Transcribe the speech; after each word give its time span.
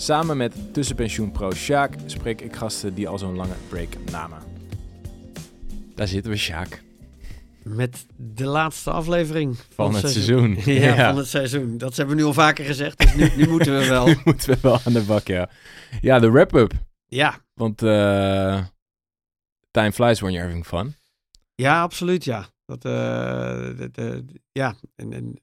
Samen 0.00 0.36
met 0.36 0.54
tussenpensioenpro 0.72 1.50
Sjaak 1.52 1.94
spreek 2.06 2.40
ik 2.40 2.56
gasten 2.56 2.94
die 2.94 3.08
al 3.08 3.18
zo'n 3.18 3.36
lange 3.36 3.54
break 3.68 3.88
namen. 4.10 4.38
Daar 5.94 6.08
zitten 6.08 6.30
we, 6.32 6.36
Sjaak. 6.38 6.82
Met 7.62 8.06
de 8.16 8.44
laatste 8.46 8.90
aflevering 8.90 9.56
Van 9.74 9.94
het 9.94 10.10
seizoen. 10.10 10.56
Ja, 10.64 10.72
Ja. 10.94 11.08
van 11.08 11.16
het 11.18 11.26
seizoen. 11.28 11.78
Dat 11.78 11.96
hebben 11.96 12.14
we 12.16 12.20
nu 12.20 12.26
al 12.26 12.32
vaker 12.34 12.64
gezegd, 12.64 12.98
dus 12.98 13.14
nu, 13.14 13.30
nu 13.36 13.48
moeten 13.48 13.78
we 13.78 13.86
wel. 13.88 14.06
Nu 14.08 14.16
moeten 14.24 14.50
we 14.50 14.58
wel 14.60 14.80
aan 14.84 14.92
de 14.92 15.02
bak, 15.02 15.26
ja. 15.26 15.50
Ja, 16.00 16.18
de 16.18 16.30
wrap-up. 16.30 16.72
Ja, 17.06 17.38
Want 17.54 17.82
eh 17.82 18.60
time 19.70 19.92
flies 19.92 20.20
when 20.20 20.32
you're 20.32 20.46
having 20.48 20.66
fun. 20.66 20.94
ja 21.54 21.82
absoluut, 21.82 22.24
ja. 22.24 22.46
Dat, 22.66 22.84
eh, 22.84 23.78
dat, 23.78 23.90
eh, 23.96 24.18
ja, 24.52 24.74
en, 24.96 25.12
en 25.12 25.40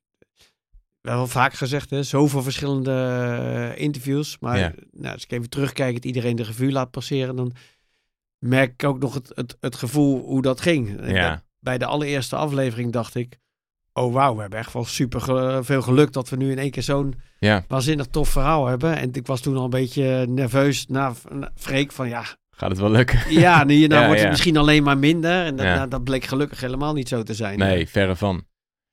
we 1.06 1.12
hebben 1.12 1.28
al 1.30 1.32
vaak 1.42 1.54
gezegd, 1.54 1.90
hè, 1.90 2.04
zoveel 2.04 2.42
verschillende 2.44 2.92
eh, 3.76 3.82
interviews. 3.84 4.38
Maar 4.40 4.58
Ja. 4.58 4.74
nou, 4.92 5.14
als 5.14 5.24
ik 5.24 5.32
even 5.32 5.50
terugkijk, 5.50 5.96
het 5.96 6.06
iedereen 6.06 6.36
de 6.36 6.44
revue 6.44 6.72
laat 6.72 6.92
passeren, 6.92 7.36
dan 7.36 7.54
merk 8.40 8.72
ik 8.74 8.84
ook 8.84 9.00
nog 9.00 9.14
het, 9.14 9.32
het, 9.36 9.58
het 9.60 9.76
gevoel 9.76 10.22
hoe 10.26 10.42
dat 10.42 10.62
ging. 10.62 11.00
En 11.00 11.14
Ja. 11.14 11.30
dat- 11.30 11.44
bij 11.60 11.78
de 11.78 11.86
allereerste 11.86 12.36
aflevering 12.36 12.92
dacht 12.92 13.16
ik, 13.16 13.38
oh 13.94 14.14
wauw, 14.14 14.36
we 14.36 14.42
hebben 14.42 14.60
echt 14.60 14.74
wel 14.74 14.86
super 14.86 15.22
ge- 15.22 15.60
veel 15.64 15.82
geluk 15.82 16.12
dat 16.14 16.30
we 16.30 16.36
nu 16.36 16.52
in 16.52 16.58
één 16.60 16.72
keer 16.72 16.84
zo'n 16.84 17.14
Ja, 17.40 17.64
waanzinnig 17.68 18.06
tof 18.08 18.30
verhaal 18.30 18.66
hebben. 18.66 18.98
En 18.98 19.10
ik 19.14 19.28
was 19.28 19.42
toen 19.42 19.58
al 19.58 19.64
een 19.64 19.70
beetje 19.70 20.26
nerveus 20.30 20.86
na, 20.88 21.14
na 21.30 21.52
Freek 21.56 21.92
van 21.92 22.08
ja, 22.10 22.24
gaat 22.50 22.70
het 22.70 22.80
wel 22.80 22.92
lukken? 22.92 23.20
ja, 23.34 23.64
nu, 23.64 23.88
nou 23.88 23.94
Ja, 24.02 24.06
wordt 24.08 24.22
het 24.22 24.30
misschien 24.30 24.58
alleen 24.58 24.84
maar 24.84 24.98
minder. 24.98 25.46
En 25.46 25.56
dat, 25.56 25.66
nou, 25.66 25.88
dat 25.90 26.04
bleek 26.04 26.24
gelukkig 26.24 26.60
helemaal 26.62 26.94
niet 26.94 27.08
zo 27.08 27.24
te 27.24 27.34
zijn. 27.34 27.60
Nee, 27.60 27.90
verre 27.90 28.16
van. 28.16 28.44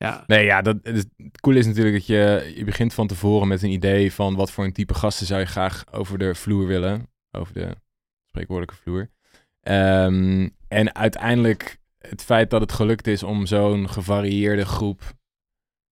Ja, 0.03 0.25
Nee, 0.27 0.45
ja, 0.45 0.63
dat, 0.63 0.77
het, 0.83 1.09
coole 1.41 1.59
is 1.59 1.67
natuurlijk 1.67 1.95
dat 1.95 2.07
je, 2.07 2.53
je 2.57 2.65
begint 2.65 2.95
van 2.95 3.07
tevoren 3.07 3.49
met 3.49 3.63
een 3.63 3.71
idee 3.71 4.13
van 4.13 4.35
wat 4.35 4.51
voor 4.51 4.65
een 4.65 4.73
type 4.73 4.95
gasten 4.95 5.27
zou 5.27 5.41
je 5.41 5.47
graag 5.47 5.85
over 5.93 6.19
de 6.19 6.35
vloer 6.35 6.67
willen. 6.67 7.09
Over 7.31 7.55
de 7.55 7.77
spreekwoordelijke 8.29 8.83
vloer. 8.83 9.11
Ehm, 9.61 10.49
en 10.69 10.95
uiteindelijk 10.95 11.79
het 11.99 12.23
feit 12.23 12.51
dat 12.51 12.61
het 12.61 12.73
gelukt 12.73 13.07
is 13.07 13.23
om 13.23 13.47
zo'n 13.47 13.89
gevarieerde 13.89 14.65
groep 14.65 15.03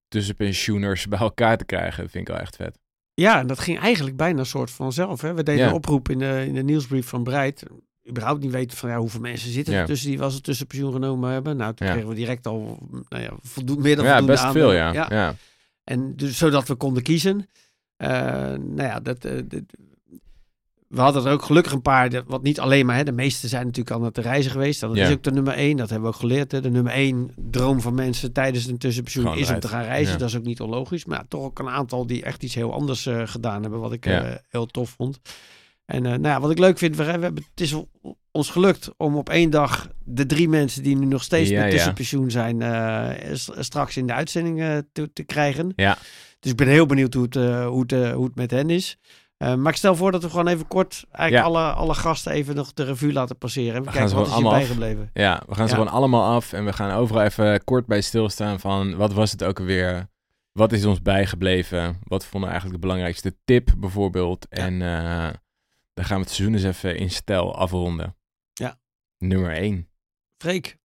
tussenpensioeners 0.09 1.07
bij 1.09 1.19
elkaar 1.19 1.57
te 1.57 1.65
krijgen, 1.65 2.11
vind 2.11 2.29
ik 2.29 2.35
wel 2.35 2.43
echt 2.43 2.57
vet. 2.57 2.79
ja, 3.15 3.39
en 3.39 3.47
dat 3.47 3.59
ging 3.59 3.79
eigenlijk 3.79 4.17
bijna 4.17 4.39
een 4.39 4.47
soort 4.47 4.71
vanzelf. 4.71 5.21
Hè? 5.21 5.35
We 5.35 5.43
deden 5.43 5.63
Ja. 5.63 5.69
een 5.69 5.75
oproep 5.75 6.09
in 6.09 6.19
de, 6.19 6.45
in 6.47 6.55
de 6.55 6.63
nieuwsbrief 6.63 7.07
van 7.09 7.23
Breit. 7.23 7.63
Überhaupt 8.11 8.41
niet 8.43 8.51
weten 8.51 8.77
van 8.77 8.91
ja, 8.91 8.99
hoeveel 8.99 9.21
mensen 9.21 9.51
zitten 9.51 9.75
er 9.75 9.81
Ja. 9.81 9.87
tussen 9.87 10.09
die 10.09 10.19
wel 10.19 10.27
eens 10.27 10.37
een 10.37 10.43
tussenpensioen 10.43 10.93
genomen 10.93 11.31
hebben. 11.31 11.57
Nou, 11.57 11.75
toen 11.75 11.87
Ja. 11.87 11.93
kregen 11.93 12.11
we 12.11 12.17
direct 12.17 12.47
al 12.47 12.79
nou 13.09 13.23
ja, 13.23 13.31
voldoende, 13.43 13.83
meer 13.83 13.97
dan 13.97 14.05
Ja, 14.05 14.11
voldoende 14.19 14.43
best 14.43 14.53
veel, 14.53 14.73
ja. 14.73 14.93
ja. 14.93 15.35
En 15.85 16.17
dus 16.17 16.39
zodat 16.39 16.69
we 16.69 16.75
konden 16.75 17.03
kiezen. 17.03 17.49
Eh, 17.97 18.09
nou 18.59 18.83
ja, 18.83 19.01
dat, 19.01 19.25
eh, 19.25 19.33
we 20.89 21.01
hadden 21.01 21.27
er 21.27 21.33
ook 21.33 21.43
gelukkig 21.43 21.73
een 21.73 21.83
paar, 21.83 22.23
wat 22.27 22.43
niet 22.43 22.61
alleen 22.61 22.87
maar, 22.87 22.97
hè, 22.97 23.05
de 23.05 23.13
meeste 23.13 23.49
zijn 23.49 23.63
natuurlijk 23.67 23.97
al 23.97 24.01
naar 24.01 24.11
te 24.11 24.21
reizen 24.21 24.51
geweest. 24.51 24.81
Dat 24.81 24.97
is 24.97 25.11
ook 25.11 25.23
de 25.23 25.33
nummer 25.33 25.53
één, 25.55 25.77
dat 25.77 25.91
hebben 25.91 26.09
we 26.09 26.15
ook 26.15 26.21
geleerd. 26.21 26.53
Hè. 26.53 26.61
De 26.61 26.71
nummer 26.71 26.93
één 26.93 27.31
droom 27.37 27.81
van 27.81 27.95
mensen 27.95 28.33
tijdens 28.33 28.67
een 28.67 28.79
tussenpensioen 28.79 29.25
Gewoon 29.25 29.39
is 29.41 29.51
om 29.51 29.61
te 29.61 29.69
gaan 29.69 29.83
reizen. 29.85 30.19
Dat 30.19 30.29
is 30.29 30.37
ook 30.37 30.45
niet 30.45 30.61
onlogisch. 30.61 31.05
Maar 31.05 31.25
toch 31.29 31.43
ook 31.43 31.59
een 31.59 31.69
aantal 31.69 32.07
die 32.07 32.23
echt 32.23 32.43
iets 32.43 32.55
heel 32.55 32.73
anders 32.73 33.07
eh, 33.07 33.23
gedaan 33.25 33.63
hebben, 33.63 33.81
wat 33.81 33.93
ik 33.93 34.09
heel 34.49 34.67
tof 34.67 34.91
vond. 34.91 35.21
En 35.91 36.07
eh, 36.07 36.11
nou 36.11 36.27
ja, 36.27 36.41
wat 36.41 36.51
ik 36.51 36.59
leuk 36.59 36.79
vind, 36.79 36.97
we, 36.97 37.05
we 37.05 37.11
hebben, 37.11 37.45
het 37.51 37.61
is 37.61 37.75
ons 38.31 38.51
gelukt 38.51 38.91
om 38.97 39.17
op 39.17 39.29
één 39.29 39.51
dag 39.51 39.89
de 40.05 40.27
drie 40.27 40.49
mensen 40.49 40.83
die 40.83 40.97
nu 40.97 41.07
nog 41.07 41.23
steeds 41.23 41.51
Ja, 41.51 41.63
met 41.63 41.71
tussenpensioen 41.71 42.31
zijn, 42.31 42.63
eh, 42.63 43.35
straks 43.59 43.97
in 43.97 44.07
de 44.07 44.13
uitzending 44.13 44.61
eh, 44.61 44.79
te, 44.93 45.13
te 45.13 45.23
krijgen. 45.23 45.73
Ja. 45.77 45.99
Dus 46.41 46.51
ik 46.51 46.57
ben 46.57 46.69
heel 46.69 46.87
benieuwd 46.87 47.15
hoe 47.15 47.23
het, 47.23 47.35
hoe 47.65 47.85
het, 47.87 48.13
hoe 48.13 48.25
het 48.25 48.35
met 48.35 48.51
hen 48.51 48.71
is. 48.71 48.97
Maar 49.39 49.69
ik 49.69 49.77
stel 49.77 49.97
voor 49.97 50.13
dat 50.13 50.23
we 50.23 50.31
gewoon 50.31 50.49
even 50.49 50.69
kort 50.69 51.05
eigenlijk 51.11 51.47
alle, 51.47 51.73
alle 51.73 51.95
gasten 51.95 52.33
even 52.33 52.55
nog 52.55 52.73
de 52.73 52.85
revue 52.85 53.13
laten 53.13 53.39
passeren. 53.39 53.81
Even 53.81 53.85
gaan 53.85 53.93
kijken 53.93 54.11
ze 54.11 54.17
wat 54.17 54.27
is 54.27 54.33
allemaal 54.33 54.53
bijgebleven. 54.53 55.11
Ja, 55.13 55.43
we 55.49 55.55
gaan 55.55 55.69
ze 55.69 55.75
gewoon 55.75 55.91
allemaal 55.91 56.35
af 56.35 56.53
en 56.53 56.65
we 56.65 56.73
gaan 56.73 56.91
overal 56.91 57.23
even 57.23 57.65
kort 57.65 57.87
bij 57.87 58.01
stilstaan 58.01 58.61
van 58.61 58.97
wat 58.97 59.13
was 59.13 59.31
het 59.31 59.45
ook 59.45 59.59
alweer? 59.59 60.09
Wat 60.53 60.73
is 60.73 60.85
ons 60.85 61.03
bijgebleven? 61.03 61.99
Wat 62.03 62.25
vonden 62.25 62.41
we 62.41 62.55
eigenlijk 62.55 62.81
de 62.83 62.87
belangrijkste 62.87 63.37
tip 63.45 63.75
bijvoorbeeld? 63.79 64.47
En 64.49 64.83
dan 65.95 66.05
gaan 66.05 66.17
we 66.17 66.23
het 66.25 66.33
seizoen 66.33 66.55
eens 66.57 66.65
even 66.65 66.97
in 66.97 67.11
stijl 67.11 67.55
afronden. 67.57 68.17
Ja. 68.53 68.79
Nummer 69.19 69.53
1, 69.53 69.89
Freek. 70.39 70.77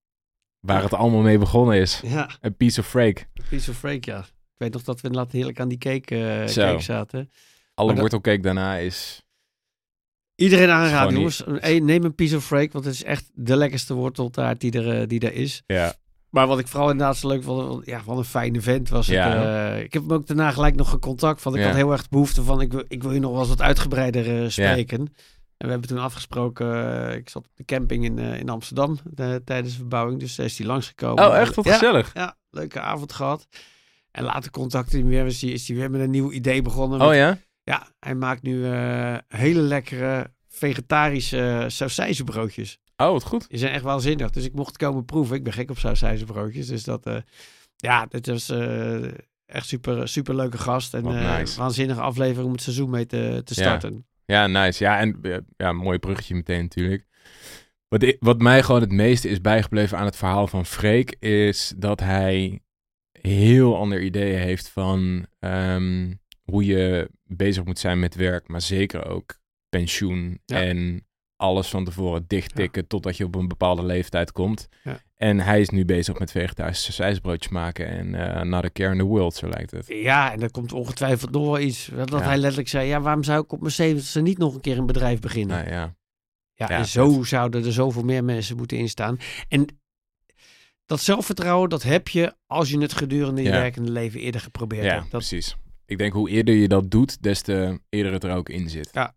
waar 0.61 0.83
het 0.83 0.93
allemaal 0.95 1.21
mee 1.23 1.39
begonnen 1.39 1.77
is. 1.77 2.01
Ja, 2.05 2.31
Een 2.41 2.57
piece 2.57 2.81
of 2.81 2.87
freak. 2.87 3.27
piece 3.49 3.71
of 3.71 3.77
Freek, 3.77 4.05
ja. 4.05 4.19
Ik 4.21 4.61
weet 4.61 4.73
nog 4.73 4.83
dat 4.83 5.01
we 5.01 5.07
inderdaad 5.09 5.33
heerlijk 5.33 5.61
aan 5.61 5.69
die 5.69 5.79
cake, 5.79 6.17
eh, 6.45 6.55
cake 6.55 6.81
zaten. 6.83 7.31
Alle 7.75 7.91
dat- 7.91 7.99
wortelcake 8.01 8.41
daarna 8.41 8.77
is... 8.77 9.23
Iedereen 10.35 10.71
aanraden, 10.71 11.15
jongens. 11.15 11.47
Een- 11.47 11.69
een- 11.71 11.85
neem 11.85 12.05
een 12.05 12.15
piece 12.15 12.37
of 12.37 12.45
Freek, 12.47 12.73
want 12.73 12.85
het 12.85 12.95
is 12.95 13.03
echt 13.03 13.31
de 13.35 13.57
lekkerste 13.57 13.95
worteltaart 13.95 14.61
die 14.61 14.73
er, 14.73 15.01
eh, 15.01 15.09
die 15.09 15.21
er 15.21 15.33
is. 15.33 15.63
Ja, 15.67 15.95
Maar 16.35 16.47
wat 16.47 16.59
ik 16.59 16.69
vooral 16.69 16.91
inderdaad 16.91 17.17
zo 17.17 17.29
leuk 17.29 17.43
vond, 17.43 17.87
ja, 17.87 18.01
wat 18.05 18.19
een 18.19 18.25
fijne 18.25 18.61
vent 18.61 18.89
was 18.89 19.07
het. 19.07 19.17
Ja. 19.17 19.75
eh, 19.75 19.83
ik 19.83 19.93
heb 19.93 20.03
hem 20.03 20.13
ook 20.13 20.27
daarna 20.27 20.51
gelijk 20.51 20.75
nog 20.75 20.91
gecontact, 20.91 21.43
want 21.43 21.57
ik 21.57 21.63
Ja. 21.63 21.69
had 21.69 21.77
heel 21.77 21.93
erg 21.93 22.09
behoefte 22.09 22.43
van, 22.43 22.61
ik 22.61 22.73
wil, 22.73 22.85
ik 22.89 23.03
wil 23.03 23.13
je 23.13 23.21
nog 23.21 23.31
wel 23.31 23.41
eens 23.41 23.49
wat 23.49 23.61
uitgebreider 23.63 24.43
eh, 24.43 24.49
spreken. 24.51 24.99
En 25.57 25.67
we 25.67 25.71
hebben 25.71 25.89
toen 25.89 25.99
afgesproken, 25.99 27.07
eh, 27.09 27.17
ik 27.17 27.29
zat 27.29 27.43
op 27.45 27.51
de 27.57 27.65
camping 27.65 28.05
in, 28.05 28.19
in 28.19 28.49
Amsterdam 28.49 28.99
tijdens 29.45 29.71
de 29.73 29.77
verbouwing, 29.79 30.21
dus 30.21 30.35
daar 30.35 30.47
is 30.47 30.59
hij 30.59 30.67
langsgekomen. 30.67 31.27
Oh, 31.29 31.37
echt? 31.37 31.55
Wat 31.55 31.69
gezellig. 31.69 32.11
Ja, 32.15 32.37
leuke 32.51 32.81
avond 32.81 33.13
gehad. 33.13 33.47
En 34.11 34.25
later 34.25 34.51
contacte 34.51 34.97
hij 34.97 35.05
me 35.05 35.11
weer, 35.11 35.27
is 35.27 35.41
hij, 35.43 35.51
is 35.51 35.69
hij 35.69 35.77
weer 35.77 35.91
met 35.91 36.01
een 36.01 36.11
nieuw 36.11 36.33
idee 36.33 36.63
begonnen. 36.63 36.99
met- 36.99 37.09
Oh 37.09 37.15
ja? 37.15 37.39
ja, 37.63 37.87
hij 38.01 38.15
maakt 38.15 38.43
nu 38.43 38.67
hele 39.29 39.61
lekkere 39.61 40.33
vegetarische 40.49 41.65
sausijzenbroodjes. 41.69 42.79
Oh, 43.07 43.13
wat 43.13 43.23
goed. 43.23 43.49
Die 43.49 43.59
zijn 43.59 43.73
echt 43.73 43.83
waanzinnig. 43.83 44.31
Dus 44.31 44.45
ik 44.45 44.53
mocht 44.55 44.77
komen 44.77 45.05
proeven. 45.05 45.37
Ik 45.37 45.45
ben 45.45 45.53
gek 45.53 45.71
op 45.71 45.79
sausijzenbroodjes. 45.79 46.67
Dus 46.67 46.85
dat, 46.85 47.07
eh, 47.07 47.17
ja, 47.77 48.07
dit 48.07 48.27
was 48.27 48.49
eh, 48.49 49.05
echt 49.47 49.67
super, 49.69 50.09
super 50.09 50.35
leuke 50.35 50.59
gast. 50.59 50.95
En 50.95 51.03
Wat 51.03 51.15
eh, 51.15 51.37
nice. 51.39 51.59
waanzinnige 51.59 52.01
aflevering 52.01 52.47
om 52.47 52.53
het 52.53 52.63
seizoen 52.63 52.91
mee 52.91 53.07
te, 53.07 53.41
te 53.45 53.55
starten. 53.55 54.07
Ja, 54.27 54.47
nice. 54.47 54.85
Ja, 54.85 54.99
en 54.99 55.19
ja, 55.57 55.69
een 55.69 55.77
mooi 55.77 55.99
bruggetje 55.99 56.35
meteen 56.35 56.63
natuurlijk. 56.63 57.07
Wat, 57.89 58.03
i- 58.03 58.17
wat 58.21 58.41
mij 58.43 58.63
gewoon 58.63 58.81
het 58.81 58.93
meeste 58.93 59.29
is 59.29 59.41
bijgebleven 59.41 59.99
aan 59.99 60.05
het 60.05 60.17
verhaal 60.17 60.47
van 60.47 60.67
Freek, 60.67 61.17
is 61.19 61.73
dat 61.77 62.01
hij 62.01 62.61
heel 63.21 63.77
ander 63.77 64.03
ideeën 64.03 64.39
heeft 64.41 64.69
van 64.69 65.27
ehm, 65.39 66.13
hoe 66.43 66.65
je 66.65 67.11
bezig 67.25 67.65
moet 67.65 67.79
zijn 67.79 67.99
met 68.01 68.15
werk, 68.15 68.49
maar 68.49 68.61
zeker 68.61 69.07
ook 69.07 69.37
pensioen 69.69 70.41
Ja. 70.45 70.63
en 70.63 71.07
alles 71.45 71.69
van 71.69 71.85
tevoren 71.85 72.25
dichttikken 72.27 72.87
totdat 72.87 73.17
je 73.17 73.25
op 73.25 73.35
een 73.35 73.49
bepaalde 73.49 73.85
leeftijd 73.85 74.33
komt. 74.33 74.69
Ja. 74.85 74.99
En 75.17 75.41
hij 75.41 75.61
is 75.61 75.69
nu 75.69 75.85
bezig 75.85 76.19
met 76.19 76.31
vegetarische 76.31 76.93
sausijsbroodjes 76.93 77.53
maken 77.53 77.87
en 77.89 78.15
eh 78.37 78.43
not 78.43 78.65
a 78.65 78.71
care 78.73 78.93
in 78.93 78.99
the 78.99 79.05
world, 79.05 79.35
zo 79.35 79.49
lijkt 79.49 79.71
het. 79.71 79.87
Ja, 79.89 80.33
en 80.33 80.43
er 80.43 80.51
komt 80.51 80.73
ongetwijfeld 80.73 81.31
nog 81.31 81.45
wel 81.45 81.59
iets. 81.59 81.91
Dat 81.97 82.11
Ja. 82.11 82.21
hij 82.21 82.37
letterlijk 82.37 82.69
zei, 82.69 82.89
ja, 82.89 83.01
waarom 83.01 83.23
zou 83.25 83.43
ik 83.45 83.53
op 83.53 83.61
mijn 83.61 83.73
zeventigste 83.73 84.21
niet 84.21 84.39
nog 84.39 84.55
een 84.55 84.61
keer 84.61 84.79
een 84.79 84.87
bedrijf 84.87 85.21
beginnen? 85.21 85.57
Nou 85.57 85.69
ja, 85.71 85.95
Ja, 86.57 86.69
Ja, 86.69 86.79
en 86.79 86.87
zo 86.87 87.23
zouden 87.23 87.65
er 87.65 87.73
zoveel 87.73 88.03
meer 88.05 88.25
mensen 88.25 88.57
moeten 88.57 88.77
instaan. 88.77 89.19
En 89.49 89.67
dat 90.87 91.01
zelfvertrouwen, 91.01 91.69
dat 91.69 91.83
heb 91.83 92.09
je 92.09 92.35
als 92.47 92.71
je 92.71 92.79
het 92.79 92.93
gedurende 92.93 93.43
je 93.43 93.49
Ja. 93.49 93.55
werkende 93.55 93.91
leven 93.91 94.21
eerder 94.21 94.41
geprobeerd 94.41 94.85
Ja, 94.85 94.91
hebt. 94.91 95.01
Dat, 95.03 95.11
precies. 95.11 95.57
Ik 95.87 95.99
denk 95.99 96.13
hoe 96.13 96.31
eerder 96.31 96.55
je 96.55 96.69
dat 96.69 96.91
doet, 96.91 97.23
des 97.23 97.41
te 97.43 97.81
eerder 97.89 98.13
het 98.13 98.25
er 98.25 98.35
ook 98.35 98.49
in 98.49 98.69
zit. 98.69 98.89
Ja. 98.93 99.15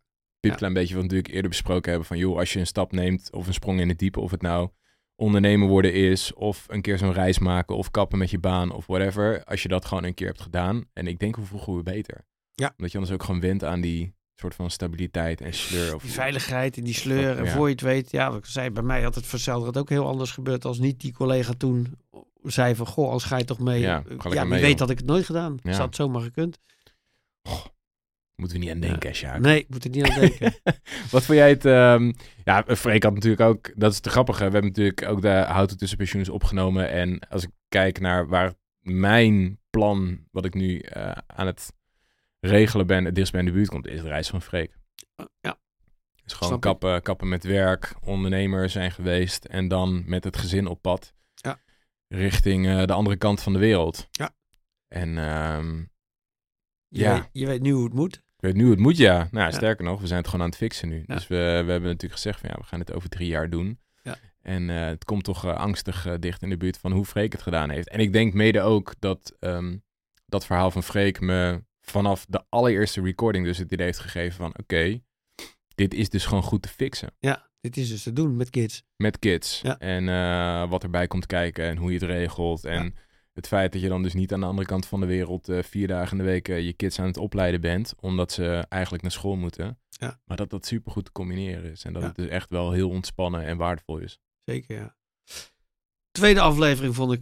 Ja. 0.52 0.56
klein 0.56 0.74
beetje 0.74 0.94
wat 0.94 1.04
we 1.04 1.08
natuurlijk 1.08 1.34
eerder 1.34 1.50
besproken 1.50 1.90
hebben 1.90 2.08
van 2.08 2.18
joh, 2.18 2.38
als 2.38 2.54
je 2.54 2.60
een 2.60 2.68
stap 2.68 2.92
neemt 2.92 3.30
of 3.32 3.48
een 3.48 3.54
sprong 3.54 3.80
in 3.80 3.90
het 3.90 4.00
diepe, 4.00 4.20
of 4.20 4.32
het 4.32 4.42
nou 4.42 4.70
ondernemer 5.16 5.68
worden 5.68 5.94
is, 5.94 6.34
of 6.34 6.66
een 6.68 6.82
keer 6.82 6.98
zo'n 6.98 7.14
reis 7.14 7.40
maken, 7.40 7.76
of 7.76 7.92
kappen 7.92 8.18
met 8.18 8.30
je 8.30 8.40
baan, 8.40 8.72
of 8.72 8.86
whatever. 8.86 9.44
Als 9.44 9.62
je 9.64 9.68
dat 9.68 9.86
gewoon 9.86 10.04
een 10.04 10.14
keer 10.14 10.28
hebt 10.28 10.42
gedaan, 10.42 10.86
en 10.94 11.08
ik 11.08 11.20
denk 11.20 11.36
hoe 11.36 11.46
vroeger 11.46 11.74
hoe 11.74 11.84
beter. 11.84 12.26
Ja. 12.54 12.74
Omdat 12.78 12.92
je 12.92 12.98
anders 12.98 13.16
ook 13.16 13.24
gewoon 13.24 13.42
wint 13.42 13.64
aan 13.64 13.82
die 13.82 14.16
soort 14.36 14.56
van 14.56 14.72
stabiliteit 14.72 15.42
en 15.42 15.54
sleur. 15.54 15.96
Of, 15.96 16.02
die 16.02 16.12
veiligheid 16.12 16.78
en 16.78 16.84
die 16.84 16.94
sleur. 16.94 17.38
En 17.38 17.44
Ja. 17.44 17.52
voor 17.52 17.66
je 17.66 17.72
het 17.72 17.82
weet, 17.82 18.12
ja, 18.12 18.30
wat 18.30 18.38
ik 18.38 18.46
zei, 18.46 18.70
bij 18.70 18.84
mij 18.84 19.02
had 19.02 19.16
het 19.16 19.24
voor 19.24 19.34
hetzelfde 19.34 19.80
ook 19.80 19.90
heel 19.90 20.08
anders 20.08 20.32
gebeurd 20.32 20.66
als 20.66 20.80
niet 20.80 21.00
die 21.00 21.14
collega 21.14 21.54
toen 21.58 21.98
zei 22.44 22.76
van, 22.76 22.86
goh, 22.88 23.10
als 23.12 23.24
ga 23.24 23.38
je 23.38 23.44
toch 23.44 23.60
mee. 23.60 23.80
Ja, 23.80 24.04
Ja, 24.24 24.30
wie 24.30 24.46
mee, 24.46 24.62
weet 24.62 24.80
had 24.80 24.90
ik 24.90 24.98
het 24.98 25.08
nooit 25.08 25.26
gedaan. 25.26 25.54
Ja. 25.64 25.70
Ja. 25.70 25.76
Zou 25.76 25.88
het 25.88 25.96
zomaar 25.96 26.22
gekund. 26.22 26.60
Moeten 28.38 28.58
we 28.60 28.64
niet 28.64 28.74
aan 28.74 28.80
denken, 28.80 29.16
Sjaak. 29.16 29.40
Nee, 29.40 29.60
ik 29.60 29.70
moet 29.70 29.84
er 29.84 29.90
niet 29.90 30.10
aan 30.10 30.20
denken. 30.20 30.54
Wat 31.12 31.24
vond 31.26 31.38
jij 31.38 31.50
het... 31.50 31.66
ehm, 31.66 32.12
ja, 32.44 32.64
Freek 32.76 33.04
had 33.04 33.14
natuurlijk 33.14 33.42
ook... 33.42 33.72
Dat 33.76 33.92
is 33.92 34.00
te 34.00 34.10
grappige. 34.10 34.38
We 34.38 34.44
hebben 34.44 34.66
natuurlijk 34.66 35.02
ook 35.02 35.22
de 35.22 35.30
houten 35.30 35.78
tussenpensioens 35.78 36.30
opgenomen. 36.30 36.90
En 36.90 37.20
als 37.30 37.44
ik 37.44 37.50
kijk 37.70 38.00
naar 38.00 38.28
waar 38.28 38.54
mijn 38.80 39.60
plan, 39.70 40.26
wat 40.32 40.46
ik 40.46 40.54
nu 40.54 40.80
eh, 40.80 41.12
aan 41.28 41.46
het 41.46 41.74
regelen 42.40 42.88
ben, 42.88 43.06
het 43.06 43.16
dichtst 43.16 43.32
bij 43.34 43.42
in 43.42 43.48
de 43.48 43.54
buurt 43.54 43.70
komt, 43.70 43.88
is 43.88 44.02
de 44.02 44.08
reis 44.08 44.30
van 44.30 44.42
Freek. 44.42 44.78
Ja. 45.42 45.60
Dus 46.24 46.34
gewoon 46.34 46.60
kappen, 46.60 47.02
kappen 47.02 47.28
met 47.28 47.44
werk, 47.44 47.96
ondernemer 48.04 48.70
zijn 48.70 48.92
geweest 48.92 49.46
en 49.46 49.68
dan 49.68 50.04
met 50.06 50.24
het 50.24 50.38
gezin 50.38 50.68
op 50.68 50.82
pad. 50.82 51.14
Ja. 51.36 51.60
Richting 52.08 52.68
eh, 52.68 52.84
de 52.86 52.94
andere 52.94 53.16
kant 53.18 53.42
van 53.42 53.54
de 53.54 53.60
wereld. 53.60 54.08
Ja. 54.12 54.36
En 54.88 55.18
ehm, 55.18 55.78
Je, 56.88 57.00
Ja. 57.04 57.14
weet, 57.14 57.30
je 57.32 57.46
weet 57.46 57.62
nu 57.62 57.72
hoe 57.72 57.84
het 57.84 57.94
moet. 57.94 58.26
Ik 58.38 58.44
weet 58.44 58.56
nu 58.56 58.62
hoe 58.62 58.72
het 58.72 58.80
moet, 58.80 58.98
ja. 58.98 59.28
Nou, 59.32 59.46
Ja. 59.46 59.52
sterker 59.52 59.86
nog, 59.86 60.02
we 60.02 60.08
zijn 60.08 60.20
het 60.20 60.28
gewoon 60.28 60.42
aan 60.46 60.52
het 60.52 60.60
fixen 60.60 60.90
nu. 60.90 61.04
Ja. 61.08 61.16
Dus 61.16 61.28
we, 61.28 61.36
we 61.36 61.72
hebben 61.72 61.82
natuurlijk 61.82 62.14
gezegd 62.14 62.40
van 62.40 62.50
ja, 62.50 62.56
we 62.56 62.64
gaan 62.64 62.80
het 62.80 62.94
over 62.94 63.10
drie 63.10 63.28
jaar 63.28 63.50
doen. 63.50 63.80
Ja. 64.04 64.18
En 64.42 64.70
eh, 64.70 64.86
het 64.86 65.06
komt 65.06 65.24
toch 65.24 65.46
eh, 65.46 65.56
angstig 65.56 66.06
eh, 66.06 66.14
dicht 66.20 66.42
in 66.42 66.50
de 66.50 66.58
buurt 66.58 66.78
van 66.78 66.92
hoe 66.92 67.06
Freek 67.06 67.32
het 67.32 67.42
gedaan 67.42 67.70
heeft. 67.70 67.90
En 67.90 68.00
ik 68.00 68.14
denk 68.14 68.34
mede 68.34 68.62
ook 68.62 68.94
dat 69.00 69.36
ehm, 69.40 69.78
dat 70.26 70.46
verhaal 70.46 70.72
van 70.72 70.84
Freek 70.84 71.20
me 71.20 71.64
vanaf 71.82 72.26
de 72.30 72.44
allereerste 72.50 73.02
recording 73.02 73.46
dus 73.46 73.58
het 73.58 73.72
idee 73.72 73.86
heeft 73.86 74.00
gegeven 74.00 74.36
van 74.38 74.58
oké, 74.60 75.00
dit 75.76 75.94
is 75.94 76.10
dus 76.10 76.26
gewoon 76.26 76.44
goed 76.44 76.62
te 76.62 76.70
fixen. 76.70 77.16
Ja, 77.20 77.50
dit 77.62 77.78
is 77.78 77.90
dus 77.90 78.04
te 78.04 78.14
doen 78.14 78.36
met 78.36 78.50
kids. 78.50 78.84
Met 78.96 79.20
kids. 79.20 79.62
Ja. 79.62 79.80
En 79.80 80.06
wat 80.70 80.84
erbij 80.84 81.08
komt 81.08 81.26
kijken 81.26 81.66
en 81.66 81.78
hoe 81.78 81.92
je 81.92 82.00
het 82.00 82.08
regelt. 82.10 82.66
En. 82.66 82.96
Het 83.38 83.48
feit 83.48 83.72
dat 83.74 83.82
je 83.82 83.88
dan 83.88 84.04
dus 84.04 84.14
niet 84.14 84.34
aan 84.34 84.40
de 84.40 84.46
andere 84.46 84.68
kant 84.68 84.86
van 84.86 85.00
de 85.00 85.06
wereld 85.06 85.50
eh, 85.50 85.64
vier 85.64 85.88
dagen 85.88 86.12
in 86.12 86.24
de 86.24 86.30
week 86.30 86.48
eh, 86.48 86.66
je 86.66 86.74
kids 86.74 87.00
aan 87.00 87.06
het 87.06 87.18
opleiden 87.18 87.62
bent. 87.62 87.94
Omdat 88.00 88.32
ze 88.32 88.66
eigenlijk 88.70 89.04
naar 89.04 89.12
school 89.12 89.36
moeten. 89.36 89.80
Ja. 89.90 90.20
Maar 90.26 90.38
dat 90.38 90.50
dat 90.50 90.66
super 90.66 90.92
goed 90.92 91.06
te 91.06 91.12
combineren 91.12 91.72
is. 91.72 91.84
En 91.84 91.94
dat 91.94 92.02
Ja. 92.02 92.08
het 92.08 92.18
dus 92.18 92.28
echt 92.28 92.50
wel 92.50 92.72
heel 92.72 92.90
ontspannen 92.90 93.46
en 93.46 93.58
waardevol 93.58 93.98
is. 93.98 94.20
Zeker, 94.46 94.76
ja. 94.76 94.96
Tweede 96.12 96.42
aflevering 96.42 96.96
vond 96.96 97.12
ik 97.14 97.22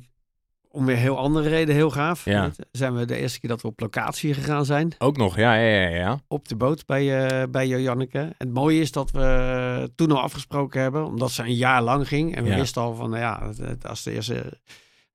om 0.70 0.86
weer 0.86 0.96
heel 0.98 1.18
andere 1.18 1.50
reden 1.50 1.76
heel 1.76 1.90
gaaf. 1.92 2.26
Ja. 2.26 2.52
Zijn 2.72 2.96
we 2.96 3.06
de 3.06 3.16
eerste 3.18 3.40
keer 3.40 3.50
dat 3.50 3.62
we 3.62 3.68
op 3.68 3.80
locatie 3.80 4.34
gegaan 4.34 4.66
zijn. 4.66 4.94
Ook 4.98 5.18
nog, 5.18 5.38
ja, 5.38 5.56
ja, 5.56 5.80
ja. 5.80 5.96
ja. 5.96 6.20
Op 6.28 6.48
de 6.48 6.56
boot 6.56 6.86
bij, 6.86 7.28
eh 7.28 7.48
bij 7.50 7.68
Janneke. 7.68 8.20
En 8.20 8.34
het 8.38 8.54
mooie 8.54 8.80
is 8.80 8.92
dat 8.92 9.12
we 9.12 9.92
toen 9.96 10.12
al 10.12 10.22
afgesproken 10.22 10.82
hebben. 10.82 11.06
Omdat 11.06 11.32
ze 11.32 11.42
een 11.44 11.56
jaar 11.56 11.82
lang 11.82 12.08
ging. 12.08 12.36
En 12.36 12.44
we 12.44 12.50
Ja. 12.50 12.56
wisten 12.56 12.82
al 12.82 12.96
van, 12.96 13.10
nou 13.10 13.22
ja, 13.22 13.52
als 13.82 14.04
de 14.04 14.12
eerste 14.12 14.60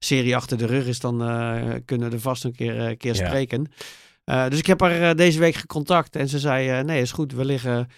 serie 0.04 0.36
achter 0.36 0.58
de 0.58 0.66
rug 0.66 0.86
is, 0.86 1.00
dan 1.00 1.22
eh, 1.22 1.62
kunnen 1.84 2.08
we 2.08 2.14
er 2.14 2.20
vast 2.20 2.44
een 2.44 2.54
keer, 2.54 2.86
eh, 2.86 2.96
keer 2.96 3.14
Ja. 3.14 3.26
spreken. 3.26 3.72
Eh, 4.24 4.48
dus 4.48 4.58
ik 4.58 4.66
heb 4.66 4.80
haar 4.80 5.16
deze 5.16 5.38
week 5.38 5.54
gecontact. 5.54 6.16
En 6.16 6.28
ze 6.28 6.38
zei, 6.38 6.68
eh, 6.68 6.84
nee, 6.84 7.00
is 7.00 7.12
goed. 7.12 7.32
We 7.32 7.44
liggen, 7.44 7.88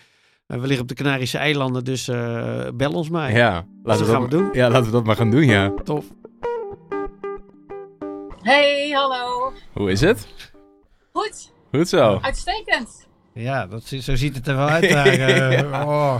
we 0.46 0.58
liggen 0.58 0.80
op 0.80 0.88
de 0.88 0.94
Canarische 0.94 1.38
eilanden. 1.38 1.84
Dus 1.84 2.08
eh, 2.08 2.68
bel 2.74 2.92
ons 2.92 3.08
maar. 3.08 3.32
Ja, 3.32 3.66
laten 3.82 4.06
gaan 4.06 4.20
dat, 4.20 4.30
we 4.30 4.36
doen. 4.36 4.48
Ja, 4.52 4.68
laten 4.70 4.84
we 4.86 4.90
dat 4.92 5.04
maar 5.04 5.16
gaan 5.16 5.30
doen, 5.30 5.44
ja. 5.44 5.72
Tof. 5.84 6.04
Hey, 8.42 8.90
hallo. 8.90 9.52
Hoe 9.72 9.90
is 9.90 10.00
het? 10.00 10.26
Goed, 11.12 11.52
Goed 11.72 11.88
zo. 11.88 12.18
uitstekend. 12.22 13.08
Ja, 13.34 13.66
dat, 13.66 13.84
zo 13.84 14.14
ziet 14.16 14.36
het 14.36 14.46
er 14.46 14.56
wel 14.56 14.68
uit 14.78 14.90
daar. 14.90 15.18
Ja. 15.52 15.84
oh. 15.84 16.16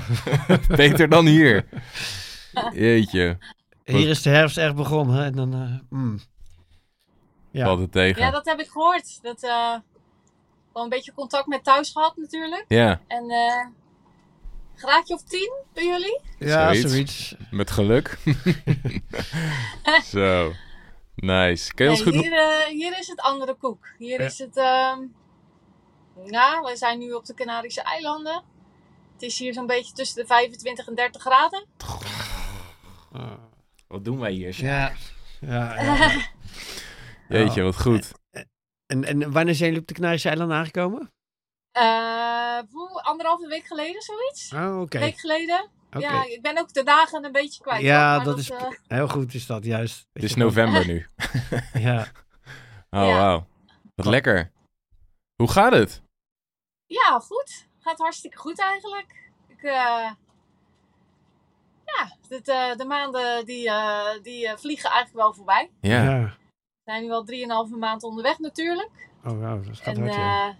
Beter 0.76 1.08
dan 1.08 1.26
hier. 1.26 1.64
Jeetje, 2.74 3.38
Hier 3.84 4.08
is 4.08 4.22
de 4.22 4.30
herfst 4.30 4.56
echt 4.58 4.74
begonnen. 4.74 5.16
hè, 5.16 5.24
En 5.24 5.32
dan, 5.32 5.54
eh, 5.54 5.98
mm. 5.98 6.20
Ja. 7.50 7.64
valt 7.64 7.78
het 7.80 7.92
tegen. 7.92 8.22
Ja, 8.22 8.30
dat 8.30 8.44
heb 8.46 8.60
ik 8.60 8.68
gehoord. 8.68 9.22
Dat, 9.22 9.42
eh 9.42 9.74
wel 10.72 10.82
een 10.82 10.88
beetje 10.88 11.12
contact 11.12 11.46
met 11.46 11.64
thuis 11.64 11.90
gehad 11.92 12.16
natuurlijk. 12.16 12.64
Ja, 12.68 13.00
En 13.06 13.30
eh 13.30 13.66
graadje 14.74 15.14
of 15.14 15.22
tien 15.22 15.52
bij 15.72 15.84
jullie? 15.86 16.20
ja, 16.38 16.74
zoiets. 16.74 16.90
zoiets. 16.92 17.34
met 17.50 17.70
geluk. 17.70 18.18
zo, 20.14 20.52
nice. 21.14 21.74
Kun 21.74 21.84
je 21.84 21.90
ons 21.90 22.02
goed... 22.02 22.12
hier, 22.14 22.32
eh, 22.32 22.66
hier 22.66 22.98
is 22.98 23.08
het 23.08 23.20
andere 23.20 23.54
koek. 23.54 23.86
Hier 23.98 24.20
Ja. 24.20 24.26
is 24.26 24.38
het... 24.38 24.56
ehm 24.56 24.98
ja, 26.26 26.60
we 26.62 26.76
zijn 26.76 26.98
nu 26.98 27.12
op 27.12 27.24
de 27.26 27.34
Canarische 27.34 27.82
eilanden. 27.82 28.42
Het 29.12 29.22
is 29.22 29.38
hier 29.38 29.52
zo'n 29.54 29.66
beetje 29.66 29.92
tussen 29.92 30.16
de 30.22 30.26
25 30.26 30.86
en 30.88 30.94
30 30.94 31.20
graden. 31.22 31.66
Ah. 33.12 33.32
Wat 33.92 34.04
doen 34.04 34.18
wij 34.18 34.32
hier? 34.32 34.54
ja. 34.64 34.92
Ja, 35.40 35.82
ja. 35.82 36.20
Jeetje, 37.38 37.62
wat 37.62 37.80
goed. 37.80 38.12
En, 38.86 39.04
en 39.04 39.32
wanneer 39.32 39.54
zijn 39.54 39.68
jullie 39.68 39.80
op 39.80 39.86
de 39.88 39.94
Canarische 39.94 40.28
eilanden 40.28 40.56
aangekomen? 40.56 41.12
Eh, 41.70 42.58
poeh, 42.70 42.94
anderhalve 43.02 43.46
week 43.48 43.66
geleden, 43.66 44.02
zoiets. 44.02 44.52
Oh, 44.52 44.80
oké. 44.80 44.96
Een 44.96 45.02
week 45.02 45.18
geleden. 45.20 45.68
Ja, 45.98 46.24
ik 46.26 46.42
ben 46.42 46.58
ook 46.58 46.72
de 46.72 46.82
dagen 46.82 47.24
een 47.24 47.32
beetje 47.32 47.62
kwijt. 47.62 47.82
Ja, 47.82 48.18
dat 48.18 48.38
is 48.38 48.50
eh, 48.50 48.68
Heel 48.86 49.08
goed 49.08 49.34
is 49.34 49.46
dat, 49.46 49.64
juist. 49.64 50.06
Het 50.12 50.22
is 50.22 50.34
november 50.34 50.86
nu. 50.86 51.06
Ja. 51.88 52.06
Oh, 52.90 53.06
Ja. 53.06 53.16
wauw. 53.16 53.46
Wat 53.94 54.06
lekker. 54.06 54.52
Hoe 55.36 55.50
gaat 55.50 55.72
het? 55.72 56.02
Ja, 56.86 57.20
goed. 57.20 57.68
Gaat 57.78 57.98
hartstikke 57.98 58.36
goed 58.36 58.60
eigenlijk. 58.60 59.30
Ik, 59.48 59.62
eh, 59.62 60.10
ja, 61.96 62.16
dit, 62.28 62.48
eh, 62.48 62.74
de 62.76 62.84
maanden 62.84 63.44
die, 63.46 63.68
eh, 63.68 64.22
die 64.22 64.48
eh, 64.48 64.56
vliegen 64.56 64.90
eigenlijk 64.90 65.24
wel 65.24 65.34
voorbij. 65.34 65.70
Ja. 65.80 66.02
ja. 66.02 66.20
We 66.84 66.90
zijn 66.90 67.02
nu 67.02 67.10
al 67.10 67.24
3,5 67.70 67.76
maand 67.78 68.02
onderweg 68.02 68.38
natuurlijk. 68.38 69.08
Oh, 69.24 69.40
wauw, 69.40 69.60
dat 69.60 69.76
gaat 69.76 69.96
En, 69.96 70.00
hard, 70.02 70.14
ja. 70.14 70.48
eh, 70.48 70.54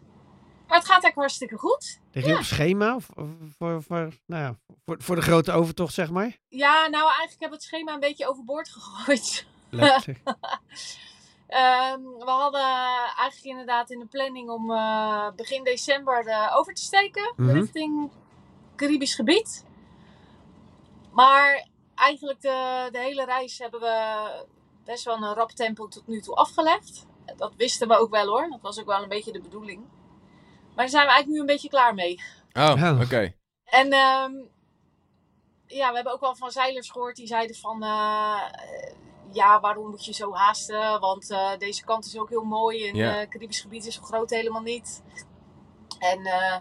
maar 0.69 0.81
het 0.81 0.90
gaat 0.90 1.02
eigenlijk 1.02 1.14
hartstikke 1.14 1.56
goed. 1.58 2.00
Lig 2.12 2.26
je 2.26 2.34
op 2.37 2.43
schema? 2.43 2.94
Of, 2.94 3.08
of 3.14 3.26
voor, 3.58 3.82
voor, 3.82 4.08
nou 4.26 4.43
ja, 4.43 4.56
voor, 4.84 4.96
voor 5.02 5.17
de 5.17 5.23
grote 5.23 5.52
overtocht, 5.52 5.94
zeg 5.94 6.11
maar? 6.11 6.37
Ja, 6.49 6.87
nou 6.88 7.05
eigenlijk 7.05 7.40
heb 7.40 7.49
ik 7.49 7.55
het 7.55 7.62
schema 7.62 7.93
een 7.93 8.00
beetje 8.00 8.28
overboord 8.28 8.69
gegooid. 8.69 9.46
Leuk, 9.70 10.00
zeg. 10.00 10.17
Ehm, 11.46 12.00
we 12.02 12.25
hadden 12.31 12.61
eigenlijk 13.19 13.44
inderdaad 13.44 13.90
in 13.90 13.99
de 13.99 14.06
planning 14.06 14.50
om 14.50 14.70
eh, 14.70 15.26
begin 15.37 15.64
december 15.64 16.26
eh, 16.26 16.55
over 16.56 16.75
te 16.75 16.82
steken 16.82 17.32
Mhm. 17.37 17.50
richting 17.50 18.11
Caribisch 18.76 19.14
gebied. 19.14 19.64
Maar 21.12 21.67
eigenlijk 21.94 22.41
de, 22.41 22.88
de 22.93 22.99
hele 22.99 23.25
reis 23.25 23.59
hebben 23.59 23.81
we 23.81 24.47
best 24.85 25.05
wel 25.05 25.17
een 25.17 25.35
rap 25.35 25.50
tempo 25.50 25.88
tot 25.88 26.06
nu 26.06 26.20
toe 26.20 26.35
afgelegd. 26.35 27.06
Dat 27.37 27.55
wisten 27.56 27.88
we 27.88 27.97
ook 27.97 28.11
wel 28.11 28.26
hoor, 28.26 28.49
dat 28.50 28.61
was 28.61 28.81
ook 28.81 28.87
wel 28.87 29.03
een 29.03 29.09
beetje 29.09 29.32
de 29.32 29.41
bedoeling. 29.41 29.81
Maar 30.75 30.85
daar 30.85 30.88
zijn 30.88 31.06
we 31.06 31.12
eigenlijk 31.12 31.29
nu 31.29 31.41
een 31.41 31.55
beetje 31.55 31.69
klaar 31.69 31.94
mee. 31.94 32.23
Oh, 32.53 32.73
Ja. 32.76 33.00
oké. 33.03 33.35
En 33.64 33.93
ehm, 33.93 34.32
ja, 35.67 35.88
we 35.88 35.94
hebben 35.94 36.12
ook 36.12 36.20
wel 36.20 36.37
van 36.37 36.50
zeilers 36.50 36.91
gehoord 36.91 37.16
die 37.16 37.26
zeiden 37.26 37.57
van... 37.57 37.83
eh, 37.83 38.40
ja, 39.33 39.61
waarom 39.61 39.90
moet 39.90 40.04
je 40.04 40.12
zo 40.12 40.35
haasten? 40.35 41.00
Want 41.00 41.31
eh, 41.31 41.50
deze 41.59 41.85
kant 41.85 42.04
is 42.04 42.19
ook 42.19 42.28
heel 42.28 42.42
mooi 42.45 42.88
en 42.88 42.97
het 42.97 43.28
Caribisch 43.28 43.61
gebied 43.61 43.87
is 43.87 43.95
zo 43.95 44.02
groot 44.02 44.31
helemaal 44.31 44.62
niet. 44.62 45.02
En 45.99 46.25
eh, 46.26 46.57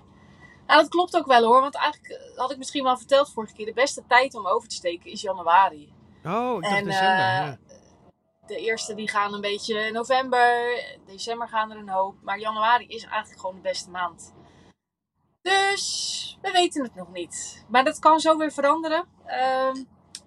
nou, 0.71 0.81
dat 0.81 0.91
klopt 0.91 1.15
ook 1.17 1.25
wel 1.25 1.43
hoor. 1.43 1.61
Want 1.61 1.75
eigenlijk 1.75 2.13
eh, 2.13 2.37
had 2.37 2.51
ik 2.51 2.57
misschien 2.57 2.83
wel 2.83 2.97
verteld 2.97 3.31
vorige 3.31 3.53
keer... 3.53 3.65
de 3.65 3.73
beste 3.73 4.03
tijd 4.07 4.35
om 4.35 4.47
over 4.47 4.69
te 4.69 4.75
steken 4.75 5.11
is 5.11 5.21
januari. 5.21 5.93
Oh, 6.25 6.55
ik 6.55 6.61
dacht 6.61 6.75
En, 6.75 6.85
december. 6.85 7.09
eh, 7.09 7.17
ja. 7.17 7.57
De 8.47 8.55
eerste 8.55 8.93
die 8.93 9.09
gaan 9.09 9.33
een 9.33 9.41
beetje 9.41 9.91
november. 9.91 10.79
December 11.05 11.47
gaan 11.47 11.71
er 11.71 11.77
een 11.77 11.89
hoop. 11.89 12.15
Maar 12.21 12.39
januari 12.39 12.87
is 12.87 13.03
eigenlijk 13.03 13.39
gewoon 13.41 13.55
de 13.55 13.61
beste 13.61 13.89
maand. 13.89 14.33
Dus 15.41 16.37
we 16.41 16.51
weten 16.51 16.83
het 16.83 16.95
nog 16.95 17.11
niet. 17.11 17.65
Maar 17.69 17.83
dat 17.83 17.99
kan 17.99 18.19
zo 18.19 18.37
weer 18.37 18.51
veranderen. 18.51 19.05
Ehm, 19.25 19.83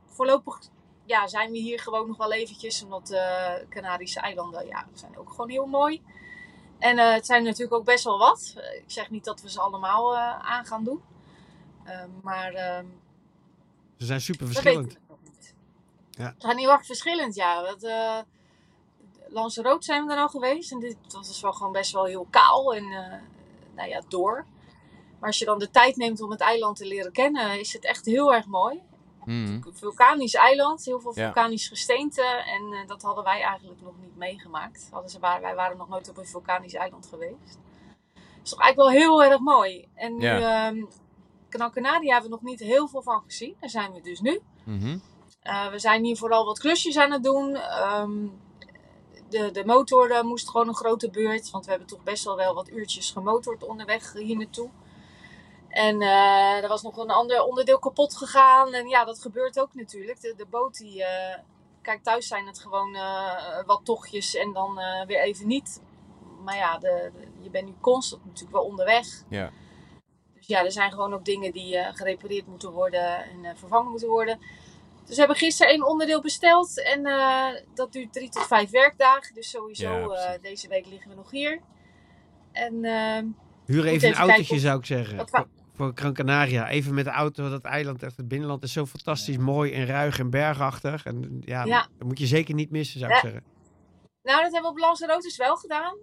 voorlopig 0.06 0.58
ja, 1.04 1.26
zijn 1.26 1.50
we 1.50 1.58
hier 1.58 1.80
gewoon 1.80 2.06
nog 2.06 2.16
wel 2.16 2.32
eventjes. 2.32 2.82
Omdat 2.82 3.06
de 3.06 3.66
Canarische 3.68 4.20
eilanden 4.20 4.66
ja, 4.66 4.86
zijn 4.92 5.18
ook 5.18 5.30
gewoon 5.30 5.50
heel 5.50 5.66
mooi. 5.66 6.02
En 6.78 6.99
eh, 6.99 7.12
het 7.12 7.26
zijn 7.26 7.45
natuurlijk 7.45 7.73
ook 7.73 7.85
best 7.85 8.04
wel 8.04 8.19
wat. 8.19 8.54
Eh, 8.57 8.76
ik 8.76 8.90
zeg 8.90 9.11
niet 9.11 9.25
dat 9.25 9.40
we 9.40 9.50
ze 9.50 9.61
allemaal 9.61 10.14
eh, 10.14 10.38
aan 10.38 10.66
gaan 10.66 10.85
doen. 10.85 11.02
Maar 12.23 12.52
ehm, 12.52 12.87
Ze 13.97 14.04
zijn 14.04 14.21
super 14.21 14.47
verschillend. 14.47 14.99
Ja. 16.11 16.28
Ze 16.28 16.35
zijn 16.47 16.59
heel 16.59 16.71
erg 16.71 16.87
verschillend, 16.87 17.35
ja. 17.35 17.64
Eh 17.81 18.19
Lanzarote 19.28 19.85
zijn 19.85 20.02
we 20.02 20.09
dan 20.09 20.19
al 20.19 20.28
geweest. 20.28 20.73
En 20.73 20.81
dit 20.81 20.97
dat 21.09 21.26
is 21.26 21.40
wel 21.40 21.52
gewoon 21.52 21.73
best 21.73 21.93
wel 21.93 22.04
heel 22.04 22.26
kaal 22.31 22.75
en 22.75 22.88
nou 23.75 23.88
ja, 23.88 24.02
door. 24.09 24.47
Maar 25.19 25.28
als 25.28 25.38
je 25.38 25.45
dan 25.45 25.59
de 25.59 25.71
tijd 25.71 25.97
neemt 25.97 26.21
om 26.21 26.31
het 26.31 26.40
eiland 26.40 26.76
te 26.76 26.87
leren 26.87 27.12
kennen, 27.12 27.61
is 27.61 27.73
het 27.73 27.85
echt 27.85 28.04
heel 28.04 28.35
erg 28.35 28.47
mooi. 28.47 28.83
Een 29.26 29.64
vulkanisch 29.73 30.35
eiland, 30.35 30.85
heel 30.85 31.00
veel 31.00 31.12
Ja. 31.14 31.25
vulkanisch 31.25 31.69
gesteente. 31.69 32.23
En 32.23 32.73
eh, 32.73 32.87
dat 32.87 33.02
hadden 33.02 33.25
wij 33.25 33.43
eigenlijk 33.43 33.81
nog 33.81 33.95
niet 34.00 34.16
meegemaakt. 34.16 34.88
Hadden 34.90 35.11
ze, 35.11 35.19
waren, 35.19 35.43
wij 35.43 35.54
waren 35.54 35.76
nog 35.76 35.88
nooit 35.88 36.09
op 36.09 36.16
een 36.16 36.26
vulkanisch 36.26 36.75
eiland 36.75 37.07
geweest. 37.07 37.59
Dat 38.14 38.43
is 38.43 38.50
toch 38.50 38.61
eigenlijk 38.61 38.76
wel 38.76 39.00
heel 39.02 39.25
erg 39.31 39.38
mooi. 39.40 39.88
En 39.95 40.16
nu, 40.16 40.25
Ja. 40.26 40.66
ehm, 40.69 40.85
Canaria 41.49 42.12
hebben 42.12 42.31
we 42.31 42.37
nog 42.37 42.43
niet 42.45 42.61
heel 42.61 42.88
veel 42.88 43.02
van 43.02 43.23
gezien. 43.26 43.57
Daar 43.61 43.71
zijn 43.71 43.93
we 43.93 44.00
dus 44.00 44.21
nu. 44.21 44.40
Mhm. 44.64 44.99
Uh, 45.45 45.69
we 45.71 45.78
zijn 45.78 46.04
hier 46.04 46.16
vooral 46.16 46.45
wat 46.45 46.59
klusjes 46.59 46.97
aan 46.99 47.12
het 47.12 47.23
doen. 47.23 47.57
Um, 48.00 48.40
de, 49.28 49.50
de 49.50 49.64
motor 49.64 50.11
eh, 50.11 50.23
moest 50.23 50.50
gewoon 50.50 50.69
een 50.69 50.75
grote 50.75 51.11
beurt. 51.11 51.50
Want 51.50 51.64
we 51.64 51.71
hebben 51.71 51.88
toch 51.88 52.02
best 52.02 52.25
wel 52.25 52.37
wel 52.37 52.54
wat 52.54 52.69
uurtjes 52.71 53.11
gemotord 53.11 53.62
onderweg 53.64 54.12
hier 54.12 54.37
naartoe. 54.37 54.71
En 55.75 56.00
eh, 56.02 56.62
er 56.62 56.69
was 56.69 56.83
nog 56.83 56.97
een 56.97 57.11
ander 57.11 57.43
onderdeel 57.45 57.78
kapot 57.78 58.16
gegaan. 58.16 58.75
En 58.75 58.88
ja, 58.88 59.04
dat 59.04 59.21
gebeurt 59.21 59.61
ook 59.61 59.75
natuurlijk. 59.75 60.21
De, 60.21 60.35
de 60.37 60.47
boot 60.50 60.76
die... 60.76 61.04
eh, 61.04 61.38
kijk, 61.83 62.02
thuis 62.02 62.26
zijn 62.26 62.47
het 62.47 62.59
gewoon 62.59 62.95
eh, 62.95 63.64
wat 63.66 63.81
tochtjes 63.85 64.35
en 64.35 64.52
dan 64.52 64.78
weer 65.07 65.21
even 65.23 65.47
niet. 65.47 65.83
Maar 66.45 66.57
ja, 66.57 66.78
de, 66.78 67.11
de- 67.14 67.43
je 67.43 67.50
bent 67.50 67.66
nu 67.66 67.75
constant 67.81 68.25
natuurlijk 68.25 68.52
wel 68.52 68.64
onderweg. 68.64 69.07
Ja. 69.28 69.50
Dus 70.35 70.47
ja, 70.47 70.64
er 70.64 70.73
zijn 70.73 70.93
gewoon 70.93 71.14
ook 71.14 71.25
dingen 71.25 71.52
die 71.52 71.78
gerepareerd 71.93 72.47
moeten 72.47 72.71
worden 72.73 73.16
en 73.25 73.57
vervangen 73.57 73.90
moeten 73.90 74.09
worden. 74.09 74.38
Dus 75.04 75.14
we 75.14 75.19
hebben 75.19 75.37
gisteren 75.37 75.73
één 75.73 75.87
onderdeel 75.87 76.21
besteld 76.21 76.83
en 76.83 77.02
dat 77.75 77.93
duurt 77.93 78.12
drie 78.12 78.28
tot 78.28 78.47
vijf 78.47 78.71
werkdagen. 78.71 79.35
Dus 79.35 79.50
sowieso 79.50 80.12
Ja, 80.14 80.38
deze 80.38 80.69
week 80.69 80.87
liggen 80.87 81.11
we 81.11 81.16
nog 81.16 81.31
hier. 81.31 81.61
En 82.52 82.85
ehm, 82.85 83.26
Huur 83.66 83.87
even 83.87 84.09
een 84.09 84.14
autootje, 84.14 84.54
of- 84.54 84.61
zou 84.61 84.78
ik 84.78 84.87
zeggen. 84.87 85.16
Wat 85.16 85.31
Voor, 85.75 85.87
voor 85.87 85.93
Gran 85.95 86.12
Canaria. 86.14 86.69
Even 86.69 86.95
met 86.95 87.04
de 87.04 87.11
auto, 87.11 87.49
dat 87.50 87.62
eiland, 87.64 88.02
echt 88.02 88.16
het 88.16 88.28
binnenland 88.28 88.62
is 88.62 88.73
zo 88.73 88.87
fantastisch 88.87 89.37
mooi 89.37 89.73
en 89.73 89.87
ruig 89.87 90.19
en 90.19 90.31
bergachtig. 90.31 91.04
En 91.04 91.43
ja, 91.45 91.64
Ja. 91.64 91.87
dat 91.99 92.07
moet 92.09 92.19
je 92.19 92.26
zeker 92.26 92.54
niet 92.54 92.71
missen, 92.71 92.99
zou 93.00 93.11
ik 93.12 93.16
Ja. 93.16 93.23
zeggen. 93.23 93.45
Nou, 94.23 94.43
dat 94.43 94.52
hebben 94.52 94.71
we 94.71 94.76
op 94.76 94.83
Lanzarote 94.87 95.23
dus 95.26 95.37
wel 95.37 95.57
gedaan. 95.57 95.97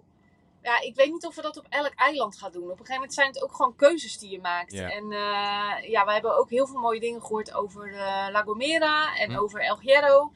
Ja, 0.62 0.80
ik 0.80 0.94
weet 0.96 1.10
niet 1.12 1.26
of 1.26 1.34
we 1.34 1.42
dat 1.42 1.56
op 1.58 1.66
elk 1.68 1.92
eiland 1.94 2.38
gaan 2.38 2.52
doen. 2.52 2.62
Op 2.62 2.70
een 2.70 2.76
gegeven 2.76 2.94
moment 2.94 3.14
zijn 3.14 3.26
het 3.28 3.42
ook 3.42 3.54
gewoon 3.54 3.76
keuzes 3.76 4.18
die 4.18 4.30
je 4.30 4.40
maakt. 4.40 4.72
Ja. 4.72 4.88
En 4.90 5.02
eh, 5.12 5.90
ja, 5.90 6.04
we 6.04 6.12
hebben 6.12 6.38
ook 6.38 6.50
heel 6.50 6.66
veel 6.66 6.80
mooie 6.80 7.00
dingen 7.00 7.20
gehoord 7.20 7.54
over 7.54 7.92
eh, 7.92 8.26
La 8.32 8.42
Gomera 8.42 9.16
en 9.16 9.30
Hm. 9.32 9.38
over 9.38 9.60
El 9.60 9.80
Hierro. 9.80 10.32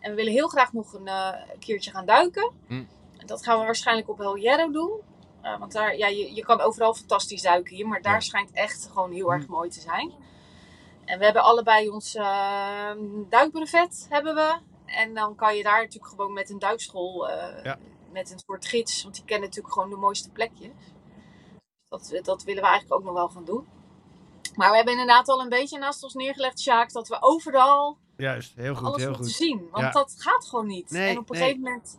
En 0.00 0.10
we 0.10 0.16
willen 0.16 0.32
heel 0.32 0.48
graag 0.48 0.72
nog 0.72 0.92
een 0.92 1.06
eh, 1.06 1.32
keertje 1.58 1.90
gaan 1.90 2.06
duiken. 2.06 2.52
Hm. 2.66 2.84
Dat 3.26 3.42
gaan 3.44 3.58
we 3.58 3.64
waarschijnlijk 3.64 4.08
op 4.08 4.20
El 4.20 4.34
Hierro 4.36 4.70
doen. 4.70 5.00
Eh, 5.46 5.58
want 5.58 5.72
daar, 5.72 5.96
ja, 5.96 6.06
je, 6.06 6.34
je 6.34 6.44
kan 6.44 6.60
overal 6.60 6.94
fantastisch 6.94 7.42
duiken 7.42 7.74
hier. 7.76 7.88
Maar 7.88 8.02
daar 8.02 8.12
Ja. 8.14 8.20
schijnt 8.20 8.50
echt 8.52 8.88
gewoon 8.92 9.12
heel 9.12 9.32
erg 9.32 9.44
Hm. 9.46 9.50
mooi 9.50 9.68
te 9.70 9.80
zijn. 9.80 10.12
En 11.04 11.18
we 11.18 11.24
hebben 11.24 11.42
allebei 11.42 11.88
ons 11.88 12.14
eh 12.14 12.90
duikbrevet 13.28 14.06
hebben 14.10 14.34
we. 14.34 14.56
En 14.86 15.14
dan 15.14 15.34
kan 15.34 15.56
je 15.56 15.62
daar 15.62 15.80
natuurlijk 15.82 16.10
gewoon 16.10 16.32
met 16.32 16.50
een 16.50 16.58
duikschool, 16.58 17.28
eh, 17.28 17.64
Ja. 17.64 17.78
met 18.12 18.30
een 18.30 18.38
soort 18.38 18.66
gids, 18.66 19.02
want 19.02 19.14
die 19.14 19.24
kennen 19.24 19.48
natuurlijk 19.48 19.74
gewoon 19.74 19.90
de 19.90 19.96
mooiste 19.96 20.30
plekjes. 20.30 20.70
Dat, 21.88 22.20
dat 22.22 22.42
willen 22.42 22.62
we 22.62 22.68
eigenlijk 22.68 23.00
ook 23.00 23.04
nog 23.06 23.14
wel 23.14 23.28
gaan 23.28 23.44
doen. 23.44 23.66
Maar 24.54 24.70
we 24.70 24.76
hebben 24.76 24.92
inderdaad 24.94 25.28
al 25.28 25.40
een 25.40 25.48
beetje 25.48 25.78
naast 25.78 26.02
ons 26.02 26.14
neergelegd, 26.14 26.60
Sjaak, 26.60 26.92
dat 26.92 27.08
we 27.08 27.16
overal 27.20 27.98
Juist, 28.16 28.54
heel 28.54 28.74
goed, 28.74 28.86
alles 28.86 28.96
heel 29.00 29.08
moeten 29.08 29.26
goed. 29.26 29.34
zien. 29.34 29.68
Want 29.70 29.84
Ja. 29.84 29.90
dat 29.90 30.14
gaat 30.18 30.46
gewoon 30.46 30.66
niet. 30.66 30.90
Nee, 30.90 31.08
en 31.10 31.18
op 31.18 31.30
een 31.30 31.34
nee. 31.38 31.42
gegeven 31.46 31.62
moment, 31.62 31.98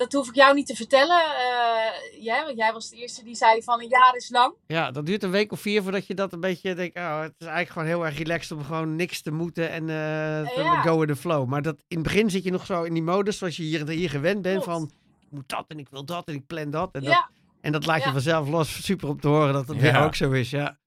dat 0.00 0.12
hoef 0.12 0.28
ik 0.28 0.34
jou 0.34 0.54
niet 0.54 0.66
te 0.66 0.74
vertellen. 0.76 1.16
eh, 1.20 2.22
jij, 2.24 2.44
want 2.44 2.56
jij 2.56 2.72
was 2.72 2.88
de 2.88 2.96
eerste 2.96 3.24
die 3.24 3.34
zei 3.34 3.62
van 3.62 3.80
een 3.80 3.88
jaar 3.88 4.14
is 4.16 4.30
lang. 4.30 4.54
Ja, 4.66 4.90
dat 4.90 5.06
duurt 5.06 5.22
een 5.22 5.30
week 5.30 5.52
of 5.52 5.60
vier 5.60 5.82
voordat 5.82 6.06
je 6.06 6.14
dat 6.14 6.32
een 6.32 6.40
beetje 6.40 6.74
denkt. 6.74 6.96
Oh, 6.96 7.20
het 7.20 7.34
is 7.38 7.46
eigenlijk 7.46 7.70
gewoon 7.70 7.88
heel 7.88 8.06
erg 8.06 8.18
relaxed 8.18 8.58
om 8.58 8.64
gewoon 8.64 8.96
niks 8.96 9.22
te 9.22 9.30
moeten 9.30 9.70
en 9.70 9.80
eh, 9.82 10.48
te 10.54 10.60
Ja. 10.60 10.82
go 10.82 10.98
with 10.98 11.08
the 11.08 11.16
flow. 11.16 11.48
Maar 11.48 11.62
dat, 11.62 11.76
in 11.88 11.96
het 11.98 12.06
begin 12.06 12.30
zit 12.30 12.42
je 12.44 12.50
nog 12.50 12.66
zo 12.66 12.82
in 12.82 12.94
die 12.94 13.02
modus 13.02 13.38
zoals 13.38 13.56
je 13.56 13.62
hier, 13.62 13.88
hier 13.88 14.10
gewend 14.10 14.42
bent 14.42 14.62
Klopt. 14.64 14.78
van 14.78 14.90
ik 15.20 15.30
moet 15.30 15.48
dat 15.48 15.64
en 15.68 15.78
ik 15.78 15.88
wil 15.90 16.04
dat 16.04 16.28
en 16.28 16.34
ik 16.34 16.46
plan 16.46 16.70
dat. 16.70 16.94
En 16.94 17.04
dat, 17.04 17.26
en 17.60 17.72
dat 17.72 17.86
laat 17.86 18.00
je 18.00 18.06
Ja. 18.06 18.12
vanzelf 18.12 18.48
los. 18.48 18.84
Super 18.84 19.08
om 19.08 19.20
te 19.20 19.28
horen 19.28 19.52
dat 19.52 19.66
dat 19.66 19.76
Ja. 19.76 19.82
weer 19.82 20.00
ook 20.04 20.14
zo 20.14 20.30
is. 20.30 20.50
Ja. 20.50 20.78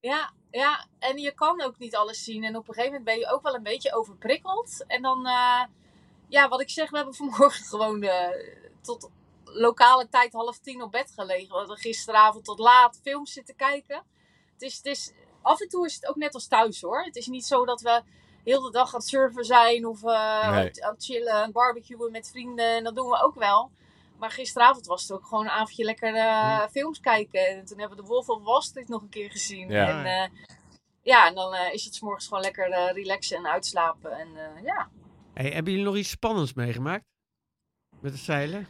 Ja, 0.00 0.32
ja, 0.50 0.86
en 0.98 1.18
je 1.18 1.32
kan 1.34 1.62
ook 1.62 1.78
niet 1.78 1.96
alles 1.96 2.24
zien. 2.24 2.44
En 2.44 2.56
op 2.56 2.68
een 2.68 2.74
gegeven 2.74 2.98
moment 2.98 3.04
ben 3.04 3.18
je 3.18 3.32
ook 3.32 3.42
wel 3.42 3.54
een 3.54 3.62
beetje 3.62 3.94
overprikkeld. 3.94 4.84
En 4.86 5.02
dan, 5.02 5.26
eh, 5.26 5.62
ja, 6.28 6.48
wat 6.48 6.60
ik 6.60 6.70
zeg, 6.70 6.90
we 6.90 6.96
hebben 6.96 7.14
vanmorgen 7.14 7.64
gewoon 7.72 8.02
eh, 8.02 8.28
tot 8.82 9.10
lokale 9.44 10.08
tijd 10.08 10.32
half 10.32 10.58
tien 10.58 10.82
op 10.82 10.90
bed 10.90 11.12
gelegen. 11.14 11.48
We 11.48 11.54
hadden 11.54 11.76
gisteravond 11.76 12.44
tot 12.44 12.58
laat 12.58 13.00
films 13.02 13.32
zitten 13.32 13.56
kijken. 13.56 14.02
Het 14.52 14.62
is, 14.62 14.76
het 14.76 14.86
is, 14.86 15.12
af 15.42 15.60
en 15.60 15.68
toe 15.68 15.86
is 15.86 15.94
het 15.94 16.06
ook 16.06 16.16
net 16.16 16.34
als 16.34 16.46
thuis 16.46 16.80
hoor. 16.80 17.04
Het 17.04 17.16
is 17.16 17.26
niet 17.26 17.46
zo 17.46 17.64
dat 17.64 17.80
we 17.80 18.02
heel 18.44 18.62
de 18.62 18.70
dag 18.70 18.94
aan 18.94 19.00
het 19.00 19.08
surfen 19.08 19.44
zijn 19.44 19.86
of 19.86 20.02
eh, 20.04 20.50
Nee. 20.50 20.84
aan 20.84 20.94
het 20.94 21.04
chillen, 21.04 21.42
het 21.42 21.52
barbecuen 21.52 22.10
met 22.10 22.30
vrienden. 22.30 22.76
En 22.76 22.84
dat 22.84 22.94
doen 22.94 23.08
we 23.08 23.22
ook 23.22 23.34
wel. 23.34 23.70
Maar 24.18 24.30
gisteravond 24.30 24.86
was 24.86 25.02
het 25.02 25.12
ook 25.12 25.26
gewoon 25.26 25.44
een 25.44 25.50
avondje 25.50 25.84
lekker 25.84 26.14
eh, 26.14 26.62
films 26.70 27.00
kijken. 27.00 27.46
En 27.48 27.64
toen 27.64 27.78
hebben 27.78 27.96
we 27.96 28.02
de 28.02 28.08
Wolf 28.08 28.28
of 28.28 28.42
Wall 28.42 28.60
Street 28.60 28.88
nog 28.88 29.02
een 29.02 29.08
keer 29.08 29.30
gezien. 29.30 29.68
Ja. 29.68 30.04
En, 30.04 30.32
ja, 31.02 31.26
en 31.26 31.34
dan 31.34 31.54
is 31.54 31.84
het 31.84 31.94
's 31.94 32.00
morgens 32.00 32.26
gewoon 32.26 32.42
lekker 32.42 32.92
relaxen 32.92 33.36
en 33.36 33.46
uitslapen. 33.46 34.12
En 34.12 34.28
ja. 34.62 34.88
Hey, 35.38 35.50
hebben 35.50 35.72
jullie 35.72 35.86
nog 35.88 35.96
iets 35.96 36.10
spannends 36.10 36.52
meegemaakt? 36.52 37.04
Met 38.00 38.12
het 38.12 38.20
zeilen? 38.20 38.68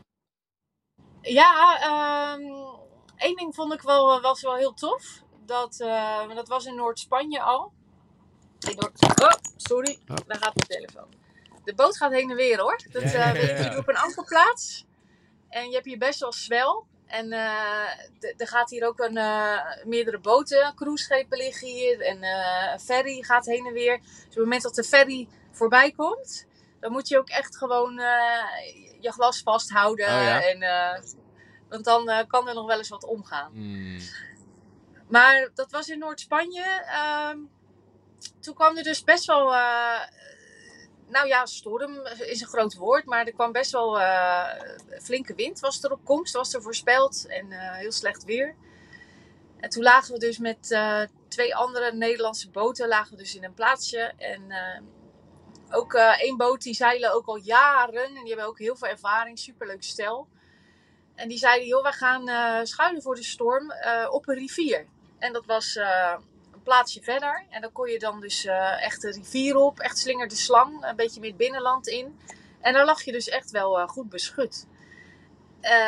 Ja, 1.20 1.80
ehm 1.80 2.40
één 3.16 3.37
ding 3.37 3.54
vond 3.54 3.72
ik 3.72 3.80
wel, 3.82 4.16
eh, 4.16 4.22
was 4.22 4.42
wel 4.42 4.54
heel 4.56 4.72
tof. 4.75 5.22
Dat, 5.44 5.80
eh, 5.80 6.34
dat 6.34 6.48
was 6.48 6.64
in 6.64 6.75
Noord-Spanje 6.75 7.40
al. 7.42 7.72
Noord- 8.58 9.20
oh, 9.22 9.30
sorry, 9.56 9.98
Oh. 10.08 10.16
daar 10.26 10.37
gaat 10.37 10.54
mijn 10.54 10.68
telefoon. 10.80 11.14
De 11.64 11.75
boot 11.75 11.96
gaat 11.96 12.12
heen 12.12 12.30
en 12.30 12.37
weer 12.37 12.60
hoor. 12.60 12.80
Dat, 12.90 13.02
Ja, 13.02 13.34
eh, 13.34 13.48
ja, 13.48 13.56
zitten 13.62 13.78
op 13.78 13.88
een 13.88 13.96
ankerplaats. 13.96 14.84
En 15.48 15.66
je 15.68 15.75
hebt 15.75 15.87
hier 15.87 15.98
best 15.98 16.20
wel 16.20 16.32
zwel. 16.32 16.87
En 17.06 17.28
d- 18.18 18.34
er 18.40 18.48
gaat 18.48 18.70
hier 18.70 18.87
ook 18.87 18.98
een, 19.00 19.12
meerdere 19.88 20.18
boten, 20.18 20.75
cruiseschepen 20.75 21.38
liggen 21.38 21.68
hier. 21.68 22.00
En 22.00 22.22
een 22.22 22.80
ferry 22.80 23.22
gaat 23.22 23.46
heen 23.46 23.66
en 23.66 23.72
weer. 23.72 23.98
Dus 23.98 24.25
op 24.25 24.28
het 24.28 24.37
moment 24.37 24.62
dat 24.62 24.75
de 24.75 24.84
ferry 24.84 25.28
voorbij 25.50 25.90
komt, 25.92 26.46
dan 26.80 26.92
moet 26.92 27.08
je 27.08 27.18
ook 27.18 27.28
echt 27.28 27.56
gewoon 27.56 27.99
eh, 27.99 28.42
je 29.00 29.12
glas 29.12 29.40
vasthouden. 29.42 30.06
Oh 30.06 30.23
ja? 30.23 30.42
en, 30.42 30.62
eh, 30.62 31.02
want 31.68 31.85
dan 31.85 32.08
eh, 32.08 32.26
kan 32.26 32.49
er 32.49 32.54
nog 32.54 32.66
wel 32.66 32.78
eens 32.78 32.88
wat 32.88 33.04
omgaan. 33.04 33.52
Hmm. 33.52 33.99
Maar 35.08 35.50
dat 35.54 35.70
was 35.70 35.88
in 35.88 35.99
Noord-Spanje. 35.99 36.82
Ehm, 36.87 37.38
toen 38.40 38.54
kwam 38.54 38.76
er 38.76 38.82
dus 38.82 39.04
best 39.04 39.26
wel. 39.26 39.52
nou 41.06 41.26
ja, 41.26 41.47
storm 41.47 42.06
is 42.18 42.40
een 42.40 42.47
groot 42.47 42.75
woord. 42.75 43.04
Maar 43.04 43.26
er 43.26 43.32
kwam 43.32 43.52
best 43.52 43.70
wel 43.70 44.00
flinke 45.02 45.35
wind. 45.35 45.61
Was 45.61 45.82
er 45.82 45.92
op 45.92 46.04
komst, 46.04 46.35
was 46.35 46.54
er 46.54 46.62
voorspeld. 46.62 47.26
En 47.26 47.52
heel 47.52 47.92
slecht 47.92 48.25
weer. 48.25 48.54
En 49.61 49.70
toen 49.70 49.82
lagen 49.82 50.12
we 50.12 50.18
dus 50.18 50.38
met 50.38 50.78
twee 51.28 51.54
andere 51.54 51.92
Nederlandse 51.92 52.50
boten. 52.50 52.88
Lagen 52.88 53.11
we 53.11 53.23
dus 53.23 53.35
in 53.35 53.44
een 53.44 53.54
plaatsje. 53.54 54.12
En 54.16 54.50
eh, 54.50 54.80
ook 55.70 55.94
eh, 55.94 56.20
één 56.20 56.37
boot 56.37 56.62
die 56.62 56.75
zeilen 56.75 57.14
ook 57.14 57.26
al 57.26 57.37
jaren. 57.37 58.04
En 58.04 58.14
die 58.14 58.28
hebben 58.28 58.46
ook 58.46 58.58
heel 58.58 58.76
veel 58.76 58.88
ervaring. 58.88 59.38
Superleuk 59.38 59.82
stel. 59.82 60.28
En 61.14 61.28
die 61.28 61.38
zeiden, 61.38 61.66
joh, 61.68 61.82
wij 61.82 61.92
gaan 61.92 62.28
eh, 62.28 62.58
schuilen 62.62 63.02
voor 63.02 63.14
de 63.14 63.22
storm 63.22 63.70
eh, 63.70 64.08
op 64.10 64.28
een 64.28 64.34
rivier. 64.34 64.87
En 65.18 65.32
dat 65.32 65.46
was 65.46 65.75
een 66.52 66.62
plaatsje 66.62 67.02
verder. 67.02 67.46
En 67.50 67.60
dan 67.60 67.72
kon 67.72 67.88
je 67.88 67.98
dan 67.98 68.20
dus 68.20 68.44
echt 68.80 69.02
de 69.02 69.10
rivier 69.10 69.56
op, 69.56 69.78
echt 69.80 69.98
slingerde 69.98 70.37
slang, 70.37 70.84
een 70.84 70.96
beetje 70.96 71.20
meer 71.20 71.28
het 71.28 71.38
binnenland 71.38 71.87
in. 71.87 72.18
En 72.60 72.72
daar 72.72 72.84
lag 72.84 73.02
je 73.02 73.12
dus 73.12 73.28
echt 73.28 73.50
wel 73.50 73.87
goed 73.87 74.08
beschut. 74.08 74.66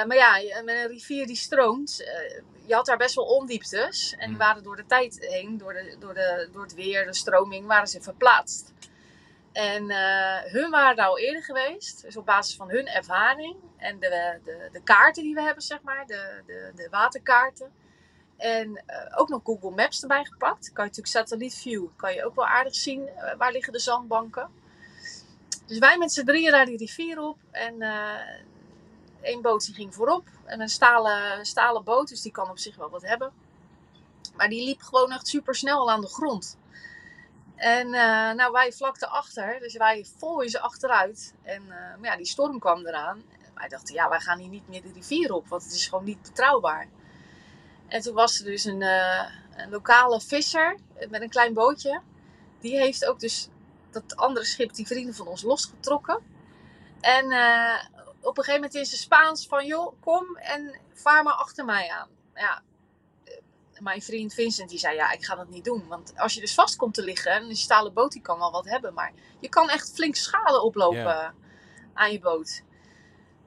Maar 0.07 0.17
ja, 0.17 0.63
met 0.65 0.75
een 0.77 0.89
rivier 0.89 1.27
die 1.27 1.37
stroomt, 1.37 2.05
eh, 2.05 2.43
je 2.67 2.75
had 2.75 2.87
daar 2.87 2.97
best 2.97 3.15
wel 3.15 3.25
ondieptes. 3.25 4.13
En 4.13 4.19
die 4.19 4.29
Mm. 4.29 4.37
waren 4.39 4.63
door 4.63 4.77
de 4.77 4.87
tijd 4.87 5.17
heen, 5.21 5.59
door, 5.59 5.73
de, 5.73 5.97
door, 5.99 6.15
de, 6.15 6.49
door 6.53 6.63
het 6.63 6.75
weer, 6.75 7.07
de 7.07 7.15
stroming, 7.15 7.67
waren 7.67 7.89
ze 7.89 8.01
verplaatst. 8.01 8.73
En 9.53 9.91
eh, 9.91 10.53
hun 10.53 10.71
waren 10.71 11.05
al 11.05 11.19
eerder 11.19 11.43
geweest. 11.43 12.03
Dus 12.03 12.17
op 12.17 12.27
basis 12.27 12.57
van 12.57 12.71
hun 12.71 12.87
ervaring 12.87 13.57
en 13.77 13.99
de, 13.99 14.39
de, 14.45 14.69
de 14.73 14.83
kaarten 14.83 15.23
die 15.23 15.35
we 15.35 15.43
hebben, 15.43 15.63
zeg 15.63 15.83
maar, 15.83 16.07
de, 16.07 16.43
de, 16.47 16.73
de 16.75 16.89
waterkaarten. 16.91 17.73
En 18.37 18.83
eh, 18.87 19.19
ook 19.21 19.29
nog 19.29 19.41
Google 19.45 19.71
Maps 19.71 20.03
erbij 20.03 20.25
gepakt. 20.25 20.73
Kan 20.73 20.85
je 20.85 20.91
natuurlijk 20.91 21.17
satellietview, 21.17 21.87
kan 21.97 22.15
je 22.15 22.25
ook 22.25 22.35
wel 22.35 22.47
aardig 22.47 22.75
zien 22.75 23.09
eh, 23.09 23.37
waar 23.37 23.53
liggen 23.53 23.73
de 23.73 23.79
zandbanken. 23.79 24.49
Dus 25.67 25.79
wij 25.79 25.99
met 25.99 26.13
z'n 26.13 26.25
drieën 26.25 26.51
daar 26.51 26.67
die 26.67 26.77
rivier 26.77 27.21
op. 27.21 27.39
En 27.51 27.83
één 29.23 29.43
boot 29.43 29.65
die 29.65 29.75
ging 29.75 29.95
voorop. 29.95 30.25
En 30.45 30.61
een 30.61 30.69
stalen, 30.69 31.47
stalen 31.47 31.85
boot, 31.85 32.09
dus 32.09 32.23
die 32.23 32.33
kan 32.33 32.51
op 32.51 32.59
zich 32.59 32.77
wel 32.77 32.91
wat 32.91 33.03
hebben. 33.03 33.33
Maar 34.37 34.49
die 34.49 34.65
liep 34.65 34.81
gewoon 34.81 35.13
echt 35.13 35.29
super 35.29 35.55
snel 35.55 35.79
al 35.79 35.91
aan 35.91 36.01
de 36.01 36.07
grond. 36.07 36.59
En 37.61 37.95
eh, 37.95 38.35
nou, 38.35 38.53
wij 38.53 38.73
vlak 38.73 39.03
achter, 39.03 39.61
dus 39.61 39.77
wij 39.77 40.07
vol 40.17 40.49
ze 40.49 40.61
achteruit. 40.61 41.35
En 41.43 41.63
eh, 41.63 41.97
maar 41.99 42.11
ja, 42.11 42.17
die 42.17 42.27
storm 42.27 42.59
kwam 42.59 42.87
eraan. 42.87 43.23
En 43.33 43.51
wij 43.55 43.69
dachten, 43.69 43.95
ja, 43.95 44.09
wij 44.09 44.21
gaan 44.21 44.39
hier 44.39 44.49
niet 44.49 44.69
meer 44.69 44.83
de 44.83 44.93
rivier 44.93 45.33
op, 45.33 45.49
want 45.49 45.63
het 45.63 45.73
is 45.73 45.87
gewoon 45.87 46.05
niet 46.05 46.23
betrouwbaar. 46.23 46.89
En 47.89 48.01
toen 48.01 48.15
was 48.15 48.39
er 48.39 48.45
dus 48.45 48.65
een, 48.65 48.83
eh, 48.83 49.25
een 49.57 49.71
lokale 49.71 50.21
visser 50.21 50.77
met 51.09 51.23
een 51.23 51.29
klein 51.29 51.55
bootje. 51.55 52.01
Die 52.61 52.77
heeft 52.77 53.05
ook 53.07 53.21
dus 53.21 53.49
dat 53.91 54.17
andere 54.17 54.47
schip, 54.47 54.75
die 54.75 54.87
vrienden 54.87 55.15
van 55.15 55.27
ons, 55.27 55.43
losgetrokken. 55.43 56.19
En 57.01 57.25
op 58.21 58.39
een 58.39 58.45
gegeven 58.45 58.55
moment 58.55 58.75
in 58.75 58.85
zijn 58.85 59.01
Spaans 59.01 59.47
van, 59.47 59.67
joh, 59.67 59.93
kom 60.01 60.37
en 60.37 60.75
vaar 60.93 61.23
maar 61.23 61.35
achter 61.35 61.65
mij 61.65 61.89
aan. 61.89 62.09
Ja, 62.35 62.63
mijn 63.81 64.03
vriend 64.03 64.35
Vincent 64.35 64.69
die 64.69 64.79
zei, 64.79 64.95
ja, 64.95 65.13
ik 65.13 65.25
ga 65.25 65.35
dat 65.35 65.49
niet 65.49 65.65
doen. 65.65 65.89
Want 65.89 66.13
als 66.17 66.35
je 66.35 66.41
dus 66.41 66.55
vast 66.55 66.77
komt 66.77 66.95
te 66.95 67.03
liggen, 67.03 67.33
en 67.33 67.43
een 67.43 67.57
stalen 67.57 67.93
boot 67.93 68.13
die 68.13 68.23
kan 68.23 68.39
wel 68.39 68.51
wat 68.51 68.69
hebben. 68.69 68.95
Maar 68.95 69.13
je 69.41 69.49
kan 69.49 69.71
echt 69.71 69.93
flink 69.95 70.15
schade 70.15 70.63
oplopen 70.63 71.35
aan 71.95 72.13
je 72.13 72.19
boot. 72.19 72.63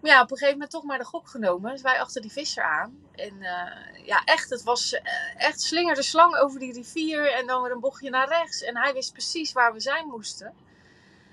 ja, 0.02 0.22
op 0.22 0.32
een 0.32 0.38
gegeven 0.38 0.54
moment 0.54 0.72
toch 0.72 0.84
maar 0.84 0.98
de 0.98 1.06
gok 1.06 1.28
genomen. 1.28 1.72
Dus 1.72 1.82
wij 1.82 2.00
achter 2.00 2.22
die 2.22 2.32
visser 2.32 2.64
aan. 2.64 2.98
En 3.12 3.42
eh, 3.42 4.06
ja, 4.06 4.24
echt, 4.24 4.50
het 4.50 4.64
was 4.64 4.94
eh, 4.94 5.04
echt 5.38 5.62
slingerde 5.62 6.04
slang 6.04 6.36
over 6.36 6.60
die 6.60 6.74
rivier. 6.74 7.32
En 7.34 7.48
dan 7.48 7.62
weer 7.62 7.72
een 7.72 7.80
bochtje 7.80 8.10
naar 8.10 8.28
rechts. 8.28 8.62
En 8.62 8.78
hij 8.78 8.94
wist 8.94 9.12
precies 9.12 9.52
waar 9.52 9.74
we 9.74 9.80
zijn 9.80 10.08
moesten. 10.08 10.54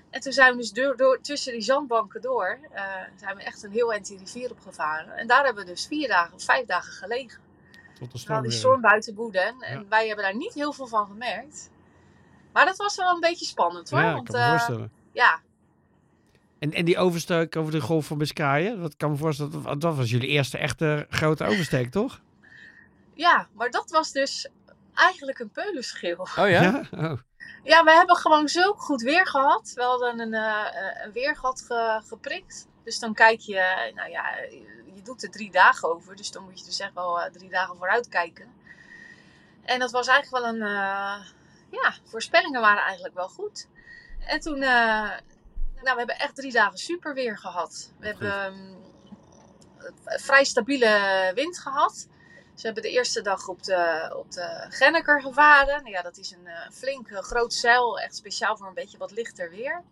En 0.09 0.21
toen 0.21 0.31
zijn 0.31 0.51
we 0.51 0.57
dus 0.57 0.71
door, 0.71 0.97
door, 0.97 1.21
tussen 1.21 1.51
die 1.51 1.61
zandbanken 1.61 2.21
door, 2.21 2.59
eh, 2.71 2.83
zijn 3.15 3.35
we 3.35 3.43
echt 3.43 3.63
een 3.63 3.71
heel 3.71 3.91
eind 3.91 4.07
die 4.07 4.17
rivier 4.17 4.51
opgevaren. 4.51 5.17
En 5.17 5.27
daar 5.27 5.45
hebben 5.45 5.63
we 5.65 5.69
dus 5.69 5.85
vier 5.85 6.07
dagen 6.07 6.33
of 6.33 6.43
vijf 6.43 6.65
dagen 6.65 6.93
gelegen. 6.93 7.50
Tot 8.01 8.11
de 8.11 8.17
Terwijl 8.19 8.19
storm 8.19 8.41
die 8.41 8.49
weer. 8.49 8.59
storm 8.59 8.81
buiten 8.81 9.15
woedde. 9.15 9.39
En 9.39 9.79
Ja. 9.79 9.83
wij 9.89 10.07
hebben 10.07 10.25
daar 10.25 10.35
niet 10.35 10.53
heel 10.53 10.73
veel 10.73 10.87
van 10.87 11.05
gemerkt. 11.07 11.69
Maar 12.53 12.65
dat 12.65 12.77
was 12.77 12.95
wel 12.95 13.13
een 13.13 13.19
beetje 13.19 13.45
spannend 13.45 13.89
hoor. 13.89 13.99
Ja, 13.99 14.09
ik 14.09 14.13
want 14.15 14.27
kan 14.29 14.39
me 14.39 14.45
eh, 14.45 14.49
voorstellen. 14.51 14.91
ja, 15.11 15.39
En, 16.59 16.71
en 16.73 16.85
die 16.85 16.97
oversteek 16.97 17.55
over 17.55 17.71
de 17.71 17.81
golf 17.81 18.05
van 18.05 18.17
Biscayen, 18.17 18.81
dat 18.81 18.95
kan 18.97 19.11
me 19.11 19.17
voorstellen, 19.17 19.63
dat, 19.63 19.81
dat 19.81 19.95
was 19.95 20.09
jullie 20.09 20.27
eerste 20.27 20.57
echte 20.57 21.05
grote 21.09 21.43
oversteek, 21.45 21.91
toch? 21.91 22.21
ja, 23.13 23.47
maar 23.53 23.69
dat 23.69 23.89
was 23.91 24.11
dus 24.11 24.49
eigenlijk 24.93 25.39
een 25.39 25.49
peulenschil. 25.51 26.27
Oh 26.39 26.49
ja? 26.49 26.81
Oh. 26.91 27.13
Ja, 27.63 27.83
we 27.83 27.91
hebben 27.91 28.15
gewoon 28.15 28.47
zo 28.47 28.73
goed 28.73 29.01
weer 29.01 29.27
gehad. 29.27 29.71
We 29.75 29.81
hadden 29.83 30.19
een, 30.19 30.33
eh, 30.33 30.65
eh, 30.67 31.05
een 31.05 31.11
weergat 31.11 31.61
ge- 31.67 32.01
geprikt. 32.07 32.67
Dus 32.83 32.99
dan 32.99 33.13
kijk 33.13 33.39
je, 33.39 33.91
nou 33.95 34.09
ja, 34.09 34.35
je 34.95 35.01
doet 35.03 35.23
er 35.23 35.31
drie 35.31 35.51
dagen 35.51 35.89
over. 35.89 36.15
Dus 36.15 36.31
dan 36.31 36.43
moet 36.43 36.59
je 36.59 36.65
dus 36.65 36.79
echt 36.79 36.93
wel 36.93 37.21
eh, 37.21 37.31
drie 37.31 37.49
dagen 37.49 37.75
vooruit 37.75 38.09
kijken. 38.09 38.53
En 39.63 39.79
dat 39.79 39.91
was 39.91 40.07
eigenlijk 40.07 40.43
wel 40.43 40.53
een, 40.53 40.61
eh, 40.61 41.25
ja, 41.69 41.93
voorspellingen 42.03 42.61
waren 42.61 42.83
eigenlijk 42.83 43.13
wel 43.13 43.29
goed. 43.29 43.67
En 44.25 44.39
toen, 44.39 44.61
eh, 44.61 45.09
nou, 45.81 45.93
we 45.93 45.97
hebben 45.97 46.19
echt 46.19 46.35
drie 46.35 46.51
dagen 46.51 46.77
super 46.77 47.13
weer 47.13 47.37
gehad. 47.37 47.91
We 47.99 48.07
hebben 48.07 48.31
ehm, 48.31 48.75
vrij 50.05 50.43
stabiele 50.43 51.31
wind 51.35 51.59
gehad. 51.59 52.07
Ze 52.55 52.65
hebben 52.65 52.83
de 52.83 52.89
eerste 52.89 53.21
dag 53.21 53.47
op 53.47 53.63
de, 53.63 54.13
op 54.17 54.31
de 54.31 54.65
Genneker 54.69 55.21
gevaren. 55.21 55.75
Nou 55.75 55.89
ja, 55.89 56.01
dat 56.01 56.17
is 56.17 56.31
een 56.31 56.47
eh, 56.47 56.69
flink 56.71 57.07
groot 57.11 57.53
zeil, 57.53 57.99
echt 57.99 58.15
speciaal 58.15 58.57
voor 58.57 58.67
een 58.67 58.73
beetje 58.73 58.97
wat 58.97 59.11
lichter 59.11 59.49
weer. 59.49 59.83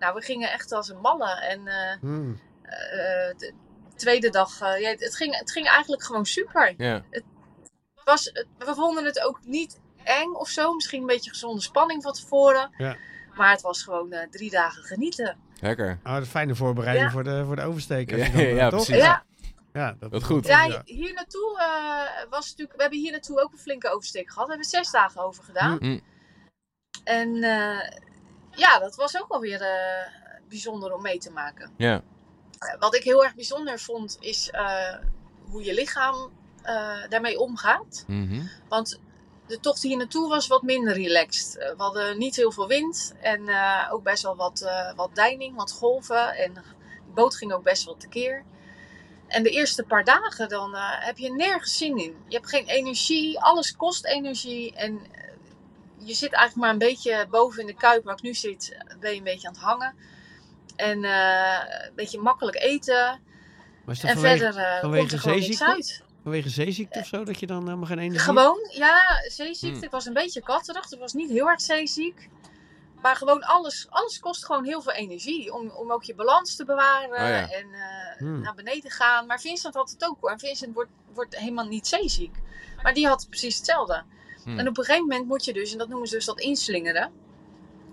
Nou, 0.00 0.14
we 0.14 0.20
gingen 0.20 0.50
echt 0.52 0.72
als 0.72 0.88
een 0.88 1.00
malle. 1.00 1.40
En 1.40 1.66
eh, 1.66 1.98
Hmm. 2.00 2.40
eh, 2.62 3.36
de 3.36 3.52
tweede 3.96 4.30
dag, 4.30 4.60
eh, 4.60 4.80
ja, 4.80 4.88
het, 4.90 5.16
ging, 5.16 5.38
het 5.38 5.52
ging 5.52 5.66
eigenlijk 5.68 6.02
gewoon 6.02 6.26
super. 6.26 6.74
Ja. 6.76 7.02
Het 7.10 7.24
was, 8.04 8.24
het- 8.24 8.46
we 8.58 8.74
vonden 8.74 9.04
het 9.04 9.20
ook 9.20 9.38
niet 9.44 9.80
eng 10.04 10.32
of 10.32 10.48
zo. 10.48 10.74
Misschien 10.74 11.00
een 11.00 11.06
beetje 11.06 11.30
gezonde 11.30 11.60
spanning 11.62 12.02
van 12.02 12.12
tevoren. 12.12 12.70
Ja. 12.76 12.96
Maar 13.34 13.50
het 13.50 13.60
was 13.60 13.82
gewoon 13.82 14.12
eh, 14.12 14.28
drie 14.30 14.50
dagen 14.50 14.82
genieten. 14.82 15.36
Lekker. 15.60 15.98
Oh, 16.04 16.14
dat 16.14 16.26
fijne 16.28 16.54
voorbereiding 16.54 17.06
Ja. 17.06 17.12
voor, 17.12 17.24
de, 17.24 17.44
voor 17.44 17.56
de 17.56 17.62
oversteek. 17.62 18.12
als 18.12 18.20
Ja, 18.20 18.26
je 18.26 18.32
dan, 18.32 18.40
eh, 18.40 18.56
ja, 18.56 18.68
toch? 18.70 18.84
precies. 18.84 19.02
Ja, 19.04 19.24
Ja, 19.72 19.96
dat 19.98 20.12
is 20.12 20.22
goed. 20.22 20.46
ja, 20.46 20.82
hier 20.84 21.12
naartoe 21.12 21.58
eh, 21.58 22.30
was 22.30 22.48
natuurlijk. 22.48 22.76
We 22.76 22.82
hebben 22.82 22.98
hier 23.00 23.10
naartoe 23.12 23.40
ook 23.40 23.52
een 23.52 23.58
flinke 23.58 23.88
oversteek 23.90 24.28
gehad. 24.30 24.44
We 24.44 24.50
hebben 24.52 24.70
zes 24.70 24.90
dagen 24.90 25.22
over 25.22 25.44
gedaan. 25.44 25.76
Hm. 25.78 25.84
Hm. 25.84 25.98
En 27.04 27.42
eh, 27.42 27.98
ja, 28.50 28.78
dat 28.78 28.94
was 28.94 29.20
ook 29.20 29.28
wel 29.28 29.40
weer 29.40 29.60
eh, 29.62 30.12
bijzonder 30.48 30.94
om 30.94 31.02
mee 31.02 31.18
te 31.18 31.30
maken. 31.30 31.70
Ja. 31.76 32.02
Eh, 32.58 32.78
Wat 32.78 32.94
ik 32.94 33.02
heel 33.02 33.24
erg 33.24 33.34
bijzonder 33.34 33.78
vond, 33.78 34.16
is 34.20 34.50
eh, 34.50 34.94
hoe 35.50 35.64
je 35.64 35.74
lichaam 35.74 36.38
daarmee 37.08 37.38
omgaat. 37.38 38.04
Mhm. 38.06 38.42
Want 38.68 39.00
de 39.46 39.60
tocht 39.60 39.82
hier 39.82 39.96
naartoe 39.96 40.28
was 40.28 40.46
wat 40.46 40.62
minder 40.62 40.94
relaxed. 40.94 41.54
We 41.54 41.82
hadden 41.82 42.18
niet 42.18 42.36
heel 42.36 42.52
veel 42.52 42.66
wind 42.68 43.14
en 43.20 43.40
ook 43.90 44.02
best 44.02 44.22
wel 44.22 44.36
wat, 44.36 44.70
wat 44.96 45.14
deining, 45.14 45.56
wat 45.56 45.72
golven. 45.72 46.34
En 46.34 46.54
de 46.54 46.60
boot 47.14 47.36
ging 47.36 47.52
ook 47.52 47.62
best 47.62 47.84
wel 47.84 47.96
tekeer. 47.96 48.44
En 49.26 49.42
de 49.42 49.50
eerste 49.50 49.82
paar 49.82 50.04
dagen 50.04 50.48
dan 50.48 50.74
heb 50.76 51.18
je 51.18 51.32
nergens 51.32 51.76
zin 51.76 51.96
in. 51.98 52.16
Je 52.28 52.36
hebt 52.36 52.48
geen 52.48 52.66
energie, 52.66 53.40
alles 53.40 53.76
kost 53.76 54.04
energie. 54.04 54.74
En 54.74 55.00
je 56.04 56.14
zit 56.14 56.32
eigenlijk 56.32 56.56
maar 56.56 56.70
een 56.70 56.88
beetje 56.88 57.26
boven 57.30 57.60
in 57.60 57.66
de 57.66 57.74
kuip 57.74 58.04
waar 58.04 58.14
ik 58.14 58.22
nu 58.22 58.34
zit, 58.34 58.72
eh, 58.72 58.98
ben 59.00 59.10
je 59.10 59.16
een 59.18 59.24
beetje 59.24 59.48
aan 59.48 59.54
het 59.54 59.62
hangen. 59.62 59.94
En 60.76 61.04
eh, 61.04 61.86
een 61.86 61.94
beetje 61.94 62.20
makkelijk 62.20 62.56
eten. 62.56 63.20
Maar 63.84 63.94
is 63.94 64.00
dat 64.00 64.10
En 64.10 64.16
vanwege, 64.16 64.44
verder 64.44 64.62
eh 64.62 64.80
vanwege 64.80 65.00
komt 65.00 65.12
er 65.12 65.18
gewoon 65.18 65.38
niks 65.38 65.46
zeeziekte? 65.46 65.74
uit. 65.74 66.04
vanwege 66.22 66.48
zeeziekte 66.48 66.98
of 66.98 67.06
zo, 67.06 67.24
dat 67.24 67.40
je 67.40 67.46
dan 67.46 67.64
helemaal 67.64 67.86
geen 67.86 67.98
energie 67.98 68.20
Gewoon, 68.20 68.58
ja, 68.70 69.00
zeeziekte. 69.28 69.76
Hmm. 69.76 69.84
Ik 69.84 69.90
was 69.90 70.06
een 70.06 70.12
beetje 70.12 70.42
katterig. 70.42 70.90
Ik 70.90 70.98
was 70.98 71.12
niet 71.12 71.30
heel 71.30 71.48
erg 71.48 71.60
zeeziek. 71.60 72.28
Maar 73.02 73.16
gewoon 73.16 73.42
alles, 73.42 73.86
alles 73.90 74.18
kost 74.20 74.44
gewoon 74.44 74.64
heel 74.64 74.82
veel 74.82 74.92
energie. 74.92 75.52
Om, 75.54 75.70
om 75.70 75.92
ook 75.92 76.02
je 76.02 76.14
balans 76.14 76.56
te 76.56 76.64
bewaren 76.64 77.10
Oh 77.10 77.16
ja. 77.16 77.50
en 77.50 77.72
eh, 77.72 78.18
Hmm. 78.18 78.40
naar 78.40 78.54
beneden 78.54 78.90
gaan. 78.90 79.26
Maar 79.26 79.40
Vincent 79.40 79.74
had 79.74 79.90
het 79.90 80.04
ook 80.04 80.16
hoor. 80.20 80.30
En 80.30 80.38
Vincent 80.38 80.74
wordt, 80.74 80.90
wordt 81.14 81.36
helemaal 81.36 81.66
niet 81.66 81.86
zeeziek. 81.86 82.36
Maar 82.82 82.94
die 82.94 83.06
had 83.06 83.26
precies 83.28 83.56
hetzelfde. 83.56 84.04
Hmm. 84.44 84.58
En 84.58 84.68
op 84.68 84.78
een 84.78 84.84
gegeven 84.84 85.08
moment 85.08 85.26
moet 85.28 85.44
je 85.44 85.52
dus, 85.52 85.72
en 85.72 85.78
dat 85.78 85.88
noemen 85.88 86.08
ze 86.08 86.14
dus 86.14 86.24
dat 86.24 86.40
inslingeren. 86.40 87.12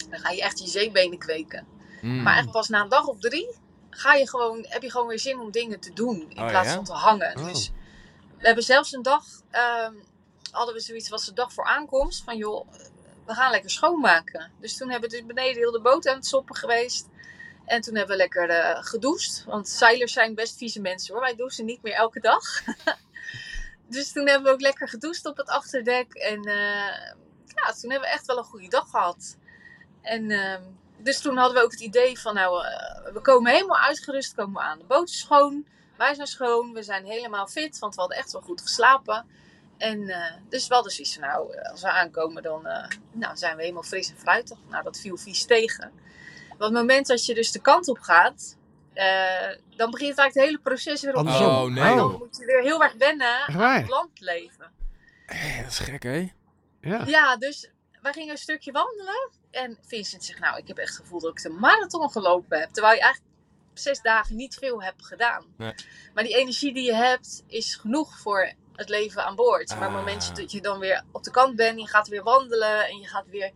Dan 0.10 0.20
ga 0.20 0.30
je 0.30 0.42
echt 0.42 0.60
je 0.60 0.68
zeebenen 0.68 1.18
kweken. 1.18 1.68
Mm. 2.02 2.24
Maar 2.24 2.38
echt 2.38 2.52
pas 2.52 2.68
na 2.70 2.82
een 2.82 2.90
dag 2.90 3.08
of 3.08 3.20
drie 3.20 3.56
ga 3.98 4.14
je 4.14 4.30
gewoon, 4.30 4.66
heb 4.68 4.82
je 4.82 4.92
gewoon 4.92 5.08
weer 5.08 5.20
zin 5.20 5.40
om 5.40 5.52
dingen 5.52 5.80
te 5.80 5.94
doen. 5.94 6.26
In 6.30 6.42
Oh, 6.42 6.48
plaats 6.48 6.68
ja? 6.68 6.76
van 6.76 6.84
te 6.84 6.94
hangen. 6.94 7.38
Oh. 7.38 7.46
Dus 7.46 7.72
we 8.38 8.46
hebben 8.46 8.64
zelfs 8.64 8.94
een 8.94 9.02
dag, 9.02 9.26
ehm, 9.52 9.94
hadden 10.52 10.74
we 10.74 10.80
zoiets, 10.80 11.10
was 11.10 11.26
de 11.26 11.34
dag 11.34 11.54
voor 11.54 11.66
aankomst. 11.66 12.24
Van 12.24 12.38
joh, 12.38 12.68
we 13.26 13.34
gaan 13.34 13.52
lekker 13.52 13.70
schoonmaken. 13.70 14.52
Dus 14.60 14.78
toen 14.78 14.90
hebben 14.90 15.10
we 15.10 15.16
dus 15.16 15.26
beneden 15.26 15.56
heel 15.56 15.72
de 15.72 15.82
boot 15.82 16.08
aan 16.08 16.16
het 16.16 16.26
soppen 16.26 16.56
geweest. 16.56 17.08
En 17.66 17.82
toen 17.82 17.96
hebben 17.96 18.18
we 18.18 18.22
lekker 18.22 18.78
gedoucht. 18.84 19.44
Want 19.48 19.70
zeilers 19.70 20.14
zijn 20.14 20.36
best 20.36 20.58
vieze 20.58 20.82
mensen 20.82 21.14
hoor. 21.14 21.24
Wij 21.24 21.36
douchen 21.36 21.66
niet 21.66 21.82
meer 21.82 21.94
elke 21.94 22.20
dag. 22.20 22.42
dus 23.90 24.12
toen 24.12 24.28
hebben 24.28 24.48
we 24.48 24.54
ook 24.54 24.62
lekker 24.62 24.90
gedoucht 24.90 25.26
op 25.26 25.38
het 25.38 25.50
achterdek. 25.50 26.14
En 26.14 26.44
eh, 26.44 27.14
ja, 27.46 27.72
toen 27.82 27.92
hebben 27.92 28.10
we 28.10 28.16
echt 28.16 28.26
wel 28.26 28.38
een 28.38 28.44
goede 28.44 28.70
dag 28.70 28.90
gehad. 28.90 29.38
En 30.02 30.32
ehm, 30.32 30.62
dus 30.98 31.22
toen 31.22 31.38
hadden 31.38 31.58
we 31.58 31.64
ook 31.64 31.72
het 31.72 31.80
idee 31.80 32.20
van 32.20 32.34
nou, 32.34 32.66
eh, 32.66 33.14
we 33.14 33.22
komen 33.22 33.52
helemaal 33.52 33.78
uitgerust 33.78 34.36
komen 34.36 34.62
we 34.62 34.68
aan. 34.68 34.80
De 34.80 34.86
boot 34.86 35.10
is 35.10 35.20
schoon, 35.20 35.66
wij 35.98 36.14
zijn 36.14 36.28
schoon, 36.28 36.74
we 36.74 36.84
zijn 36.84 37.06
helemaal 37.06 37.48
fit, 37.48 37.80
want 37.80 37.96
we 37.96 38.00
hadden 38.00 38.18
echt 38.18 38.32
wel 38.32 38.42
goed 38.42 38.62
geslapen. 38.62 39.26
En 39.78 40.10
eh, 40.10 40.34
dus 40.50 40.68
we 40.68 40.74
hadden 40.74 40.92
zoiets 40.92 41.14
van 41.14 41.24
nou, 41.24 41.58
als 41.58 41.82
we 41.82 41.92
aankomen 41.92 42.44
dan 42.44 42.62
nou, 43.12 43.38
zijn 43.38 43.56
we 43.56 43.62
helemaal 43.62 43.84
fris 43.84 44.10
en 44.10 44.18
fruitig. 44.18 44.58
Nou, 44.70 44.84
dat 44.84 45.00
viel 45.00 45.18
vies 45.18 45.46
tegen. 45.46 45.92
Want 46.48 46.62
het 46.72 46.72
moment 46.72 47.08
dat 47.08 47.26
je 47.26 47.34
dus 47.34 47.52
de 47.52 47.62
kant 47.62 47.88
op 47.88 48.00
gaat, 48.00 48.58
eh, 48.98 49.58
dan 49.76 49.92
begint 49.92 50.18
eigenlijk 50.18 50.34
het 50.34 50.44
hele 50.44 50.60
proces 50.60 51.02
weer 51.02 51.16
opnieuw. 51.16 51.48
Oh, 51.48 51.64
nee. 51.64 51.96
Dan 51.96 52.12
moet 52.18 52.38
je 52.38 52.46
weer 52.46 52.62
heel 52.62 52.84
erg 52.84 52.94
wennen 52.94 53.48
aan 53.48 53.76
het 53.76 53.90
landleven. 53.90 54.72
Eh, 55.26 55.58
dat 55.62 55.72
is 55.72 55.80
gek, 55.80 56.04
hè? 56.04 56.32
Ja. 56.82 57.04
Ja, 57.06 57.38
dus 57.38 57.70
wij 58.02 58.14
gingen 58.14 58.32
een 58.32 58.38
stukje 58.38 58.72
wandelen. 58.72 59.30
En 59.52 59.78
Vincent 59.88 60.24
zegt, 60.24 60.40
nou, 60.40 60.58
ik 60.58 60.68
heb 60.68 60.78
echt 60.78 60.94
het 60.94 61.00
gevoel 61.02 61.20
dat 61.20 61.32
ik 61.32 61.42
de 61.42 61.50
marathon 61.50 62.12
gelopen 62.12 62.60
heb. 62.60 62.70
Terwijl 62.70 62.96
je 62.96 63.02
eigenlijk 63.02 63.34
zes 63.74 64.02
dagen 64.02 64.36
niet 64.36 64.56
veel 64.56 64.84
hebt 64.84 65.06
gedaan. 65.06 65.46
Nee. 65.58 65.74
Maar 66.14 66.24
die 66.24 66.36
energie 66.36 66.74
die 66.74 66.84
je 66.86 66.96
hebt, 66.96 67.44
is 67.48 67.76
genoeg 67.76 68.20
voor 68.20 68.54
het 68.76 68.90
leven 68.90 69.26
aan 69.26 69.36
boord. 69.36 69.70
Maar 69.70 69.78
op 69.78 69.84
het 69.84 69.94
Ah. 69.94 69.98
moment 70.06 70.36
dat 70.36 70.52
je 70.52 70.62
dan 70.62 70.80
weer 70.80 71.04
op 71.12 71.24
de 71.24 71.32
kant 71.32 71.56
bent, 71.56 71.80
je 71.80 71.88
gaat 71.88 72.08
weer 72.08 72.24
wandelen 72.24 72.88
en 72.88 72.98
je 73.00 73.08
gaat 73.08 73.28
weer... 73.30 73.52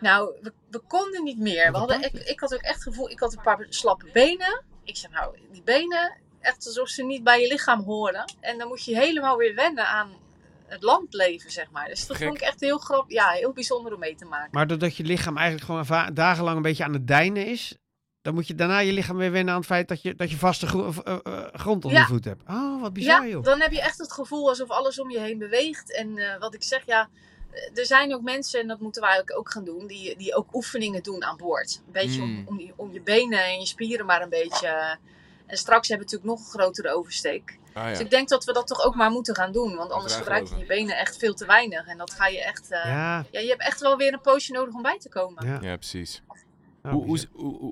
Nou, 0.00 0.32
we, 0.42 0.52
we 0.70 0.78
konden 0.78 1.24
niet 1.24 1.38
meer. 1.38 1.72
We 1.72 1.78
hadden, 1.78 2.02
ik, 2.02 2.12
ik 2.12 2.40
had 2.40 2.54
ook 2.54 2.60
echt 2.60 2.74
het 2.74 2.82
gevoel, 2.82 3.10
ik 3.10 3.20
had 3.20 3.32
een 3.32 3.42
paar 3.42 3.66
slappe 3.68 4.06
benen. 4.12 4.62
Ik 4.84 4.96
zei, 4.96 5.12
nou, 5.12 5.36
die 5.52 5.62
benen, 5.62 6.16
echt 6.40 6.66
alsof 6.66 6.88
ze 6.88 7.04
niet 7.04 7.24
bij 7.24 7.40
je 7.40 7.48
lichaam 7.48 7.82
horen. 7.82 8.32
En 8.40 8.58
dan 8.58 8.68
moet 8.68 8.84
je 8.84 8.96
helemaal 8.96 9.36
weer 9.36 9.54
wennen 9.54 9.86
aan 9.88 10.10
het 10.66 10.82
landleven, 10.82 11.50
zeg 11.50 11.70
maar. 11.70 11.88
Dus 11.88 12.06
dat 12.06 12.16
Gek. 12.16 12.26
vond 12.26 12.38
ik 12.40 12.46
echt 12.46 12.60
heel 12.60 12.78
grappig, 12.78 13.14
ja, 13.16 13.28
heel 13.28 13.52
bijzonder 13.52 13.92
om 13.92 13.98
mee 13.98 14.14
te 14.14 14.24
maken. 14.24 14.48
Maar 14.52 14.66
doordat 14.66 14.96
je 14.96 15.02
lichaam 15.04 15.36
eigenlijk 15.36 15.86
gewoon 15.86 16.14
dagenlang 16.14 16.56
een 16.56 16.62
beetje 16.62 16.84
aan 16.84 16.92
het 16.92 17.06
deinen 17.06 17.46
is, 17.46 17.76
dan 18.22 18.34
moet 18.34 18.46
je 18.46 18.54
daarna 18.54 18.78
je 18.78 18.92
lichaam 18.92 19.16
weer 19.16 19.30
wennen 19.32 19.52
aan 19.54 19.58
het 19.60 19.68
feit 19.68 19.88
dat 19.88 20.02
je, 20.02 20.14
dat 20.14 20.30
je 20.30 20.36
vaste 20.36 20.66
gro- 20.66 20.92
eh, 21.04 21.18
eh, 21.22 21.44
grond 21.52 21.84
onder 21.84 22.00
Ja. 22.00 22.06
je 22.06 22.12
voet 22.12 22.24
hebt. 22.24 22.42
Oh, 22.48 22.80
wat 22.80 22.92
bizar 22.92 23.22
ja, 23.22 23.28
joh. 23.30 23.44
dan 23.44 23.60
heb 23.60 23.72
je 23.72 23.80
echt 23.80 23.98
het 23.98 24.12
gevoel 24.12 24.48
alsof 24.48 24.70
alles 24.70 25.00
om 25.00 25.10
je 25.10 25.20
heen 25.20 25.38
beweegt. 25.38 25.92
En 25.96 26.18
eh, 26.18 26.38
wat 26.38 26.54
ik 26.54 26.62
zeg, 26.62 26.86
ja, 26.86 27.08
er 27.74 27.86
zijn 27.86 28.14
ook 28.14 28.22
mensen, 28.22 28.60
en 28.60 28.68
dat 28.68 28.80
moeten 28.80 29.02
wij 29.02 29.18
ook- 29.20 29.38
ook 29.38 29.50
gaan 29.52 29.64
doen, 29.64 29.86
die, 29.86 30.16
die 30.16 30.34
ook 30.34 30.54
oefeningen 30.54 31.02
doen 31.02 31.24
aan 31.24 31.36
boord. 31.36 31.82
Een 31.86 31.92
beetje 31.92 32.20
Mm. 32.20 32.38
om, 32.38 32.46
om, 32.48 32.60
je, 32.60 32.72
om 32.76 32.92
je 32.92 33.00
benen 33.00 33.44
en 33.44 33.60
je 33.60 33.66
spieren 33.66 34.06
maar 34.06 34.22
een 34.22 34.28
beetje... 34.28 34.66
eh, 34.66 34.90
en 35.46 35.56
straks 35.56 35.88
hebben 35.88 36.06
we 36.06 36.12
natuurlijk 36.14 36.40
nog 36.40 36.52
een 36.54 36.60
grotere 36.60 36.94
oversteek. 36.94 37.58
Ah, 37.72 37.88
Dus 37.88 38.00
ik 38.00 38.10
denk 38.10 38.28
dat 38.28 38.44
we 38.44 38.52
dat 38.52 38.66
toch 38.66 38.84
ook 38.84 38.94
maar 38.94 39.10
moeten 39.10 39.34
gaan 39.34 39.52
doen. 39.52 39.76
Want 39.76 39.90
anders 39.90 40.14
gebruik 40.14 40.46
je 40.48 40.56
je 40.56 40.66
benen 40.66 40.96
echt 40.96 41.16
veel 41.16 41.34
te 41.34 41.46
weinig. 41.46 41.86
En 41.86 41.98
dat 41.98 42.10
ga 42.12 42.26
je 42.26 42.44
echt... 42.44 42.70
eh, 42.70 42.84
ja. 42.84 43.26
Ja, 43.30 43.40
je 43.40 43.48
hebt 43.48 43.62
echt 43.62 43.80
wel 43.80 43.96
weer 43.96 44.12
een 44.12 44.20
poosje 44.20 44.52
nodig 44.52 44.74
om 44.74 44.82
bij 44.82 44.98
te 44.98 45.08
komen. 45.08 45.46
ja. 45.46 45.58
ja, 45.62 45.76
precies. 45.76 46.22
Oh, 46.82 46.92
hoe, 46.92 47.18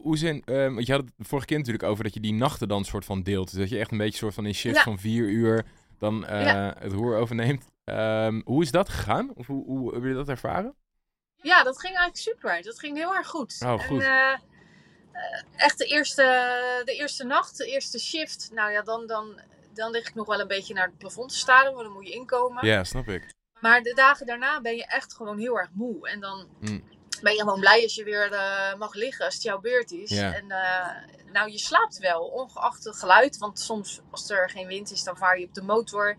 hoe, 0.03 0.17
zijn, 0.19 0.43
ehm, 0.45 0.75
want 0.75 0.87
je 0.87 0.93
had 0.93 1.01
het 1.05 1.12
de 1.17 1.25
vorige 1.25 1.47
keer 1.47 1.57
natuurlijk 1.59 1.85
over 1.85 2.05
dat 2.05 2.15
je 2.15 2.21
die 2.21 2.33
nachten 2.33 2.69
dan 2.69 2.85
soort 2.85 3.05
van 3.05 3.23
deelt. 3.23 3.51
Dus 3.51 3.59
dat 3.61 3.69
je 3.69 3.79
echt 3.79 3.91
een 3.93 3.99
beetje 3.99 4.19
soort 4.19 4.35
van 4.35 4.47
in 4.47 4.55
shift 4.55 4.77
Ja. 4.77 4.83
van 4.83 4.99
vier 4.99 5.25
uur 5.29 5.65
dan 5.99 6.27
eh, 6.27 6.45
Ja. 6.45 6.75
het 6.79 6.93
roer 6.93 7.17
overneemt. 7.17 7.65
Ehm, 7.87 8.40
hoe 8.44 8.62
is 8.62 8.70
dat 8.70 8.88
gegaan? 8.88 9.31
Of 9.35 9.46
hoe, 9.46 9.64
hoe 9.64 9.85
hebben 9.85 10.01
jullie 10.03 10.25
dat 10.25 10.29
ervaren? 10.29 10.75
Ja, 11.37 11.62
dat 11.62 11.81
ging 11.81 11.96
eigenlijk 11.96 12.16
super. 12.37 12.62
Dat 12.62 12.79
ging 12.79 12.96
heel 12.96 13.14
erg 13.14 13.27
goed. 13.29 13.57
Oh, 13.64 13.79
goed. 13.87 14.03
En, 14.03 14.09
eh, 14.09 14.38
echt 15.57 15.79
de 15.79 15.85
eerste, 15.87 16.22
de 16.85 16.92
eerste 16.92 17.25
nacht, 17.25 17.57
de 17.57 17.66
eerste 17.66 17.99
shift. 17.99 18.51
Nou 18.53 18.70
ja, 18.72 18.83
dan, 18.83 19.07
dan, 19.07 19.40
dan 19.75 19.90
lig 19.90 20.09
ik 20.09 20.14
nog 20.14 20.27
wel 20.27 20.40
een 20.40 20.49
beetje 20.49 20.75
naar 20.75 20.87
het 20.87 20.99
plafond 20.99 21.29
te 21.31 21.37
staren, 21.37 21.72
want 21.72 21.85
dan 21.85 21.92
moet 21.92 22.07
je 22.09 22.14
inkomen. 22.14 22.66
Ja, 22.66 22.85
snap 22.85 23.09
ik. 23.09 23.35
Maar 23.61 23.83
de 23.83 23.94
dagen 23.94 24.27
daarna 24.27 24.61
ben 24.61 24.77
je 24.77 24.87
echt 24.87 25.14
gewoon 25.14 25.38
heel 25.38 25.59
erg 25.59 25.70
moe. 25.72 26.09
En 26.09 26.20
dan 26.20 26.49
Mm. 26.61 26.85
ben 27.22 27.33
je 27.33 27.38
gewoon 27.40 27.61
blij 27.61 27.83
als 27.83 27.94
je 27.94 28.05
weer 28.05 28.33
eh, 28.33 28.75
mag 28.75 28.94
liggen, 28.94 29.25
als 29.25 29.35
het 29.35 29.42
jouw 29.42 29.61
beurt 29.61 29.90
is. 29.90 30.11
Ja. 30.11 30.35
En 30.35 30.51
eh, 30.51 30.96
nou, 31.33 31.51
je 31.51 31.59
slaapt 31.59 31.99
wel, 31.99 32.25
ongeacht 32.27 32.85
het 32.85 32.96
geluid. 32.96 33.38
Want 33.38 33.61
soms, 33.61 34.01
als 34.11 34.31
er 34.31 34.51
geen 34.51 34.66
wind 34.66 34.90
is, 34.90 35.03
dan 35.03 35.16
vaar 35.16 35.38
je 35.38 35.46
op 35.46 35.55
de 35.55 35.62
motor. 35.62 36.16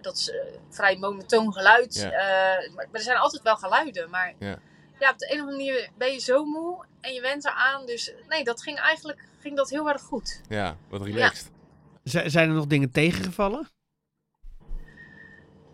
Dat 0.00 0.16
is 0.16 0.30
eh, 0.30 0.40
vrij 0.68 0.96
monotoon 0.96 1.52
geluid. 1.52 1.94
Ja. 1.94 2.10
Eh, 2.10 2.74
maar, 2.74 2.86
er 2.92 3.00
zijn 3.00 3.16
altijd 3.16 3.42
wel 3.42 3.56
geluiden. 3.56 4.10
Maar 4.10 4.34
Ja. 4.38 4.58
ja. 4.98 5.10
op 5.10 5.18
de 5.18 5.32
een 5.32 5.40
of 5.40 5.46
andere 5.48 5.56
manier 5.56 5.90
ben 5.96 6.12
je 6.12 6.18
zo 6.18 6.44
moe 6.44 6.84
en 7.00 7.12
je 7.12 7.20
went 7.20 7.44
eraan. 7.44 7.86
Dus 7.86 8.12
nee, 8.28 8.44
dat 8.44 8.62
ging 8.62 8.78
eigenlijk 8.78 9.24
ging 9.40 9.56
dat 9.56 9.70
heel 9.70 9.88
erg 9.88 10.02
goed. 10.02 10.40
Ja, 10.48 10.76
wat 10.88 11.02
relaxed. 11.02 11.50
Z- 12.04 12.24
zijn 12.24 12.48
er 12.48 12.54
nog 12.54 12.66
dingen 12.66 12.90
tegengevallen? 12.90 13.68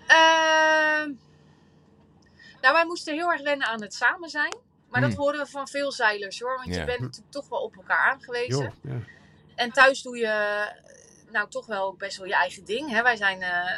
Ehm, 0.06 1.10
nou, 2.60 2.74
wij 2.74 2.84
moesten 2.86 3.14
heel 3.14 3.32
erg 3.32 3.42
wennen 3.42 3.66
aan 3.66 3.82
het 3.82 3.94
samen 3.94 4.28
zijn. 4.28 4.56
Maar 4.90 5.00
dat 5.00 5.12
Hmm. 5.12 5.20
horen 5.20 5.38
we 5.40 5.46
van 5.46 5.68
veel 5.68 5.92
zeilers 5.92 6.40
hoor. 6.40 6.56
Want 6.56 6.74
Ja. 6.74 6.80
je 6.80 6.84
bent 6.86 7.00
natuurlijk 7.00 7.32
toch 7.32 7.48
wel 7.48 7.60
op 7.62 7.76
elkaar 7.76 8.12
aangewezen. 8.12 8.72
Ja. 8.82 8.98
En 9.54 9.70
thuis 9.72 10.02
doe 10.02 10.16
je 10.16 10.64
nou 11.30 11.48
toch 11.50 11.66
wel 11.66 11.94
best 11.94 12.16
wel 12.16 12.26
je 12.26 12.34
eigen 12.34 12.64
ding. 12.64 12.90
Hè? 12.90 13.02
Wij 13.02 13.16
zijn 13.16 13.42
eh, 13.42 13.70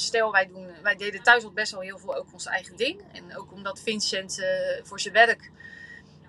stel, 0.00 0.32
wij, 0.32 0.46
doen, 0.46 0.68
wij 0.82 0.96
deden 0.96 1.22
thuis 1.22 1.44
al 1.44 1.52
best 1.52 1.72
wel 1.72 1.80
heel 1.80 1.98
veel 1.98 2.16
ook 2.16 2.32
ons 2.32 2.46
eigen 2.46 2.76
ding. 2.76 3.02
En 3.12 3.36
ook 3.36 3.52
omdat 3.52 3.80
Vincent 3.80 4.40
eh, 4.42 4.48
voor 4.82 5.00
zijn 5.00 5.14
werk 5.14 5.50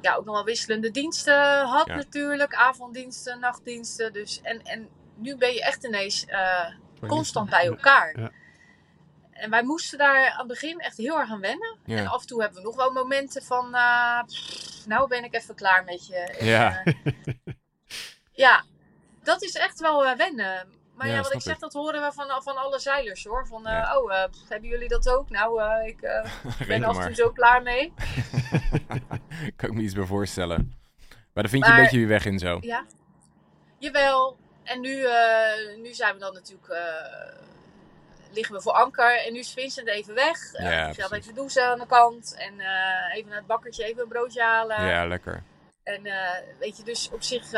ja, 0.01 0.15
ook 0.15 0.25
nog 0.25 0.35
wel 0.35 0.43
wisselende 0.43 0.91
diensten 0.91 1.65
had 1.65 1.87
Ja. 1.87 1.95
natuurlijk. 1.95 2.53
Avonddiensten, 2.53 3.39
nachtdiensten. 3.39 4.13
Dus, 4.13 4.41
en, 4.41 4.61
en 4.63 4.89
nu 5.15 5.37
ben 5.37 5.53
je 5.53 5.63
echt 5.63 5.83
ineens 5.83 6.25
eh, 6.25 6.65
constant 7.07 7.49
bij 7.49 7.65
elkaar. 7.65 8.19
Ja. 8.19 8.31
En 9.31 9.49
wij 9.49 9.63
moesten 9.63 9.97
daar 9.97 10.29
aan 10.29 10.37
het 10.37 10.47
begin 10.47 10.79
echt 10.79 10.97
heel 10.97 11.19
erg 11.19 11.29
aan 11.29 11.39
wennen. 11.39 11.77
Ja. 11.85 11.97
En 11.97 12.07
af 12.07 12.21
en 12.21 12.27
toe 12.27 12.41
hebben 12.41 12.61
we 12.61 12.67
nog 12.67 12.75
wel 12.75 12.91
momenten 12.91 13.43
van, 13.43 13.75
pff, 14.25 14.85
nou 14.87 15.07
ben 15.07 15.23
ik 15.23 15.33
even 15.35 15.55
klaar 15.55 15.83
met 15.83 16.07
je. 16.07 16.15
En, 16.15 16.45
Ja. 16.45 16.83
ja, 18.45 18.63
dat 19.23 19.41
is 19.41 19.55
echt 19.55 19.79
wel 19.79 20.15
wennen. 20.17 20.67
Maar 21.01 21.09
Ja, 21.09 21.15
ja, 21.15 21.21
wat 21.21 21.33
ik 21.33 21.41
zeg, 21.41 21.53
ik. 21.53 21.59
dat 21.59 21.73
horen 21.73 22.01
we 22.01 22.11
van, 22.13 22.41
van 22.43 22.57
alle 22.57 22.79
zeilers 22.79 23.23
hoor. 23.23 23.47
Van, 23.47 23.67
eh, 23.67 23.73
Ja. 23.73 23.97
oh, 23.97 24.13
eh, 24.13 24.23
hebben 24.49 24.69
jullie 24.69 24.87
dat 24.87 25.09
ook? 25.09 25.29
Nou, 25.29 25.61
eh, 25.61 25.87
ik 25.87 25.99
ben 26.67 26.83
af 26.83 26.97
en 26.97 27.05
toe 27.05 27.15
zo 27.15 27.31
klaar 27.31 27.61
mee. 27.61 27.93
kan 29.55 29.69
ik 29.69 29.73
me 29.75 29.81
iets 29.81 29.93
bij 29.93 30.05
voorstellen. 30.05 30.79
Maar 31.33 31.43
dan 31.43 31.49
vind 31.51 31.65
je 31.65 31.71
een 31.71 31.77
beetje 31.77 31.99
je 31.99 32.05
weg 32.05 32.25
in 32.25 32.39
zo. 32.39 32.57
Ja, 32.61 32.85
jawel. 33.77 34.37
En 34.63 34.81
nu, 34.81 35.05
nu 35.77 35.93
zijn 35.93 36.13
we 36.13 36.19
dan 36.19 36.33
natuurlijk, 36.33 36.73
liggen 38.31 38.55
we 38.55 38.61
voor 38.61 38.71
anker. 38.71 39.25
En 39.25 39.33
nu 39.33 39.39
is 39.39 39.51
Vincent 39.53 39.87
even 39.87 40.13
weg. 40.13 40.37
Ja, 40.51 40.93
gaat 40.93 40.95
precies. 40.95 41.15
even 41.15 41.35
douchen 41.35 41.65
aan 41.65 41.79
de 41.79 41.85
kant. 41.85 42.35
En 42.37 42.53
even 43.13 43.29
naar 43.29 43.37
het 43.37 43.47
bakkertje, 43.47 43.83
even 43.83 44.01
een 44.01 44.07
broodje 44.07 44.41
halen. 44.41 44.85
Ja, 44.85 45.05
lekker. 45.07 45.43
En 45.83 46.01
weet 46.59 46.77
je, 46.77 46.83
dus 46.83 47.09
op 47.11 47.23
zich 47.23 47.51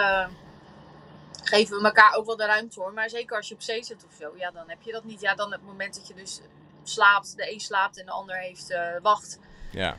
geven 1.43 1.77
we 1.77 1.83
elkaar 1.85 2.13
ook 2.15 2.25
wel 2.25 2.35
de 2.35 2.45
ruimte 2.45 2.79
hoor. 2.79 2.93
Maar 2.93 3.09
zeker 3.09 3.35
als 3.37 3.47
je 3.47 3.53
op 3.53 3.61
zee 3.61 3.83
zit 3.83 4.05
of 4.05 4.13
zo, 4.19 4.33
ja, 4.37 4.51
dan 4.51 4.69
heb 4.69 4.81
je 4.81 4.91
dat 4.91 5.03
niet. 5.03 5.21
Ja, 5.21 5.35
dan 5.35 5.51
het 5.51 5.63
moment 5.63 5.95
dat 5.95 6.07
je 6.07 6.13
dus 6.13 6.41
slaapt, 6.83 7.37
de 7.37 7.51
een 7.53 7.59
slaapt 7.59 7.99
en 7.99 8.05
de 8.05 8.11
ander 8.11 8.35
heeft 8.37 8.71
eh, 8.71 8.95
wacht. 9.01 9.39
Ja, 9.71 9.97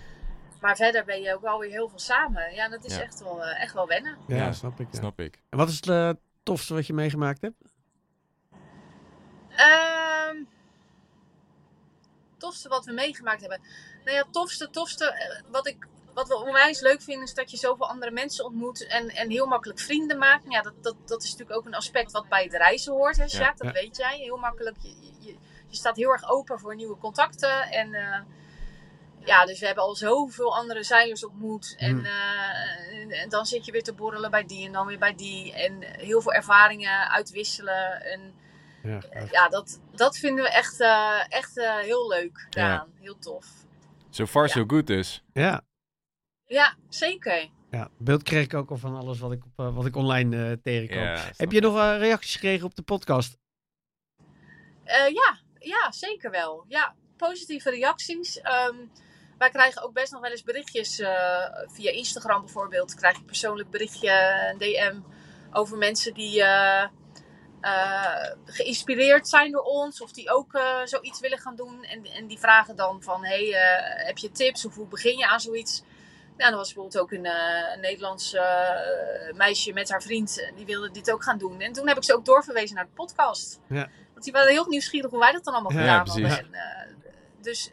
Maar 0.60 0.76
verder 0.76 1.04
ben 1.04 1.20
je 1.22 1.34
ook 1.34 1.40
wel 1.42 1.58
weer 1.58 1.70
heel 1.70 1.88
veel 1.88 1.98
samen. 1.98 2.54
Ja, 2.54 2.68
dat 2.68 2.84
is 2.84 2.94
Ja. 2.96 3.02
echt, 3.02 3.20
wel, 3.22 3.44
eh, 3.44 3.62
echt 3.62 3.72
wel 3.74 3.86
wennen. 3.86 4.16
Ja, 4.26 4.36
Ja, 4.36 4.52
snap 4.52 4.80
ik. 4.80 4.86
ja. 4.92 4.98
snap 4.98 5.20
ik. 5.20 5.42
En 5.48 5.58
wat 5.58 5.68
is 5.68 5.74
het 5.74 5.88
eh, 5.88 6.10
tofste 6.42 6.74
wat 6.74 6.86
je 6.86 6.92
meegemaakt 6.92 7.40
hebt? 7.42 7.56
Ehm 9.56 10.36
tofste 12.38 12.68
wat 12.68 12.84
we 12.84 12.92
meegemaakt 12.92 13.40
hebben. 13.40 13.60
Nou 14.04 14.16
ja, 14.16 14.24
tofste, 14.30 14.70
tofste. 14.70 15.40
Wat 15.50 15.66
ik 15.66 15.86
wat 16.14 16.28
we 16.28 16.36
onwijs 16.36 16.80
leuk 16.80 17.02
vinden 17.02 17.24
is 17.24 17.34
dat 17.34 17.50
je 17.50 17.56
zoveel 17.56 17.88
andere 17.88 18.10
mensen 18.10 18.44
ontmoet 18.44 18.86
en, 18.86 19.08
en 19.08 19.30
heel 19.30 19.46
makkelijk 19.46 19.80
vrienden 19.80 20.18
maakt. 20.18 20.44
Ja, 20.48 20.60
dat, 20.62 20.82
dat, 20.82 20.96
dat 21.04 21.22
is 21.22 21.30
natuurlijk 21.30 21.58
ook 21.58 21.66
een 21.66 21.74
aspect 21.74 22.12
wat 22.12 22.28
bij 22.28 22.42
het 22.42 22.52
reizen 22.52 22.92
hoort, 22.92 23.16
hè, 23.16 23.28
Sjaak? 23.28 23.58
Dat 23.58 23.66
ja. 23.66 23.80
weet 23.80 23.96
jij. 23.96 24.18
Heel 24.18 24.36
makkelijk. 24.36 24.76
Je, 24.80 24.94
je, 25.20 25.36
je 25.68 25.76
staat 25.76 25.96
heel 25.96 26.10
erg 26.10 26.30
open 26.30 26.58
voor 26.60 26.74
nieuwe 26.74 26.96
contacten. 26.98 27.62
En 27.70 27.94
eh, 27.94 28.20
ja, 29.24 29.44
dus 29.44 29.60
we 29.60 29.66
hebben 29.66 29.84
al 29.84 29.94
zoveel 29.94 30.56
andere 30.56 30.82
zeilers 30.82 31.24
ontmoet. 31.26 31.74
En, 31.78 31.90
Hmm. 31.90 32.04
eh, 32.04 33.00
en, 33.00 33.10
en 33.10 33.28
dan 33.28 33.46
zit 33.46 33.64
je 33.64 33.72
weer 33.72 33.82
te 33.82 33.94
borrelen 33.94 34.30
bij 34.30 34.44
die 34.44 34.66
en 34.66 34.72
dan 34.72 34.86
weer 34.86 34.98
bij 34.98 35.14
die. 35.14 35.52
En 35.52 35.82
heel 35.82 36.20
veel 36.20 36.32
ervaringen 36.32 37.10
uitwisselen. 37.10 38.02
En 38.02 38.34
Ja, 38.82 39.00
gaaf. 39.00 39.30
ja, 39.30 39.48
dat, 39.48 39.80
dat 39.92 40.16
vinden 40.16 40.44
we 40.44 40.50
echt, 40.50 40.80
eh, 40.80 41.20
echt 41.28 41.58
eh, 41.58 41.76
heel 41.78 42.08
leuk 42.08 42.38
gedaan. 42.50 42.88
Heel 43.00 43.18
tof. 43.18 43.46
So 44.10 44.26
far 44.26 44.46
Ja. 44.46 44.52
so 44.52 44.64
good 44.66 44.86
dus. 44.86 45.22
ja. 45.32 45.62
Ja, 46.54 46.74
zeker. 46.88 47.50
ja. 47.70 47.88
Beeld 47.98 48.22
kreeg 48.22 48.44
ik 48.44 48.54
ook 48.54 48.70
al 48.70 48.76
van 48.76 48.96
alles 48.96 49.18
wat 49.18 49.32
ik, 49.32 49.44
op, 49.44 49.66
eh, 49.66 49.74
wat 49.74 49.86
ik 49.86 49.96
online 49.96 50.50
eh, 50.50 50.56
tegenkwam. 50.62 51.04
Ja, 51.04 51.16
snap 51.16 51.36
Heb 51.36 51.52
je 51.52 51.60
nog 51.60 51.76
eh, 51.76 51.96
reacties 51.98 52.34
gekregen 52.34 52.66
op 52.66 52.74
de 52.74 52.82
podcast? 52.82 53.36
Eh, 54.84 55.08
ja, 55.08 55.38
ja, 55.58 55.92
zeker 55.92 56.30
wel. 56.30 56.64
Ja, 56.68 56.94
positieve 57.16 57.70
reacties. 57.70 58.40
Ehm, 58.40 58.76
wij 59.38 59.50
krijgen 59.50 59.82
ook 59.82 59.92
best 59.92 60.12
nog 60.12 60.20
wel 60.20 60.30
eens 60.30 60.42
berichtjes 60.42 60.98
eh, 60.98 61.44
via 61.66 61.90
Instagram 61.90 62.40
bijvoorbeeld. 62.40 62.94
Krijg 62.94 63.16
je 63.16 63.24
persoonlijk 63.24 63.70
berichtje, 63.70 64.10
een 64.52 64.58
DM 64.58 65.00
over 65.52 65.78
mensen 65.78 66.14
die 66.14 66.42
eh, 66.42 66.88
eh, 67.64 68.30
geïnspireerd 68.44 69.28
zijn 69.28 69.52
door 69.52 69.62
ons. 69.62 70.00
Of 70.02 70.12
die 70.12 70.30
ook 70.30 70.54
eh, 70.54 70.80
zoiets 70.84 71.20
willen 71.20 71.38
gaan 71.38 71.56
doen. 71.56 71.84
En, 71.84 72.04
en 72.04 72.26
die 72.26 72.38
vragen 72.38 72.76
dan 72.76 73.02
van, 73.02 73.24
hey, 73.24 73.52
eh, 73.52 74.06
heb 74.06 74.18
je 74.18 74.30
tips? 74.30 74.64
Of 74.64 74.74
hoe 74.74 74.86
begin 74.86 75.16
je 75.18 75.26
aan 75.26 75.40
zoiets? 75.40 75.82
Nou, 76.36 76.50
er 76.50 76.56
was 76.56 76.72
bijvoorbeeld 76.72 77.02
ook 77.02 77.12
een, 77.12 77.24
eh, 77.26 77.72
een 77.74 77.80
Nederlands 77.80 78.32
eh, 78.34 79.32
meisje 79.34 79.72
met 79.72 79.90
haar 79.90 80.02
vriend. 80.02 80.40
eh, 80.40 80.56
Die 80.56 80.66
wilde 80.66 80.90
dit 80.90 81.12
ook 81.12 81.22
gaan 81.22 81.38
doen. 81.38 81.60
En 81.60 81.72
toen 81.72 81.88
heb 81.88 81.96
ik 81.96 82.04
ze 82.04 82.14
ook 82.14 82.24
doorverwezen 82.24 82.76
naar 82.76 82.84
de 82.84 82.90
podcast. 82.94 83.60
Ja. 83.68 83.88
Want 84.12 84.24
die 84.24 84.32
waren 84.32 84.50
heel 84.52 84.66
nieuwsgierig 84.68 85.10
hoe 85.10 85.20
wij 85.20 85.32
dat 85.32 85.44
dan 85.44 85.54
allemaal 85.54 85.72
Ja, 85.72 85.78
gedaan 85.78 86.04
precies. 86.04 86.22
hadden. 86.34 86.52
En, 86.54 86.60
eh, 86.60 87.12
dus, 87.40 87.70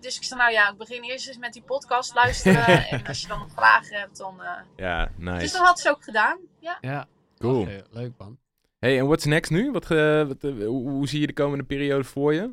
dus 0.00 0.16
ik 0.16 0.22
zei, 0.24 0.40
nou 0.40 0.52
ja, 0.52 0.70
ik 0.70 0.76
begin 0.76 1.02
eerst 1.02 1.28
eens 1.28 1.38
met 1.38 1.52
die 1.52 1.62
podcast 1.62 2.14
luisteren. 2.14 2.66
en 2.90 3.06
als 3.06 3.20
je 3.20 3.28
dan 3.28 3.38
nog 3.38 3.50
vragen 3.54 3.98
hebt, 3.98 4.16
dan... 4.18 4.42
eh, 4.42 4.60
Ja, 4.76 5.04
Dus 5.04 5.12
nice. 5.16 5.56
dat 5.56 5.66
had 5.66 5.80
ze 5.80 5.90
ook 5.90 6.02
gedaan, 6.04 6.38
ja. 6.58 6.78
Ja. 6.80 7.06
Cool. 7.38 7.68
Leuk 7.90 8.12
man. 8.18 8.38
Hey, 8.78 8.98
en 8.98 9.06
what's 9.06 9.24
next 9.24 9.50
nu? 9.50 9.70
Wat, 9.70 9.86
wat, 9.86 10.42
hoe, 10.42 10.90
hoe 10.90 11.08
zie 11.08 11.20
je 11.20 11.26
de 11.26 11.32
komende 11.32 11.64
periode 11.64 12.04
voor 12.04 12.34
je? 12.34 12.50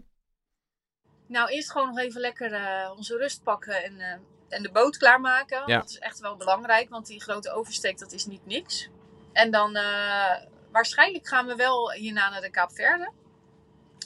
Nou, 1.27 1.49
eerst 1.49 1.71
gewoon 1.71 1.88
nog 1.88 1.99
even 1.99 2.21
lekker 2.21 2.53
eh, 2.53 2.91
onze 2.95 3.17
rust 3.17 3.43
pakken 3.43 3.83
en, 3.83 3.99
eh, 3.99 4.17
en 4.49 4.63
de 4.63 4.71
boot 4.71 4.97
klaarmaken. 4.97 5.63
Ja. 5.65 5.77
Dat 5.79 5.89
is 5.89 5.99
echt 5.99 6.19
wel 6.19 6.35
belangrijk, 6.35 6.89
want 6.89 7.07
die 7.07 7.21
grote 7.21 7.51
oversteek, 7.51 7.99
dat 7.99 8.12
is 8.12 8.25
niet 8.25 8.45
niks. 8.45 8.89
En 9.33 9.51
dan 9.51 9.75
eh, 9.75 10.35
waarschijnlijk 10.71 11.27
gaan 11.27 11.45
we 11.47 11.55
wel 11.55 11.91
hierna 11.91 12.29
naar 12.29 12.41
de 12.41 12.49
Kaapverde. 12.51 13.12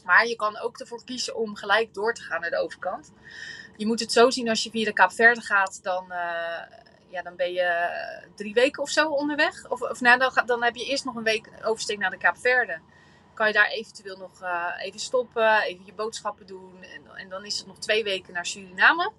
Maar 0.05 0.27
je 0.27 0.35
kan 0.35 0.57
ook 0.59 0.79
ervoor 0.79 1.03
kiezen 1.03 1.35
om 1.35 1.55
gelijk 1.55 1.93
door 1.93 2.13
te 2.13 2.21
gaan 2.21 2.41
naar 2.41 2.49
de 2.49 2.57
overkant. 2.57 3.11
Je 3.77 3.85
moet 3.85 3.99
het 3.99 4.11
zo 4.11 4.29
zien, 4.29 4.49
als 4.49 4.63
je 4.63 4.69
via 4.69 4.85
de 4.85 4.93
Kaapverde 4.93 5.41
gaat, 5.41 5.83
dan, 5.83 6.11
eh, 6.11 6.61
ja, 7.09 7.21
dan 7.21 7.35
ben 7.35 7.53
je 7.53 7.89
drie 8.35 8.53
weken 8.53 8.81
of 8.83 8.89
zo 8.89 9.09
onderweg. 9.09 9.69
Of, 9.69 9.81
of 9.81 10.01
nou, 10.01 10.19
dan, 10.19 10.31
ga- 10.31 10.41
dan 10.41 10.63
heb 10.63 10.75
je 10.75 10.85
eerst 10.85 11.05
nog 11.05 11.15
een 11.15 11.23
week 11.23 11.49
oversteek 11.63 11.97
naar 11.97 12.09
de 12.09 12.17
Kaapverde. 12.17 12.79
Kan 13.33 13.47
je 13.47 13.53
daar 13.53 13.67
eventueel 13.67 14.17
nog 14.17 14.41
eh, 14.41 14.69
even 14.79 14.99
stoppen, 14.99 15.61
even 15.61 15.85
je 15.85 15.93
boodschappen 15.93 16.47
doen. 16.47 16.83
En, 16.83 17.15
en 17.15 17.29
dan 17.29 17.45
is 17.45 17.57
het 17.57 17.67
nog 17.67 17.77
twee 17.77 18.03
weken 18.03 18.33
naar 18.33 18.45
Suriname. 18.45 19.11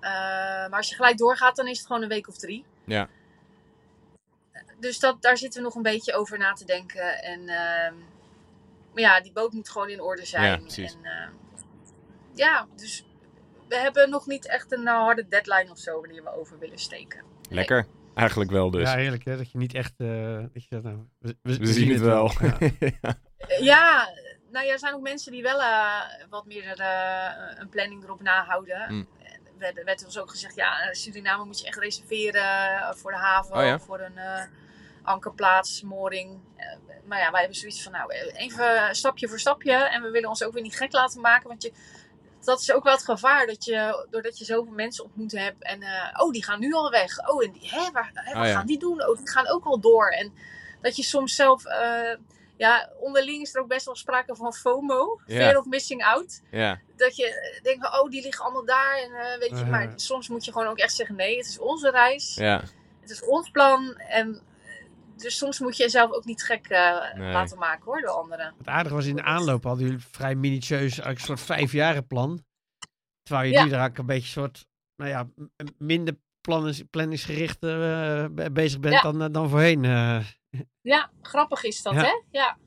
Eh, 0.00 0.10
maar 0.68 0.76
als 0.76 0.88
je 0.88 0.94
gelijk 0.94 1.18
doorgaat, 1.18 1.56
dan 1.56 1.66
is 1.66 1.78
het 1.78 1.86
gewoon 1.86 2.02
een 2.02 2.08
week 2.08 2.28
of 2.28 2.36
drie. 2.36 2.64
Ja. 2.84 3.08
Dus 4.80 4.98
dat, 4.98 5.22
daar 5.22 5.36
zitten 5.36 5.60
we 5.60 5.66
nog 5.66 5.76
een 5.76 5.82
beetje 5.82 6.14
over 6.14 6.38
na 6.38 6.52
te 6.52 6.64
denken. 6.64 7.22
En 7.22 7.40
ehm, 7.40 7.94
maar 8.92 9.02
ja, 9.02 9.20
die 9.20 9.32
boot 9.32 9.52
moet 9.52 9.70
gewoon 9.70 9.88
in 9.88 10.00
orde 10.00 10.24
zijn. 10.24 10.44
Ja, 10.44 10.56
precies. 10.56 10.94
En, 10.94 11.04
ehm, 11.04 11.32
ja, 12.34 12.66
dus 12.76 13.04
we 13.68 13.76
hebben 13.76 14.10
nog 14.10 14.26
niet 14.26 14.46
echt 14.46 14.72
een 14.72 14.86
eh, 14.86 14.94
harde 14.94 15.28
deadline 15.28 15.70
of 15.70 15.78
zo 15.78 16.00
wanneer 16.00 16.22
we 16.22 16.36
over 16.36 16.58
willen 16.58 16.78
steken. 16.78 17.22
Lekker. 17.48 17.86
Eigenlijk 18.14 18.50
wel 18.50 18.70
dus. 18.70 18.90
Ja, 18.90 18.96
heerlijk 18.96 19.24
hè. 19.24 19.36
Dat 19.36 19.50
je 19.50 19.58
niet 19.58 19.74
echt... 19.74 19.94
eh, 19.96 20.38
dat 20.52 20.64
je 20.64 20.68
dat 20.68 20.82
nou, 20.82 20.98
we, 21.18 21.36
We 21.42 21.66
zien 21.66 21.90
het 21.92 22.00
wel. 22.00 22.30
Ja. 23.00 23.16
Ja, 23.60 24.08
nou 24.50 24.66
ja, 24.66 24.72
er 24.72 24.78
zijn 24.78 24.94
ook 24.94 25.00
mensen 25.00 25.32
die 25.32 25.42
wel 25.42 25.62
eh, 25.62 26.00
wat 26.30 26.46
meer 26.46 26.80
eh, 26.80 27.58
een 27.58 27.68
planning 27.68 28.04
erop 28.04 28.22
nahouden. 28.22 28.94
Mm. 28.94 29.08
Er 29.58 29.74
werd, 29.74 29.84
werd 29.84 30.04
ons 30.04 30.18
ook 30.18 30.30
gezegd, 30.30 30.54
ja, 30.54 30.92
Suriname 30.92 31.44
moet 31.44 31.60
je 31.60 31.66
echt 31.66 31.78
reserveren 31.78 32.42
eh, 32.42 32.94
voor 32.94 33.10
de 33.10 33.16
haven 33.16 33.56
Oh 33.56 33.62
ja? 33.62 33.78
voor 33.78 34.00
een 34.00 34.18
eh, 34.18 34.42
ankerplaats, 35.02 35.82
mooring. 35.82 36.40
Eh, 36.56 36.66
maar 37.04 37.18
ja, 37.18 37.30
wij 37.30 37.40
hebben 37.40 37.58
zoiets 37.58 37.82
van, 37.82 37.92
nou, 37.92 38.12
even 38.12 38.96
stapje 38.96 39.28
voor 39.28 39.38
stapje. 39.38 39.72
En 39.72 40.02
we 40.02 40.10
willen 40.10 40.28
ons 40.28 40.42
ook 40.42 40.52
weer 40.52 40.62
niet 40.62 40.76
gek 40.76 40.92
laten 40.92 41.20
maken, 41.20 41.48
want 41.48 41.62
je, 41.62 41.72
dat 42.40 42.60
is 42.60 42.72
ook 42.72 42.84
wel 42.84 42.92
het 42.92 43.04
gevaar. 43.04 43.46
Dat 43.46 43.64
je, 43.64 44.06
doordat 44.10 44.38
je 44.38 44.44
zoveel 44.44 44.72
mensen 44.72 45.04
ontmoet 45.04 45.32
hebt. 45.32 45.62
En 45.62 45.82
oh, 46.16 46.32
die 46.32 46.44
gaan 46.44 46.60
nu 46.60 46.72
al 46.72 46.90
weg. 46.90 47.28
Oh, 47.28 47.44
en 47.44 47.52
die, 47.52 47.68
hè, 47.70 47.90
waar, 47.92 48.10
hè, 48.14 48.32
wat 48.32 48.42
Oh, 48.42 48.48
ja. 48.48 48.54
gaan 48.54 48.66
die 48.66 48.78
doen? 48.78 49.08
Oh, 49.08 49.16
die 49.16 49.28
gaan 49.28 49.48
ook 49.48 49.64
al 49.64 49.80
door. 49.80 50.08
En 50.08 50.32
dat 50.80 50.96
je 50.96 51.02
soms 51.02 51.34
zelf... 51.34 51.62
ja, 52.58 52.90
onderling 53.00 53.42
is 53.42 53.54
er 53.54 53.60
ook 53.60 53.68
best 53.68 53.86
wel 53.86 53.96
sprake 53.96 54.36
van 54.36 54.52
FOMO. 54.54 55.20
Ja. 55.26 55.36
Fear 55.36 55.56
of 55.58 55.64
missing 55.66 56.04
out. 56.04 56.42
Ja, 56.50 56.80
Dat 56.96 57.16
je 57.16 57.58
denkt 57.62 57.86
van, 57.88 58.00
oh, 58.00 58.10
die 58.10 58.22
liggen 58.22 58.44
allemaal 58.44 58.64
daar. 58.64 58.96
En 58.96 59.10
eh, 59.12 59.38
weet 59.38 59.48
je, 59.48 59.54
Uh-huh. 59.54 59.70
maar 59.70 59.92
soms 59.96 60.28
moet 60.28 60.44
je 60.44 60.52
gewoon 60.52 60.66
ook 60.68 60.78
echt 60.78 60.94
zeggen... 60.94 61.16
Nee, 61.16 61.36
het 61.36 61.46
is 61.46 61.58
onze 61.58 61.90
reis. 61.90 62.34
ja, 62.34 62.62
Het 63.00 63.10
is 63.10 63.24
ons 63.24 63.50
plan. 63.50 63.94
En 63.96 64.34
eh, 64.34 64.42
dus 65.16 65.36
soms 65.38 65.58
moet 65.58 65.76
je 65.76 65.82
jezelf 65.82 66.12
ook 66.12 66.24
niet 66.24 66.42
gek 66.42 66.66
eh, 66.68 67.14
Nee. 67.14 67.32
laten 67.32 67.58
maken 67.58 67.84
hoor, 67.84 68.00
door 68.00 68.10
anderen. 68.10 68.54
Het 68.58 68.66
aardige 68.68 68.94
was 68.94 69.06
in 69.06 69.16
de 69.16 69.22
aanloop 69.22 69.64
hadden 69.64 69.84
jullie 69.86 70.04
vrij 70.10 70.34
minutieus 70.34 71.04
een 71.04 71.16
soort 71.16 71.40
vijfjarenplan. 71.40 72.44
Terwijl 73.22 73.46
je 73.48 73.52
Ja. 73.54 73.62
nu 73.64 73.70
daar 73.70 73.78
eigenlijk 73.80 73.98
een 74.08 74.14
beetje 74.16 74.30
soort, 74.40 74.66
nou 74.96 75.10
ja, 75.10 75.28
minder 75.78 76.14
planningsgericht 76.90 77.62
eh, 77.62 78.26
be- 78.30 78.50
bezig 78.52 78.80
bent 78.80 78.94
Ja. 78.94 79.00
dan, 79.00 79.22
eh, 79.22 79.28
dan 79.32 79.48
voorheen. 79.48 79.84
eh. 79.84 80.24
Ja, 80.80 81.10
grappig 81.22 81.62
is 81.64 81.82
dat, 81.82 81.92
Ja. 81.94 82.00
hè? 82.00 82.22
Ja, 82.30 82.58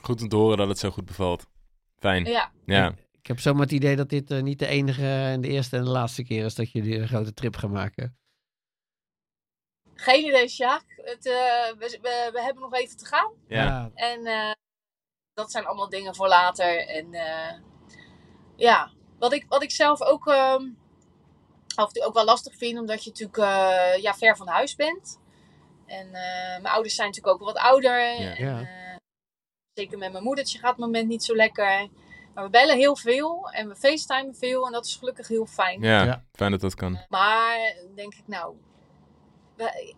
goed 0.00 0.22
om 0.22 0.28
te 0.28 0.36
horen 0.36 0.56
dat 0.58 0.68
het 0.68 0.78
zo 0.78 0.90
goed 0.90 1.04
bevalt. 1.04 1.46
Fijn. 1.98 2.24
ja. 2.24 2.52
Ja, 2.66 2.94
Ik 3.12 3.26
heb 3.26 3.40
zomaar 3.40 3.62
het 3.62 3.72
idee 3.72 3.96
dat 3.96 4.08
dit 4.08 4.30
eh, 4.30 4.42
niet 4.42 4.58
de 4.58 4.66
enige 4.66 5.06
en 5.06 5.40
de 5.40 5.48
eerste 5.48 5.76
en 5.76 5.84
de 5.84 5.90
laatste 5.90 6.24
keer 6.24 6.44
is 6.44 6.54
dat 6.54 6.70
jullie 6.72 6.98
een 6.98 7.08
grote 7.08 7.32
trip 7.34 7.56
gaan 7.56 7.70
maken. 7.72 8.18
Geen 9.94 10.26
idee, 10.26 10.48
Sjaak. 10.48 10.84
Het, 10.96 11.26
eh, 11.26 11.78
we, 11.78 11.98
we, 12.02 12.30
we 12.32 12.42
hebben 12.42 12.62
nog 12.62 12.74
even 12.74 12.96
te 12.96 13.04
gaan. 13.06 13.32
ja, 13.48 13.90
En 13.94 14.26
eh, 14.26 14.52
dat 15.34 15.50
zijn 15.50 15.66
allemaal 15.66 15.88
dingen 15.88 16.14
voor 16.14 16.28
later. 16.28 16.88
En 16.88 17.14
eh, 17.14 17.58
ja, 18.56 18.90
wat 19.18 19.32
ik, 19.32 19.44
wat 19.48 19.62
ik 19.62 19.70
zelf 19.70 20.00
ook 20.02 20.26
ehm, 20.26 20.62
af 21.74 21.86
en 21.86 21.92
toe 21.92 22.04
ook 22.04 22.14
wel 22.14 22.24
lastig 22.24 22.56
vind, 22.56 22.78
omdat 22.78 23.04
je 23.04 23.10
natuurlijk 23.10 23.38
eh, 23.38 24.02
ja, 24.02 24.14
ver 24.14 24.36
van 24.36 24.48
huis 24.48 24.74
bent. 24.76 25.18
En 25.86 26.06
eh, 26.06 26.60
mijn 26.62 26.66
ouders 26.74 26.94
zijn 26.94 27.08
natuurlijk 27.08 27.34
ook 27.34 27.46
wat 27.46 27.56
ouder. 27.56 27.98
Ja. 28.20 28.36
En, 28.36 28.44
Ja. 28.46 28.60
eh, 28.60 28.96
zeker 29.72 29.98
met 29.98 30.12
mijn 30.12 30.24
moedertje 30.24 30.58
gaat 30.58 30.70
het 30.70 30.78
moment 30.78 31.08
niet 31.08 31.24
zo 31.24 31.34
lekker. 31.36 31.88
Maar 32.34 32.44
we 32.44 32.50
bellen 32.50 32.76
heel 32.76 32.96
veel 32.96 33.48
en 33.50 33.68
we 33.68 33.76
facetimen 33.76 34.34
veel 34.34 34.66
en 34.66 34.72
dat 34.72 34.86
is 34.86 34.96
gelukkig 34.96 35.28
heel 35.28 35.46
fijn. 35.46 35.80
ja, 35.82 36.04
Ja. 36.04 36.24
fijn 36.32 36.50
dat 36.50 36.60
dat 36.60 36.74
kan. 36.74 36.98
Maar 37.08 37.74
denk 37.94 38.14
ik, 38.14 38.22
nou, 38.26 38.54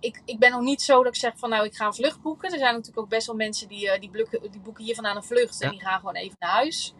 ik, 0.00 0.22
ik 0.24 0.38
ben 0.38 0.50
nog 0.50 0.60
niet 0.60 0.82
zo 0.82 0.96
dat 1.02 1.14
ik 1.14 1.20
zeg 1.20 1.32
van 1.36 1.50
nou, 1.50 1.64
ik 1.64 1.74
ga 1.74 1.86
een 1.86 1.94
vlucht 1.94 2.22
boeken. 2.22 2.52
Er 2.52 2.58
zijn 2.58 2.72
natuurlijk 2.72 2.98
ook 2.98 3.08
best 3.08 3.26
wel 3.26 3.36
mensen 3.36 3.68
die, 3.68 3.90
eh, 3.90 4.00
die, 4.00 4.10
boeken, 4.10 4.50
die 4.50 4.60
boeken 4.60 4.84
hier 4.84 4.94
vandaan 4.94 5.16
een 5.16 5.22
vlucht 5.24 5.60
en 5.62 5.70
die 5.70 5.80
gaan 5.80 5.98
gewoon 5.98 6.14
even 6.14 6.36
naar 6.38 6.50
huis. 6.50 6.94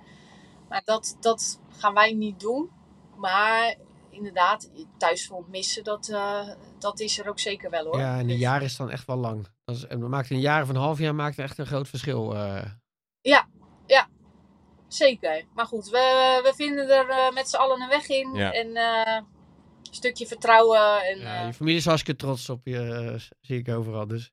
Maar 0.69 0.83
dat, 0.85 1.17
dat 1.21 1.61
gaan 1.79 1.95
wij 1.95 2.13
niet 2.13 2.41
doen. 2.41 2.71
Maar 3.17 3.75
inderdaad, 4.13 4.71
thuisfront 4.99 5.49
missen, 5.49 5.85
dat, 5.85 6.09
eh, 6.09 6.49
dat 6.79 7.01
is 7.01 7.19
er 7.19 7.29
ook 7.29 7.39
zeker 7.39 7.71
wel 7.71 7.85
hoor. 7.85 7.99
Ja, 7.99 8.15
en 8.15 8.21
een 8.21 8.27
Dus- 8.27 8.39
jaar 8.39 8.63
is 8.63 8.77
dan 8.77 8.91
echt 8.91 9.07
wel 9.07 9.17
lang. 9.17 9.47
Dat 9.65 9.77
is, 9.77 9.87
maakt 9.97 10.31
een 10.31 10.41
jaar 10.41 10.63
of 10.63 10.69
een 10.69 10.77
half 10.77 10.99
jaar 10.99 11.15
maakt 11.15 11.39
echt 11.39 11.59
een 11.59 11.67
groot 11.67 11.89
verschil. 11.89 12.35
eh. 12.35 12.65
Zeker. 14.89 15.45
Maar 15.55 15.67
goed, 15.67 15.89
we, 15.89 16.41
we 16.43 16.53
vinden 16.55 16.89
er 16.89 17.09
eh, 17.09 17.33
met 17.35 17.49
z'n 17.49 17.57
allen 17.57 17.81
een 17.81 17.89
weg 17.89 18.09
in. 18.09 18.35
Ja. 18.35 18.53
En 18.53 18.77
eh, 18.77 19.15
een 19.83 19.95
stukje 19.95 20.27
vertrouwen. 20.27 21.03
En, 21.05 21.19
ja, 21.19 21.47
je 21.47 21.53
familie 21.53 21.79
is 21.79 21.85
hartstikke 21.87 22.21
trots 22.25 22.49
op 22.49 22.61
je, 22.67 23.17
zie 23.41 23.59
ik 23.59 23.69
overal. 23.69 24.07
Dus 24.07 24.33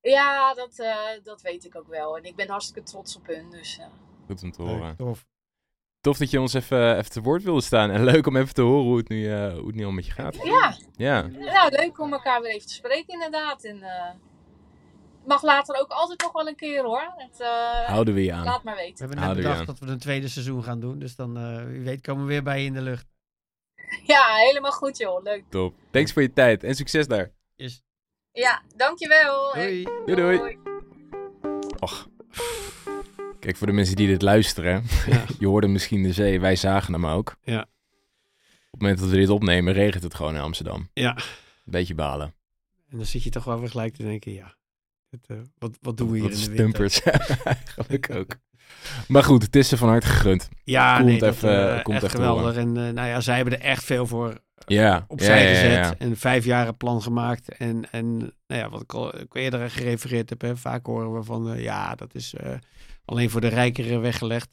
ja, 0.00 0.54
dat, 0.54 0.78
eh, 0.78 0.96
dat 1.22 1.40
weet 1.40 1.64
ik 1.64 1.76
ook 1.76 1.88
wel. 1.88 2.16
En 2.16 2.24
ik 2.24 2.36
ben 2.36 2.48
hartstikke 2.48 2.82
trots 2.90 3.16
op 3.16 3.26
hun. 3.26 3.50
Dus, 3.50 3.78
eh, 3.78 3.86
Goed 4.26 4.42
om 4.42 4.52
te 4.52 4.62
horen. 4.62 4.96
tof. 4.96 5.26
Tof 6.00 6.18
dat 6.18 6.30
je 6.30 6.40
ons 6.40 6.54
even, 6.54 6.96
even 6.98 7.10
te 7.10 7.20
woord 7.20 7.42
wilde 7.42 7.60
staan. 7.60 7.90
En 7.90 8.04
leuk 8.04 8.26
om 8.26 8.36
even 8.36 8.54
te 8.54 8.62
horen 8.62 8.84
hoe 8.84 8.96
het 8.96 9.08
nu, 9.08 9.32
eh, 9.32 9.52
hoe 9.52 9.66
het 9.66 9.74
nu 9.74 9.84
al 9.84 9.90
met 9.90 10.06
je 10.06 10.12
gaat. 10.12 10.36
ja, 10.44 10.76
Ja, 10.96 11.22
Nou, 11.26 11.70
leuk 11.70 12.00
om 12.00 12.12
elkaar 12.12 12.40
weer 12.42 12.50
even 12.50 12.66
te 12.68 12.74
spreken, 12.74 13.12
inderdaad. 13.14 13.64
En 13.64 13.82
eh, 13.82 14.10
mag 15.26 15.42
later 15.42 15.80
ook 15.80 15.90
altijd 15.90 16.20
nog 16.22 16.32
wel 16.32 16.48
een 16.48 16.56
keer 16.56 16.82
hoor. 16.84 17.12
Het, 17.16 17.40
eh, 17.40 17.86
houden 17.86 18.14
we 18.14 18.24
je 18.24 18.32
aan. 18.32 18.44
laat 18.44 18.62
maar 18.62 18.74
We 18.74 18.80
weten. 18.80 18.98
hebben 18.98 19.16
net 19.16 19.24
Houden 19.24 19.44
we 19.44 19.50
bedacht 19.50 19.66
dat 19.66 19.78
we 19.88 19.92
een 19.94 19.98
tweede 19.98 20.28
seizoen 20.28 20.62
gaan 20.64 20.80
doen. 20.80 20.98
Dus 20.98 21.16
dan, 21.16 21.36
eh, 21.36 21.64
wie 21.64 21.80
weet, 21.80 22.00
komen 22.00 22.22
we 22.22 22.28
weer 22.28 22.42
bij 22.42 22.60
je 22.60 22.66
in 22.66 22.72
de 22.74 22.82
lucht. 22.82 23.06
Ja, 24.04 24.34
helemaal 24.34 24.72
goed 24.72 24.96
joh. 24.98 25.22
Leuk. 25.22 25.44
Top. 25.48 25.74
Thanks 25.90 26.12
voor 26.12 26.22
je 26.22 26.32
tijd 26.32 26.64
en 26.64 26.74
succes 26.74 27.06
daar. 27.06 27.30
Yes. 27.56 27.82
Ja, 28.32 28.62
dankjewel. 28.76 29.52
Doei. 29.54 29.82
Doei, 30.06 30.14
doei. 30.14 30.58
Och. 31.78 32.06
Kijk, 33.48 33.60
voor 33.60 33.68
de 33.68 33.76
mensen 33.76 33.96
die 33.96 34.06
dit 34.06 34.22
luisteren. 34.22 34.84
Ja. 35.06 35.24
je 35.38 35.46
hoorde 35.46 35.66
misschien 35.68 36.02
de 36.02 36.12
zee, 36.12 36.40
wij 36.40 36.56
zagen 36.56 36.92
hem 36.92 37.06
ook. 37.06 37.36
Ja. 37.42 37.60
Op 37.60 38.70
het 38.70 38.80
moment 38.80 38.98
dat 38.98 39.08
we 39.08 39.16
dit 39.16 39.28
opnemen, 39.28 39.72
regent 39.72 40.02
het 40.02 40.14
gewoon 40.14 40.34
in 40.34 40.40
Amsterdam. 40.40 40.88
Ja. 40.92 41.16
Beetje 41.64 41.94
balen. 41.94 42.34
En 42.90 42.96
dan 42.96 43.06
zit 43.06 43.22
je 43.22 43.30
toch 43.30 43.44
wel 43.44 43.60
weer 43.60 43.70
gelijk 43.70 43.94
te 43.94 44.02
denken, 44.02 44.32
ja, 44.32 44.54
het, 45.10 45.26
eh, 45.26 45.36
wat, 45.58 45.78
wat 45.80 45.96
doen 45.96 46.10
we 46.10 46.18
hier 46.18 46.28
Wat 46.28 46.38
in 46.38 46.44
de 46.44 46.62
winter? 46.62 46.90
stumpers. 46.90 47.02
Eigenlijk 47.74 48.10
ook. 48.10 48.36
Maar 49.06 49.24
goed, 49.24 49.42
het 49.42 49.56
is 49.56 49.68
ze 49.68 49.76
van 49.76 49.88
harte 49.88 50.06
gegund. 50.06 50.48
Ja, 50.64 50.96
Komt 50.96 51.08
nee, 51.08 51.18
dat, 51.18 51.34
even- 51.34 51.76
eh, 51.76 51.82
komt 51.82 51.96
echt 51.96 52.04
echt 52.04 52.14
geweldig. 52.14 52.56
En 52.56 52.68
eh, 52.76 52.92
nou 52.92 53.08
ja, 53.08 53.20
zij 53.20 53.36
hebben 53.36 53.54
er 53.54 53.64
echt 53.64 53.84
veel 53.84 54.06
voor 54.06 54.38
Ja. 54.66 55.04
opzij 55.08 55.42
ja, 55.42 55.48
gezet. 55.48 55.72
ja. 55.72 55.94
En 55.98 56.16
vijf 56.16 56.44
jaren 56.44 56.76
plan 56.76 57.02
gemaakt. 57.02 57.48
En, 57.56 57.90
en 57.90 58.16
nou 58.18 58.60
ja, 58.60 58.68
wat 58.68 58.82
ik 58.82 58.94
al 58.94 59.18
ik 59.18 59.34
eerder 59.34 59.70
gerefereerd 59.70 60.30
heb, 60.30 60.40
hè, 60.40 60.56
vaak 60.56 60.86
horen 60.86 61.14
we 61.14 61.22
van, 61.22 61.52
eh, 61.52 61.62
ja, 61.62 61.94
dat 61.94 62.14
is 62.14 62.34
eh, 62.34 62.50
alleen 63.04 63.30
voor 63.30 63.40
de 63.40 63.48
rijkeren 63.48 64.00
weggelegd. 64.00 64.48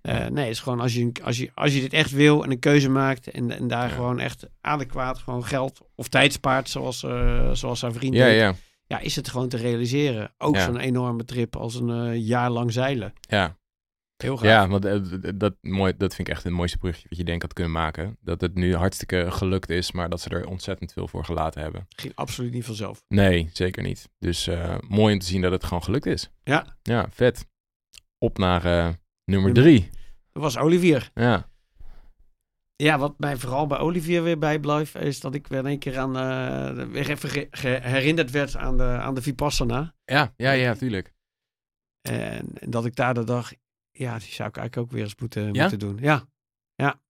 Eh, 0.00 0.26
nee, 0.26 0.44
het 0.44 0.52
is 0.52 0.60
gewoon 0.60 0.80
als 0.80 0.94
je, 0.94 1.12
als, 1.22 1.38
je, 1.38 1.50
als 1.54 1.74
je 1.74 1.80
dit 1.80 1.92
echt 1.92 2.10
wil 2.10 2.44
en 2.44 2.50
een 2.50 2.58
keuze 2.58 2.88
maakt 2.88 3.30
en, 3.30 3.50
en 3.50 3.68
daar 3.68 3.90
gewoon 3.90 4.20
echt 4.20 4.46
adequaat 4.60 5.18
gewoon 5.18 5.44
geld 5.44 5.80
of 5.94 6.08
tijd 6.08 6.32
spaart, 6.32 6.68
zoals, 6.68 6.98
zoals 7.52 7.82
haar 7.82 7.92
vriend 7.92 8.14
Ja, 8.14 8.24
deed, 8.24 8.38
ja, 8.38 8.54
ja, 8.86 8.98
is 8.98 9.16
het 9.16 9.28
gewoon 9.28 9.48
te 9.48 9.56
realiseren. 9.56 10.34
Ook 10.38 10.56
zo'n 10.56 10.78
enorme 10.78 11.24
trip 11.24 11.56
als 11.56 11.74
een 11.74 12.20
jaar 12.20 12.50
lang 12.50 12.72
zeilen. 12.72 13.12
ja. 13.20 13.57
Heel. 14.22 14.44
Ja, 14.44 14.68
want 14.68 14.84
eh, 14.84 15.00
dat, 15.34 15.54
mooi, 15.60 15.94
dat 15.96 16.14
vind 16.14 16.28
ik 16.28 16.34
echt 16.34 16.44
het 16.44 16.52
mooiste 16.52 16.78
bruggetje 16.78 17.08
wat 17.08 17.18
je 17.18 17.24
denkt 17.24 17.42
had 17.42 17.52
kunnen 17.52 17.72
maken. 17.72 18.16
Dat 18.20 18.40
het 18.40 18.54
nu 18.54 18.74
hartstikke 18.74 19.30
gelukt 19.30 19.70
is, 19.70 19.92
maar 19.92 20.08
dat 20.08 20.20
ze 20.20 20.28
er 20.28 20.46
ontzettend 20.46 20.92
veel 20.92 21.08
voor 21.08 21.24
gelaten 21.24 21.62
hebben. 21.62 21.86
Ging 21.96 22.12
absoluut 22.14 22.52
niet 22.52 22.64
vanzelf. 22.64 23.04
Nee, 23.08 23.50
zeker 23.52 23.82
niet. 23.82 24.08
Dus 24.18 24.46
eh, 24.46 24.76
mooi 24.88 25.12
om 25.12 25.18
te 25.20 25.26
zien 25.26 25.40
dat 25.40 25.52
het 25.52 25.64
gewoon 25.64 25.82
gelukt 25.82 26.06
is. 26.06 26.30
Ja. 26.44 26.76
Ja, 26.82 27.06
vet. 27.10 27.46
Op 28.18 28.38
naar 28.38 28.64
eh, 28.64 28.72
nummer 28.72 28.94
Nummer- 29.24 29.52
drie. 29.52 29.90
Dat 30.32 30.42
was 30.42 30.58
Olivier. 30.58 31.10
Ja. 31.14 31.48
Ja, 32.76 32.98
wat 32.98 33.14
mij 33.18 33.36
vooral 33.36 33.66
bij 33.66 33.78
Olivier 33.78 34.22
weer 34.22 34.38
bijblijft, 34.38 34.94
is 34.94 35.20
dat 35.20 35.34
ik 35.34 35.46
weer 35.46 35.64
één 35.66 35.78
keer 35.78 35.98
aan, 35.98 36.12
weer 36.90 37.10
even 37.10 37.48
herinnerd 37.82 38.30
werd 38.30 38.56
aan 38.56 38.76
de, 38.76 38.82
aan 38.82 39.14
de 39.14 39.22
Vipassana. 39.22 39.94
Ja, 40.04 40.32
ja, 40.36 40.50
ja, 40.52 40.74
tuurlijk. 40.74 41.14
En, 42.00 42.46
en 42.54 42.70
dat 42.70 42.84
ik 42.86 42.96
daar 42.96 43.14
de 43.14 43.24
dag, 43.24 43.52
ja, 43.98 44.18
die 44.18 44.32
zou 44.32 44.48
ik 44.48 44.56
eigenlijk 44.56 44.76
ook 44.76 44.90
weer 44.90 45.02
eens 45.02 45.16
moeten, 45.20 45.52
Ja? 45.54 45.60
moeten 45.60 45.78
doen. 45.78 45.98
Ja, 46.00 46.28
ja. 46.74 47.00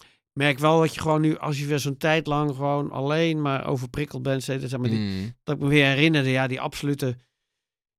Ik 0.00 0.42
merk 0.42 0.58
wel 0.58 0.80
dat 0.80 0.94
je 0.94 1.00
gewoon 1.00 1.20
nu, 1.20 1.36
als 1.38 1.58
je 1.58 1.66
weer 1.66 1.78
zo'n 1.78 1.96
tijd 1.96 2.26
lang 2.26 2.54
gewoon 2.54 2.90
alleen 2.90 3.40
maar 3.42 3.66
overprikkeld 3.66 4.22
bent, 4.22 4.42
zeg 4.42 4.78
maar, 4.78 4.88
die, 4.88 4.98
Mm, 4.98 5.34
dat 5.42 5.54
ik 5.56 5.62
me 5.62 5.68
weer 5.68 5.86
herinnerde, 5.86 6.30
ja, 6.30 6.46
die 6.46 6.60
absolute 6.60 7.16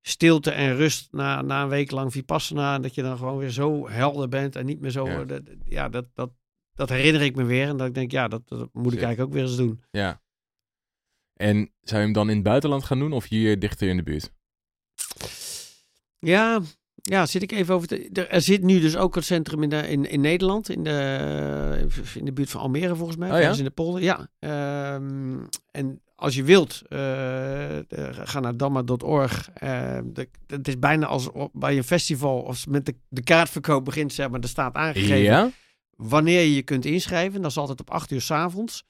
stilte 0.01 0.51
en 0.51 0.75
rust 0.75 1.11
na, 1.11 1.41
na 1.41 1.61
een 1.63 1.69
week 1.69 1.91
lang 1.91 2.11
Vipassana. 2.11 2.75
En 2.75 2.81
dat 2.81 2.95
je 2.95 3.01
dan 3.01 3.17
gewoon 3.17 3.37
weer 3.37 3.49
zo 3.49 3.89
helder 3.89 4.29
bent 4.29 4.55
en 4.55 4.65
niet 4.65 4.79
meer 4.79 4.91
zo, 4.91 5.05
Ja. 5.05 5.17
ja, 5.19 5.25
dat, 5.25 5.41
ja 5.65 5.89
dat, 5.89 6.05
dat, 6.13 6.31
dat 6.73 6.89
herinner 6.89 7.21
ik 7.21 7.35
me 7.35 7.43
weer. 7.43 7.67
En 7.67 7.77
dat 7.77 7.87
ik 7.87 7.93
denk, 7.93 8.11
ja, 8.11 8.27
dat, 8.27 8.47
dat 8.47 8.69
moet 8.73 8.93
ik 8.93 9.01
eigenlijk 9.01 9.29
ook 9.29 9.33
weer 9.33 9.43
eens 9.43 9.55
doen. 9.57 9.83
ja. 9.91 10.21
En 11.33 11.73
zou 11.81 11.99
je 11.99 12.05
hem 12.05 12.13
dan 12.13 12.29
in 12.29 12.35
het 12.35 12.43
buitenland 12.43 12.83
gaan 12.83 12.99
doen 12.99 13.11
of 13.13 13.27
hier 13.29 13.59
dichter 13.59 13.87
in 13.89 13.97
de 13.97 14.03
buurt? 14.03 14.31
Ja, 16.19 16.61
ja, 17.01 17.25
zit 17.25 17.41
ik 17.41 17.51
even 17.51 17.75
over 17.75 17.87
te... 17.87 18.09
Er, 18.13 18.29
er 18.29 18.41
zit 18.41 18.63
nu 18.63 18.79
dus 18.79 18.95
ook 18.97 19.15
het 19.15 19.25
centrum 19.25 19.63
in, 19.63 19.69
de, 19.69 19.87
in, 19.89 20.09
in 20.09 20.21
Nederland, 20.21 20.69
in 20.69 20.83
de, 20.83 21.87
in 22.15 22.25
de 22.25 22.33
buurt 22.33 22.49
van 22.49 22.61
Almere 22.61 22.95
volgens 22.95 23.17
mij. 23.17 23.31
Oh 23.31 23.39
ja? 23.41 23.53
in 23.57 23.63
de 23.63 23.69
polder, 23.69 24.01
ja. 24.01 24.29
Ehm, 24.39 25.37
en 25.71 26.01
als 26.15 26.35
je 26.35 26.43
wilt, 26.43 26.81
eh, 26.87 26.97
ga 28.11 28.39
naar 28.39 28.57
damma.org. 28.57 29.49
Eh, 29.53 29.99
de- 30.05 30.29
Het 30.47 30.67
is 30.67 30.79
bijna 30.79 31.05
als 31.05 31.29
bij 31.53 31.77
een 31.77 31.83
festival, 31.83 32.47
als 32.47 32.65
met 32.65 32.85
de, 32.85 32.95
de 33.09 33.23
kaartverkoop 33.23 33.85
begint, 33.85 34.13
zeg 34.13 34.29
maar, 34.29 34.39
er 34.39 34.47
staat 34.49 34.75
aangegeven 34.75 35.17
Ja? 35.17 35.49
wanneer 35.95 36.39
je 36.41 36.55
je 36.55 36.61
kunt 36.63 36.85
inschrijven. 36.85 37.41
Dat 37.41 37.51
is 37.51 37.57
altijd 37.57 37.79
op 37.79 37.89
8 37.89 38.11
uur 38.11 38.21
s 38.21 38.31
avonds. 38.31 38.85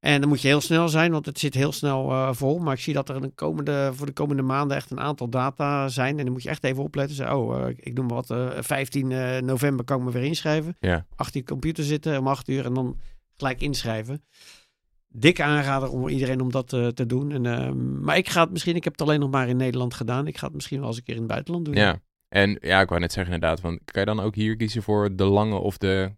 En 0.00 0.20
dan 0.20 0.28
moet 0.28 0.40
je 0.40 0.48
heel 0.48 0.60
snel 0.60 0.88
zijn, 0.88 1.12
want 1.12 1.26
het 1.26 1.38
zit 1.38 1.54
heel 1.54 1.72
snel 1.72 2.10
eh, 2.10 2.32
vol. 2.32 2.58
Maar 2.58 2.74
ik 2.74 2.80
zie 2.80 2.94
dat 2.94 3.08
er 3.08 3.20
de 3.20 3.30
komende, 3.34 3.90
voor 3.94 4.06
de 4.06 4.12
komende 4.12 4.42
maanden 4.42 4.76
echt 4.76 4.90
een 4.90 5.00
aantal 5.00 5.28
data 5.28 5.88
zijn. 5.88 6.18
En 6.18 6.24
dan 6.24 6.32
moet 6.32 6.42
je 6.42 6.48
echt 6.48 6.64
even 6.64 6.82
opletten. 6.82 7.16
Zeg, 7.16 7.32
oh, 7.32 7.60
eh, 7.60 7.74
ik 7.76 7.94
noem 7.94 8.06
maar 8.06 8.14
wat, 8.14 8.30
eh, 8.30 8.48
15 8.58 9.12
eh, 9.12 9.40
november 9.42 9.84
kan 9.84 9.98
ik 9.98 10.04
me 10.04 10.10
weer 10.10 10.22
inschrijven. 10.22 10.76
Ja. 10.80 11.06
Achter 11.16 11.40
je 11.40 11.46
computer 11.46 11.84
zitten 11.84 12.18
om 12.18 12.26
8 12.26 12.48
uur 12.48 12.64
en 12.64 12.74
dan 12.74 12.98
gelijk 13.36 13.60
inschrijven. 13.60 14.24
Dikke 15.12 15.42
aanrader 15.42 15.90
om 15.90 16.08
iedereen 16.08 16.40
om 16.40 16.50
dat 16.50 16.68
te 16.68 17.06
doen. 17.06 17.30
En, 17.32 17.46
eh, 17.46 17.72
maar 18.02 18.16
ik 18.16 18.28
ga 18.28 18.42
het 18.42 18.50
misschien, 18.50 18.76
ik 18.76 18.84
heb 18.84 18.92
het 18.92 19.02
alleen 19.02 19.20
nog 19.20 19.30
maar 19.30 19.48
in 19.48 19.56
Nederland 19.56 19.94
gedaan. 19.94 20.26
Ik 20.26 20.38
ga 20.38 20.46
het 20.46 20.54
misschien 20.54 20.78
wel 20.78 20.88
eens 20.88 20.96
een 20.96 21.02
keer 21.02 21.14
in 21.14 21.20
het 21.20 21.30
buitenland 21.30 21.64
doen. 21.64 21.74
Ja. 21.74 22.00
En 22.28 22.58
ja, 22.60 22.80
ik 22.80 22.88
wou 22.88 23.00
net 23.00 23.12
zeggen 23.12 23.34
inderdaad, 23.34 23.60
want 23.60 23.80
kan 23.84 24.00
je 24.00 24.06
dan 24.06 24.20
ook 24.20 24.34
hier 24.34 24.56
kiezen 24.56 24.82
voor 24.82 25.16
de 25.16 25.24
lange 25.24 25.56
of 25.56 25.78
De 25.78 26.12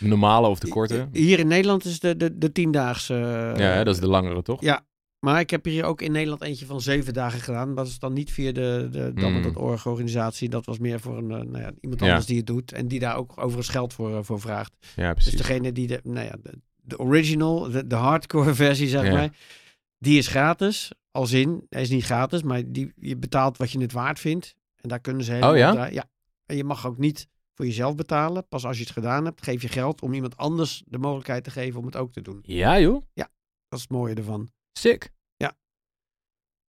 normale 0.00 0.48
of 0.48 0.58
de 0.58 0.68
korte? 0.68 1.08
Hier 1.12 1.38
in 1.38 1.46
Nederland 1.46 1.84
is 1.84 2.00
de, 2.00 2.16
de, 2.16 2.38
de 2.38 2.52
tiendaagse. 2.52 3.14
Ja, 3.56 3.72
hè, 3.72 3.84
dat 3.84 3.94
is 3.94 4.00
de 4.00 4.06
langere, 4.08 4.42
toch? 4.42 4.60
Ja. 4.60 4.86
Maar 5.18 5.40
ik 5.40 5.50
heb 5.50 5.64
hier 5.64 5.84
ook 5.84 6.00
in 6.02 6.12
Nederland 6.12 6.42
eentje 6.42 6.66
van 6.66 6.80
zeven 6.80 7.12
dagen 7.12 7.40
gedaan. 7.40 7.74
Dat 7.74 7.86
is 7.86 7.98
dan 7.98 8.12
niet 8.12 8.32
via 8.32 8.52
de, 8.52 8.88
de 8.90 8.98
Hmm. 9.14 9.20
Damme.org-organisatie. 9.20 10.48
Dat 10.48 10.66
was 10.66 10.78
meer 10.78 11.00
voor 11.00 11.16
een, 11.18 11.30
eh, 11.30 11.36
nou 11.40 11.58
ja, 11.58 11.70
iemand 11.80 12.00
Ja. 12.00 12.06
anders 12.08 12.26
die 12.26 12.36
het 12.36 12.46
doet. 12.46 12.72
En 12.72 12.88
die 12.88 12.98
daar 12.98 13.16
ook 13.16 13.32
overigens 13.36 13.68
geld 13.68 13.92
voor, 13.92 14.16
eh, 14.16 14.22
voor 14.22 14.40
vraagt. 14.40 14.72
Ja, 14.96 15.14
Dus 15.14 15.22
precies. 15.22 15.40
degene 15.40 15.72
die 15.72 15.86
de, 15.86 16.00
nou 16.02 16.26
ja, 16.26 16.36
de, 16.42 16.52
de 16.76 16.98
original, 16.98 17.70
de, 17.70 17.86
de 17.86 17.94
hardcore 17.94 18.54
versie, 18.64 18.88
zeg 18.88 19.04
Ja. 19.04 19.12
maar. 19.12 19.36
Die 19.98 20.18
is 20.18 20.26
gratis. 20.26 20.90
Als 21.10 21.32
in, 21.32 21.66
hij 21.68 21.82
is 21.82 21.90
niet 21.90 22.04
gratis, 22.04 22.42
maar 22.42 22.62
die, 22.66 22.92
je 22.96 23.16
betaalt 23.16 23.56
wat 23.56 23.70
je 23.70 23.80
het 23.80 23.92
waard 23.92 24.18
vindt. 24.20 24.54
En 24.80 24.88
daar 24.88 25.00
kunnen 25.00 25.24
ze 25.24 25.30
helemaal 25.30 25.52
Oh 25.52 25.58
ja? 25.58 25.72
draaien. 25.72 25.94
Ja. 25.94 26.04
En 26.46 26.56
je 26.56 26.64
mag 26.64 26.86
ook 26.86 26.98
niet 26.98 27.28
voor 27.54 27.66
jezelf 27.66 27.94
betalen. 27.94 28.48
Pas 28.48 28.64
als 28.64 28.76
je 28.76 28.82
het 28.82 28.92
gedaan 28.92 29.24
hebt, 29.24 29.42
geef 29.44 29.62
je 29.62 29.68
geld 29.68 30.02
om 30.02 30.12
iemand 30.14 30.36
anders 30.36 30.82
de 30.86 30.98
mogelijkheid 30.98 31.44
te 31.44 31.50
geven 31.50 31.80
om 31.80 31.86
het 31.86 31.96
ook 31.96 32.12
te 32.12 32.20
doen. 32.22 32.38
Ja, 32.42 32.80
joh. 32.80 33.02
Dat 33.14 33.28
is 33.68 33.80
het 33.80 33.90
mooie 33.90 34.14
ervan. 34.14 34.48
Sick. 34.72 35.12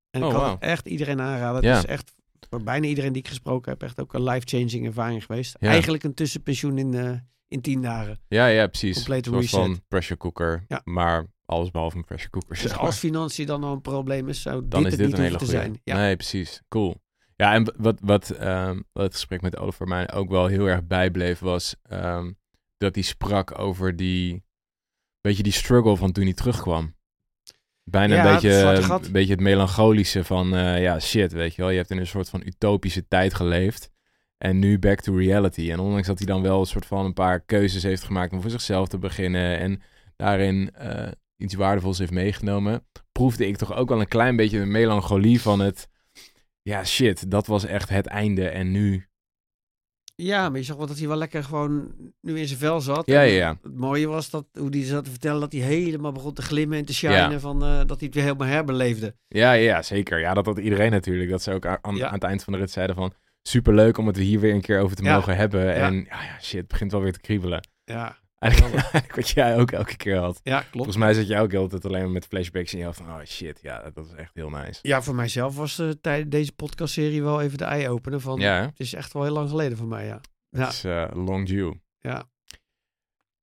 En 0.10 0.24
Oh, 0.24 0.30
ik 0.30 0.36
kan 0.36 0.50
het 0.50 0.60
echt 0.62 0.88
iedereen 0.88 1.22
aanraden. 1.22 1.56
Het 1.56 1.64
Ja. 1.64 1.78
is 1.78 1.86
echt 1.86 2.14
voor 2.50 2.64
bijna 2.64 2.88
iedereen 2.88 3.14
die 3.14 3.22
ik 3.22 3.28
gesproken 3.28 3.72
heb, 3.72 3.84
echt 3.84 4.00
ook 4.02 4.14
een 4.14 4.24
life-changing 4.24 4.86
ervaring 4.86 5.26
geweest. 5.26 5.56
Ja. 5.60 5.70
Eigenlijk 5.70 6.04
een 6.04 6.14
tussenpensioen 6.14 6.78
in, 6.78 6.94
eh, 6.94 7.12
in 7.48 7.62
tien 7.62 7.82
dagen. 7.82 8.20
Ja, 8.28 8.48
ja, 8.48 8.68
precies. 8.68 8.96
Complete 8.96 9.30
soort 9.30 9.50
van 9.50 9.68
reset. 9.70 9.88
pressure 9.88 10.20
cooker. 10.20 10.64
Ja. 10.68 10.82
Maar 10.84 11.26
alles 11.46 11.72
behalve 11.72 11.98
een 11.98 12.04
pressure 12.06 12.30
cooker. 12.32 12.50
Dus 12.50 12.62
zeg 12.62 12.72
maar. 12.76 12.80
als 12.86 12.98
financiën 12.98 13.46
dan 13.46 13.64
al 13.64 13.74
een 13.74 13.82
probleem 13.82 14.28
is, 14.30 14.42
zou 14.42 14.68
dan 14.68 14.84
dit 14.84 14.92
is 14.94 14.98
het 14.98 14.98
dit 15.00 15.08
niet 15.08 15.18
een 15.18 15.24
hele 15.24 15.38
goede. 15.38 15.52
zijn. 15.54 15.80
Ja. 15.84 15.96
Nee, 15.98 16.16
precies. 16.16 16.62
Cool. 16.70 16.96
Ja, 17.36 17.54
en 17.54 17.74
wat, 17.78 18.00
wat, 18.02 18.30
ehm, 18.30 18.82
wat 18.92 19.04
het 19.04 19.14
gesprek 19.14 19.42
met 19.42 19.58
Oliver 19.58 19.88
mij 19.88 20.14
ook 20.14 20.30
wel 20.30 20.46
heel 20.46 20.66
erg 20.66 20.84
bijbleef, 20.84 21.40
was 21.40 21.76
ehm, 21.84 22.32
dat 22.78 22.96
hij 22.96 23.04
sprak 23.04 23.60
over 23.60 23.96
die, 23.96 24.44
beetje 25.22 25.44
die 25.44 25.52
struggle 25.52 25.98
van 25.98 26.12
toen 26.12 26.24
hij 26.24 26.34
terugkwam. 26.34 26.96
Bijna 27.84 28.16
Ja, 28.16 28.26
een, 28.26 28.34
het 28.34 28.42
beetje, 28.42 28.84
gat. 28.84 29.06
een 29.06 29.12
beetje 29.12 29.34
het 29.34 29.42
melancholische 29.42 30.24
van, 30.24 30.56
eh, 30.56 30.82
ja, 30.82 31.00
shit, 31.00 31.32
weet 31.32 31.56
je 31.56 31.62
wel. 31.62 31.72
Je 31.72 31.78
hebt 31.78 31.90
in 31.92 31.98
een 31.98 32.08
soort 32.08 32.30
van 32.30 32.42
utopische 32.46 33.08
tijd 33.08 33.34
geleefd. 33.34 33.90
En 34.38 34.60
nu 34.60 34.80
back 34.80 35.02
to 35.02 35.16
reality. 35.16 35.72
En 35.72 35.80
ondanks 35.80 36.08
dat 36.08 36.18
hij 36.18 36.28
dan 36.28 36.42
wel 36.42 36.60
een 36.60 36.66
soort 36.66 36.86
van 36.86 37.06
een 37.06 37.14
paar 37.14 37.40
keuzes 37.40 37.84
heeft 37.84 38.04
gemaakt 38.04 38.34
om 38.34 38.42
voor 38.42 38.50
zichzelf 38.50 38.88
te 38.88 38.98
beginnen. 38.98 39.60
En 39.60 39.82
daarin 40.16 40.72
eh, 40.74 41.12
iets 41.38 41.54
waardevols 41.54 41.98
heeft 41.98 42.12
meegenomen. 42.12 42.86
Proefde 43.12 43.48
ik 43.48 43.58
toch 43.58 43.76
ook 43.76 43.90
wel 43.90 44.00
een 44.00 44.08
klein 44.08 44.36
beetje 44.36 44.60
de 44.60 44.66
melancholie 44.66 45.42
van 45.42 45.60
het. 45.60 45.88
Ja, 46.70 46.84
shit, 46.84 47.32
dat 47.32 47.48
was 47.48 47.66
echt 47.66 47.90
het 47.90 48.06
einde. 48.06 48.50
En 48.50 48.72
nu. 48.72 49.08
Ja, 50.16 50.50
maar 50.50 50.60
je 50.60 50.66
zag 50.66 50.78
wel 50.78 50.88
dat 50.88 50.98
hij 50.98 51.08
wel 51.08 51.18
lekker 51.18 51.44
gewoon 51.44 51.94
nu 52.22 52.40
in 52.40 52.48
zijn 52.48 52.60
vel 52.60 52.82
zat. 52.82 53.06
Ja, 53.06 53.22
ja, 53.22 53.34
ja. 53.34 53.58
Het 53.62 53.76
mooie 53.76 54.08
was 54.08 54.30
dat, 54.30 54.46
hoe 54.54 54.70
hij 54.70 54.84
zat 54.84 55.04
te 55.04 55.10
vertellen, 55.10 55.40
dat 55.40 55.52
hij 55.52 55.62
helemaal 55.62 56.12
begon 56.12 56.34
te 56.34 56.42
glimmen 56.42 56.78
en 56.78 56.86
te 56.86 56.94
shinen. 56.94 57.32
Ja. 57.32 57.40
Van, 57.40 57.64
eh, 57.64 57.78
dat 57.78 58.00
hij 58.00 58.06
het 58.06 58.14
weer 58.14 58.24
helemaal 58.24 58.48
herbeleefde. 58.48 59.16
Ja, 59.28 59.52
ja, 59.52 59.82
zeker. 59.82 60.20
Ja, 60.20 60.34
dat 60.34 60.46
had 60.46 60.58
iedereen 60.58 60.92
natuurlijk. 60.92 61.30
Dat 61.30 61.42
ze 61.42 61.52
ook 61.54 61.66
aan, 61.66 61.80
aan 61.82 62.14
het 62.14 62.24
eind 62.24 62.44
van 62.44 62.54
de 62.54 62.60
rit 62.60 62.72
zeiden 62.72 62.96
van. 62.96 63.14
Superleuk 63.42 63.98
om 63.98 64.08
het 64.08 64.18
er 64.18 64.24
hier 64.24 64.40
weer 64.40 64.54
een 64.54 64.62
keer 64.62 64.80
over 64.80 64.96
te 64.96 65.04
mogen 65.04 65.36
hebben. 65.36 65.74
En 65.74 65.94
ja, 65.96 66.24
ja, 66.24 66.40
shit, 66.42 66.60
het 66.60 66.68
begint 66.68 66.92
wel 66.92 67.02
weer 67.02 67.14
te 67.14 67.22
kriebelen. 67.22 67.68
Ja, 67.84 68.18
Eigenlijk, 68.46 68.74
eigenlijk 68.82 69.16
wat 69.16 69.30
jij 69.30 69.58
ook 69.60 69.72
elke 69.72 69.96
keer 69.98 70.18
had. 70.18 70.40
ja 70.44 70.60
klopt. 70.60 70.72
Volgens 70.76 70.98
mij 70.98 71.14
zat 71.14 71.28
je 71.28 71.38
ook 71.40 71.54
altijd 71.54 71.86
alleen 71.86 72.02
maar 72.02 72.12
met 72.12 72.26
flashbacks 72.26 72.74
in 72.74 72.80
je 72.80 72.86
hoofd 72.86 72.98
van, 72.98 73.10
oh 73.10 73.24
shit, 73.26 73.60
ja, 73.62 73.90
dat 73.94 74.06
is 74.06 74.12
echt 74.14 74.34
heel 74.34 74.50
nice. 74.50 74.80
Ja, 74.82 75.02
voor 75.02 75.16
mijzelf 75.16 75.56
was 75.56 75.80
eh 75.80 75.90
tijdens 76.02 76.30
deze 76.30 76.52
podcastserie 76.52 77.24
wel 77.24 77.42
even 77.42 77.58
de 77.58 77.64
eye-opener 77.64 78.20
van... 78.20 78.40
Ja? 78.40 78.62
Het 78.62 78.80
is 78.80 78.94
echt 78.94 79.14
wel 79.14 79.24
heel 79.24 79.34
lang 79.34 79.50
geleden 79.50 79.78
voor 79.78 79.88
mij, 79.88 80.06
ja. 80.06 80.22
Ja, 80.50 80.60
Het 80.66 80.74
is 80.74 80.84
eh, 80.84 81.08
long 81.14 81.48
due. 81.48 81.82
ja. 82.00 82.24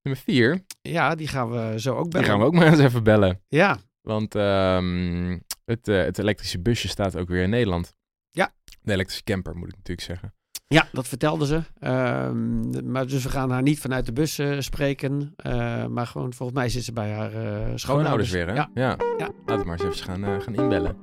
Nummer 0.03 0.23
vier, 0.23 0.65
ja 0.81 1.15
die 1.15 1.29
gaan 1.29 1.51
we 1.51 1.81
zo 1.81 1.95
ook 1.95 2.03
die 2.03 2.11
bellen. 2.13 2.27
gaan 2.27 2.39
we 2.39 2.45
ook 2.45 2.53
maar 2.55 2.67
eens 2.67 2.79
even 2.79 3.03
bellen. 3.03 3.43
Ja, 3.49 3.79
Want 4.01 4.35
ehm, 4.35 5.39
het, 5.65 5.89
eh, 5.89 6.03
het 6.05 6.19
elektrische 6.19 6.59
busje 6.61 6.89
staat 6.89 7.17
ook 7.17 7.29
weer 7.29 7.43
in 7.43 7.51
Nederland. 7.51 7.95
Ja. 8.31 8.55
De 8.81 8.93
elektrische 8.93 9.25
camper, 9.25 9.57
moet 9.57 9.69
ik 9.69 9.77
natuurlijk 9.77 10.07
zeggen. 10.07 10.35
Ja, 10.73 10.89
dat 10.93 11.09
vertelde 11.09 11.47
ze. 11.47 11.63
Ehm, 11.79 12.91
maar 12.91 13.07
dus 13.07 13.23
we 13.23 13.29
gaan 13.31 13.51
haar 13.51 13.63
niet 13.63 13.81
vanuit 13.81 14.07
de 14.07 14.13
bus 14.13 14.39
eh, 14.39 14.61
spreken. 14.61 15.33
eh, 15.37 15.87
maar 15.87 16.07
gewoon, 16.07 16.33
volgens 16.33 16.59
mij 16.59 16.69
zit 16.69 16.85
ze 16.85 16.93
bij 16.93 17.11
haar 17.13 17.33
eh 17.33 17.33
schoonouders. 17.33 17.81
Schoonouders 17.83 18.31
weer, 18.31 18.47
hè? 18.47 18.55
Ja, 18.55 18.71
ja. 18.75 18.97
Ja. 19.19 19.29
Laten 19.47 19.59
we 19.59 19.65
maar 19.65 19.81
eens 19.81 19.97
even 19.97 20.05
gaan, 20.25 20.43
gaan 20.43 20.55
inbellen. 20.55 20.97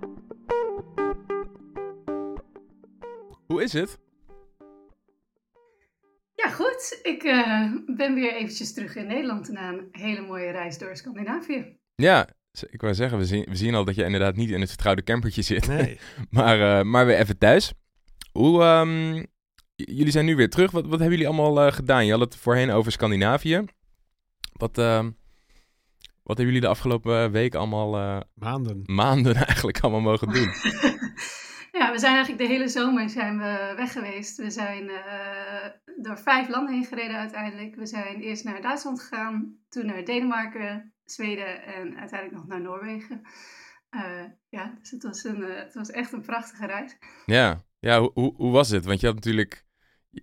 Hoe 3.46 3.64
is 3.64 3.74
het? 3.74 3.98
Ja, 6.36 6.50
goed. 6.50 7.00
Ik 7.04 7.24
eh, 7.24 7.72
ben 7.96 8.14
weer 8.14 8.34
eventjes 8.36 8.74
terug 8.74 8.96
in 8.96 9.08
Nederland 9.08 9.50
na 9.50 9.70
een 9.70 9.88
hele 9.92 10.22
mooie 10.22 10.52
reis 10.52 10.78
door 10.78 10.96
Scandinavië. 10.96 11.78
Ja, 11.96 12.28
ik 12.70 12.82
wou 12.82 12.94
zeggen, 12.94 13.18
we 13.18 13.26
zien, 13.26 13.46
we 13.50 13.56
zien 13.56 13.76
al 13.76 13.86
dat 13.86 13.96
je 13.96 14.04
inderdaad 14.04 14.36
niet 14.36 14.50
in 14.50 14.60
het 14.60 14.70
vertrouwde 14.70 15.04
campertje 15.04 15.42
zit. 15.42 15.68
nee. 15.68 16.00
Maar, 16.30 16.80
eh, 16.80 16.86
maar 16.86 17.06
weer 17.06 17.18
even 17.18 17.38
thuis. 17.38 17.74
Hoe, 18.32 18.62
ehm, 18.64 19.24
jullie 19.86 20.12
zijn 20.12 20.26
nu 20.26 20.36
weer 20.36 20.50
terug. 20.50 20.72
Wat, 20.72 20.86
wat 20.86 21.00
hebben 21.00 21.18
jullie 21.18 21.28
allemaal 21.28 21.66
eh, 21.66 21.74
gedaan? 21.74 22.06
Je 22.06 22.12
had 22.12 22.20
het 22.20 22.36
voorheen 22.36 22.72
over 22.72 22.92
Scandinavië. 22.92 23.64
Wat, 24.54 24.78
ehm, 24.78 25.06
wat 26.24 26.38
hebben 26.38 26.46
jullie 26.46 26.62
de 26.62 26.68
afgelopen 26.68 27.32
week 27.32 27.56
allemaal, 27.56 27.98
eh, 27.98 28.20
Maanden. 28.34 28.82
maanden 28.86 29.36
eigenlijk 29.48 29.80
allemaal 29.80 30.02
mogen 30.02 30.28
doen? 30.28 30.48
ja, 31.80 31.92
we 31.92 32.00
zijn 32.00 32.14
eigenlijk 32.14 32.38
de 32.38 32.48
hele 32.48 32.68
zomer 32.68 33.10
zijn 33.10 33.38
we 33.38 33.74
weg 33.76 33.92
geweest. 33.92 34.38
We 34.38 34.50
zijn 34.50 34.90
eh, 34.90 35.70
door 36.02 36.18
vijf 36.18 36.50
landen 36.50 36.74
heen 36.74 36.86
gereden 36.86 37.18
uiteindelijk. 37.18 37.76
We 37.76 37.86
zijn 37.86 38.22
eerst 38.22 38.44
naar 38.44 38.62
Duitsland 38.62 39.02
gegaan, 39.02 39.58
toen 39.70 39.86
naar 39.86 40.06
Denemarken, 40.06 40.94
Zweden 41.06 41.64
en 41.64 41.98
uiteindelijk 41.98 42.32
nog 42.32 42.48
naar 42.48 42.62
Noorwegen. 42.62 43.22
Eh, 43.90 44.24
ja, 44.50 44.78
dus 44.80 44.92
het 44.92 45.04
was, 45.04 45.24
een, 45.24 45.44
eh, 45.44 45.56
het 45.56 45.74
was 45.74 45.90
echt 45.90 46.14
een 46.14 46.22
prachtige 46.22 46.66
reis. 46.66 46.98
Ja, 47.26 47.64
ja 47.80 48.00
hoe, 48.00 48.12
hoe, 48.14 48.34
hoe 48.36 48.52
was 48.52 48.70
het? 48.70 48.86
Want 48.86 49.00
je 49.00 49.06
had 49.06 49.16
natuurlijk 49.16 49.66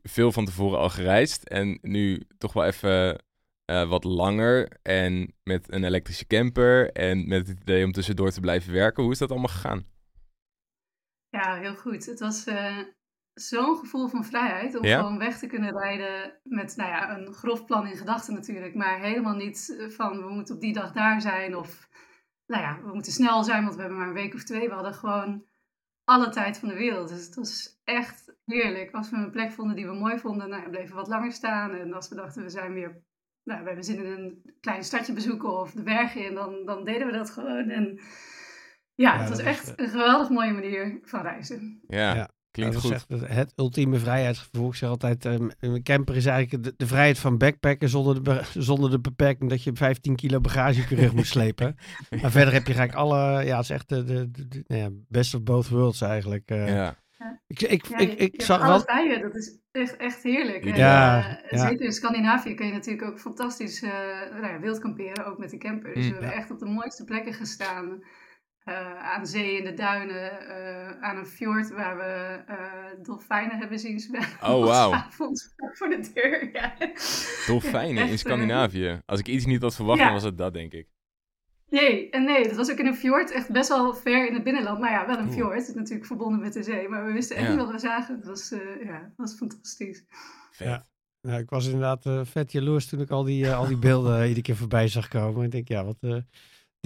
veel 0.03 0.33
van 0.33 0.45
tevoren 0.45 0.79
al 0.79 0.91
gereisd. 0.91 1.49
En 1.49 1.79
nu 1.83 2.23
toch 2.39 2.53
wel 2.53 2.65
even 2.65 3.25
eh, 3.65 3.89
wat 3.89 4.05
langer. 4.05 4.79
En 4.83 5.35
met 5.43 5.73
een 5.73 5.85
elektrische 5.85 6.27
camper. 6.27 6.93
En 6.93 7.29
met 7.29 7.49
het 7.49 7.61
idee 7.61 7.85
om 7.85 7.93
tussendoor 7.93 8.31
te 8.31 8.41
blijven 8.41 8.73
werken. 8.73 9.03
Hoe 9.03 9.13
is 9.13 9.19
dat 9.19 9.31
allemaal 9.31 9.49
gegaan? 9.49 9.87
Ja, 11.29 11.57
heel 11.57 11.75
goed. 11.75 12.07
Het 12.07 12.21
was 12.21 12.47
eh, 12.47 12.79
zo'n 13.35 13.77
gevoel 13.77 14.09
van 14.09 14.25
vrijheid 14.25 14.77
om 14.77 14.85
Ja? 14.85 14.99
gewoon 14.99 15.19
weg 15.19 15.39
te 15.39 15.47
kunnen 15.47 15.79
rijden 15.79 16.41
met 16.43 16.77
nou 16.77 16.91
ja, 16.91 17.19
een 17.19 17.33
grof 17.33 17.65
plan 17.65 17.87
in 17.87 17.97
gedachten 17.97 18.35
natuurlijk, 18.35 18.75
maar 18.75 19.01
helemaal 19.01 19.35
niet 19.35 19.87
van 19.89 20.23
we 20.23 20.31
moeten 20.31 20.55
op 20.55 20.61
die 20.61 20.73
dag 20.73 20.93
daar 20.93 21.21
zijn 21.21 21.57
of 21.57 21.89
nou 22.47 22.63
ja, 22.63 22.81
we 22.83 22.93
moeten 22.93 23.13
snel 23.13 23.45
zijn, 23.45 23.63
want 23.63 23.75
we 23.75 23.81
hebben 23.81 23.99
maar 23.99 24.09
een 24.09 24.15
week 24.15 24.35
of 24.35 24.45
twee. 24.45 24.69
We 24.69 24.75
hadden 24.75 24.95
gewoon 24.95 25.45
alle 26.07 26.29
tijd 26.29 26.59
van 26.59 26.69
de 26.69 26.75
wereld. 26.75 27.09
Dus 27.09 27.25
het 27.25 27.35
was 27.35 27.81
echt 27.85 28.35
heerlijk. 28.45 28.95
Als 28.95 29.11
we 29.11 29.17
een 29.17 29.31
plek 29.31 29.53
vonden 29.53 29.77
die 29.77 29.87
we 29.87 29.95
mooi 29.95 30.19
vonden, 30.19 30.49
nou 30.49 30.71
bleven 30.71 30.89
we 30.89 30.95
wat 30.95 31.09
langer 31.09 31.33
staan. 31.33 31.75
En 31.75 31.93
als 31.93 32.09
we 32.09 32.15
dachten 32.15 32.43
we 32.43 32.51
zijn 32.51 32.73
weer, 32.73 33.03
nou, 33.43 33.61
we 33.61 33.67
hebben 33.67 33.85
zin 33.85 34.05
in 34.05 34.13
een 34.13 34.55
klein 34.61 34.85
stadje 34.85 35.13
bezoeken 35.13 35.59
of 35.59 35.73
de 35.73 35.83
bergen 35.83 36.25
in, 36.25 36.35
dan, 36.35 36.65
dan 36.65 36.85
deden 36.85 37.07
we 37.07 37.13
dat 37.13 37.31
gewoon. 37.31 37.69
En 37.69 38.01
ja, 38.95 39.15
Ja, 39.15 39.19
het 39.19 39.29
was 39.29 39.39
is, 39.39 39.45
echt 39.45 39.75
eh, 39.75 39.85
een 39.85 39.91
geweldig 39.91 40.29
mooie 40.29 40.53
manier 40.53 40.99
van 41.03 41.23
reizen. 41.23 41.81
Ja, 41.87 42.15
Ja, 42.15 42.31
klinkt 42.57 42.77
goed. 42.77 42.93
echt 42.93 43.09
het, 43.09 43.29
het 43.29 43.53
ultieme 43.57 43.99
vrijheidsgevoel. 43.99 44.69
Ik 44.69 44.75
zeg 44.75 44.89
altijd, 44.89 45.25
ehm, 45.25 45.49
een 45.61 45.83
camper 45.83 46.17
is 46.17 46.27
eigenlijk 46.27 46.65
de, 46.65 46.75
de 46.77 46.87
vrijheid 46.87 47.19
van 47.19 47.39
backpacken 47.39 47.89
zonder 47.89 48.15
de, 48.15 48.21
be- 48.21 48.45
zonder 48.63 48.91
de 48.91 49.01
beperking 49.01 49.51
dat 49.51 49.63
je 49.63 49.71
15 49.75 50.17
kilo 50.17 50.41
bagage 50.41 50.83
op 50.83 50.89
je 50.89 50.97
rug 50.97 51.13
moet 51.13 51.27
slepen. 51.27 51.77
Maar 52.23 52.31
verder 52.31 52.53
heb 52.55 52.67
je 52.67 52.75
eigenlijk 52.75 52.95
alle, 53.09 53.45
ja, 53.45 53.55
het 53.57 53.65
is 53.65 53.71
echt 53.71 53.89
de, 53.89 54.05
de, 54.05 54.31
de- 54.31 54.49
de- 54.49 54.65
nou 54.67 54.81
ja, 54.81 54.89
best 55.09 55.35
of 55.35 55.43
both 55.43 55.69
worlds 55.69 56.01
eigenlijk. 56.01 56.43
eh. 56.51 56.69
Ja. 56.69 56.97
Ik, 57.47 57.61
ik, 57.63 57.87
Ja, 57.87 57.99
ik, 57.99 58.11
je- 58.11 58.17
ik 58.17 58.37
je 58.37 58.43
zag 58.43 58.67
wel, 58.67 58.83
bij 58.85 59.07
je. 59.07 59.21
Dat 59.21 59.35
is 59.37 59.59
echt, 59.73 59.97
echt 59.97 60.23
heerlijk. 60.23 60.65
En, 60.65 60.77
Ja, 60.77 61.19
eh, 61.29 61.51
ja. 61.51 61.69
Zeker 61.69 61.85
in 61.85 61.93
Scandinavië 61.93 62.55
kun 62.55 62.67
je 62.67 62.73
natuurlijk 62.73 63.09
ook 63.09 63.21
fantastisch 63.21 63.83
eh 63.83 63.91
nou 64.41 64.47
ja, 64.47 64.61
wild 64.61 64.79
kamperen, 64.79 65.27
ook 65.27 65.39
met 65.39 65.51
de 65.51 65.59
camper. 65.59 65.95
Dus 65.95 66.05
Mm. 66.05 66.11
we 66.11 66.17
hebben 66.19 66.37
echt 66.37 66.51
op 66.51 66.59
de 66.59 66.67
mooiste 66.67 67.05
plekken 67.05 67.33
gestaan. 67.35 68.03
Eh, 68.67 69.03
aan 69.03 69.27
zee, 69.27 69.57
in 69.59 69.65
de 69.65 69.75
duinen, 69.75 70.49
eh, 70.49 71.03
aan 71.03 71.17
een 71.17 71.27
fjord 71.27 71.71
waar 71.71 71.97
we 71.97 72.43
eh, 72.47 72.57
dolfijnen 73.03 73.59
hebben 73.59 73.79
zien 73.79 73.99
zwemmen. 74.01 74.29
Oh, 74.43 74.65
wauw. 74.71 74.93
Avonds 74.93 75.55
voor 75.57 75.89
de 75.89 76.11
deur. 76.15 76.51
Ja. 76.53 76.75
Dolfijnen 77.47 78.05
Ja, 78.05 78.11
in 78.11 78.19
Scandinavië. 78.19 79.01
Als 79.07 79.21
ik 79.21 79.27
iets 79.29 79.45
niet 79.47 79.63
had 79.63 79.75
verwacht, 79.75 79.99
Ja. 79.99 80.05
dan 80.05 80.13
was 80.15 80.23
het 80.23 80.39
dat, 80.39 80.53
denk 80.53 80.73
ik. 80.73 80.87
Nee, 81.69 82.11
en 82.11 82.25
nee, 82.25 82.43
dat 82.49 82.57
was 82.57 82.71
ook 82.71 82.79
in 82.79 82.87
een 82.87 82.95
fjord, 82.95 83.31
echt 83.31 83.51
best 83.53 83.69
wel 83.69 83.95
ver 83.95 84.27
in 84.29 84.35
het 84.35 84.43
binnenland. 84.45 84.79
Maar 84.81 84.91
ja, 84.91 85.07
wel 85.07 85.19
een 85.19 85.33
fjord, 85.33 85.59
het 85.59 85.69
is 85.69 85.75
natuurlijk 85.75 86.07
verbonden 86.07 86.41
met 86.41 86.53
de 86.53 86.63
zee. 86.63 86.89
Maar 86.89 87.05
we 87.07 87.13
wisten 87.13 87.37
echt 87.37 87.45
Ja. 87.47 87.53
niet 87.55 87.63
wat 87.65 87.73
we 87.73 87.79
zagen. 87.79 88.17
Het 88.17 88.25
was, 88.25 88.53
eh, 88.53 88.61
ja, 88.85 88.95
het 89.03 89.17
was 89.17 89.35
fantastisch. 89.35 90.05
Vet. 90.51 90.83
Ja. 91.23 91.37
ik 91.39 91.51
was 91.51 91.65
inderdaad 91.67 92.07
eh, 92.07 92.21
vet 92.25 92.53
jaloers 92.53 92.87
toen 92.89 93.01
ik 93.01 93.11
al 93.11 93.25
die, 93.25 93.51
al 93.53 93.67
die 93.67 93.79
beelden 93.79 94.23
iedere 94.23 94.43
keer 94.43 94.57
voorbij 94.57 94.89
zag 94.89 95.09
komen. 95.09 95.45
Ik 95.45 95.51
denk, 95.51 95.69
ja, 95.69 95.85
wat, 95.85 95.97
eh, 96.01 96.17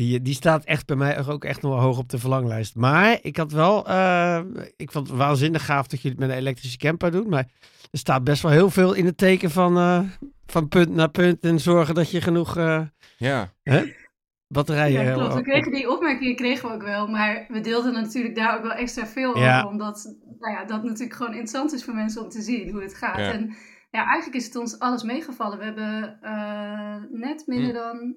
Die, 0.01 0.23
die 0.23 0.35
staat 0.35 0.65
echt 0.65 0.87
bij 0.87 0.97
mij 0.97 1.27
ook 1.27 1.45
echt 1.45 1.63
nog 1.63 1.73
wel 1.73 1.81
hoog 1.81 1.99
op 1.99 2.09
de 2.09 2.19
verlanglijst. 2.19 2.75
Maar 2.77 3.19
ik 3.23 3.37
had 3.37 3.53
wel, 3.53 3.87
eh, 3.87 4.41
ik 4.77 4.91
vond 4.93 5.09
het 5.09 5.17
waanzinnig 5.17 5.65
gaaf 5.65 5.87
dat 5.87 6.03
je 6.03 6.09
het 6.09 6.19
met 6.19 6.29
een 6.31 6.37
elektrische 6.37 6.79
camper 6.79 7.11
doet. 7.11 7.27
Maar 7.29 7.49
er 7.91 7.99
staat 7.99 8.25
best 8.25 8.43
wel 8.43 8.51
heel 8.53 8.71
veel 8.71 8.93
in 8.93 9.07
het 9.07 9.17
teken 9.19 9.51
van, 9.51 9.77
eh, 9.77 10.01
van 10.47 10.69
punt 10.69 10.89
naar 10.95 11.11
punt 11.11 11.41
en 11.45 11.61
zorgen 11.61 11.95
dat 11.95 12.11
je 12.11 12.21
genoeg 12.21 12.57
eh, 12.57 12.81
Ja, 13.17 13.53
batterijen 14.49 15.05
Ja, 15.05 15.13
klopt. 15.13 15.29
We 15.29 15.35
hebt. 15.35 15.47
kregen 15.49 15.73
die 15.73 15.91
opmerkingen 15.91 16.37
kregen 16.37 16.69
we 16.69 16.75
ook 16.75 16.83
wel, 16.83 17.07
maar 17.07 17.45
we 17.49 17.61
deelden 17.61 17.93
natuurlijk 17.93 18.35
daar 18.35 18.57
ook 18.57 18.63
wel 18.63 18.73
extra 18.73 19.07
veel 19.07 19.39
Ja. 19.39 19.59
over, 19.59 19.71
omdat 19.71 20.17
nou 20.39 20.53
ja, 20.55 20.65
dat 20.65 20.83
natuurlijk 20.83 21.15
gewoon 21.17 21.33
interessant 21.33 21.73
is 21.73 21.85
voor 21.85 21.95
mensen 21.95 22.23
om 22.23 22.29
te 22.29 22.43
zien 22.43 22.71
hoe 22.71 22.83
het 22.83 22.95
gaat. 22.95 23.19
Ja. 23.19 23.33
En 23.33 23.55
ja, 23.91 24.05
eigenlijk 24.07 24.35
is 24.37 24.45
het 24.45 24.57
ons 24.57 24.79
alles 24.79 25.03
meegevallen. 25.03 25.59
We 25.59 25.65
hebben 25.65 26.19
eh, 26.23 26.97
net 27.11 27.43
minder 27.47 27.69
Hm. 27.71 27.75
dan 27.77 28.15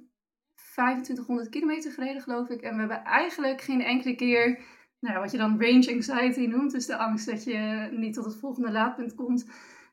2500 0.74 1.50
kilometer 1.50 1.92
gereden, 1.92 2.22
geloof 2.22 2.50
ik. 2.50 2.62
En 2.62 2.74
we 2.74 2.80
hebben 2.80 3.04
eigenlijk 3.04 3.62
geen 3.62 3.82
enkele 3.82 4.16
keer, 4.16 4.60
nou 5.00 5.16
ja, 5.16 5.22
wat 5.22 5.32
je 5.32 5.38
dan 5.38 5.62
range 5.62 5.92
anxiety 5.94 6.46
noemt, 6.46 6.72
dus 6.72 6.86
de 6.86 6.98
angst 6.98 7.26
dat 7.26 7.44
je 7.44 7.90
niet 7.92 8.14
tot 8.14 8.26
het 8.26 8.36
volgende 8.36 8.72
laadpunt 8.72 9.16
komt, 9.16 9.46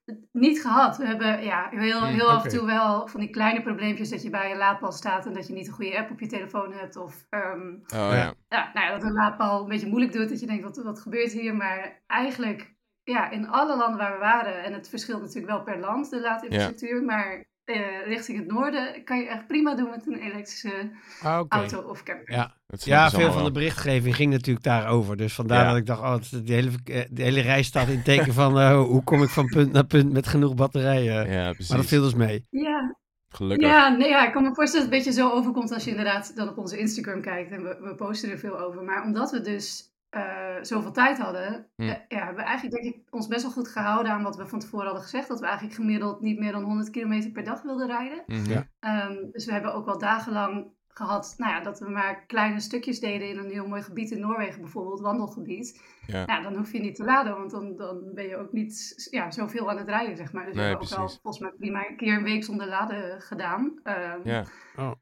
het 0.04 0.18
niet 0.32 0.60
gehad. 0.60 0.96
We 0.96 1.06
hebben 1.06 1.42
ja, 1.42 1.68
heel, 1.70 2.00
Hm, 2.00 2.12
heel 2.12 2.30
af 2.30 2.44
en 2.44 2.50
toe 2.50 2.66
wel 2.66 3.08
van 3.08 3.20
die 3.20 3.30
kleine 3.30 3.62
probleempjes 3.62 4.10
dat 4.10 4.22
je 4.22 4.30
bij 4.30 4.50
een 4.50 4.56
laadpaal 4.56 4.92
staat 4.92 5.26
en 5.26 5.32
dat 5.32 5.46
je 5.46 5.52
niet 5.52 5.66
een 5.66 5.72
goede 5.72 5.98
app 5.98 6.10
op 6.10 6.20
je 6.20 6.26
telefoon 6.26 6.72
hebt. 6.72 6.96
Of 6.96 7.26
ehm, 7.30 7.72
oh 7.72 8.12
ja. 8.12 8.34
ja, 8.48 8.70
nou 8.74 8.86
ja, 8.86 8.92
dat 8.92 9.02
een 9.02 9.12
laadpaal 9.12 9.62
een 9.62 9.68
beetje 9.68 9.88
moeilijk 9.88 10.12
doet. 10.12 10.28
Dat 10.28 10.40
je 10.40 10.46
denkt, 10.46 10.64
wat, 10.64 10.76
wat 10.76 11.00
gebeurt 11.00 11.32
hier? 11.32 11.56
Maar 11.56 12.02
eigenlijk, 12.06 12.74
ja, 13.02 13.30
in 13.30 13.48
alle 13.48 13.76
landen 13.76 13.98
waar 13.98 14.12
we 14.12 14.18
waren, 14.18 14.64
en 14.64 14.72
het 14.72 14.88
verschilt 14.88 15.20
natuurlijk 15.20 15.52
wel 15.52 15.62
per 15.62 15.78
land, 15.78 16.10
de 16.10 16.20
laadinfrastructuur, 16.20 17.02
maar 17.02 17.48
eh, 17.72 18.06
richting 18.06 18.38
het 18.38 18.46
noorden 18.46 19.04
kan 19.04 19.18
je 19.18 19.26
echt 19.28 19.46
prima 19.46 19.74
doen 19.74 19.90
met 19.90 20.06
een 20.06 20.18
elektrische 20.18 20.90
Ah, 21.22 21.44
auto 21.48 21.80
of 21.80 22.02
camper. 22.02 22.34
Ja, 22.34 22.54
ja 22.68 23.08
ze 23.08 23.16
veel 23.16 23.32
van 23.32 23.44
de 23.44 23.50
berichtgeving 23.50 24.16
ging 24.16 24.32
natuurlijk 24.32 24.64
daarover. 24.64 25.16
Dus 25.16 25.34
vandaar 25.34 25.62
Ja. 25.64 25.68
dat 25.68 25.76
ik 25.76 25.86
dacht, 25.86 26.00
oh, 26.00 26.42
de 26.44 26.52
hele, 26.52 26.70
eh, 26.84 27.04
de 27.10 27.22
hele 27.22 27.40
reis 27.40 27.66
staat 27.66 27.88
in 27.88 27.94
het 27.96 28.04
teken 28.04 28.34
van 28.34 28.58
eh, 28.60 28.82
hoe 28.82 29.04
kom 29.04 29.22
ik 29.22 29.28
van 29.28 29.46
punt 29.46 29.72
naar 29.72 29.86
punt 29.86 30.12
met 30.12 30.26
genoeg 30.26 30.54
batterijen. 30.54 31.30
Ja, 31.30 31.44
precies. 31.52 31.68
maar 31.68 31.78
dat 31.78 31.86
viel 31.86 32.02
dus 32.02 32.14
mee. 32.14 32.46
Ja, 32.50 32.96
Gelukkig. 33.28 33.68
ja, 33.68 33.88
nee, 33.88 34.08
ja, 34.08 34.26
ik 34.26 34.32
kan 34.32 34.42
me 34.42 34.54
voorstellen 34.54 34.90
dat 34.90 34.98
het 34.98 35.06
een 35.06 35.12
beetje 35.14 35.30
zo 35.30 35.38
overkomt 35.38 35.72
als 35.72 35.84
je 35.84 35.90
inderdaad 35.90 36.36
dan 36.36 36.48
op 36.48 36.58
onze 36.58 36.78
Instagram 36.78 37.20
kijkt. 37.20 37.50
En 37.50 37.62
we, 37.62 37.78
we 37.80 37.94
posten 37.94 38.30
er 38.30 38.38
veel 38.38 38.58
over. 38.60 38.82
Maar 38.82 39.02
omdat 39.04 39.30
we 39.30 39.40
dus 39.40 39.89
eh, 40.10 40.56
zoveel 40.60 40.92
tijd 40.92 41.18
hadden, 41.18 41.66
Hm. 41.76 41.82
eh, 41.82 41.88
ja, 41.88 42.18
hebben 42.18 42.34
we 42.36 42.42
eigenlijk 42.42 42.82
denk 42.82 42.94
ik 42.94 43.02
ons 43.10 43.26
best 43.28 43.42
wel 43.42 43.50
goed 43.52 43.68
gehouden 43.68 44.12
aan 44.12 44.22
wat 44.22 44.36
we 44.36 44.46
van 44.46 44.58
tevoren 44.58 44.84
hadden 44.86 45.02
gezegd. 45.04 45.28
Dat 45.28 45.40
we 45.40 45.46
eigenlijk 45.46 45.74
gemiddeld 45.74 46.20
niet 46.20 46.38
meer 46.38 46.52
dan 46.52 46.62
100 46.62 46.90
kilometer 46.90 47.30
per 47.30 47.44
dag 47.44 47.62
wilden 47.62 47.86
rijden. 47.86 48.22
Mhm. 48.26 48.50
Ja. 48.50 48.68
Ehm, 48.80 49.30
dus 49.32 49.44
we 49.44 49.52
hebben 49.52 49.74
ook 49.74 49.84
wel 49.84 49.98
dagenlang 49.98 50.78
gehad 50.88 51.34
nou 51.36 51.52
ja, 51.52 51.60
dat 51.60 51.78
we 51.78 51.88
maar 51.88 52.26
kleine 52.26 52.60
stukjes 52.60 53.00
deden 53.00 53.28
in 53.28 53.38
een 53.38 53.50
heel 53.50 53.66
mooi 53.66 53.82
gebied 53.82 54.10
in 54.10 54.20
Noorwegen, 54.20 54.60
bijvoorbeeld 54.60 55.00
wandelgebied. 55.00 55.82
Ja. 56.06 56.24
Nou, 56.24 56.42
dan 56.42 56.56
hoef 56.56 56.72
je 56.72 56.80
niet 56.80 56.94
te 56.94 57.04
laden, 57.04 57.36
want 57.36 57.50
dan, 57.50 57.76
dan 57.76 58.14
ben 58.14 58.26
je 58.26 58.36
ook 58.36 58.52
niet 58.52 59.08
ja, 59.10 59.30
zoveel 59.30 59.70
aan 59.70 59.78
het 59.78 59.88
rijden, 59.88 60.16
zeg 60.16 60.32
maar. 60.32 60.44
Dus 60.46 60.54
Nee, 60.54 60.64
we 60.64 60.68
hebben 60.70 60.88
ook 60.90 60.96
wel 60.96 61.08
volgens 61.08 61.38
mij 61.38 61.52
prima 61.58 61.88
een 61.88 61.96
keer 61.96 62.16
een 62.16 62.22
week 62.22 62.44
zonder 62.44 62.66
laden 62.66 63.20
gedaan. 63.20 63.80
Ehm, 63.82 64.20
Ja. 64.24 64.44
Oh. 64.76 64.92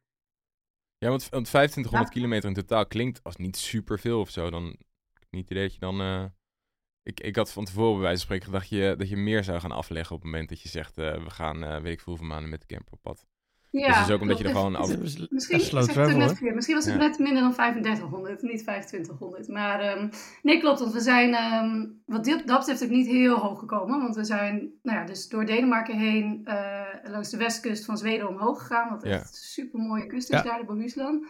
Ja, 0.98 1.08
want, 1.08 1.28
want 1.28 1.44
2500 1.46 2.10
kilometer 2.10 2.48
in 2.48 2.54
totaal 2.54 2.86
klinkt 2.86 3.24
als 3.24 3.36
niet 3.36 3.56
superveel 3.56 4.20
of 4.20 4.30
zo. 4.30 4.50
Dan 4.50 4.76
niet 5.30 5.42
het 5.42 5.50
idee 5.50 5.62
dat 5.62 5.74
je 5.74 5.80
dan... 5.80 6.00
eh, 6.00 6.24
ik, 7.02 7.20
ik 7.20 7.36
had 7.36 7.52
van 7.52 7.64
tevoren 7.64 7.92
bij 7.92 8.02
wijze 8.02 8.16
van 8.16 8.24
spreken 8.26 8.44
gedacht 8.46 8.68
je, 8.68 8.94
dat 8.98 9.08
je 9.08 9.16
meer 9.16 9.44
zou 9.44 9.60
gaan 9.60 9.72
afleggen 9.72 10.16
op 10.16 10.22
het 10.22 10.30
moment 10.30 10.48
dat 10.48 10.60
je 10.62 10.68
zegt... 10.68 10.98
eh, 10.98 11.22
we 11.24 11.30
gaan, 11.30 11.64
eh 11.64 11.80
weet 11.80 11.92
ik 11.92 12.00
veel, 12.00 12.12
hoeveel 12.12 12.26
maanden 12.26 12.50
met 12.50 12.60
de 12.60 12.66
camper 12.66 12.92
op 12.92 13.02
pad. 13.02 13.26
Ja, 13.70 13.86
dus 13.86 13.96
het 13.96 14.06
is 14.08 14.14
ook 14.14 14.20
omdat 14.20 14.38
je 14.38 14.44
er 14.44 14.50
klopt. 14.50 14.66
gewoon 14.66 14.82
af... 14.82 14.98
Misschien, 15.30 15.60
slow 15.60 15.82
travel, 15.90 16.16
net. 16.16 16.40
Misschien 16.54 16.74
was 16.74 16.84
het 16.84 16.94
Ja. 16.94 17.00
net 17.00 17.18
minder 17.18 17.42
dan 17.42 17.52
3500, 17.52 18.42
niet 18.42 18.62
2500. 18.62 19.48
Maar 19.48 19.80
ehm, 19.80 20.08
nee, 20.42 20.58
klopt. 20.60 20.78
Want 20.80 20.92
we 20.92 21.00
zijn 21.00 21.34
ehm, 21.34 21.86
wat 22.06 22.24
dat 22.24 22.58
betreft 22.58 22.82
ook 22.84 22.88
niet 22.90 23.06
heel 23.06 23.36
hoog 23.36 23.58
gekomen. 23.58 23.98
Want 24.00 24.16
we 24.16 24.24
zijn 24.24 24.70
nou 24.82 24.98
ja, 24.98 25.04
dus 25.04 25.28
door 25.28 25.46
Denemarken 25.46 25.98
heen 25.98 26.40
eh, 26.44 27.10
langs 27.10 27.30
de 27.30 27.36
westkust 27.36 27.84
van 27.84 27.96
Zweden 27.98 28.28
omhoog 28.28 28.58
gegaan. 28.60 28.90
Wat 28.90 29.02
Ja. 29.04 29.10
echt 29.10 29.28
een 29.28 29.34
super 29.34 29.80
mooie 29.80 30.06
kust 30.06 30.30
is 30.30 30.36
Ja. 30.36 30.42
daar, 30.44 30.58
de 30.58 30.64
Bohuslän. 30.64 31.26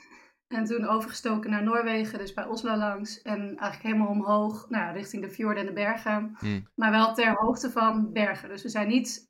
En 0.48 0.64
toen 0.64 0.86
overgestoken 0.86 1.50
naar 1.50 1.62
Noorwegen, 1.62 2.18
dus 2.18 2.34
bij 2.34 2.46
Oslo 2.46 2.76
langs. 2.76 3.22
En 3.22 3.40
eigenlijk 3.40 3.82
helemaal 3.82 4.08
omhoog, 4.08 4.68
nou 4.68 4.92
richting 4.92 5.22
de 5.22 5.30
fjorden 5.30 5.60
en 5.60 5.66
de 5.66 5.72
bergen. 5.72 6.36
Hmm. 6.38 6.66
Maar 6.74 6.90
wel 6.90 7.14
ter 7.14 7.34
hoogte 7.34 7.70
van 7.70 8.12
bergen. 8.12 8.48
Dus 8.48 8.62
we 8.62 8.68
zijn 8.68 8.88
niet 8.88 9.28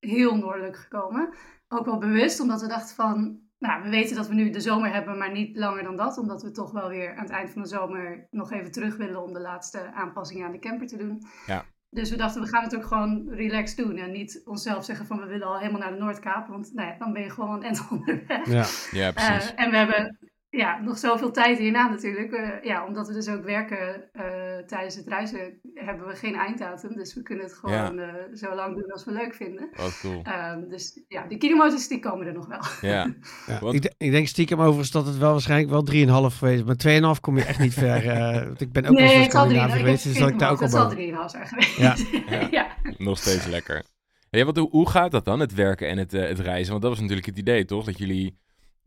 heel 0.00 0.36
noordelijk 0.36 0.76
gekomen. 0.76 1.34
Ook 1.68 1.84
wel 1.84 1.98
bewust, 1.98 2.40
omdat 2.40 2.60
we 2.60 2.68
dachten 2.68 2.94
van... 2.94 3.46
Nou, 3.58 3.82
we 3.82 3.88
weten 3.88 4.16
dat 4.16 4.28
we 4.28 4.34
nu 4.34 4.50
de 4.50 4.60
zomer 4.60 4.92
hebben, 4.92 5.18
maar 5.18 5.32
niet 5.32 5.56
langer 5.56 5.82
dan 5.82 5.96
dat. 5.96 6.18
Omdat 6.18 6.42
we 6.42 6.50
toch 6.50 6.72
wel 6.72 6.88
weer 6.88 7.16
aan 7.16 7.24
het 7.24 7.32
eind 7.32 7.50
van 7.50 7.62
de 7.62 7.68
zomer 7.68 8.26
nog 8.30 8.52
even 8.52 8.72
terug 8.72 8.96
willen 8.96 9.22
om 9.22 9.32
de 9.32 9.40
laatste 9.40 9.92
aanpassingen 9.92 10.46
aan 10.46 10.52
de 10.52 10.58
camper 10.58 10.86
te 10.86 10.96
doen. 10.96 11.22
Ja. 11.46 11.64
Dus 11.90 12.10
we 12.10 12.16
dachten, 12.16 12.42
we 12.42 12.48
gaan 12.48 12.62
het 12.62 12.76
ook 12.76 12.84
gewoon 12.84 13.28
relaxed 13.28 13.76
doen. 13.76 13.96
En 13.96 14.10
niet 14.10 14.42
onszelf 14.44 14.84
zeggen 14.84 15.06
van 15.06 15.18
we 15.18 15.26
willen 15.26 15.46
al 15.46 15.58
helemaal 15.58 15.80
naar 15.80 15.92
de 15.92 15.98
Noordkaap. 15.98 16.48
Want 16.48 16.74
nou 16.74 16.88
ja, 16.88 16.98
dan 16.98 17.12
ben 17.12 17.22
je 17.22 17.30
gewoon 17.30 17.54
een 17.54 17.62
end 17.68 17.86
onderweg. 17.90 18.46
Ja. 18.46 18.98
Ja, 18.98 19.12
precies. 19.12 19.54
Eh, 19.54 19.64
en 19.64 19.70
we 19.70 19.76
hebben 19.76 20.18
ja, 20.50 20.80
nog 20.80 20.98
zoveel 20.98 21.30
tijd 21.30 21.58
hierna 21.58 21.88
natuurlijk. 21.88 22.32
Eh, 22.32 22.48
ja, 22.62 22.86
omdat 22.86 23.06
we 23.08 23.12
dus 23.14 23.28
ook 23.28 23.44
werken 23.44 24.10
eh, 24.12 24.22
tijdens 24.66 24.94
het 24.94 25.06
reizen, 25.06 25.60
hebben 25.74 26.06
we 26.06 26.14
geen 26.14 26.34
einddatum. 26.34 26.94
Dus 26.96 27.14
we 27.14 27.22
kunnen 27.22 27.44
het 27.44 27.54
gewoon 27.54 27.98
eh, 27.98 28.14
zo 28.34 28.54
lang 28.54 28.74
doen 28.74 28.92
als 28.92 29.04
we 29.04 29.12
leuk 29.12 29.34
vinden. 29.34 29.68
Wat 29.76 29.98
cool. 30.00 30.22
Ehm, 30.22 30.68
dus 30.68 31.04
ja, 31.08 31.26
die 31.26 31.38
kilometers 31.38 31.88
die 31.88 31.98
komen 32.00 32.26
er 32.26 32.32
nog 32.32 32.46
wel. 32.46 32.90
Ja. 32.90 33.06
Ja. 33.46 33.58
Want- 33.60 33.74
Ik, 33.74 33.82
de- 33.82 33.94
ik 33.98 34.10
denk 34.10 34.26
stiekem 34.26 34.58
overigens 34.60 34.90
dat 34.90 35.06
het 35.06 35.18
wel 35.18 35.30
waarschijnlijk 35.32 35.70
wel 35.70 35.82
3,5 36.30 36.36
geweest 36.38 36.58
is. 36.60 36.64
Maar 36.64 36.76
2,5 37.16 37.20
kom 37.20 37.36
je 37.36 37.44
echt 37.44 37.58
niet 37.58 37.74
ver. 37.74 38.08
eh, 38.08 38.44
want 38.46 38.60
ik 38.60 38.72
ben 38.72 38.86
ook 38.86 38.94
wel 38.98 39.04
eens 39.06 39.14
nee, 39.14 39.24
Scandinavië 39.24 39.70
3,5 39.72 39.76
geweest, 39.78 40.04
dus 40.04 40.18
dat 40.18 40.28
ik 40.28 40.38
daar 40.38 40.50
ook 40.50 40.56
al 40.56 40.62
Het 40.62 40.70
zal 40.70 40.88
boven. 40.88 40.96
3,5 40.98 41.30
zijn 41.30 41.46
geweest. 41.52 41.76
Ja. 41.76 41.96
Ja. 42.30 42.48
ja. 42.58 42.66
Nog 42.98 43.18
steeds 43.18 43.46
lekker. 43.46 43.82
Ja, 44.30 44.44
want 44.44 44.56
hoe, 44.56 44.70
hoe 44.70 44.88
gaat 44.88 45.10
dat 45.10 45.24
dan, 45.24 45.40
het 45.40 45.54
werken 45.54 45.88
en 45.88 45.98
het, 45.98 46.14
eh, 46.14 46.28
het 46.28 46.38
reizen? 46.38 46.70
Want 46.70 46.82
dat 46.82 46.90
was 46.90 47.00
natuurlijk 47.00 47.26
het 47.26 47.38
idee, 47.38 47.64
toch? 47.64 47.84
Dat 47.84 47.98
jullie 47.98 48.38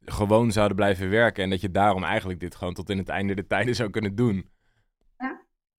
gewoon 0.05 0.51
zouden 0.51 0.75
blijven 0.75 1.09
werken 1.09 1.43
en 1.43 1.49
dat 1.49 1.61
je 1.61 1.71
daarom 1.71 2.03
eigenlijk 2.03 2.39
dit 2.39 2.55
gewoon 2.55 2.73
tot 2.73 2.89
in 2.89 2.97
het 2.97 3.09
einde 3.09 3.33
der 3.33 3.47
tijden 3.47 3.75
zou 3.75 3.89
kunnen 3.89 4.15
doen. 4.15 4.49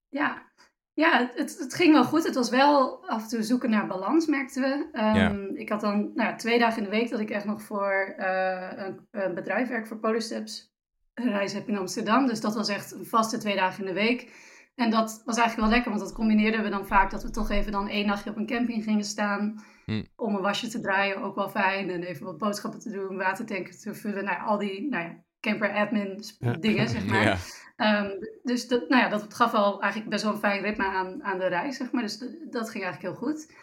Ja, 0.09 0.51
ja 0.93 1.19
het, 1.19 1.35
het, 1.35 1.59
het 1.59 1.73
ging 1.73 1.93
wel 1.93 2.03
goed. 2.03 2.23
Het 2.23 2.35
was 2.35 2.49
wel 2.49 3.05
af 3.07 3.23
en 3.23 3.29
toe 3.29 3.43
zoeken 3.43 3.69
naar 3.69 3.87
balans, 3.87 4.27
merkten 4.27 4.61
we. 4.61 4.89
Ehm, 4.91 5.15
Ja. 5.15 5.49
Ik 5.53 5.69
had 5.69 5.81
dan 5.81 6.11
nou, 6.15 6.29
ja, 6.29 6.35
twee 6.35 6.59
dagen 6.59 6.77
in 6.77 6.83
de 6.83 6.95
week 6.95 7.09
dat 7.09 7.19
ik 7.19 7.29
echt 7.29 7.45
nog 7.45 7.61
voor 7.61 8.13
eh, 8.17 8.69
een, 8.75 9.07
een 9.11 9.33
bedrijf 9.33 9.67
werk 9.67 9.87
voor 9.87 9.97
Polysteps. 9.97 10.71
Een 11.13 11.29
reis 11.29 11.53
heb 11.53 11.67
in 11.67 11.77
Amsterdam. 11.77 12.27
Dus 12.27 12.41
dat 12.41 12.55
was 12.55 12.69
echt 12.69 12.91
een 12.91 13.05
vaste 13.05 13.37
twee 13.37 13.55
dagen 13.55 13.79
in 13.79 13.93
de 13.93 13.99
week. 13.99 14.31
En 14.75 14.89
dat 14.89 15.21
was 15.25 15.37
eigenlijk 15.37 15.55
wel 15.67 15.69
lekker, 15.69 15.91
want 15.91 16.03
dat 16.03 16.13
combineerden 16.13 16.63
we 16.63 16.69
dan 16.69 16.87
vaak 16.87 17.11
dat 17.11 17.23
we 17.23 17.29
toch 17.29 17.49
even 17.49 17.71
dan 17.71 17.87
één 17.87 18.05
nachtje 18.05 18.29
op 18.29 18.37
een 18.37 18.45
camping 18.45 18.83
gingen 18.83 19.03
staan. 19.03 19.63
Hm. 19.85 20.03
Om 20.15 20.35
een 20.35 20.41
wasje 20.41 20.67
te 20.67 20.79
draaien, 20.81 21.21
ook 21.21 21.35
wel 21.35 21.49
fijn. 21.49 21.89
En 21.89 22.03
even 22.03 22.25
wat 22.25 22.37
boodschappen 22.37 22.79
te 22.79 22.91
doen, 22.91 23.17
watertanken 23.17 23.79
te 23.79 23.93
vullen. 23.93 24.23
Nou, 24.23 24.41
al 24.41 24.57
die 24.57 24.89
nou 24.89 25.03
ja, 25.03 25.23
camper 25.39 25.73
admin 25.73 26.23
sp- 26.23 26.43
Ja. 26.43 26.53
dingen, 26.53 26.89
zeg 26.89 27.05
maar. 27.05 27.23
Ja, 27.23 27.37
Ehm, 27.75 28.09
dus 28.43 28.67
dat, 28.67 28.89
nou 28.89 29.01
ja, 29.01 29.09
dat 29.09 29.33
gaf 29.33 29.51
wel 29.51 29.81
eigenlijk 29.81 30.11
best 30.11 30.23
wel 30.23 30.33
een 30.33 30.39
fijn 30.39 30.61
ritme 30.61 30.85
aan, 30.85 31.23
aan 31.23 31.39
de 31.39 31.47
reis, 31.47 31.77
zeg 31.77 31.91
maar. 31.91 32.01
Dus 32.01 32.17
dat 32.49 32.69
ging 32.69 32.83
eigenlijk 32.83 33.01
heel 33.01 33.27
goed. 33.27 33.53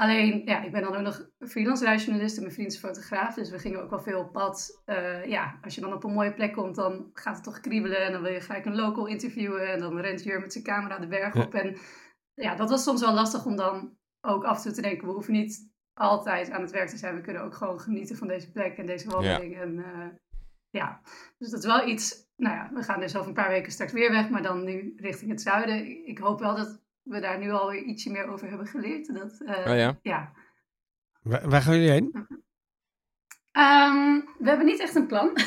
Alleen, 0.00 0.42
ja, 0.44 0.62
ik 0.62 0.72
ben 0.72 0.82
dan 0.82 0.96
ook 0.96 1.02
nog 1.02 1.28
freelance 1.38 1.84
reisjournalist 1.84 2.36
en 2.36 2.42
mijn 2.42 2.54
vriend 2.54 2.72
is 2.72 2.78
fotograaf. 2.78 3.34
Dus 3.34 3.50
we 3.50 3.58
gingen 3.58 3.82
ook 3.82 3.90
wel 3.90 4.00
veel 4.00 4.20
op 4.20 4.32
pad. 4.32 4.82
Eh, 4.84 5.24
ja, 5.24 5.58
als 5.62 5.74
je 5.74 5.80
dan 5.80 5.92
op 5.92 6.04
een 6.04 6.12
mooie 6.12 6.34
plek 6.34 6.52
komt, 6.52 6.74
dan 6.74 7.10
gaat 7.12 7.34
het 7.34 7.44
toch 7.44 7.60
kriebelen. 7.60 8.04
En 8.04 8.12
dan 8.12 8.22
wil 8.22 8.32
je 8.32 8.40
gelijk 8.40 8.64
een 8.64 8.74
local 8.74 9.06
interviewen. 9.06 9.72
En 9.72 9.78
dan 9.80 9.98
rent 9.98 10.22
Jur 10.22 10.40
met 10.40 10.52
zijn 10.52 10.64
camera 10.64 10.98
de 10.98 11.06
berg 11.06 11.34
Ja. 11.34 11.42
op. 11.42 11.54
En 11.54 11.76
ja, 12.34 12.54
dat 12.54 12.70
was 12.70 12.82
soms 12.82 13.00
wel 13.00 13.12
lastig 13.12 13.44
om 13.46 13.56
dan 13.56 13.96
ook 14.20 14.44
af 14.44 14.56
en 14.56 14.62
toe 14.62 14.72
te 14.72 14.82
denken... 14.82 15.06
we 15.06 15.12
hoeven 15.12 15.32
niet 15.32 15.70
altijd 15.94 16.50
aan 16.50 16.62
het 16.62 16.70
werk 16.70 16.88
te 16.88 16.96
zijn. 16.96 17.14
We 17.14 17.20
kunnen 17.20 17.42
ook 17.42 17.54
gewoon 17.54 17.80
genieten 17.80 18.16
van 18.16 18.28
deze 18.28 18.50
plek 18.52 18.76
en 18.76 18.86
deze 18.86 19.10
wandeling. 19.10 19.56
En 19.60 19.78
eh, 19.78 20.06
ja, 20.70 21.00
dus 21.38 21.50
dat 21.50 21.60
is 21.60 21.66
wel 21.66 21.88
iets... 21.88 22.28
Nou 22.36 22.54
ja, 22.54 22.70
we 22.74 22.82
gaan 22.82 23.00
dus 23.00 23.16
over 23.16 23.28
een 23.28 23.34
paar 23.34 23.48
weken 23.48 23.72
straks 23.72 23.92
weer 23.92 24.10
weg, 24.10 24.28
maar 24.28 24.42
dan 24.42 24.64
nu 24.64 24.92
richting 24.96 25.30
het 25.30 25.40
zuiden. 25.40 26.06
Ik 26.06 26.18
hoop 26.18 26.40
wel 26.40 26.56
dat 26.56 26.79
we 27.02 27.20
daar 27.20 27.38
nu 27.38 27.50
alweer 27.50 27.82
ietsje 27.82 28.10
meer 28.10 28.26
over 28.28 28.48
hebben 28.48 28.66
geleerd. 28.66 29.14
Dat, 29.14 29.40
eh, 29.46 29.70
Oh 29.70 29.76
ja? 29.78 29.98
ja. 30.02 30.32
Waar, 31.22 31.48
waar 31.48 31.62
gaan 31.62 31.74
jullie 31.74 31.90
heen? 31.90 32.26
Ehm, 33.52 34.20
we 34.38 34.48
hebben 34.48 34.66
niet 34.66 34.80
echt 34.80 34.94
een 34.94 35.06
plan. 35.06 35.30
we 35.34 35.40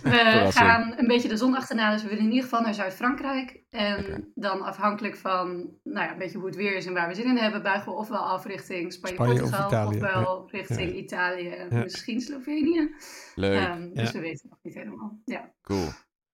Verrassing. 0.02 0.52
gaan 0.66 0.94
een 0.98 1.06
beetje 1.06 1.28
de 1.28 1.36
zon 1.36 1.56
achterna, 1.56 1.92
dus 1.92 2.02
we 2.02 2.08
willen 2.08 2.24
in 2.24 2.30
ieder 2.30 2.44
geval 2.44 2.60
naar 2.60 2.74
Zuid-Frankrijk. 2.74 3.62
En 3.70 4.32
dan 4.34 4.62
afhankelijk 4.62 5.16
van 5.16 5.48
nou 5.82 6.06
ja, 6.06 6.12
een 6.12 6.18
beetje 6.18 6.38
hoe 6.38 6.46
het 6.46 6.56
weer 6.56 6.76
is 6.76 6.86
en 6.86 6.92
waar 6.92 7.08
we 7.08 7.14
zin 7.14 7.26
in 7.28 7.36
hebben, 7.36 7.62
buigen 7.62 7.92
we 7.92 7.98
ofwel 7.98 8.18
af 8.28 8.44
richting 8.44 8.92
Spanje, 8.92 9.14
Spanje 9.16 9.42
of 9.42 9.86
ofwel 9.86 10.48
richting 10.50 10.94
Italië 10.94 11.48
en 11.48 11.76
Ja. 11.76 11.82
misschien 11.82 12.20
Slovenië. 12.20 12.94
Leuk. 13.34 13.60
Ehm, 13.66 13.92
dus 13.92 14.06
Ja. 14.06 14.12
we 14.12 14.20
weten 14.20 14.48
nog 14.48 14.58
niet 14.62 14.74
helemaal. 14.74 15.20
Ja. 15.24 15.52
Cool. 15.62 15.88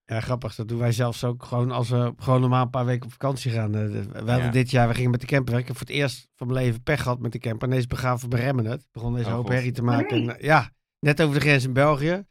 Ja, 0.06 0.20
grappig. 0.20 0.54
Dat 0.54 0.68
doen 0.68 0.78
wij 0.78 0.92
zelfs 0.92 1.24
ook 1.24 1.44
gewoon 1.44 1.70
als 1.70 1.88
we 1.88 2.12
gewoon 2.18 2.40
normaal 2.40 2.62
een 2.62 2.70
paar 2.70 2.84
weken 2.84 3.04
op 3.06 3.12
vakantie 3.12 3.50
gaan. 3.50 3.74
Eh, 3.74 3.80
de- 3.80 4.08
We 4.08 4.16
hadden 4.16 4.36
Ja. 4.44 4.50
dit 4.50 4.70
jaar, 4.70 4.88
we 4.88 4.94
gingen 4.94 5.10
met 5.10 5.20
de 5.20 5.26
camper. 5.26 5.58
Ik 5.58 5.66
heb 5.66 5.76
voor 5.76 5.86
het 5.86 5.96
eerst 5.96 6.28
van 6.36 6.46
mijn 6.46 6.64
leven 6.64 6.82
pech 6.82 7.02
gehad 7.02 7.18
met 7.20 7.32
de 7.32 7.38
camper. 7.38 7.86
Begaven 7.88 8.28
we 8.30 8.36
bij 8.36 8.44
Remmenet. 8.44 8.80
Ik 8.80 8.88
begon 8.92 9.14
deze 9.14 9.28
Oh, 9.28 9.32
hoop 9.34 9.44
God. 9.44 9.52
herrie 9.54 9.72
te 9.72 9.82
maken. 9.82 10.18
Nee. 10.18 10.28
En, 10.34 10.38
eh, 10.38 10.44
ja, 10.44 10.70
net 10.98 11.22
over 11.22 11.34
de 11.34 11.40
grens 11.40 11.64
in 11.64 11.72
België. 11.72 12.24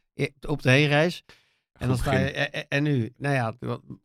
Op 0.48 0.62
de 0.62 0.70
heenreis. 0.70 1.24
En, 1.72 1.88
dan 1.88 1.96
sta 1.96 2.12
je, 2.12 2.18
begin. 2.18 2.34
en, 2.34 2.52
en- 2.52 2.68
en 2.68 2.82
nu, 2.82 3.12
nou 3.16 3.34
ja, 3.34 3.54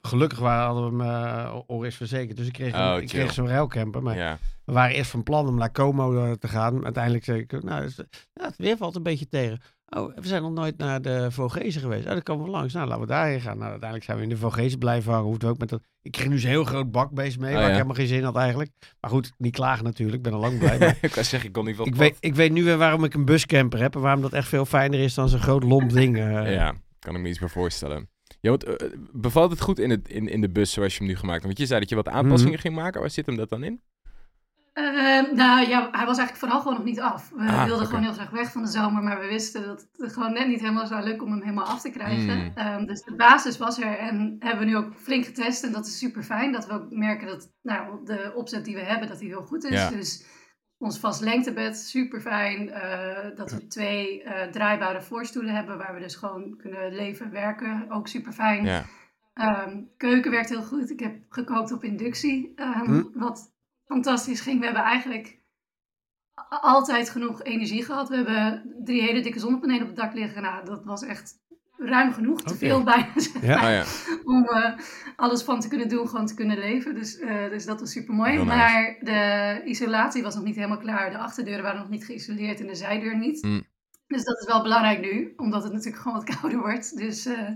gelukkig 0.02 0.40
waren, 0.40 0.66
hadden 0.66 0.98
we 0.98 1.04
hem 1.04 1.12
uh, 1.48 1.60
Oris 1.68 1.96
verzekerd. 1.96 2.38
Dus 2.38 2.48
ik 2.48 2.54
kreeg, 2.54 2.74
Oh, 2.74 2.80
een, 2.96 3.02
ik 3.02 3.08
kreeg 3.08 3.34
zo'n 3.34 3.48
ruilcamper. 3.48 4.04
Maar 4.04 4.18
Ja. 4.18 4.38
we 4.66 4.74
waren 4.74 4.96
eerst 4.96 5.12
van 5.12 5.24
plan 5.24 5.48
om 5.48 5.56
naar 5.58 5.72
Como 5.72 6.24
eh, 6.26 6.32
te 6.32 6.48
gaan. 6.48 6.84
Uiteindelijk 6.84 7.24
zei 7.24 7.40
ik, 7.40 7.64
nou, 7.64 7.84
is- 7.84 7.96
ja, 8.34 8.46
het 8.46 8.56
weer 8.58 8.78
valt 8.78 8.96
een 8.96 9.04
beetje 9.04 9.28
tegen. 9.28 9.60
Oh, 9.96 10.16
we 10.16 10.28
zijn 10.28 10.42
nog 10.42 10.52
nooit 10.52 10.78
naar 10.78 11.02
de 11.02 11.32
Vogezen 11.32 11.82
geweest. 11.82 12.06
Oh, 12.06 12.12
daar 12.12 12.24
komen 12.24 12.46
we 12.46 12.52
langs. 12.52 12.74
Nou, 12.74 12.88
laten 12.88 13.02
we 13.02 13.08
daarheen 13.08 13.42
gaan. 13.42 13.58
Nou, 13.58 13.70
uiteindelijk 13.70 14.04
zijn 14.04 14.18
we 14.18 14.24
in 14.24 14.30
de 14.30 14.38
Vogezen 14.38 14.80
blijven 14.80 15.14
hangen. 15.14 15.40
We 15.40 15.48
ook 15.48 15.58
met 15.58 15.70
dat... 15.70 15.82
Ik 16.02 16.12
kreeg 16.12 16.28
nu 16.30 16.40
zo'n 16.40 16.50
heel 16.50 16.64
groot 16.64 16.92
bakbeest 16.92 17.40
mee, 17.40 17.50
Oh, 17.50 17.54
waar 17.54 17.62
ja. 17.64 17.68
ik 17.68 17.74
helemaal 17.74 17.96
geen 17.96 18.08
zin 18.08 18.24
had 18.24 18.36
eigenlijk. 18.36 18.72
Maar 19.00 19.12
goed, 19.12 19.32
niet 19.38 19.54
klagen 19.54 19.84
natuurlijk. 19.84 20.18
Ik 20.18 20.24
ben 20.24 20.34
al 20.34 20.40
lang 20.40 20.58
blij. 20.60 20.78
Maar 20.80 20.98
ik 21.02 21.12
kan 21.12 21.24
zeggen, 21.24 21.48
ik 21.50 21.54
kon 21.56 21.66
niet 21.66 21.76
van 21.76 21.86
ik, 21.86 21.96
weet, 21.96 22.18
ik 22.20 22.36
weet 22.36 22.52
nu 22.52 22.64
weer 22.64 22.78
waarom 22.78 23.04
ik 23.04 23.14
een 23.14 23.26
buscamper 23.26 23.80
heb. 23.80 23.96
En 23.96 24.02
waarom 24.02 24.22
dat 24.22 24.34
echt 24.34 24.48
veel 24.48 24.66
fijner 24.66 25.00
is 25.00 25.14
dan 25.14 25.30
zo'n 25.30 25.40
groot 25.40 25.64
lomp 25.64 25.90
ding. 25.92 26.18
eh. 26.18 26.54
Ja, 26.60 26.74
kan 27.00 27.16
ik 27.16 27.22
me 27.22 27.30
iets 27.30 27.40
bij 27.40 27.48
voorstellen. 27.50 28.10
Ja, 28.42 28.50
want, 28.50 28.64
eh, 28.64 28.88
bevalt 29.14 29.52
het 29.52 29.62
goed 29.62 29.80
in, 29.80 29.90
het, 29.90 30.10
in, 30.10 30.28
in 30.28 30.42
de 30.42 30.50
bus 30.50 30.72
zoals 30.72 30.94
je 30.94 31.00
hem 31.00 31.08
nu 31.08 31.16
gemaakt 31.16 31.34
hebt? 31.44 31.46
Want 31.46 31.58
je 31.60 31.66
zei 31.66 31.80
dat 31.80 31.90
je 31.90 31.96
wat 31.96 32.08
aanpassingen 32.08 32.54
Mhm. 32.54 32.62
ging 32.62 32.76
maken. 32.76 33.02
Waar 33.02 33.10
zit 33.10 33.26
hem 33.26 33.36
dat 33.36 33.50
dan 33.50 33.64
in? 33.64 33.82
Ehm, 34.80 35.36
nou 35.36 35.68
ja, 35.68 35.88
hij 35.92 36.06
was 36.06 36.18
eigenlijk 36.18 36.38
vooral 36.38 36.60
gewoon 36.60 36.74
nog 36.74 36.84
niet 36.84 37.00
af. 37.00 37.30
We 37.36 37.48
Ah, 37.48 37.66
wilden 37.66 37.86
gewoon 37.86 38.04
heel 38.04 38.14
graag 38.14 38.30
weg 38.30 38.52
van 38.52 38.62
de 38.62 38.68
zomer, 38.68 39.04
maar 39.04 39.20
we 39.20 39.28
wisten 39.28 39.66
dat 39.66 39.88
het 39.98 40.14
gewoon 40.14 40.34
net 40.34 40.48
niet 40.48 40.60
helemaal 40.60 40.88
zou 40.88 41.04
lukken 41.04 41.26
om 41.26 41.32
hem 41.34 41.42
helemaal 41.42 41.66
af 41.66 41.82
te 41.82 41.90
krijgen. 41.90 42.38
Mm. 42.38 42.52
Ehm, 42.56 42.86
dus 42.86 43.04
de 43.04 43.16
basis 43.16 43.58
was 43.58 43.80
er 43.80 43.98
en 43.98 44.36
hebben 44.40 44.60
we 44.60 44.72
nu 44.72 44.78
ook 44.78 44.94
flink 44.96 45.26
getest 45.26 45.64
en 45.64 45.72
dat 45.72 45.86
is 45.86 45.98
super 45.98 46.24
fijn. 46.24 46.52
Dat 46.52 46.68
we 46.68 46.74
ook 46.74 46.90
merken 46.90 47.28
dat 47.28 47.52
nou, 47.62 48.06
de 48.06 48.32
opzet 48.36 48.66
die 48.66 48.76
we 48.76 48.82
hebben, 48.82 49.08
dat 49.08 49.20
die 49.20 49.30
heel 49.30 49.46
goed 49.46 49.64
is. 49.64 49.82
Ja. 49.82 49.90
Dus 49.90 50.26
ons 50.78 51.00
vast 51.00 51.22
lengtebed, 51.22 51.78
super 51.78 52.22
fijn. 52.22 52.66
dat 53.36 53.52
we 53.52 53.68
twee 53.68 54.24
eh, 54.24 54.52
draaibare 54.52 55.02
voorstoelen 55.02 55.56
hebben 55.56 55.78
waar 55.78 55.94
we 55.94 56.00
dus 56.00 56.16
gewoon 56.16 56.58
kunnen 56.58 56.96
leven 56.96 57.26
en 57.26 57.32
werken, 57.32 57.86
ook 57.90 58.08
super 58.08 58.32
fijn. 58.34 58.66
Ja. 58.66 58.86
Ehm, 59.34 59.82
keuken 59.98 60.32
werkt 60.32 60.50
heel 60.50 60.64
goed. 60.64 60.90
Ik 60.90 61.00
heb 61.00 61.16
gekookt 61.30 61.72
op 61.72 61.84
inductie. 61.84 62.54
Hm. 62.56 63.04
Wat 63.14 63.58
fantastisch 63.90 64.42
ging. 64.42 64.60
We 64.60 64.66
hebben 64.66 64.84
eigenlijk 64.84 65.40
altijd 66.50 67.10
genoeg 67.10 67.44
energie 67.44 67.86
gehad. 67.86 68.10
We 68.10 68.16
hebben 68.16 68.76
drie 68.84 69.02
hele 69.02 69.22
dikke 69.22 69.40
zonnepanelen 69.40 69.82
op 69.82 69.88
het 69.88 69.96
dak 69.96 70.14
liggen. 70.14 70.42
Nou, 70.42 70.66
dat 70.66 70.84
was 70.84 71.04
echt 71.04 71.40
ruim 71.78 72.14
genoeg. 72.14 72.42
Te 72.42 72.56
veel 72.56 72.84
bijna. 72.84 73.14
Ja. 73.42 73.56
Oh 73.56 73.70
ja. 73.70 73.84
Om 74.24 74.46
eh, 74.46 74.74
alles 75.16 75.44
van 75.44 75.60
te 75.60 75.68
kunnen 75.68 75.90
doen, 75.90 76.08
gewoon 76.08 76.26
te 76.26 76.34
kunnen 76.34 76.58
leven. 76.58 76.96
Dus, 76.96 77.20
eh, 77.20 77.50
dus 77.50 77.66
dat 77.66 77.80
was 77.80 77.92
super 77.92 78.14
mooi. 78.14 78.44
Maar 78.44 78.98
de 79.00 79.62
isolatie 79.66 80.24
was 80.24 80.36
nog 80.36 80.44
niet 80.44 80.56
helemaal 80.56 80.78
klaar. 80.78 81.12
De 81.12 81.18
achterdeuren 81.18 81.64
waren 81.64 81.80
nog 81.80 81.90
niet 81.90 82.06
geïsoleerd 82.06 82.60
en 82.60 82.68
de 82.68 82.76
zijdeur 82.76 83.18
niet. 83.18 83.42
Hm. 83.42 83.62
Dus 84.08 84.24
dat 84.24 84.40
is 84.40 84.46
wel 84.46 84.62
belangrijk 84.62 85.02
nu, 85.02 85.34
omdat 85.36 85.64
het 85.64 85.74
natuurlijk 85.74 86.02
gewoon 86.02 86.18
wat 86.18 86.30
kouder 86.40 86.60
wordt. 86.60 86.98
Dus 86.98 87.26
eh, 87.26 87.50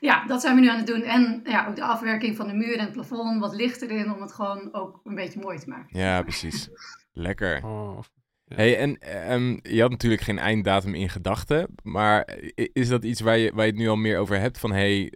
ja, 0.00 0.26
dat 0.26 0.40
zijn 0.40 0.54
we 0.54 0.60
nu 0.60 0.68
aan 0.68 0.76
het 0.76 0.86
doen. 0.86 1.02
En 1.02 1.40
ja, 1.44 1.66
ook 1.68 1.76
de 1.76 1.84
afwerking 1.84 2.36
van 2.36 2.46
de 2.46 2.54
muur 2.54 2.78
en 2.78 2.84
het 2.84 2.92
plafond, 2.92 3.40
wat 3.40 3.54
licht 3.54 3.82
erin, 3.82 4.12
om 4.12 4.20
het 4.20 4.32
gewoon 4.32 4.68
ook 4.72 5.00
een 5.04 5.14
beetje 5.14 5.40
mooi 5.40 5.58
te 5.58 5.68
maken. 5.68 5.98
ja, 5.98 6.22
precies. 6.22 6.68
Lekker. 7.12 7.64
Oh. 7.64 7.98
Ja. 8.44 8.56
Hey, 8.56 8.78
en 8.78 8.98
ehm, 8.98 9.58
je 9.62 9.80
had 9.80 9.90
natuurlijk 9.90 10.22
geen 10.22 10.38
einddatum 10.38 10.94
in 10.94 11.08
gedachten. 11.08 11.74
Maar 11.82 12.38
is 12.54 12.88
dat 12.88 13.04
iets 13.04 13.20
waar 13.20 13.38
je, 13.38 13.52
waar 13.54 13.64
je 13.64 13.70
het 13.70 13.80
nu 13.80 13.88
al 13.88 13.96
meer 13.96 14.18
over 14.18 14.40
hebt? 14.40 14.58
Van 14.58 14.72
hey, 14.72 15.12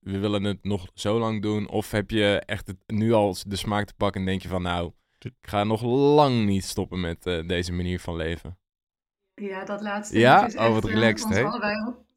we 0.00 0.18
willen 0.18 0.44
het 0.44 0.64
nog 0.64 0.90
zo 0.94 1.18
lang 1.18 1.42
doen. 1.42 1.68
Of 1.68 1.90
heb 1.90 2.10
je 2.10 2.42
echt 2.46 2.66
het, 2.66 2.76
nu 2.86 3.12
al 3.12 3.36
de 3.46 3.56
smaak 3.56 3.86
te 3.86 3.94
pakken 3.96 4.20
en 4.20 4.26
denk 4.26 4.42
je 4.42 4.48
van 4.48 4.62
nou, 4.62 4.92
ik 5.18 5.32
ga 5.42 5.64
nog 5.64 5.82
lang 5.82 6.46
niet 6.46 6.64
stoppen 6.64 7.00
met 7.00 7.26
eh, 7.26 7.46
deze 7.46 7.72
manier 7.72 8.00
van 8.00 8.16
leven. 8.16 8.58
Ja, 9.34 9.64
dat 9.64 9.80
laatste. 9.80 10.18
Ja? 10.18 10.42
het 10.42 10.54
is 10.54 10.60
Oh, 10.60 10.72
wat 10.72 10.86
eh, 10.86 10.94
relaxed, 10.94 11.28
hè? 11.28 11.42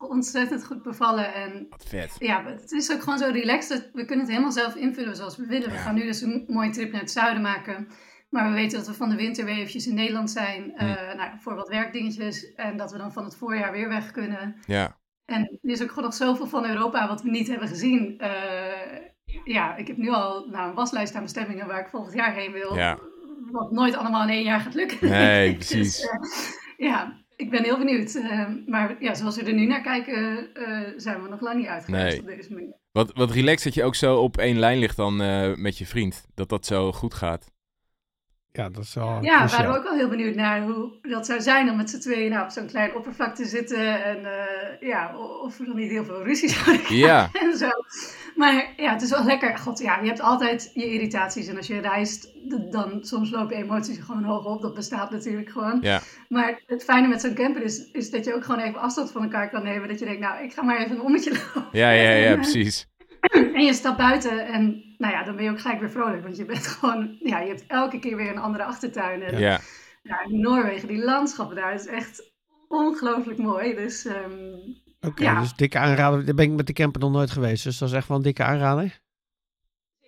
Ontzettend 0.10 0.66
goed 0.66 0.82
bevallen. 0.84 1.34
En 1.34 1.68
vet. 1.86 2.16
ja, 2.20 2.46
het 2.46 2.72
is 2.72 2.92
ook 2.92 3.02
gewoon 3.04 3.18
zo 3.20 3.30
relaxed. 3.32 3.70
dat 3.82 3.90
We 3.94 4.06
kunnen 4.06 4.20
het 4.26 4.30
helemaal 4.34 4.52
zelf 4.52 4.76
invullen 4.76 5.16
zoals 5.16 5.38
we 5.38 5.46
willen. 5.46 5.70
We 5.70 5.78
gaan 5.78 5.96
nu 5.96 6.04
dus 6.04 6.22
een 6.22 6.44
mooie 6.48 6.70
trip 6.72 6.92
naar 6.92 7.02
het 7.02 7.12
zuiden 7.12 7.42
maken. 7.42 7.88
Maar 8.30 8.48
we 8.50 8.54
weten 8.56 8.78
dat 8.78 8.88
we 8.88 8.94
van 8.94 9.10
de 9.10 9.16
winter 9.16 9.46
weer 9.46 9.56
eventjes 9.56 9.88
in 9.88 9.96
Nederland 9.96 10.32
zijn. 10.32 10.76
eh, 10.76 11.10
Hm. 11.12 11.18
nou, 11.18 11.30
voor 11.40 11.56
wat 11.56 11.68
werkdingetjes. 11.70 12.54
En 12.54 12.78
dat 12.78 12.92
we 12.92 12.98
dan 12.98 13.14
van 13.14 13.24
het 13.24 13.36
voorjaar 13.36 13.72
weer 13.72 13.90
weg 13.90 14.12
kunnen. 14.12 14.56
Ja, 14.66 14.98
En 15.26 15.42
er 15.42 15.70
is 15.72 15.82
ook 15.82 15.90
gewoon 15.90 16.04
nog 16.04 16.14
zoveel 16.14 16.48
van 16.48 16.66
Europa 16.66 17.08
wat 17.08 17.22
we 17.22 17.30
niet 17.30 17.48
hebben 17.48 17.68
gezien. 17.68 18.20
Eh, 18.20 18.32
ja, 19.44 19.76
ik 19.76 19.88
heb 19.88 19.98
nu 19.98 20.10
al 20.10 20.48
nou, 20.52 20.70
een 20.70 20.76
waslijst 20.76 21.16
aan 21.16 21.22
bestemmingen 21.24 21.68
waar 21.68 21.80
ik 21.80 21.88
volgend 21.90 22.14
jaar 22.14 22.34
heen 22.34 22.52
wil. 22.52 22.76
Ja. 22.76 23.00
Wat 23.52 23.72
nooit 23.72 23.96
allemaal 23.96 24.24
in 24.24 24.30
één 24.30 24.44
jaar 24.44 24.60
gaat 24.60 24.74
lukken. 24.74 25.10
Nee, 25.10 25.50
Dus, 25.58 25.68
precies. 25.68 26.02
eh, 26.08 26.20
ja, 26.78 27.23
ik 27.36 27.50
ben 27.50 27.64
heel 27.64 27.78
benieuwd. 27.78 28.16
Eh, 28.16 28.48
maar 28.68 28.96
ja, 29.00 29.14
zoals 29.14 29.36
we 29.36 29.44
er 29.44 29.54
nu 29.54 29.66
naar 29.66 29.82
kijken, 29.82 30.48
eh, 30.54 30.94
zijn 30.98 31.24
we 31.24 31.30
nog 31.30 31.42
lang 31.42 31.58
niet 31.58 31.68
uitgereisd 31.68 32.22
Nee. 32.22 32.32
op 32.32 32.38
deze 32.38 32.54
manier. 32.54 32.74
wat, 32.92 33.12
wat 33.14 33.32
relaxed 33.32 33.64
dat 33.64 33.74
je 33.74 33.84
ook 33.84 33.96
zo 33.96 34.16
op 34.18 34.38
één 34.38 34.60
lijn 34.60 34.78
ligt 34.78 34.96
dan 34.98 35.22
eh, 35.22 35.56
met 35.56 35.78
je 35.78 35.86
vriend. 35.86 36.26
Dat 36.36 36.50
dat 36.50 36.66
zo 36.66 36.92
goed 36.92 37.14
gaat. 37.14 37.52
Ja, 38.52 38.70
dat 38.70 38.84
is 38.84 38.94
wel 38.94 39.24
Ja, 39.24 39.46
we 39.46 39.52
waren 39.52 39.76
ook 39.76 39.84
wel 39.84 39.96
heel 39.96 40.10
benieuwd 40.10 40.36
naar 40.36 40.62
hoe 40.62 40.92
dat 41.02 41.26
zou 41.26 41.42
zijn 41.42 41.70
om 41.70 41.76
met 41.78 41.90
z'n 41.90 42.00
tweeën 42.00 42.32
nou, 42.32 42.44
op 42.44 42.50
zo'n 42.52 42.68
klein 42.68 42.96
oppervlak 42.96 43.36
te 43.36 43.46
zitten. 43.46 44.04
En 44.04 44.26
eh, 44.26 44.88
ja, 44.90 45.18
of 45.18 45.58
we 45.58 45.66
dan 45.66 45.76
niet 45.76 45.92
heel 45.92 46.06
veel 46.06 46.24
ruzie 46.24 46.50
zouden 46.50 46.84
krijgen 46.84 47.08
Ja, 47.08 47.30
en 47.44 47.58
zo. 47.58 47.70
Maar 48.36 48.74
ja, 48.78 48.92
het 48.94 49.02
is 49.02 49.10
wel 49.10 49.24
lekker. 49.24 49.58
God, 49.58 49.80
ja, 49.80 50.00
je 50.00 50.08
hebt 50.08 50.22
altijd 50.22 50.72
je 50.74 50.92
irritaties. 50.94 51.48
En 51.48 51.58
als 51.58 51.68
je 51.68 51.80
reist, 51.80 52.30
dan 52.72 52.98
soms 53.02 53.32
lopen 53.32 53.56
emoties 53.56 54.00
gewoon 54.00 54.24
hoog 54.24 54.46
op. 54.46 54.62
Dat 54.62 54.74
bestaat 54.74 55.12
natuurlijk 55.12 55.50
gewoon. 55.50 55.78
ja, 55.82 56.02
Maar 56.30 56.62
het 56.66 56.84
fijne 56.84 57.08
met 57.08 57.22
zo'n 57.22 57.34
camper 57.34 57.64
is, 57.64 57.92
is 57.92 58.10
dat 58.10 58.26
je 58.26 58.34
ook 58.34 58.44
gewoon 58.44 58.60
even 58.60 58.80
afstand 58.80 59.12
van 59.12 59.24
elkaar 59.24 59.50
kan 59.50 59.64
nemen. 59.64 59.88
Dat 59.88 60.00
je 60.00 60.06
denkt, 60.06 60.20
nou, 60.20 60.44
ik 60.44 60.54
ga 60.54 60.64
maar 60.64 60.78
even 60.78 60.96
een 60.96 61.02
ommetje 61.02 61.32
lopen. 61.32 61.68
ja, 61.72 61.90
ja, 61.90 62.12
ja, 62.12 62.36
precies. 62.46 62.92
En 63.54 63.64
je 63.64 63.74
stapt 63.74 63.98
buiten 63.98 64.48
en 64.48 64.84
nou 64.98 65.14
ja, 65.14 65.24
dan 65.24 65.36
ben 65.36 65.44
je 65.44 65.52
ook 65.52 65.60
gelijk 65.60 65.80
weer 65.80 65.92
vrolijk. 65.92 66.24
Want 66.24 66.38
je 66.38 66.46
bent 66.46 66.68
gewoon, 66.68 67.16
ja, 67.20 67.40
je 67.40 67.48
hebt 67.48 67.64
elke 67.68 68.00
keer 68.00 68.16
weer 68.16 68.30
een 68.30 68.38
andere 68.38 68.64
achtertuin. 68.64 69.22
En 69.22 69.40
Ja, 69.40 69.60
ja, 70.04 70.22
in 70.24 70.40
Noorwegen, 70.40 70.88
die 70.88 71.04
landschappen 71.04 71.56
daar, 71.56 71.74
is 71.74 71.86
echt 71.86 72.32
ongelooflijk 72.68 73.40
mooi. 73.40 73.76
Dus 73.76 74.06
ehm, 74.06 74.56
Oké, 75.06 75.24
Ja. 75.24 75.40
dus 75.40 75.56
dikke 75.56 75.78
aanrader. 75.80 76.26
Daar 76.26 76.36
ben 76.36 76.46
ik 76.46 76.52
met 76.52 76.68
de 76.68 76.74
camper 76.74 77.02
nog 77.02 77.12
nooit 77.12 77.32
geweest. 77.32 77.64
Dus 77.64 77.78
dat 77.78 77.90
is 77.90 77.96
echt 77.96 78.08
wel 78.08 78.18
een 78.18 78.24
dikke 78.24 78.44
aanrader. 78.44 79.02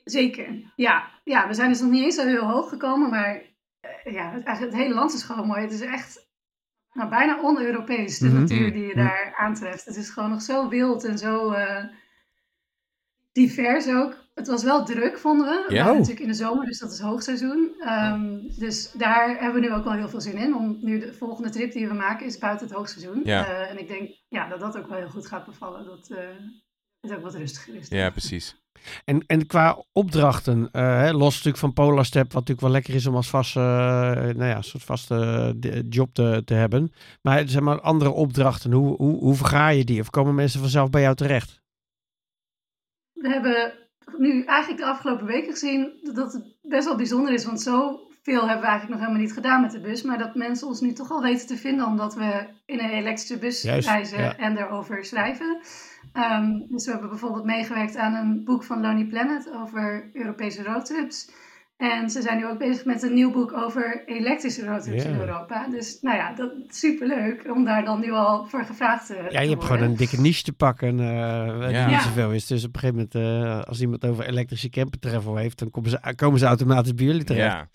zeker. 0.03 0.71
Ja. 0.75 1.09
ja, 1.23 1.47
we 1.47 1.53
zijn 1.53 1.69
dus 1.69 1.79
nog 1.81 1.89
niet 1.91 2.03
eens 2.03 2.15
zo 2.15 2.25
heel 2.25 2.47
hoog 2.49 2.69
gekomen. 2.69 3.09
Maar 3.09 3.41
eh, 3.79 4.13
ja, 4.13 4.31
het, 4.31 4.59
het 4.59 4.73
hele 4.73 4.93
land 4.93 5.13
is 5.13 5.23
gewoon 5.23 5.47
mooi. 5.47 5.61
Het 5.61 5.71
is 5.71 5.81
echt 5.81 6.27
nou, 6.93 7.09
bijna 7.09 7.41
on-Europees, 7.41 8.17
de 8.17 8.27
Mhm. 8.27 8.39
natuur 8.39 8.71
die 8.73 8.81
je 8.85 8.95
Mhm. 8.95 8.97
daar 9.05 9.33
aantreft. 9.37 9.85
Het 9.85 9.95
is 9.95 10.09
gewoon 10.09 10.29
nog 10.29 10.41
zo 10.41 10.69
wild 10.69 11.03
en 11.05 11.17
zo 11.17 11.51
eh, 11.51 11.83
divers 13.31 13.87
ook. 13.87 14.24
Het 14.35 14.47
was 14.47 14.63
wel 14.63 14.85
druk, 14.85 15.17
vonden 15.17 15.47
we. 15.47 15.65
We 15.67 15.73
Ja? 15.73 15.77
waren 15.77 15.91
Oh. 15.93 15.99
natuurlijk 15.99 16.25
in 16.25 16.31
de 16.31 16.37
zomer, 16.43 16.65
dus 16.65 16.79
dat 16.79 16.91
is 16.91 16.99
hoogseizoen. 16.99 17.75
Ehm, 17.79 18.39
dus 18.59 18.91
daar 18.91 19.29
hebben 19.39 19.61
we 19.61 19.67
nu 19.67 19.73
ook 19.73 19.83
wel 19.83 19.93
heel 19.93 20.09
veel 20.09 20.21
zin 20.21 20.37
in. 20.37 20.55
Om 20.55 20.77
nu 20.81 20.99
de 20.99 21.13
volgende 21.13 21.49
trip 21.49 21.71
die 21.71 21.87
we 21.87 21.93
maken 21.93 22.25
is 22.25 22.37
buiten 22.37 22.67
het 22.67 22.75
hoogseizoen. 22.75 23.21
Ja. 23.23 23.45
Eh, 23.45 23.69
en 23.69 23.79
ik 23.79 23.87
denk 23.87 24.09
ja, 24.27 24.47
dat 24.49 24.59
dat 24.59 24.77
ook 24.77 24.87
wel 24.87 24.97
heel 24.97 25.09
goed 25.09 25.27
gaat 25.27 25.45
bevallen. 25.45 25.85
Dat 25.85 26.09
eh, 26.09 26.17
het 27.01 27.13
ook 27.15 27.21
wat 27.21 27.35
rustiger 27.35 27.75
is. 27.75 27.87
ja, 27.89 28.09
precies. 28.09 28.63
En, 29.05 29.23
en 29.27 29.47
qua 29.47 29.83
opdrachten, 29.91 30.69
eh, 30.71 30.81
hè, 30.97 31.11
los 31.11 31.31
natuurlijk 31.31 31.57
van 31.57 31.73
Polarstep, 31.73 32.23
wat 32.23 32.33
natuurlijk 32.33 32.61
wel 32.61 32.69
lekker 32.71 32.93
is 32.93 33.05
om 33.05 33.15
als 33.15 33.29
vaste, 33.29 33.59
eh, 33.59 34.35
nou 34.35 34.45
ja, 34.45 34.61
soort 34.61 34.83
vaste 34.83 35.55
job 35.89 36.13
te, 36.13 36.41
te 36.45 36.53
hebben. 36.53 36.91
Maar 37.21 37.47
zeg 37.47 37.61
maar 37.61 37.81
andere 37.81 38.11
opdrachten, 38.11 38.71
hoe, 38.71 38.95
hoe, 38.95 39.17
hoe 39.19 39.35
verga 39.35 39.67
je 39.69 39.83
die? 39.85 39.99
Of 40.01 40.09
komen 40.09 40.35
mensen 40.35 40.59
vanzelf 40.59 40.89
bij 40.89 41.01
jou 41.01 41.15
terecht? 41.15 41.61
We 43.13 43.29
hebben 43.29 43.73
nu 44.17 44.43
eigenlijk 44.43 44.81
de 44.81 44.87
afgelopen 44.87 45.25
weken 45.25 45.51
gezien 45.51 45.93
dat 46.13 46.33
het 46.33 46.43
best 46.61 46.85
wel 46.85 46.95
bijzonder 46.95 47.33
is. 47.33 47.45
Want 47.45 47.61
zoveel 47.61 48.47
hebben 48.47 48.59
we 48.59 48.67
eigenlijk 48.67 48.89
nog 48.89 48.99
helemaal 48.99 49.21
niet 49.21 49.33
gedaan 49.33 49.61
met 49.61 49.71
de 49.71 49.79
bus. 49.79 50.01
Maar 50.01 50.17
dat 50.17 50.35
mensen 50.35 50.67
ons 50.67 50.81
nu 50.81 50.93
toch 50.93 51.11
al 51.11 51.21
weten 51.21 51.47
te 51.47 51.57
vinden 51.57 51.85
omdat 51.85 52.15
we 52.15 52.47
in 52.65 52.79
een 52.79 52.89
elektrische 52.89 53.37
bus 53.37 53.61
Juist, 53.61 53.87
reizen 53.87 54.21
ja. 54.21 54.37
en 54.37 54.57
erover 54.57 55.05
schrijven. 55.05 55.59
Ehm, 56.13 56.51
dus 56.67 56.85
we 56.85 56.91
hebben 56.91 57.09
bijvoorbeeld 57.09 57.45
meegewerkt 57.45 57.97
aan 57.97 58.13
een 58.13 58.43
boek 58.43 58.63
van 58.63 58.81
Lonely 58.81 59.05
Planet 59.05 59.51
over 59.53 60.09
Europese 60.13 60.63
roadtrips. 60.63 61.29
En 61.77 62.09
ze 62.09 62.21
zijn 62.21 62.37
nu 62.37 62.47
ook 62.47 62.57
bezig 62.57 62.85
met 62.85 63.03
een 63.03 63.13
nieuw 63.13 63.31
boek 63.31 63.53
over 63.53 64.03
elektrische 64.05 64.65
roadtrips 64.65 65.03
in 65.03 65.19
Europa. 65.19 65.67
Dus 65.67 65.97
nou 66.01 66.17
ja, 66.17 66.33
dat 66.33 66.51
is 66.67 66.79
superleuk 66.79 67.45
om 67.55 67.65
daar 67.65 67.85
dan 67.85 67.99
nu 67.99 68.11
al 68.11 68.45
voor 68.45 68.65
gevraagd 68.65 69.07
te 69.07 69.13
Ja, 69.29 69.39
je 69.41 69.49
hebt 69.49 69.49
gewoon 69.49 69.67
worden. 69.67 69.87
een 69.89 69.95
dikke 69.95 70.21
niche 70.21 70.43
te 70.43 70.53
pakken 70.53 70.99
uh, 70.99 71.59
die 71.59 71.69
Ja. 71.69 71.87
niet 71.89 72.01
zoveel 72.01 72.31
is. 72.31 72.47
Dus 72.47 72.63
op 72.65 72.73
een 72.75 72.79
gegeven 72.79 73.09
moment, 73.13 73.45
eh, 73.45 73.61
als 73.61 73.81
iemand 73.81 74.05
over 74.05 74.25
elektrische 74.27 74.69
camper 74.69 74.99
travel 74.99 75.35
heeft, 75.35 75.59
dan 75.59 75.71
komen 75.71 75.89
ze, 75.89 76.13
komen 76.15 76.39
ze 76.39 76.45
automatisch 76.45 76.93
bij 76.93 77.05
jullie 77.05 77.23
terecht. 77.23 77.53
Ja, 77.53 77.67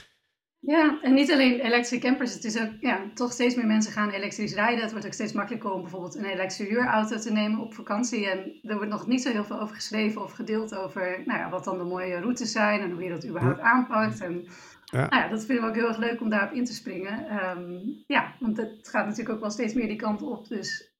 Ja, 0.61 0.99
en 1.03 1.15
niet 1.15 1.33
alleen 1.33 1.61
elektrische 1.61 2.07
campers. 2.07 2.35
Het 2.35 2.45
is 2.45 2.61
ook, 2.61 2.71
ja, 2.81 3.11
toch 3.15 3.33
steeds 3.33 3.55
meer 3.55 3.67
mensen 3.67 3.93
gaan 3.93 4.11
elektrisch 4.11 4.55
rijden. 4.55 4.81
Het 4.83 4.91
wordt 4.91 5.07
ook 5.07 5.13
steeds 5.13 5.33
makkelijker 5.33 5.71
om 5.73 5.81
bijvoorbeeld 5.83 6.15
een 6.17 6.25
elektrische 6.25 6.65
huurauto 6.75 7.19
te 7.19 7.33
nemen 7.33 7.61
op 7.61 7.75
vakantie. 7.75 8.31
En 8.31 8.59
er 8.63 8.75
wordt 8.75 8.91
nog 8.91 9.07
niet 9.07 9.23
zo 9.23 9.31
heel 9.31 9.45
veel 9.45 9.61
over 9.61 9.75
geschreven 9.75 10.23
of 10.23 10.33
gedeeld 10.33 10.75
over 10.75 11.23
nou 11.25 11.39
ja, 11.39 11.51
wat 11.51 11.65
dan 11.65 11.79
de 11.79 11.85
mooie 11.85 12.21
routes 12.21 12.53
zijn 12.53 12.81
en 12.81 12.91
hoe 12.91 13.03
je 13.03 13.11
dat 13.11 13.27
überhaupt 13.27 13.61
aanpakt. 13.61 14.21
En 14.21 14.45
Ja. 14.85 15.07
Nou 15.09 15.23
ja, 15.23 15.29
dat 15.29 15.45
vinden 15.45 15.65
we 15.65 15.71
ook 15.71 15.77
heel 15.77 15.89
erg 15.89 15.99
leuk 15.99 16.21
om 16.21 16.31
daarop 16.31 16.53
in 16.53 16.65
te 16.65 16.73
springen. 16.75 17.29
Ehm, 17.29 17.79
ja, 18.07 18.35
want 18.41 18.57
het 18.57 18.89
gaat 18.89 19.05
natuurlijk 19.07 19.35
ook 19.35 19.41
wel 19.41 19.51
steeds 19.51 19.75
meer 19.75 19.87
die 19.87 19.97
kant 19.97 20.23
op. 20.23 20.49
Dus 20.49 20.93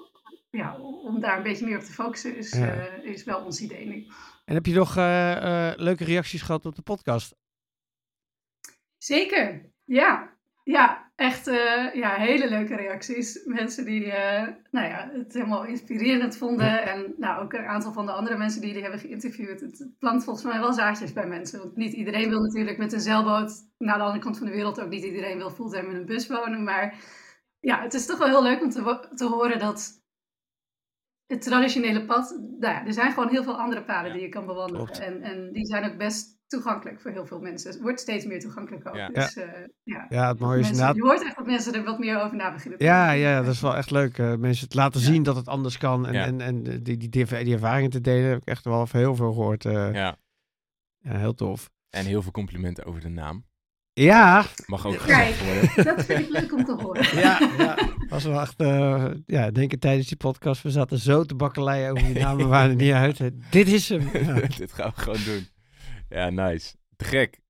ja, 0.51 0.77
om 1.05 1.21
daar 1.21 1.37
een 1.37 1.43
beetje 1.43 1.67
meer 1.67 1.77
op 1.79 1.83
te 1.85 1.93
focussen 1.93 2.37
is, 2.37 2.53
Ja. 2.53 2.67
eh, 2.73 3.05
is 3.13 3.25
wel 3.25 3.45
ons 3.45 3.61
idee 3.61 3.87
nu. 3.87 4.07
En 4.45 4.55
heb 4.55 4.67
je 4.67 4.75
nog 4.75 4.97
eh, 4.97 5.69
eh, 5.69 5.79
leuke 5.79 6.05
reacties 6.05 6.43
gehad 6.43 6.67
op 6.67 6.75
de 6.77 6.83
podcast? 6.83 7.35
Zeker, 9.03 9.73
ja. 9.85 10.39
Ja, 10.65 11.13
echt 11.17 11.47
eh, 11.47 11.95
ja, 11.95 12.15
hele 12.15 12.49
leuke 12.49 12.77
reacties. 12.77 13.45
Mensen 13.45 13.85
die 13.85 14.13
eh, 14.13 14.49
nou 14.71 14.87
ja, 14.89 15.11
het 15.13 15.33
helemaal 15.33 15.65
inspirerend 15.65 16.37
vonden. 16.37 16.83
En 16.93 17.15
nou, 17.17 17.43
ook 17.43 17.53
een 17.53 17.65
aantal 17.65 17.93
van 17.93 18.07
de 18.07 18.13
andere 18.13 18.37
mensen 18.37 18.61
die 18.61 18.73
die 18.73 18.83
hebben 18.83 19.01
geïnterviewd. 19.01 19.61
Het 19.61 19.89
plant 19.99 20.25
volgens 20.25 20.45
mij 20.45 20.61
wel 20.61 20.73
zaadjes 20.73 21.13
bij 21.13 21.27
mensen. 21.27 21.59
Want 21.59 21.77
niet 21.77 21.93
iedereen 21.93 22.29
wil 22.29 22.41
natuurlijk 22.41 22.79
met 22.79 22.93
een 22.93 23.01
zeilboot 23.01 23.53
naar 23.79 23.97
de 23.97 24.03
andere 24.03 24.23
kant 24.23 24.39
van 24.39 24.47
de 24.47 24.53
wereld. 24.53 24.81
Ook 24.81 24.89
niet 24.89 25.05
iedereen 25.05 25.37
wil 25.37 25.51
fulltime 25.51 25.89
in 25.89 25.97
een 25.97 26.07
bus 26.07 26.27
wonen. 26.27 26.65
Maar 26.65 26.95
ja, 27.61 27.83
het 27.83 27.95
is 27.95 28.07
toch 28.07 28.19
wel 28.19 28.29
heel 28.29 28.43
leuk 28.43 28.63
om 28.63 28.71
te, 28.71 29.09
te 29.15 29.25
horen 29.25 29.59
dat 29.59 30.00
het 31.31 31.43
traditionele 31.43 32.05
pad... 32.07 32.31
Nou 32.61 32.75
ja, 32.75 32.87
er 32.87 32.93
zijn 32.93 33.13
gewoon 33.13 33.29
heel 33.29 33.43
veel 33.43 33.59
andere 33.61 33.85
paden 33.85 34.07
Ja, 34.07 34.13
die 34.13 34.23
je 34.23 34.29
kan 34.29 34.47
bewandelen. 34.47 34.85
klopt. 34.87 35.01
En, 35.01 35.23
en 35.23 35.53
die 35.53 35.67
zijn 35.67 35.85
ook 35.93 35.99
best 35.99 36.39
toegankelijk 36.47 37.01
voor 37.01 37.11
heel 37.11 37.27
veel 37.27 37.41
mensen. 37.41 37.71
Het 37.71 37.81
wordt 37.81 38.01
steeds 38.01 38.25
meer 38.25 38.41
toegankelijk 38.41 38.89
ook. 38.89 38.95
Ja. 38.95 39.09
Dus, 39.09 39.37
eh, 39.37 39.49
ja. 39.83 40.07
Ja, 40.09 40.29
het 40.29 40.39
mooie 40.39 40.59
is 40.59 40.67
Mensen, 40.67 40.71
inderdaad... 40.73 40.97
je 40.97 41.03
hoort 41.03 41.23
echt 41.23 41.37
dat 41.37 41.47
mensen 41.47 41.75
er 41.75 41.85
wat 41.85 41.99
meer 41.99 42.23
over 42.23 42.37
na 42.37 42.53
beginnen 42.53 42.79
te 42.79 42.85
Ja, 42.85 43.11
ja, 43.11 43.43
dat 43.43 43.53
is 43.53 43.61
wel 43.61 43.77
echt 43.77 43.91
leuk. 43.91 44.19
eh, 44.19 44.35
mensen 44.35 44.65
het 44.65 44.75
laten 44.75 45.01
Ja. 45.01 45.07
zien 45.07 45.23
dat 45.23 45.37
het 45.37 45.49
anders 45.49 45.79
kan. 45.79 46.07
En, 46.07 46.13
Ja. 46.13 46.25
en, 46.27 46.41
en 46.41 46.63
die, 46.63 46.83
die, 46.83 46.97
die, 47.09 47.27
die 47.27 47.53
ervaringen 47.55 47.91
te 47.91 48.01
delen 48.01 48.29
heb 48.31 48.41
ik 48.41 48.49
echt 48.49 48.65
wel 48.65 48.87
heel 48.91 49.15
veel 49.15 49.33
gehoord. 49.33 49.65
eh, 49.65 49.73
ja. 49.95 50.17
Ja. 50.99 51.17
heel 51.17 51.35
tof. 51.35 51.71
En 51.91 52.05
heel 52.07 52.23
veel 52.23 52.33
complimenten 52.33 52.85
over 52.85 53.01
de 53.01 53.09
naam. 53.09 53.45
Ja, 53.93 54.45
Mag 54.67 54.87
ook 54.87 54.99
Kijk. 54.99 55.35
worden. 55.35 55.85
Dat 55.95 56.05
vind 56.05 56.21
ik 56.21 56.29
leuk 56.29 56.53
om 56.53 56.65
te 56.65 56.73
horen. 56.73 57.19
ja, 57.19 57.39
ja. 57.59 57.79
Was 58.09 58.25
wel 58.25 58.41
echt, 58.41 58.61
eh, 58.61 59.11
ja, 59.27 59.51
denk 59.51 59.73
ik 59.73 59.81
tijdens 59.81 60.09
die 60.09 60.17
podcast, 60.17 60.63
we 60.63 60.71
zaten 60.71 60.99
zo 60.99 61.25
te 61.25 61.35
bakkeleien 61.35 61.91
over 61.91 62.05
die 62.05 62.23
namen, 62.23 62.45
we 62.45 62.51
waren 62.51 62.71
er 62.71 62.77
niet 62.77 62.93
uit. 62.93 63.21
Dit 63.51 63.69
is 63.69 63.89
hem. 63.89 64.11
Ja. 64.13 64.35
Dit 64.59 64.73
gaan 64.73 64.93
we 64.95 65.01
gewoon 65.01 65.25
doen. 65.25 65.47
Ja, 66.09 66.31
nice. 66.31 66.75
Te 66.97 67.05
gek. 67.05 67.41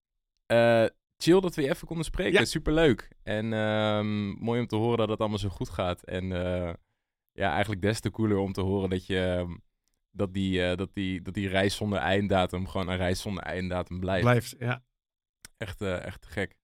Eh, 0.46 0.84
chill 1.16 1.40
dat 1.40 1.54
we 1.54 1.62
je 1.62 1.68
even 1.68 1.86
konden 1.86 2.04
spreken. 2.04 2.40
Ja. 2.40 2.44
Superleuk. 2.44 3.08
En 3.22 3.52
ehm, 3.52 4.28
mooi 4.28 4.60
om 4.60 4.66
te 4.66 4.76
horen 4.76 4.98
dat 4.98 5.08
het 5.08 5.20
allemaal 5.20 5.38
zo 5.38 5.48
goed 5.48 5.68
gaat. 5.68 6.02
En 6.02 6.32
eh, 6.32 6.72
ja, 7.32 7.50
eigenlijk 7.50 7.82
des 7.82 8.00
te 8.00 8.10
cooler 8.10 8.36
om 8.36 8.52
te 8.52 8.60
horen 8.60 8.90
dat 8.90 9.06
je... 9.06 9.18
ehm, 9.38 9.52
dat 10.12 10.34
die, 10.34 10.64
eh, 10.64 10.76
dat, 10.76 10.90
die, 10.94 11.22
dat 11.22 11.34
die 11.34 11.48
reis 11.48 11.76
zonder 11.76 11.98
einddatum 11.98 12.66
gewoon 12.68 12.88
een 12.88 12.96
reis 12.96 13.20
zonder 13.20 13.42
einddatum 13.42 14.00
blijft. 14.00 14.22
Blijft, 14.24 14.54
ja. 14.58 14.82
Echt, 15.60 15.80
eh, 15.80 16.04
echt 16.06 16.26
gek. 16.26 16.58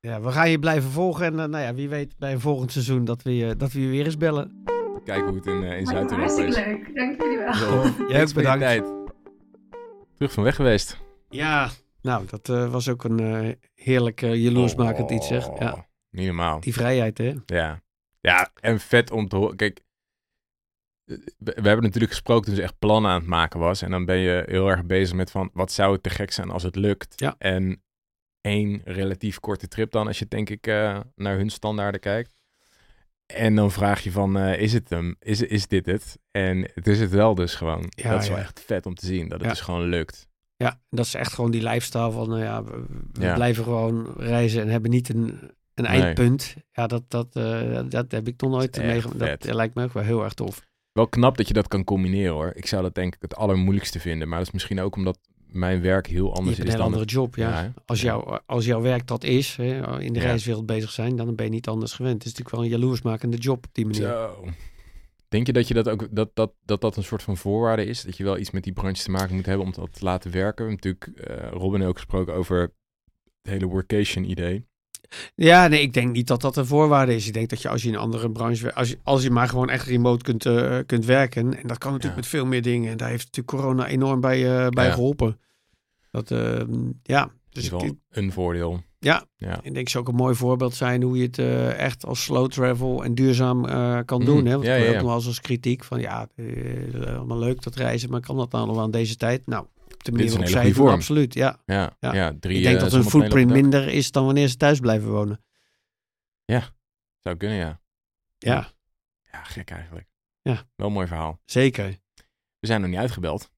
Ja, 0.00 0.20
we 0.20 0.30
gaan 0.32 0.50
je 0.50 0.58
blijven 0.58 0.90
volgen 0.90 1.26
en 1.26 1.32
eh, 1.40 1.44
nou 1.46 1.64
ja, 1.64 1.74
wie 1.74 1.88
weet 1.88 2.16
bij 2.18 2.32
een 2.32 2.40
volgend 2.40 2.72
seizoen 2.72 3.04
dat 3.04 3.22
we 3.22 3.36
je, 3.36 3.56
dat 3.56 3.72
we 3.72 3.80
je 3.80 3.88
weer 3.88 4.04
eens 4.04 4.16
bellen. 4.16 4.62
Kijken 5.04 5.26
hoe 5.28 5.36
het 5.36 5.46
in, 5.46 5.62
eh, 5.64 5.78
in 5.78 5.86
Zuid-Europa 5.86 6.16
hartstikke 6.16 6.50
is. 6.50 6.56
leuk. 6.56 6.94
Dank 6.94 7.22
jullie 7.22 7.38
wel. 7.38 7.54
Zo, 7.54 7.82
Jij 8.08 8.22
ook 8.22 8.34
bedankt. 8.34 8.60
tijd. 8.60 8.84
Terug 10.14 10.32
van 10.32 10.42
weg 10.42 10.54
geweest. 10.56 11.00
Ja, 11.28 11.70
nou, 12.02 12.26
dat 12.26 12.48
eh, 12.48 12.70
was 12.72 12.88
ook 12.88 13.04
een 13.04 13.20
eh, 13.20 13.54
heerlijk 13.74 14.22
uh, 14.22 14.34
jaloersmakend 14.34 15.10
iets, 15.10 15.26
zeg. 15.26 15.46
Ja, 15.58 15.72
Oh, 15.72 15.80
Niet 16.10 16.26
normaal. 16.26 16.60
die 16.60 16.72
vrijheid, 16.72 17.18
hè? 17.18 17.34
Ja. 17.46 17.82
Ja, 18.20 18.50
en 18.60 18.80
vet 18.80 19.10
om 19.10 19.28
te 19.28 19.36
horen. 19.36 19.56
Kijk, 19.56 19.80
we, 21.04 21.22
we 21.38 21.52
hebben 21.68 21.82
natuurlijk 21.82 22.12
gesproken 22.12 22.44
toen 22.44 22.54
ze 22.54 22.62
echt 22.62 22.78
plannen 22.78 23.10
aan 23.10 23.20
het 23.20 23.28
maken 23.28 23.60
was. 23.60 23.82
En 23.82 23.90
dan 23.90 24.04
ben 24.04 24.16
je 24.18 24.42
heel 24.46 24.68
erg 24.68 24.84
bezig 24.84 25.16
met 25.16 25.30
van, 25.30 25.50
wat 25.52 25.72
zou 25.72 25.92
het 25.92 26.02
te 26.02 26.10
gek 26.10 26.32
zijn 26.32 26.50
als 26.50 26.62
het 26.62 26.76
lukt? 26.76 27.20
Ja. 27.20 27.34
En 27.38 27.82
één 28.42 28.80
relatief 28.84 29.40
korte 29.40 29.68
trip 29.68 29.90
dan, 29.90 30.06
als 30.06 30.18
je 30.18 30.26
denk 30.28 30.50
ik 30.50 30.66
eh, 30.66 31.00
naar 31.14 31.36
hun 31.36 31.50
standaarden 31.50 32.00
kijkt. 32.00 32.30
En 33.26 33.54
dan 33.54 33.70
vraag 33.70 34.00
je 34.02 34.10
van, 34.10 34.38
eh, 34.38 34.60
is 34.60 34.72
het 34.72 34.90
hem? 34.90 35.16
Is, 35.18 35.42
is 35.42 35.66
dit 35.66 35.86
het? 35.86 36.18
En 36.30 36.70
het 36.74 36.86
is 36.86 37.00
het 37.00 37.10
wel 37.10 37.34
dus 37.34 37.54
gewoon. 37.54 37.84
Ja, 37.88 38.10
dat 38.10 38.22
is 38.22 38.28
wel 38.28 38.36
ja. 38.36 38.42
echt 38.42 38.60
vet 38.66 38.86
om 38.86 38.94
te 38.94 39.06
zien, 39.06 39.22
dat 39.28 39.32
het 39.38 39.42
Ja. 39.42 39.48
dus 39.48 39.60
gewoon 39.60 39.82
lukt. 39.82 40.26
Ja, 40.56 40.80
dat 40.90 41.04
is 41.04 41.14
echt 41.14 41.32
gewoon 41.32 41.50
die 41.50 41.62
lifestyle 41.62 42.10
van, 42.10 42.28
nou 42.28 42.40
ja, 42.42 42.64
we, 42.64 42.84
blijven 43.12 43.64
gewoon 43.64 44.14
reizen 44.16 44.62
en 44.62 44.68
hebben 44.68 44.90
niet 44.90 45.08
een, 45.08 45.38
een 45.74 45.84
Nee. 45.84 46.02
eindpunt. 46.02 46.54
Ja, 46.72 46.86
dat, 46.86 47.02
dat, 47.08 47.36
eh, 47.36 47.80
dat 47.88 48.10
heb 48.10 48.28
ik 48.28 48.40
nog 48.40 48.50
nooit 48.50 48.76
meegemaakt. 48.76 49.18
Dat 49.18 49.44
eh, 49.44 49.54
lijkt 49.54 49.74
me 49.74 49.84
ook 49.84 49.92
wel 49.92 50.02
heel 50.02 50.24
erg 50.24 50.34
tof. 50.34 50.66
Wel 50.92 51.08
knap 51.08 51.36
dat 51.36 51.48
je 51.48 51.54
dat 51.54 51.68
kan 51.68 51.84
combineren 51.84 52.32
hoor. 52.32 52.52
Ik 52.54 52.66
zou 52.66 52.82
dat 52.82 52.94
denk 52.94 53.14
ik 53.14 53.22
het 53.22 53.36
allermoeilijkste 53.36 54.00
vinden. 54.00 54.28
Maar 54.28 54.38
dat 54.38 54.46
is 54.46 54.52
misschien 54.52 54.80
ook 54.80 54.96
omdat 54.96 55.18
mijn 55.52 55.80
werk 55.80 56.06
heel 56.06 56.26
Je 56.26 56.32
anders 56.32 56.56
hebt 56.56 56.68
een 56.68 56.72
is 56.74 56.78
dan... 56.80 56.86
andere 56.86 57.04
job, 57.04 57.36
ja. 57.36 57.72
Als, 57.86 58.00
Ja. 58.00 58.06
jou, 58.06 58.40
als 58.46 58.64
jouw 58.64 58.80
werk 58.80 59.06
dat 59.06 59.24
is, 59.24 59.56
hè, 59.56 60.00
in 60.00 60.12
de 60.12 60.20
Ja. 60.20 60.26
reiswereld 60.26 60.66
bezig 60.66 60.90
zijn, 60.90 61.16
dan 61.16 61.34
ben 61.34 61.44
je 61.44 61.50
niet 61.50 61.68
anders 61.68 61.92
gewend. 61.92 62.14
Het 62.14 62.24
is 62.24 62.28
natuurlijk 62.30 62.56
wel 62.56 62.64
een 62.64 62.80
jaloersmakende 62.80 63.36
job 63.36 63.64
op 63.64 63.74
die 63.74 63.86
manier. 63.86 64.02
Zo. 64.02 64.44
Denk 65.28 65.46
je 65.46 65.52
dat 65.52 65.68
je 65.68 65.74
dat 65.74 65.88
ook 65.88 66.08
dat 66.10 66.30
dat, 66.34 66.52
dat 66.64 66.80
dat 66.80 66.96
een 66.96 67.04
soort 67.04 67.22
van 67.22 67.36
voorwaarde 67.36 67.84
is? 67.84 68.02
Dat 68.02 68.16
je 68.16 68.24
wel 68.24 68.38
iets 68.38 68.50
met 68.50 68.64
die 68.64 68.72
branche 68.72 69.02
te 69.02 69.10
maken 69.10 69.34
moet 69.34 69.46
hebben 69.46 69.66
om 69.66 69.72
dat 69.72 69.92
te 69.92 70.04
laten 70.04 70.30
werken? 70.30 70.64
We 70.66 70.70
hebben 70.72 70.92
natuurlijk 70.92 71.28
eh 71.28 71.50
Robin 71.50 71.82
ook 71.82 71.96
gesproken 71.96 72.34
over 72.34 72.60
het 73.42 73.52
hele 73.52 73.66
workation 73.66 74.30
idee. 74.30 74.66
Ja, 75.34 75.66
nee, 75.68 75.80
ik 75.80 75.92
denk 75.92 76.12
niet 76.12 76.26
dat 76.26 76.40
dat 76.40 76.56
een 76.56 76.66
voorwaarde 76.66 77.14
is. 77.14 77.26
Ik 77.26 77.32
denk 77.32 77.48
dat 77.50 77.62
je 77.62 77.68
als 77.68 77.82
je 77.82 77.88
in 77.88 77.94
een 77.94 78.00
andere 78.00 78.30
branche, 78.30 78.74
als 78.74 78.88
je, 78.88 78.98
als 79.02 79.22
je 79.22 79.30
maar 79.30 79.48
gewoon 79.48 79.70
echt 79.70 79.86
remote 79.86 80.24
kunt, 80.24 80.46
eh, 80.46 80.78
kunt 80.86 81.04
werken, 81.04 81.58
en 81.58 81.66
dat 81.66 81.78
kan 81.78 81.92
natuurlijk 81.92 82.02
Ja. 82.20 82.20
met 82.20 82.26
veel 82.40 82.46
meer 82.46 82.62
dingen. 82.62 82.90
En 82.90 82.96
daar 82.96 83.08
heeft 83.08 83.24
natuurlijk 83.24 83.56
corona 83.56 83.86
enorm 83.86 84.20
bij, 84.20 84.64
eh, 84.64 84.68
bij 84.68 84.86
Ja. 84.86 84.92
geholpen. 84.92 85.40
Dat, 86.10 86.30
eh, 86.30 86.60
ja, 87.02 87.30
Dus 87.50 87.68
wel 87.68 87.84
ik, 87.84 87.92
een 88.10 88.32
voordeel. 88.32 88.82
Ja. 88.98 89.24
ja. 89.36 89.60
ik 89.62 89.74
denk 89.74 89.88
zou 89.88 90.04
ook 90.04 90.10
een 90.10 90.16
mooi 90.16 90.34
voorbeeld 90.34 90.74
zijn 90.74 91.02
hoe 91.02 91.16
je 91.16 91.22
het 91.26 91.38
eh, 91.38 91.78
echt 91.78 92.06
als 92.06 92.22
slow 92.22 92.50
travel 92.50 93.04
en 93.04 93.14
duurzaam 93.14 93.62
kan 94.04 94.18
Mhm. 94.22 94.26
doen. 94.26 94.44
Hè? 94.46 94.52
Want 94.52 94.64
Ja, 94.66 94.76
dat 94.76 94.86
ook 94.86 94.92
ja. 94.92 94.98
nog 94.98 95.06
wel 95.06 95.14
eens 95.16 95.26
als 95.26 95.40
kritiek 95.40 95.84
van 95.84 96.00
ja, 96.00 96.28
allemaal 97.16 97.38
leuk 97.38 97.62
dat 97.62 97.74
reizen, 97.74 98.10
maar 98.10 98.20
kan 98.20 98.36
dat 98.36 98.50
dan 98.50 98.66
nog 98.66 98.74
wel 98.76 98.84
aan 98.84 98.90
deze 98.90 99.16
tijd? 99.16 99.46
Nou, 99.46 99.66
op 100.08 100.14
de 100.14 100.24
manier 100.24 100.30
waarop 100.30 100.48
zij 100.48 100.72
doen, 100.72 100.88
absoluut. 100.88 101.34
Ja. 101.34 101.58
Ja, 101.66 101.96
ja. 102.00 102.14
Ja. 102.14 102.32
drie, 102.40 102.56
ik 102.56 102.62
denk 102.62 102.76
eh, 102.76 102.82
dat 102.82 102.92
hun 102.92 103.04
footprint 103.04 103.50
minder 103.50 103.88
is 103.88 104.10
dan 104.10 104.24
wanneer 104.24 104.48
ze 104.48 104.56
thuis 104.56 104.80
blijven 104.80 105.10
wonen. 105.10 105.40
Zou 107.22 107.36
kunnen, 107.36 107.56
ja. 107.56 107.80
Ja, 108.38 108.68
Ja, 109.32 109.42
gek 109.42 109.70
eigenlijk. 109.70 110.06
Ja. 110.42 110.64
Wel 110.76 110.86
een 110.86 110.92
mooi 110.92 111.06
verhaal. 111.06 111.40
zeker. 111.44 112.00
We 112.58 112.66
zijn 112.66 112.80
nog 112.80 112.90
niet 112.90 112.98
uitgebeld. 112.98 113.50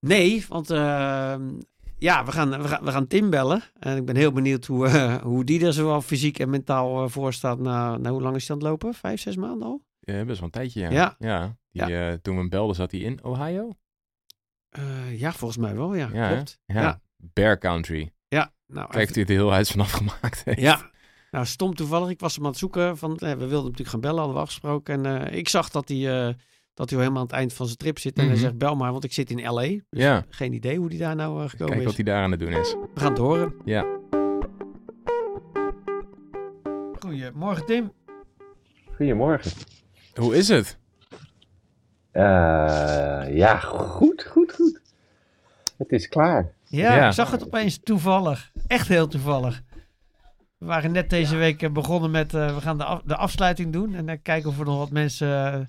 Nee, 0.00 0.44
want 0.48 0.70
ehm, 0.70 1.60
ja, 1.98 2.24
we 2.24 2.32
gaan, 2.32 2.62
we, 2.62 2.68
gaan, 2.68 2.84
we 2.84 2.90
gaan 2.90 3.06
Tim 3.06 3.30
bellen. 3.30 3.62
En 3.78 3.96
ik 3.96 4.04
ben 4.04 4.16
heel 4.16 4.32
benieuwd 4.32 4.66
hoe, 4.66 4.86
eh, 4.86 5.16
hoe 5.32 5.44
die 5.44 5.66
er 5.66 5.72
zowel 5.72 6.00
fysiek 6.02 6.38
en 6.38 6.50
mentaal 6.50 7.04
eh, 7.04 7.10
voor 7.10 7.32
staat. 7.32 7.58
Na, 7.58 7.96
na 7.96 8.10
hoe 8.10 8.22
lang 8.22 8.36
is 8.36 8.48
hij 8.48 8.56
aan 8.56 8.62
het 8.62 8.70
lopen? 8.70 8.94
Vijf, 8.94 9.20
zes 9.20 9.36
maanden 9.36 9.68
al? 9.68 9.84
Ja, 10.00 10.24
best 10.24 10.36
wel 10.38 10.46
een 10.46 10.50
tijdje, 10.50 10.80
ja. 10.80 11.16
Ja. 11.18 11.56
ja. 11.70 11.86
Die, 11.86 12.20
toen 12.20 12.34
we 12.34 12.40
hem 12.40 12.48
belden 12.48 12.76
zat 12.76 12.90
hij 12.90 13.00
in 13.00 13.24
Ohio. 13.24 13.76
Eh, 14.72 15.20
ja, 15.20 15.32
volgens 15.32 15.60
mij 15.60 15.74
wel. 15.76 15.94
Ja, 15.94 16.08
Ja, 16.12 16.28
klopt. 16.34 16.58
Ja. 16.66 16.80
Ja. 16.80 17.00
Bear 17.16 17.58
Country. 17.58 18.12
Ja, 18.28 18.52
nou, 18.66 18.88
Kijk, 18.90 19.08
hij 19.14 19.20
het 19.20 19.30
er 19.30 19.36
heel 19.36 19.52
huis 19.52 19.70
vanaf 19.70 19.90
gemaakt 19.92 20.44
heeft. 20.44 20.60
Ja, 20.60 20.90
nou 21.30 21.46
stom 21.46 21.74
toevallig. 21.74 22.08
Ik 22.08 22.20
was 22.20 22.34
hem 22.34 22.44
aan 22.44 22.50
het 22.50 22.58
zoeken. 22.58 22.96
Van, 22.98 23.16
eh, 23.16 23.30
we 23.30 23.36
wilden 23.46 23.62
natuurlijk 23.64 23.88
gaan 23.88 24.00
bellen, 24.00 24.16
hadden 24.18 24.34
we 24.36 24.40
afgesproken. 24.42 25.04
En 25.06 25.26
eh, 25.30 25.38
ik 25.38 25.48
zag 25.48 25.70
dat 25.70 25.88
hij, 25.88 26.26
eh, 26.28 26.34
dat 26.74 26.88
hij 26.90 26.98
al 26.98 27.04
helemaal 27.04 27.20
aan 27.22 27.26
het 27.28 27.36
eind 27.36 27.52
van 27.52 27.66
zijn 27.66 27.78
trip 27.78 27.98
zit. 27.98 28.16
En 28.16 28.22
Mhm. 28.22 28.32
hij 28.32 28.40
zegt, 28.40 28.58
bel 28.58 28.74
maar, 28.76 28.92
want 28.92 29.04
ik 29.04 29.12
zit 29.12 29.30
in 29.30 29.46
L.A. 29.48 29.60
Dus 29.68 29.82
Ja. 29.90 30.24
geen 30.28 30.52
idee 30.52 30.78
hoe 30.78 30.88
die 30.88 30.98
daar 30.98 31.16
nou 31.16 31.42
eh, 31.42 31.48
gekomen 31.48 31.66
Kijk 31.74 31.78
is. 31.80 31.84
wat 31.86 31.94
hij 31.94 32.04
daar 32.04 32.22
aan 32.22 32.30
het 32.30 32.40
doen 32.40 32.52
is. 32.52 32.72
We 32.94 33.00
gaan 33.00 33.10
het 33.10 33.18
horen. 33.20 33.54
Ja. 33.64 33.86
Goedemorgen 37.00 37.66
Tim. 37.66 37.92
Goedemorgen. 38.96 39.50
Hoe 40.14 40.36
is 40.36 40.48
het? 40.48 40.78
Eh, 42.12 42.22
ja, 43.36 43.58
goed, 43.58 44.22
goed, 44.24 44.52
goed. 44.54 44.80
Het 45.76 45.92
is 45.92 46.08
klaar. 46.08 46.52
Ja, 46.64 46.94
Ja. 46.94 47.06
ik 47.06 47.12
zag 47.12 47.30
het 47.30 47.44
opeens 47.44 47.78
toevallig. 47.82 48.50
Echt 48.66 48.88
heel 48.88 49.08
toevallig. 49.08 49.62
We 50.58 50.66
waren 50.66 50.92
net 50.92 51.10
deze 51.10 51.36
week 51.36 51.62
eh, 51.62 51.70
begonnen 51.70 52.10
met, 52.10 52.34
eh, 52.34 52.54
we 52.54 52.60
gaan 52.60 52.78
de, 52.78 52.84
af- 52.84 53.02
de 53.04 53.16
afsluiting 53.16 53.72
doen. 53.72 53.94
En 53.94 54.06
dan 54.06 54.22
kijken 54.22 54.48
of 54.50 54.58
er 54.58 54.64
nog 54.64 54.78
wat 54.78 54.90
mensen... 54.90 55.60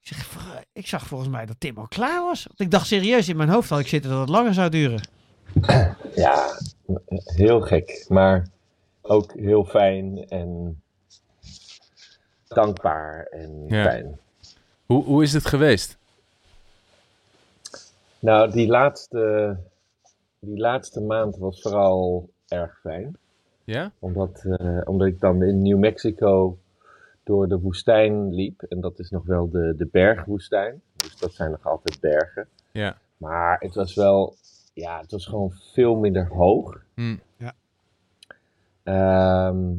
ik, 0.00 0.06
zeg, 0.06 0.24
"Vra- 0.26 0.62
ik 0.72 0.86
zag 0.86 1.06
volgens 1.06 1.30
mij 1.30 1.46
dat 1.46 1.56
Tim 1.60 1.76
al 1.78 1.88
klaar 1.88 2.22
was. 2.22 2.44
Want 2.46 2.60
ik 2.60 2.70
dacht 2.70 2.86
serieus 2.86 3.28
in 3.28 3.36
mijn 3.36 3.48
hoofd 3.48 3.68
had 3.70 3.78
ik 3.80 3.88
zitten 3.88 4.10
dat 4.10 4.20
het 4.20 4.28
langer 4.28 4.54
zou 4.54 4.68
duren. 4.70 5.00
Ja, 6.14 6.46
heel 7.24 7.60
gek, 7.60 8.04
maar 8.08 8.46
ook 9.02 9.32
heel 9.32 9.64
fijn 9.64 10.28
en 10.28 10.82
dankbaar 12.48 13.22
en 13.30 13.64
Ja. 13.66 13.82
fijn. 13.82 14.18
Hoe, 14.88 15.04
hoe 15.04 15.22
is 15.22 15.32
het 15.32 15.46
geweest? 15.46 15.98
Nou, 18.18 18.50
die 18.50 18.68
laatste, 18.68 19.56
die 20.38 20.58
laatste 20.58 21.00
maand 21.00 21.36
was 21.36 21.60
vooral 21.60 22.28
erg 22.48 22.78
fijn. 22.80 23.16
Ja? 23.64 23.92
Omdat, 23.98 24.44
eh, 24.44 24.80
omdat 24.84 25.06
ik 25.06 25.20
dan 25.20 25.42
in 25.42 25.62
New 25.62 25.78
Mexico 25.78 26.58
door 27.24 27.48
de 27.48 27.58
woestijn 27.58 28.34
liep. 28.34 28.62
En 28.62 28.80
dat 28.80 28.98
is 28.98 29.10
nog 29.10 29.24
wel 29.24 29.50
de, 29.50 29.74
de 29.76 29.88
bergwoestijn. 29.92 30.82
Dus 30.96 31.16
dat 31.16 31.34
zijn 31.34 31.50
nog 31.50 31.66
altijd 31.66 32.00
bergen. 32.00 32.48
Ja. 32.70 32.96
Maar 33.16 33.56
het 33.60 33.74
was 33.74 33.94
wel, 33.94 34.34
ja, 34.72 35.00
het 35.00 35.10
was 35.10 35.26
gewoon 35.26 35.52
veel 35.72 35.96
minder 35.96 36.28
hoog. 36.28 36.80
Hm. 36.94 37.16
Ehm, 38.82 39.72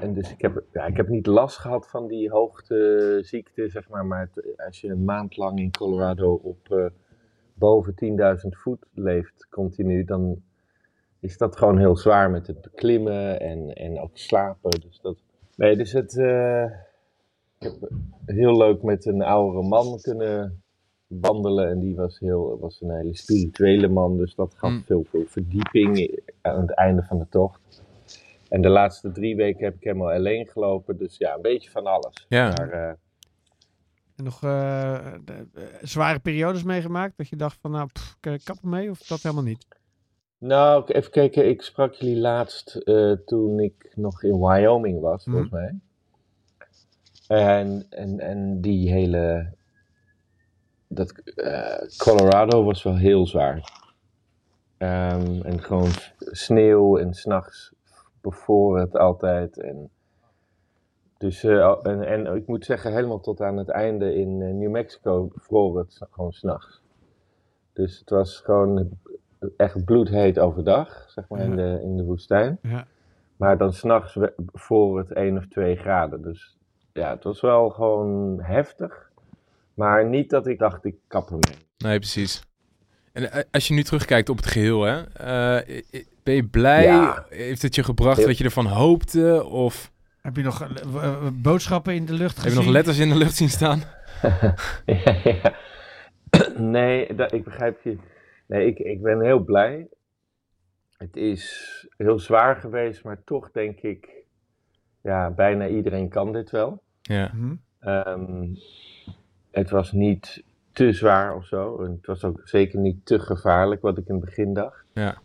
en 0.00 0.14
dus 0.14 0.32
ik 0.32 0.40
heb, 0.40 0.62
ja, 0.72 0.84
ik 0.86 0.96
heb 0.96 1.08
niet 1.08 1.26
last 1.26 1.56
gehad 1.58 1.88
van 1.88 2.06
die 2.06 2.30
hoogteziekte, 2.30 3.68
zeg 3.68 3.88
maar. 3.88 4.06
Maar 4.06 4.30
het- 4.32 4.64
als 4.66 4.80
je 4.80 4.88
een 4.88 5.04
maand 5.04 5.36
lang 5.36 5.58
in 5.58 5.70
Colorado 5.70 6.32
op 6.42 6.70
eh, 6.70 6.86
boven 7.54 7.94
10.000 7.94 8.56
voet 8.56 8.86
leeft, 8.94 9.46
continu, 9.50 10.04
dan 10.04 10.42
is 11.20 11.38
dat 11.38 11.56
gewoon 11.56 11.78
heel 11.78 11.96
zwaar 11.96 12.30
met 12.30 12.46
het 12.46 12.60
beklimmen 12.60 13.40
en, 13.40 13.72
en 13.72 14.00
ook 14.00 14.16
slapen. 14.18 14.70
Dus 14.80 15.00
dat, 15.00 15.16
nee, 15.56 15.76
dus 15.76 15.92
het, 15.92 16.18
eh, 16.18 16.64
ik 17.58 17.62
heb 17.62 17.74
heel 18.26 18.56
leuk 18.56 18.82
met 18.82 19.04
een 19.06 19.22
oudere 19.22 19.68
man 19.68 19.98
kunnen 20.00 20.62
wandelen. 21.06 21.68
En 21.68 21.78
die 21.78 21.94
was, 21.96 22.18
heel, 22.18 22.58
was 22.60 22.80
een 22.80 22.90
hele 22.90 23.16
spirituele 23.16 23.88
man, 23.88 24.16
dus 24.16 24.34
dat 24.34 24.54
gaf 24.54 24.70
Mm. 24.70 24.82
veel, 24.82 25.04
veel 25.04 25.24
verdieping 25.26 26.20
aan 26.40 26.60
het 26.60 26.70
einde 26.70 27.02
van 27.02 27.18
de 27.18 27.26
tocht. 27.30 27.82
En 28.54 28.60
de 28.62 28.68
laatste 28.68 29.12
drie 29.12 29.36
weken 29.36 29.64
heb 29.64 29.74
ik 29.74 29.84
helemaal 29.84 30.10
alleen 30.12 30.46
gelopen, 30.46 30.96
dus 30.98 31.16
ja, 31.16 31.34
een 31.34 31.42
beetje 31.42 31.70
van 31.70 31.86
alles. 31.86 32.26
Ja. 32.28 32.46
Maar, 32.48 32.70
eh, 32.70 32.88
En 34.16 34.24
nog 34.24 34.42
eh, 34.42 35.12
de- 35.24 35.46
eh, 35.54 35.62
zware 35.82 36.18
periodes 36.18 36.62
meegemaakt? 36.62 37.16
Dat 37.16 37.28
je 37.28 37.36
dacht 37.36 37.58
van, 37.60 37.70
nou, 37.70 37.88
pff, 37.92 38.16
ik 38.20 38.40
kap 38.44 38.56
ermee 38.62 38.90
of 38.90 38.98
dat 38.98 39.22
helemaal 39.22 39.44
niet? 39.44 39.66
Nou, 40.38 40.82
ik- 40.82 40.94
even 40.96 41.10
kijken. 41.10 41.48
Ik 41.48 41.62
sprak 41.62 41.92
jullie 41.94 42.16
laatst 42.18 42.74
eh, 42.76 43.12
toen 43.12 43.60
ik 43.60 43.92
nog 43.94 44.22
in 44.22 44.38
Wyoming 44.40 45.00
was, 45.00 45.24
volgens 45.24 45.50
Mhm. 45.50 45.60
mij. 45.60 45.74
En, 47.26 47.86
en, 47.90 48.20
en 48.20 48.60
die 48.60 48.92
hele. 48.92 49.52
Dat, 50.88 51.10
eh, 51.18 51.88
Colorado 51.96 52.64
was 52.64 52.82
wel 52.82 52.96
heel 52.96 53.26
zwaar. 53.26 53.82
Ehm, 54.78 55.40
en 55.42 55.62
gewoon 55.62 55.90
sneeuw 56.18 56.98
en 56.98 57.14
s'nachts 57.14 57.72
bevroren 58.24 58.80
het 58.80 58.96
altijd. 58.96 59.58
En, 59.58 59.90
dus, 61.18 61.44
eh, 61.44 61.76
en, 61.82 62.02
en 62.02 62.36
ik 62.36 62.46
moet 62.46 62.64
zeggen, 62.64 62.92
helemaal 62.92 63.20
tot 63.20 63.40
aan 63.40 63.56
het 63.56 63.68
einde 63.68 64.14
in 64.14 64.42
eh, 64.42 64.52
New 64.52 64.70
Mexico 64.70 65.28
vroor 65.34 65.78
het 65.78 66.00
gewoon 66.10 66.32
s'nachts. 66.32 66.82
Dus 67.72 67.98
het 67.98 68.10
was 68.10 68.40
gewoon 68.40 68.88
echt 69.56 69.84
bloedheet 69.84 70.38
overdag, 70.38 71.10
zeg 71.10 71.28
maar, 71.28 71.40
in, 71.40 71.56
de, 71.56 71.80
in 71.82 71.96
de 71.96 72.04
woestijn. 72.04 72.58
Ja. 72.62 72.86
Maar 73.36 73.58
dan 73.58 73.72
s'nachts 73.72 74.18
voor 74.52 74.98
het 74.98 75.12
1 75.12 75.36
of 75.36 75.46
2 75.48 75.76
graden. 75.76 76.22
Dus 76.22 76.56
ja, 76.92 77.10
het 77.10 77.24
was 77.24 77.40
wel 77.40 77.70
gewoon 77.70 78.40
heftig. 78.42 79.10
Maar 79.74 80.08
niet 80.08 80.30
dat 80.30 80.46
ik 80.46 80.58
dacht, 80.58 80.84
ik 80.84 80.96
kap 81.06 81.26
ermee. 81.26 81.66
Nee, 81.78 81.98
precies. 81.98 82.42
En 83.12 83.30
eh, 83.30 83.42
als 83.50 83.68
je 83.68 83.74
nu 83.74 83.82
terugkijkt 83.82 84.28
op 84.28 84.36
het 84.36 84.46
geheel, 84.46 84.82
hè, 84.82 85.02
ben 86.24 86.34
je 86.34 86.44
blij? 86.44 86.82
Ja. 86.82 87.26
Heeft 87.28 87.62
het 87.62 87.74
je 87.74 87.82
gebracht 87.82 88.24
wat 88.24 88.38
je 88.38 88.44
ervan 88.44 88.66
hoopte? 88.66 89.44
Of 89.44 89.92
Heb 90.20 90.36
je 90.36 90.42
nog 90.42 90.62
eh, 90.62 91.04
eh, 91.04 91.26
boodschappen 91.32 91.94
in 91.94 92.04
de 92.06 92.12
lucht 92.12 92.34
heb 92.34 92.44
gezien? 92.44 92.58
je 92.58 92.64
nog 92.64 92.74
letters 92.74 92.98
in 92.98 93.08
de 93.08 93.16
lucht 93.16 93.36
zien 93.36 93.48
staan? 93.48 93.82
ja, 94.86 95.16
ja. 95.24 95.54
Nee, 96.56 97.14
dat, 97.14 97.32
ik 97.32 97.44
begrijp 97.44 97.82
je. 97.82 97.96
Nee, 98.46 98.66
ik, 98.66 98.78
ik 98.78 99.02
ben 99.02 99.20
heel 99.20 99.38
blij. 99.38 99.86
Het 100.96 101.16
is 101.16 101.86
heel 101.96 102.18
zwaar 102.18 102.56
geweest, 102.56 103.04
maar 103.04 103.24
toch 103.24 103.50
denk 103.50 103.80
ik, 103.80 104.08
ja, 105.00 105.30
bijna 105.30 105.68
iedereen 105.68 106.08
kan 106.08 106.32
dit 106.32 106.50
wel. 106.50 106.82
Ja. 107.02 107.30
Mhm. 107.34 107.54
Ehm, 107.80 108.46
het 109.50 109.70
was 109.70 109.92
niet 109.92 110.42
te 110.72 110.92
zwaar 110.92 111.36
of 111.36 111.46
zo. 111.46 111.82
En 111.82 111.90
het 111.90 112.06
was 112.06 112.24
ook 112.24 112.40
zeker 112.44 112.78
niet 112.78 113.06
te 113.06 113.18
gevaarlijk, 113.18 113.82
wat 113.82 113.98
ik 113.98 114.06
in 114.06 114.14
het 114.14 114.24
begin 114.24 114.54
dacht. 114.54 114.84
Ja. 114.92 115.22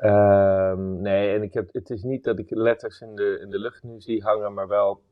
Ehm, 0.00 1.00
nee, 1.00 1.34
en 1.34 1.42
ik 1.42 1.54
heb, 1.54 1.68
het 1.72 1.90
is 1.90 2.02
niet 2.02 2.24
dat 2.24 2.38
ik 2.38 2.50
letters 2.50 3.00
in 3.00 3.14
de, 3.14 3.38
in 3.42 3.50
de 3.50 3.58
lucht 3.58 3.82
nu 3.82 4.00
zie 4.00 4.22
hangen, 4.22 4.54
maar 4.54 4.68
wel. 4.68 5.02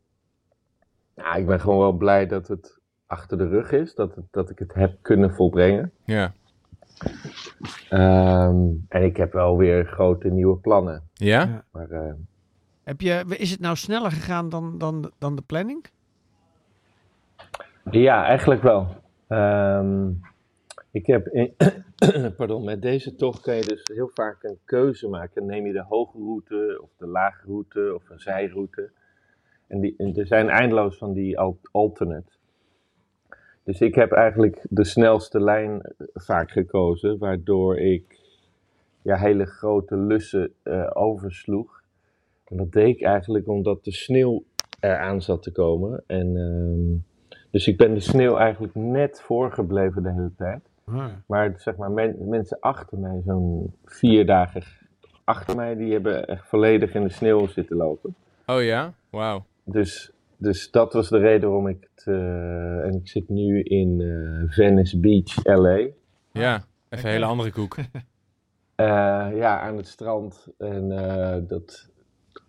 Ja, 1.15 1.35
ik 1.35 1.47
ben 1.47 1.61
gewoon 1.61 1.79
wel 1.79 1.93
blij 1.93 2.27
dat 2.27 2.49
het 2.49 2.79
achter 3.07 3.39
de 3.39 3.49
rug 3.49 3.73
is, 3.73 3.95
dat, 3.95 4.15
het, 4.15 4.25
dat 4.31 4.51
ik 4.51 4.59
het 4.59 4.75
heb 4.75 4.97
kunnen 5.03 5.35
volbrengen. 5.35 5.93
Ja. 6.05 6.33
Ehm, 7.89 8.67
en 8.89 9.03
ik 9.03 9.17
heb 9.17 9.33
wel 9.33 9.57
weer 9.57 9.87
grote 9.87 10.29
nieuwe 10.29 10.57
plannen. 10.57 11.09
Ja? 11.13 11.41
Ja. 11.41 11.65
Maar 11.71 11.91
eh, 11.91 12.13
Heb 12.83 13.01
je, 13.01 13.25
is 13.29 13.51
het 13.51 13.61
nou 13.61 13.77
sneller 13.77 14.11
gegaan 14.11 14.49
dan, 14.49 14.79
dan, 14.79 15.11
dan 15.19 15.37
de 15.37 15.43
planning? 15.43 15.85
Ja, 17.91 18.25
eigenlijk 18.25 18.63
wel. 18.63 18.87
Ehm, 19.27 20.11
ik 20.91 21.07
heb 21.07 21.53
pardon, 22.37 22.65
met 22.65 22.83
deze 22.83 23.15
tocht 23.15 23.41
kan 23.41 23.55
je 23.55 23.65
dus 23.65 23.83
heel 23.93 24.11
vaak 24.15 24.43
een 24.43 24.59
keuze 24.65 25.09
maken. 25.09 25.47
Neem 25.47 25.67
je 25.67 25.73
de 25.73 25.85
hoge 25.89 26.19
route 26.19 26.79
of 26.83 26.91
de 26.97 27.07
lage 27.07 27.47
route 27.47 27.95
of 27.95 28.11
een 28.11 28.21
zijroute. 28.21 28.91
En, 29.67 29.81
die, 29.81 30.15
er 30.15 30.27
zijn 30.27 30.49
eindeloos 30.49 30.99
van 30.99 31.13
die 31.13 31.39
al- 31.39 31.59
alternate. 31.73 32.33
Dus 33.65 33.81
ik 33.81 33.95
heb 33.95 34.13
eigenlijk 34.13 34.67
de 34.71 34.85
snelste 34.85 35.41
lijn 35.41 35.83
eh, 35.83 36.07
vaak 36.15 36.51
gekozen, 36.51 37.19
waardoor 37.19 37.79
ik 37.79 38.19
ja, 39.03 39.17
hele 39.17 39.45
grote 39.47 39.97
lussen 39.97 40.53
eh, 40.63 40.91
oversloeg. 40.93 41.83
En 42.45 42.57
dat 42.57 42.73
deed 42.73 42.97
ik 42.97 43.03
eigenlijk 43.03 43.49
omdat 43.49 43.85
de 43.85 43.93
sneeuw 43.93 44.45
eraan 44.81 45.23
zat 45.23 45.43
te 45.43 45.53
komen. 45.53 46.05
En 46.07 46.37
ehm, 46.37 46.97
dus 47.51 47.67
ik 47.67 47.77
ben 47.77 47.95
de 47.95 48.01
sneeuw 48.01 48.37
eigenlijk 48.37 48.75
net 48.75 49.21
voorgebleven 49.21 50.03
de 50.03 50.13
hele 50.13 50.33
tijd. 50.37 50.61
Maar 51.27 51.55
zeg 51.57 51.77
maar, 51.77 51.91
men- 51.91 52.29
mensen 52.29 52.57
achter 52.61 52.99
mij, 52.99 53.21
zo'n 53.27 53.75
vier 53.85 54.27
dagen 54.27 54.63
achter 55.25 55.57
mij, 55.57 55.75
die 55.77 55.93
hebben 55.93 56.27
echt 56.27 56.47
volledig 56.49 56.95
in 56.95 57.03
de 57.03 57.09
sneeuw 57.13 57.47
zitten 57.47 57.77
lopen. 57.77 58.15
Oh 58.47 58.63
ja? 58.63 58.93
Wauw. 59.11 59.45
Dus, 59.65 60.13
dus 60.37 60.71
dat 60.71 60.93
was 60.93 61.09
de 61.09 61.19
reden 61.19 61.49
waarom 61.49 61.69
ik 61.69 61.89
het. 61.95 62.07
eh, 62.07 62.85
en 62.85 62.95
ik 62.95 63.09
zit 63.09 63.29
nu 63.29 63.63
in 63.63 64.01
eh, 64.01 64.53
Venice 64.55 64.99
Beach, 65.01 65.45
LA. 65.45 65.87
Ja. 66.33 66.65
Even 66.89 67.05
een 67.05 67.13
hele 67.13 67.25
andere 67.25 67.53
koek. 67.53 67.77
Eh, 68.75 69.29
ja, 69.35 69.61
aan 69.61 69.77
het 69.77 69.87
strand. 69.87 70.47
En, 70.59 70.93
eh, 70.93 71.37
dat, 71.49 71.89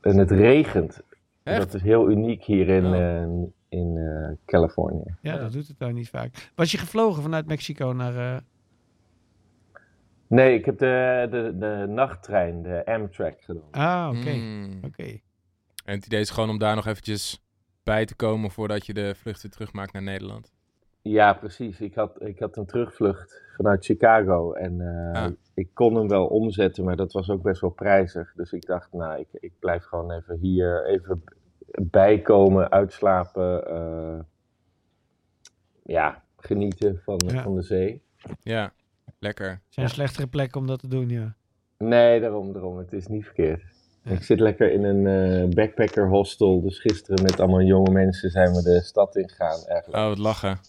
en 0.01 0.17
het 0.17 0.31
regent. 0.31 1.01
Echt? 1.43 1.57
Dat 1.59 1.73
is 1.73 1.81
heel 1.81 2.09
uniek 2.09 2.43
hier 2.43 2.67
in, 2.67 2.85
Oh. 2.85 2.95
eh, 3.21 3.27
in 3.69 3.97
Californië. 4.45 5.03
Ja, 5.21 5.33
Ja. 5.33 5.37
dat 5.39 5.51
doet 5.51 5.67
het 5.67 5.79
daar 5.79 5.93
niet 5.93 6.09
vaak. 6.09 6.51
Was 6.55 6.71
je 6.71 6.77
gevlogen 6.77 7.21
vanuit 7.23 7.47
Mexico 7.47 7.91
naar... 7.91 8.15
eh, 8.35 8.37
Nee, 10.27 10.57
ik 10.57 10.65
heb 10.65 10.77
de, 10.77 11.27
de, 11.31 11.55
de 11.57 11.85
nachttrein, 11.87 12.61
de 12.61 12.85
Amtrak 12.85 13.41
gedaan. 13.41 13.71
Ah, 13.71 14.17
oké. 14.19 14.29
Mm. 14.31 14.79
Oké. 14.85 15.03
En 15.85 15.95
het 15.95 16.05
idee 16.05 16.19
is 16.19 16.29
gewoon 16.29 16.49
om 16.49 16.57
daar 16.57 16.75
nog 16.75 16.85
eventjes 16.87 17.43
bij 17.83 18.05
te 18.05 18.15
komen 18.15 18.51
voordat 18.51 18.85
je 18.85 18.93
de 18.93 19.15
vlucht 19.15 19.41
weer 19.41 19.51
terugmaakt 19.51 19.93
naar 19.93 20.01
Nederland. 20.01 20.51
Ja, 21.01 21.33
precies. 21.33 21.79
Ik 21.81 21.95
had, 21.95 22.21
ik 22.21 22.39
had 22.39 22.57
een 22.57 22.65
terugvlucht 22.65 23.41
vanuit 23.55 23.85
Chicago 23.85 24.53
en 24.53 24.81
eh, 25.13 25.23
Ah. 25.23 25.31
ik 25.53 25.69
kon 25.73 25.95
hem 25.95 26.07
wel 26.07 26.25
omzetten, 26.27 26.83
maar 26.83 26.95
dat 26.95 27.11
was 27.13 27.29
ook 27.29 27.41
best 27.41 27.61
wel 27.61 27.69
prijzig. 27.69 28.33
Dus 28.35 28.51
ik 28.51 28.65
dacht, 28.65 28.93
nou, 28.93 29.19
ik, 29.19 29.27
ik 29.31 29.53
blijf 29.59 29.83
gewoon 29.83 30.11
even 30.11 30.37
hier, 30.37 30.85
even 30.87 31.23
bijkomen, 31.71 32.71
uitslapen, 32.71 33.67
eh, 33.67 34.19
ja, 35.83 36.23
genieten 36.37 36.99
van, 37.03 37.21
Ja. 37.27 37.43
van 37.43 37.55
de 37.55 37.61
zee. 37.61 38.01
Ja, 38.41 38.73
lekker. 39.19 39.61
zijn 39.69 39.89
slechtere 39.89 40.27
plekken 40.27 40.61
om 40.61 40.67
dat 40.67 40.79
te 40.79 40.87
doen, 40.87 41.09
ja. 41.09 41.35
Nee, 41.77 42.19
daarom, 42.19 42.53
daarom. 42.53 42.77
Het 42.77 42.93
is 42.93 43.07
niet 43.07 43.25
verkeerd. 43.25 43.63
Ja. 44.03 44.11
Ik 44.11 44.23
zit 44.23 44.39
lekker 44.39 44.71
in 44.71 44.83
een 44.83 45.07
eh, 45.07 45.49
backpacker 45.55 46.07
hostel, 46.09 46.61
dus 46.61 46.79
gisteren 46.79 47.23
met 47.23 47.39
allemaal 47.39 47.61
jonge 47.61 47.91
mensen 47.91 48.29
zijn 48.29 48.53
we 48.53 48.61
de 48.63 48.81
stad 48.81 49.15
ingegaan 49.15 49.59
eigenlijk. 49.65 50.03
Oh, 50.03 50.07
wat 50.07 50.17
lachen. 50.17 50.59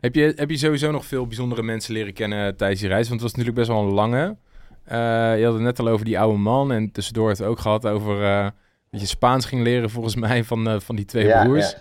Heb 0.00 0.14
je, 0.14 0.32
heb 0.36 0.50
je 0.50 0.56
sowieso 0.56 0.90
nog 0.90 1.04
veel 1.04 1.26
bijzondere 1.26 1.62
mensen 1.62 1.92
leren 1.94 2.12
kennen 2.12 2.56
tijdens 2.56 2.80
die 2.80 2.88
reis? 2.88 3.08
Want 3.08 3.20
het 3.20 3.30
was 3.30 3.38
natuurlijk 3.44 3.66
best 3.66 3.78
wel 3.78 3.88
een 3.88 3.94
lange. 3.94 4.36
Eh, 4.84 5.38
je 5.38 5.44
had 5.44 5.52
het 5.54 5.62
net 5.62 5.78
al 5.78 5.88
over 5.88 6.04
die 6.04 6.18
oude 6.18 6.38
man. 6.38 6.72
En 6.72 6.90
tussendoor 6.92 7.28
het 7.28 7.42
ook 7.42 7.58
gehad 7.58 7.86
over 7.86 8.22
eh, 8.24 8.48
dat 8.90 9.00
je 9.00 9.06
Spaans 9.06 9.44
ging 9.44 9.62
leren, 9.62 9.90
volgens 9.90 10.16
mij, 10.26 10.44
van, 10.44 10.68
eh, 10.68 10.80
van 10.80 10.96
die 10.96 11.04
twee 11.04 11.26
Ja, 11.26 11.44
broers. 11.44 11.70
ja. 11.70 11.78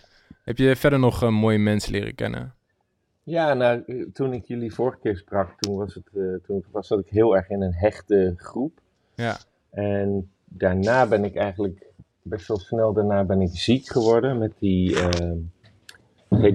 Heb 0.48 0.58
je 0.58 0.76
verder 0.76 1.00
nog 1.00 1.24
eh, 1.24 1.30
mooie 1.30 1.58
mensen 1.58 1.92
leren 1.92 2.16
kennen? 2.16 2.54
Ja, 3.24 3.54
nou, 3.54 3.84
eh, 3.86 4.06
toen 4.14 4.34
ik 4.34 4.46
jullie 4.46 4.74
vorige 4.74 4.98
keer 5.00 5.18
sprak, 5.18 5.60
toen 5.60 5.76
was, 5.78 5.94
het, 5.94 6.08
eh, 6.14 6.46
toen 6.46 6.64
was 6.72 6.88
zat 6.88 7.00
ik 7.00 7.10
heel 7.10 7.36
erg 7.36 7.50
in 7.50 7.62
een 7.62 7.74
hechte 7.74 8.34
groep. 8.38 8.80
Ja. 9.16 9.38
En 9.70 10.32
daarna 10.46 11.08
ben 11.08 11.24
ik 11.24 11.36
eigenlijk, 11.36 11.86
best 12.22 12.48
wel 12.48 12.60
snel 12.60 12.94
daarna 12.94 13.24
ben 13.24 13.42
ik 13.42 13.50
ziek 13.52 13.88
geworden 13.88 14.38
met 14.38 14.54
die 14.60 14.96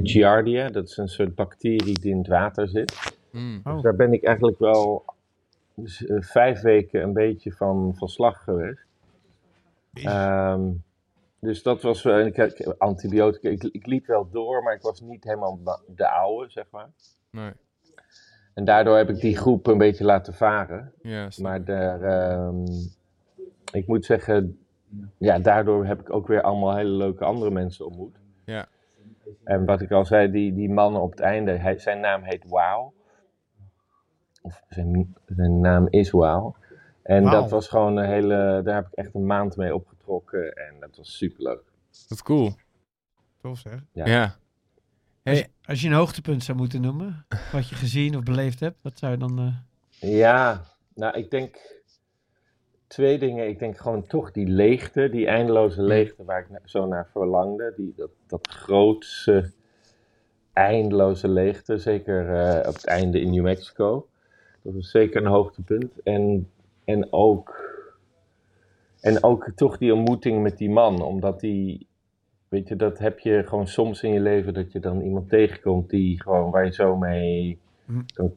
Giardia. 0.03 0.69
Dat 0.69 0.89
is 0.89 0.97
een 0.97 1.09
soort 1.09 1.35
bacterie 1.35 2.01
die 2.01 2.11
in 2.11 2.19
het 2.19 2.29
water 2.29 2.69
zit. 2.69 3.17
Mm. 3.33 3.61
Oh. 3.65 3.73
Dus 3.73 3.83
daar 3.83 3.97
ben 3.97 4.13
ik 4.13 4.25
eigenlijk 4.25 4.59
wel 4.59 5.05
dus, 5.75 6.05
vijf 6.07 6.61
weken 6.61 7.03
een 7.03 7.13
beetje 7.13 7.53
van, 7.53 7.95
van 7.97 8.09
slag 8.09 8.43
geweest. 8.45 8.87
Ehm, 9.93 10.71
dus 11.39 11.63
dat 11.63 11.83
was 11.83 12.03
wel, 12.03 12.19
ik 12.19 12.37
had 12.37 12.79
antibiotica, 12.79 13.49
ik, 13.49 13.63
ik 13.63 13.87
liep 13.87 14.07
wel 14.07 14.31
door, 14.31 14.63
maar 14.63 14.75
ik 14.75 14.83
was 14.83 15.01
niet 15.01 15.25
helemaal 15.25 15.61
de 15.87 16.09
oude, 16.09 16.51
zeg 16.51 16.67
maar. 16.71 16.91
Nee. 17.31 17.53
En 18.55 18.65
daardoor 18.65 18.97
heb 18.97 19.09
ik 19.09 19.21
die 19.21 19.37
groep 19.37 19.67
een 19.67 19.79
beetje 19.79 20.05
laten 20.05 20.35
varen. 20.35 20.93
Ja, 21.03 21.29
Maar 21.41 21.57
ik. 21.57 21.67
daar, 21.67 22.03
ehm, 22.03 22.65
ik 23.73 23.87
moet 23.87 24.05
zeggen, 24.05 24.59
ja, 25.19 25.39
daardoor 25.39 25.87
heb 25.87 26.01
ik 26.01 26.13
ook 26.13 26.27
weer 26.27 26.43
allemaal 26.43 26.77
hele 26.77 26.91
leuke 26.91 27.25
andere 27.25 27.51
mensen 27.51 27.87
ontmoet. 27.87 28.17
Ja. 28.45 28.67
En 29.45 29.65
wat 29.65 29.81
ik 29.81 29.91
al 29.91 30.05
zei, 30.05 30.31
die, 30.31 30.55
die 30.55 30.71
man 30.71 30.97
op 30.97 31.11
het 31.11 31.21
einde, 31.21 31.53
hij, 31.53 31.79
zijn 31.79 32.01
naam 32.01 32.23
heet 32.23 32.45
Wow. 32.49 32.93
Of 34.43 34.63
zijn, 34.69 35.15
zijn 35.27 35.61
naam 35.61 35.87
is 35.91 36.11
Wow. 36.11 36.55
En 37.03 37.25
dat 37.25 37.51
was 37.51 37.69
gewoon 37.69 37.97
een 37.97 38.09
hele, 38.09 38.61
daar 38.65 38.75
heb 38.75 38.87
ik 38.87 38.93
echt 38.95 39.15
een 39.15 39.27
maand 39.27 39.57
mee 39.57 39.75
opgetrokken 39.75 40.53
en 40.53 40.75
dat 40.81 40.97
was 40.97 41.17
super 41.17 41.43
leuk. 41.43 41.63
Dat 42.09 42.11
is 42.19 42.23
cool. 42.23 42.55
Tof 43.41 43.59
zeg. 43.59 43.81
Ja. 43.93 44.07
Ja. 44.07 44.23
Als, 44.25 44.33
Hey, 45.23 45.37
je, 45.37 45.49
als 45.65 45.81
je 45.81 45.89
een 45.89 45.95
hoogtepunt 45.95 46.45
zou 46.45 46.59
moeten 46.59 46.81
noemen, 46.81 47.27
wat 47.53 47.69
je 47.69 47.75
gezien 47.75 48.17
of 48.17 48.23
beleefd 48.23 48.61
hebt, 48.61 48.77
wat 48.83 48.99
zou 48.99 49.13
je 49.13 49.19
dan... 49.19 49.39
eh, 49.39 50.11
Ja, 50.11 50.65
nou 50.95 51.17
ik 51.19 51.31
denk 51.31 51.57
twee 52.87 53.19
dingen. 53.19 53.49
Ik 53.49 53.59
denk 53.59 53.79
gewoon 53.79 54.07
toch 54.07 54.31
die 54.33 54.47
leegte, 54.47 55.09
die 55.11 55.27
eindeloze 55.27 55.83
leegte 55.83 56.25
waar 56.25 56.41
ik 56.41 56.59
zo 56.65 56.87
naar 56.87 57.09
verlangde. 57.13 57.73
Die, 57.77 57.93
dat, 57.97 58.11
dat 58.27 58.49
grootse, 58.49 59.53
eindeloze 60.53 61.29
leegte, 61.29 61.79
zeker 61.79 62.35
eh, 62.37 62.69
op 62.69 62.75
het 62.75 62.87
einde 62.87 63.21
in 63.21 63.31
New 63.31 63.43
Mexico. 63.45 64.09
Dat 64.63 64.75
was 64.75 64.91
zeker 64.91 65.21
een 65.23 65.31
hoogtepunt. 65.31 66.03
En, 66.03 66.51
en, 66.85 67.13
ook, 67.13 67.71
en 69.01 69.23
ook 69.23 69.51
toch 69.55 69.79
die 69.79 69.95
ontmoeting 69.95 70.43
met 70.43 70.59
die 70.59 70.71
man, 70.71 71.03
omdat 71.03 71.41
die... 71.41 71.87
Weet 72.49 72.69
je, 72.69 72.77
dat 72.77 72.99
heb 72.99 73.19
je 73.19 73.43
gewoon 73.47 73.67
soms 73.69 74.03
in 74.03 74.13
je 74.13 74.21
leven 74.21 74.55
dat 74.55 74.73
je 74.73 74.81
dan 74.81 75.01
iemand 75.01 75.29
tegenkomt 75.29 75.91
die 75.91 76.23
gewoon 76.23 76.51
waar 76.51 76.65
je 76.65 76.73
zo 76.73 76.97
mee 76.97 77.61
Hm. 77.87 78.01
kan, 78.15 78.33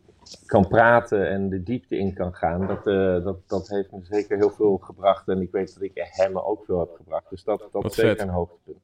kan 0.46 0.68
praten 0.68 1.30
en 1.30 1.50
de 1.50 1.64
diepte 1.64 1.98
in 1.98 2.14
kan 2.14 2.34
gaan. 2.34 2.68
Dat, 2.68 2.88
eh, 2.88 3.24
dat, 3.24 3.38
dat 3.48 3.68
heeft 3.68 3.92
me 3.92 4.00
zeker 4.04 4.38
heel 4.38 4.50
veel 4.50 4.78
gebracht 4.78 5.28
en 5.28 5.42
ik 5.42 5.52
weet 5.52 5.74
dat 5.74 5.84
ik 5.84 5.92
hem 5.96 6.38
ook 6.38 6.66
veel 6.66 6.80
heb 6.80 6.90
gebracht. 6.96 7.30
Dus 7.30 7.44
dat, 7.44 7.60
dat 7.72 7.84
Wat 7.84 7.94
zeker 7.94 8.12
vet. 8.18 8.22
een 8.28 8.34
hoogtepunt. 8.34 8.78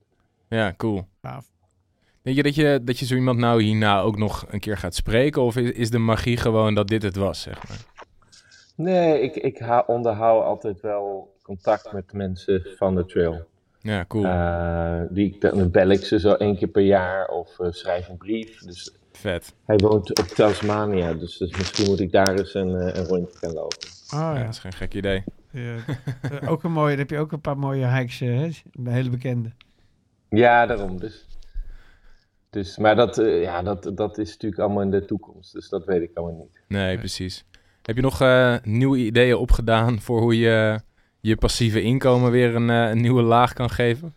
ja, 0.47 0.73
cool. 0.77 1.03
gaaf. 1.21 1.49
Denk 2.21 2.35
je 2.35 2.43
dat 2.43 2.55
je, 2.55 2.79
dat 2.83 2.99
je 2.99 3.05
zo 3.05 3.15
iemand 3.15 3.39
nou 3.39 3.61
hierna 3.63 4.01
ook 4.01 4.17
nog 4.17 4.45
een 4.49 4.59
keer 4.59 4.77
gaat 4.77 4.95
spreken? 4.95 5.41
Of 5.41 5.55
is, 5.55 5.71
is 5.71 5.89
de 5.89 5.97
magie 5.97 6.37
gewoon 6.37 6.73
dat 6.73 6.87
dit 6.87 7.03
het 7.03 7.15
was, 7.15 7.41
zeg 7.41 7.67
maar? 7.67 7.77
Nee, 8.81 9.21
ik, 9.21 9.35
ik 9.35 9.57
ha- 9.59 9.83
onderhoud 9.87 10.43
altijd 10.43 10.81
wel 10.81 11.35
contact 11.43 11.91
met 11.93 12.13
mensen 12.13 12.67
van 12.77 12.95
de 12.95 13.05
trail. 13.05 13.45
Ja, 13.79 14.05
cool. 14.07 14.25
Eh, 14.25 15.01
die, 15.09 15.35
dan 15.39 15.71
bel 15.71 15.89
ik 15.89 16.05
ze 16.05 16.19
zo 16.19 16.33
één 16.33 16.57
keer 16.57 16.67
per 16.67 16.81
jaar 16.83 17.27
of 17.27 17.59
eh, 17.59 17.67
schrijf 17.71 18.07
een 18.09 18.17
brief. 18.17 18.59
Dus 18.59 18.91
Vet. 19.11 19.53
hij 19.65 19.75
woont 19.77 20.19
op 20.19 20.25
Tasmania, 20.25 21.13
dus, 21.13 21.37
dus 21.37 21.57
misschien 21.57 21.89
moet 21.89 21.99
ik 21.99 22.11
daar 22.11 22.37
eens 22.37 22.53
een, 22.53 22.75
eh, 22.75 22.95
een 22.95 23.05
rondje 23.05 23.37
gaan 23.37 23.53
lopen. 23.53 23.77
Oh 24.13 24.19
Ja, 24.19 24.33
ja. 24.37 24.43
dat 24.43 24.53
is 24.53 24.59
geen 24.59 24.73
gek 24.73 24.93
idee. 24.93 25.23
Ja, 25.51 25.75
ook 26.51 26.63
een 26.63 26.71
mooie, 26.71 26.89
dan 26.89 26.99
heb 26.99 27.09
je 27.09 27.17
ook 27.17 27.31
een 27.31 27.41
paar 27.41 27.57
mooie 27.57 27.87
hikes, 27.87 28.19
hè? 28.19 28.49
een 28.73 28.87
hele 28.87 29.09
bekende. 29.09 29.51
Ja, 30.29 30.65
daarom. 30.65 30.99
Dus, 30.99 31.25
dus, 32.49 32.77
maar 32.77 32.95
dat, 32.95 33.15
ja, 33.15 33.61
dat, 33.61 33.91
dat 33.95 34.17
is 34.17 34.31
natuurlijk 34.31 34.61
allemaal 34.61 34.81
in 34.83 34.91
de 34.91 35.05
toekomst, 35.05 35.53
dus 35.53 35.69
dat 35.69 35.85
weet 35.85 36.01
ik 36.01 36.11
allemaal 36.13 36.37
niet. 36.39 36.61
Nee, 36.67 36.97
precies. 36.97 37.45
Heb 37.81 37.95
je 37.95 38.01
nog 38.01 38.21
eh, 38.21 38.55
nieuwe 38.63 38.97
ideeën 38.97 39.35
opgedaan 39.35 39.99
voor 39.99 40.21
hoe 40.21 40.37
je 40.39 40.79
je 41.19 41.35
passieve 41.35 41.81
inkomen 41.81 42.31
weer 42.31 42.55
een, 42.55 42.69
eh, 42.69 42.89
een 42.89 43.01
nieuwe 43.01 43.21
laag 43.21 43.53
kan 43.53 43.69
geven? 43.69 44.13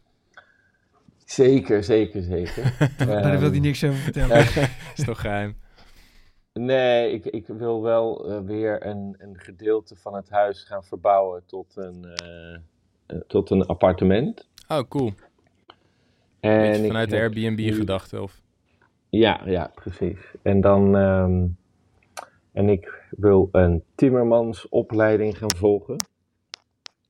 Zeker, 1.25 1.85
zeker, 1.85 2.23
zeker. 2.23 2.77
Daar 2.99 3.07
wil 3.07 3.33
Ehm, 3.33 3.51
hij 3.51 3.61
niks 3.61 3.85
over 3.85 3.99
vertellen. 3.99 4.39
is 4.97 5.05
toch 5.05 5.21
geheim? 5.21 5.57
Nee, 6.53 7.12
ik, 7.12 7.25
ik 7.25 7.47
wil 7.47 7.83
wel 7.83 8.29
eh, 8.31 8.41
weer 8.41 8.87
een, 8.87 9.15
een 9.19 9.39
gedeelte 9.39 9.97
van 9.97 10.15
het 10.15 10.31
huis 10.31 10.62
gaan 10.65 10.85
verbouwen 10.85 11.43
tot 11.47 11.77
een, 11.77 12.05
eh, 12.05 12.55
eh, 13.07 13.21
tot 13.27 13.51
een 13.51 13.67
appartement. 13.67 14.49
Oh, 14.69 14.89
cool. 14.89 15.12
En 16.41 16.87
vanuit 16.87 17.11
de 17.11 17.17
Airbnb-gedachte. 17.17 18.23
Of... 18.23 18.41
Ja, 19.09 19.41
ja, 19.45 19.71
precies. 19.75 20.19
En 20.43 20.61
dan, 20.61 20.97
ehm, 20.97 21.47
en 22.55 22.69
ik 22.69 23.03
wil 23.11 23.49
een 23.53 23.83
timmermansopleiding 23.95 25.39
gaan 25.39 25.55
volgen 25.57 25.97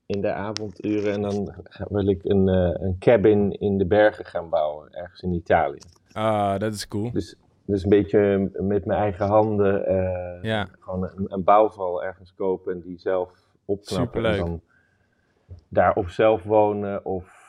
in 0.06 0.20
de 0.20 0.32
avonduren. 0.32 1.12
En 1.12 1.22
dan 1.22 1.54
wil 1.88 2.08
ik 2.08 2.24
een, 2.24 2.48
eh, 2.48 2.70
een 2.86 2.96
cabin 2.98 3.50
in 3.52 3.78
de 3.78 3.86
bergen 3.86 4.24
gaan 4.24 4.48
bouwen, 4.48 4.92
ergens 4.92 5.20
in 5.22 5.32
Italië. 5.32 5.78
Ah, 6.12 6.58
dat 6.58 6.72
is 6.74 6.88
cool. 6.88 7.12
Dus, 7.12 7.36
dus 7.66 7.82
een 7.82 7.88
beetje 7.88 8.50
met 8.52 8.84
mijn 8.84 9.00
eigen 9.00 9.26
handen 9.26 9.86
eh, 9.86 10.42
Ja. 10.42 10.68
gewoon 10.80 11.02
een, 11.02 11.26
een 11.32 11.44
bouwval 11.44 12.04
ergens 12.04 12.34
kopen 12.34 12.72
en 12.72 12.80
die 12.80 12.98
zelf 12.98 13.30
opknappen. 13.64 14.06
Superleuk. 14.06 14.38
En 14.40 14.44
dan 14.46 14.60
daar 15.68 15.94
of 15.94 16.10
zelf 16.10 16.42
wonen 16.42 17.04
of 17.04 17.42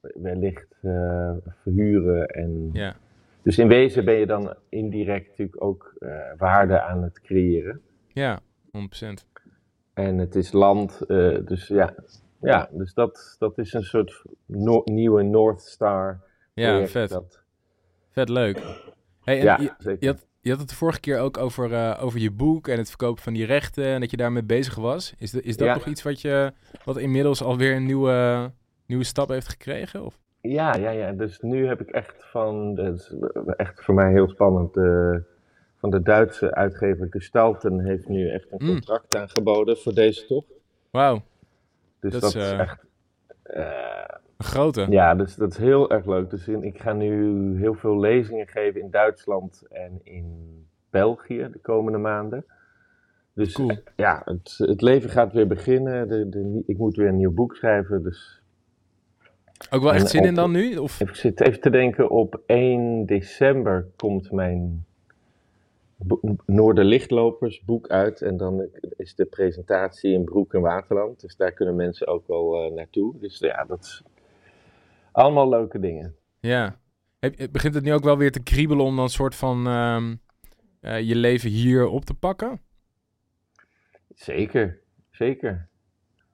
wellicht 0.00 0.76
eh, 0.82 1.32
verhuren. 1.62 2.26
En, 2.26 2.70
Ja, 2.72 2.94
Dus 3.42 3.58
in 3.58 3.68
wezen 3.68 4.04
ben 4.04 4.14
je 4.14 4.26
dan 4.26 4.54
indirect 4.68 5.28
natuurlijk 5.28 5.62
ook 5.64 5.94
eh, 5.98 6.10
waarde 6.36 6.80
aan 6.80 7.02
het 7.02 7.20
creëren. 7.20 7.80
ja 8.08 8.40
100%. 8.66 9.08
En 9.94 10.18
het 10.18 10.34
is 10.34 10.52
land, 10.52 11.00
eh, 11.00 11.36
dus 11.44 11.66
ja, 11.68 11.94
ja 12.40 12.68
dus 12.72 12.94
dat, 12.94 13.36
dat 13.38 13.58
is 13.58 13.72
een 13.72 13.82
soort 13.84 14.22
no- 14.46 14.82
nieuwe 14.84 15.22
North 15.22 15.60
Star. 15.60 16.20
Ja, 16.54 16.86
vet. 16.86 17.08
Dat, 17.10 17.38
Vet 18.10 18.28
leuk. 18.28 18.62
Hey, 19.24 19.38
en 19.38 19.44
ja, 19.44 19.58
je, 19.60 19.72
zeker. 19.78 19.96
je, 20.00 20.06
had, 20.06 20.26
je 20.40 20.50
had 20.50 20.58
het 20.60 20.68
de 20.68 20.74
vorige 20.74 21.00
keer 21.00 21.18
ook 21.18 21.36
over, 21.36 21.72
eh, 21.72 22.04
over 22.04 22.20
je 22.20 22.30
boek 22.30 22.68
en 22.68 22.78
het 22.78 22.88
verkopen 22.88 23.22
van 23.22 23.32
die 23.32 23.44
rechten 23.46 23.84
en 23.84 24.00
dat 24.00 24.10
je 24.10 24.16
daarmee 24.16 24.42
bezig 24.44 24.74
was. 24.74 25.14
Is, 25.18 25.30
de, 25.30 25.42
is 25.42 25.56
dat 25.56 25.66
Ja. 25.66 25.74
nog 25.74 25.86
iets 25.86 26.02
wat, 26.02 26.20
je, 26.20 26.52
wat 26.84 26.96
inmiddels 26.98 27.42
alweer 27.42 27.76
een 27.76 27.86
nieuwe, 27.86 28.50
nieuwe 28.86 29.04
stap 29.04 29.28
heeft 29.28 29.48
gekregen? 29.48 30.04
Of? 30.04 30.18
Ja, 30.40 30.74
ja, 30.76 30.90
ja. 30.90 31.12
Dus 31.12 31.40
nu 31.40 31.66
heb 31.66 31.80
ik 31.80 31.90
echt 31.90 32.24
van, 32.30 32.74
dat 32.74 32.94
is 32.94 33.14
echt 33.56 33.84
voor 33.84 33.94
mij 33.94 34.10
heel 34.12 34.28
spannend, 34.28 34.72
van 35.76 35.90
de 35.90 36.02
Duitse 36.02 36.54
uitgever 36.54 37.06
Gestalten 37.10 37.80
heeft 37.80 38.08
nu 38.08 38.30
echt 38.30 38.52
een 38.52 38.58
Mm. 38.66 38.68
contract 38.68 39.16
aangeboden 39.16 39.76
voor 39.78 39.92
deze 39.94 40.26
tocht. 40.26 40.46
Wauw, 40.90 41.22
Dus 42.00 42.12
Dat 42.12 42.20
dat, 42.20 42.34
is, 42.34 42.50
eh, 42.50 42.58
echt, 42.58 42.84
eh, 43.42 43.64
een 44.36 44.44
grote. 44.44 44.86
ja, 44.90 45.14
dus 45.14 45.34
dat 45.34 45.50
is 45.50 45.56
heel 45.58 45.90
erg 45.90 46.06
leuk. 46.06 46.30
Dus 46.30 46.48
in- 46.48 46.62
ik 46.64 46.80
ga 46.80 46.92
nu 46.92 47.34
heel 47.58 47.74
veel 47.74 47.98
lezingen 48.00 48.46
geven 48.48 48.80
in 48.80 48.90
Duitsland 48.90 49.62
en 49.70 50.00
in 50.02 50.46
België 50.90 51.48
de 51.52 51.58
komende 51.58 51.98
maanden. 51.98 52.44
Dus 53.32 53.52
Cool. 53.52 53.68
eh, 53.70 53.76
ja, 53.96 54.22
het, 54.24 54.54
het 54.58 54.80
leven 54.82 55.10
gaat 55.10 55.32
weer 55.32 55.46
beginnen. 55.46 56.08
De, 56.08 56.28
de, 56.28 56.62
ik 56.66 56.78
moet 56.78 56.96
weer 56.96 57.08
een 57.08 57.16
nieuw 57.16 57.34
boek 57.34 57.56
schrijven, 57.56 58.02
dus 58.02 58.39
Ook 59.70 59.82
wel 59.82 59.92
echt 59.92 60.02
En 60.02 60.08
zin 60.08 60.24
in 60.24 60.34
dan 60.34 60.50
nu? 60.50 60.76
Of? 60.76 61.00
Ik 61.00 61.14
zit 61.14 61.40
even 61.40 61.60
te 61.60 61.70
denken, 61.70 62.10
op 62.10 62.42
1 62.46 63.06
december 63.06 63.86
komt 63.96 64.32
mijn 64.32 64.84
Noorderlichtlopers 66.46 67.64
boek 67.64 67.88
uit. 67.88 68.22
En 68.22 68.36
dan 68.36 68.68
is 68.96 69.14
de 69.14 69.24
presentatie 69.24 70.12
in 70.12 70.24
Broek 70.24 70.54
en 70.54 70.60
Waterland. 70.60 71.20
Dus 71.20 71.36
daar 71.36 71.52
kunnen 71.52 71.76
mensen 71.76 72.06
ook 72.06 72.26
wel 72.26 72.64
eh, 72.64 72.72
naartoe. 72.72 73.18
Dus 73.18 73.38
ja, 73.38 73.64
dat 73.64 73.82
is 73.82 74.02
allemaal 75.12 75.48
leuke 75.48 75.78
dingen. 75.78 76.14
Ja. 76.40 76.78
Heb, 77.18 77.48
begint 77.52 77.74
het 77.74 77.84
nu 77.84 77.92
ook 77.92 78.04
wel 78.04 78.18
weer 78.18 78.32
te 78.32 78.42
kriebelen 78.42 78.84
om 78.84 78.94
dan 78.94 79.04
een 79.04 79.10
soort 79.10 79.34
van 79.34 79.66
ehm, 79.66 80.14
eh, 80.80 81.00
je 81.00 81.16
leven 81.16 81.50
hier 81.50 81.86
op 81.86 82.04
te 82.04 82.14
pakken? 82.14 82.60
Zeker, 84.14 84.80
zeker. 85.10 85.68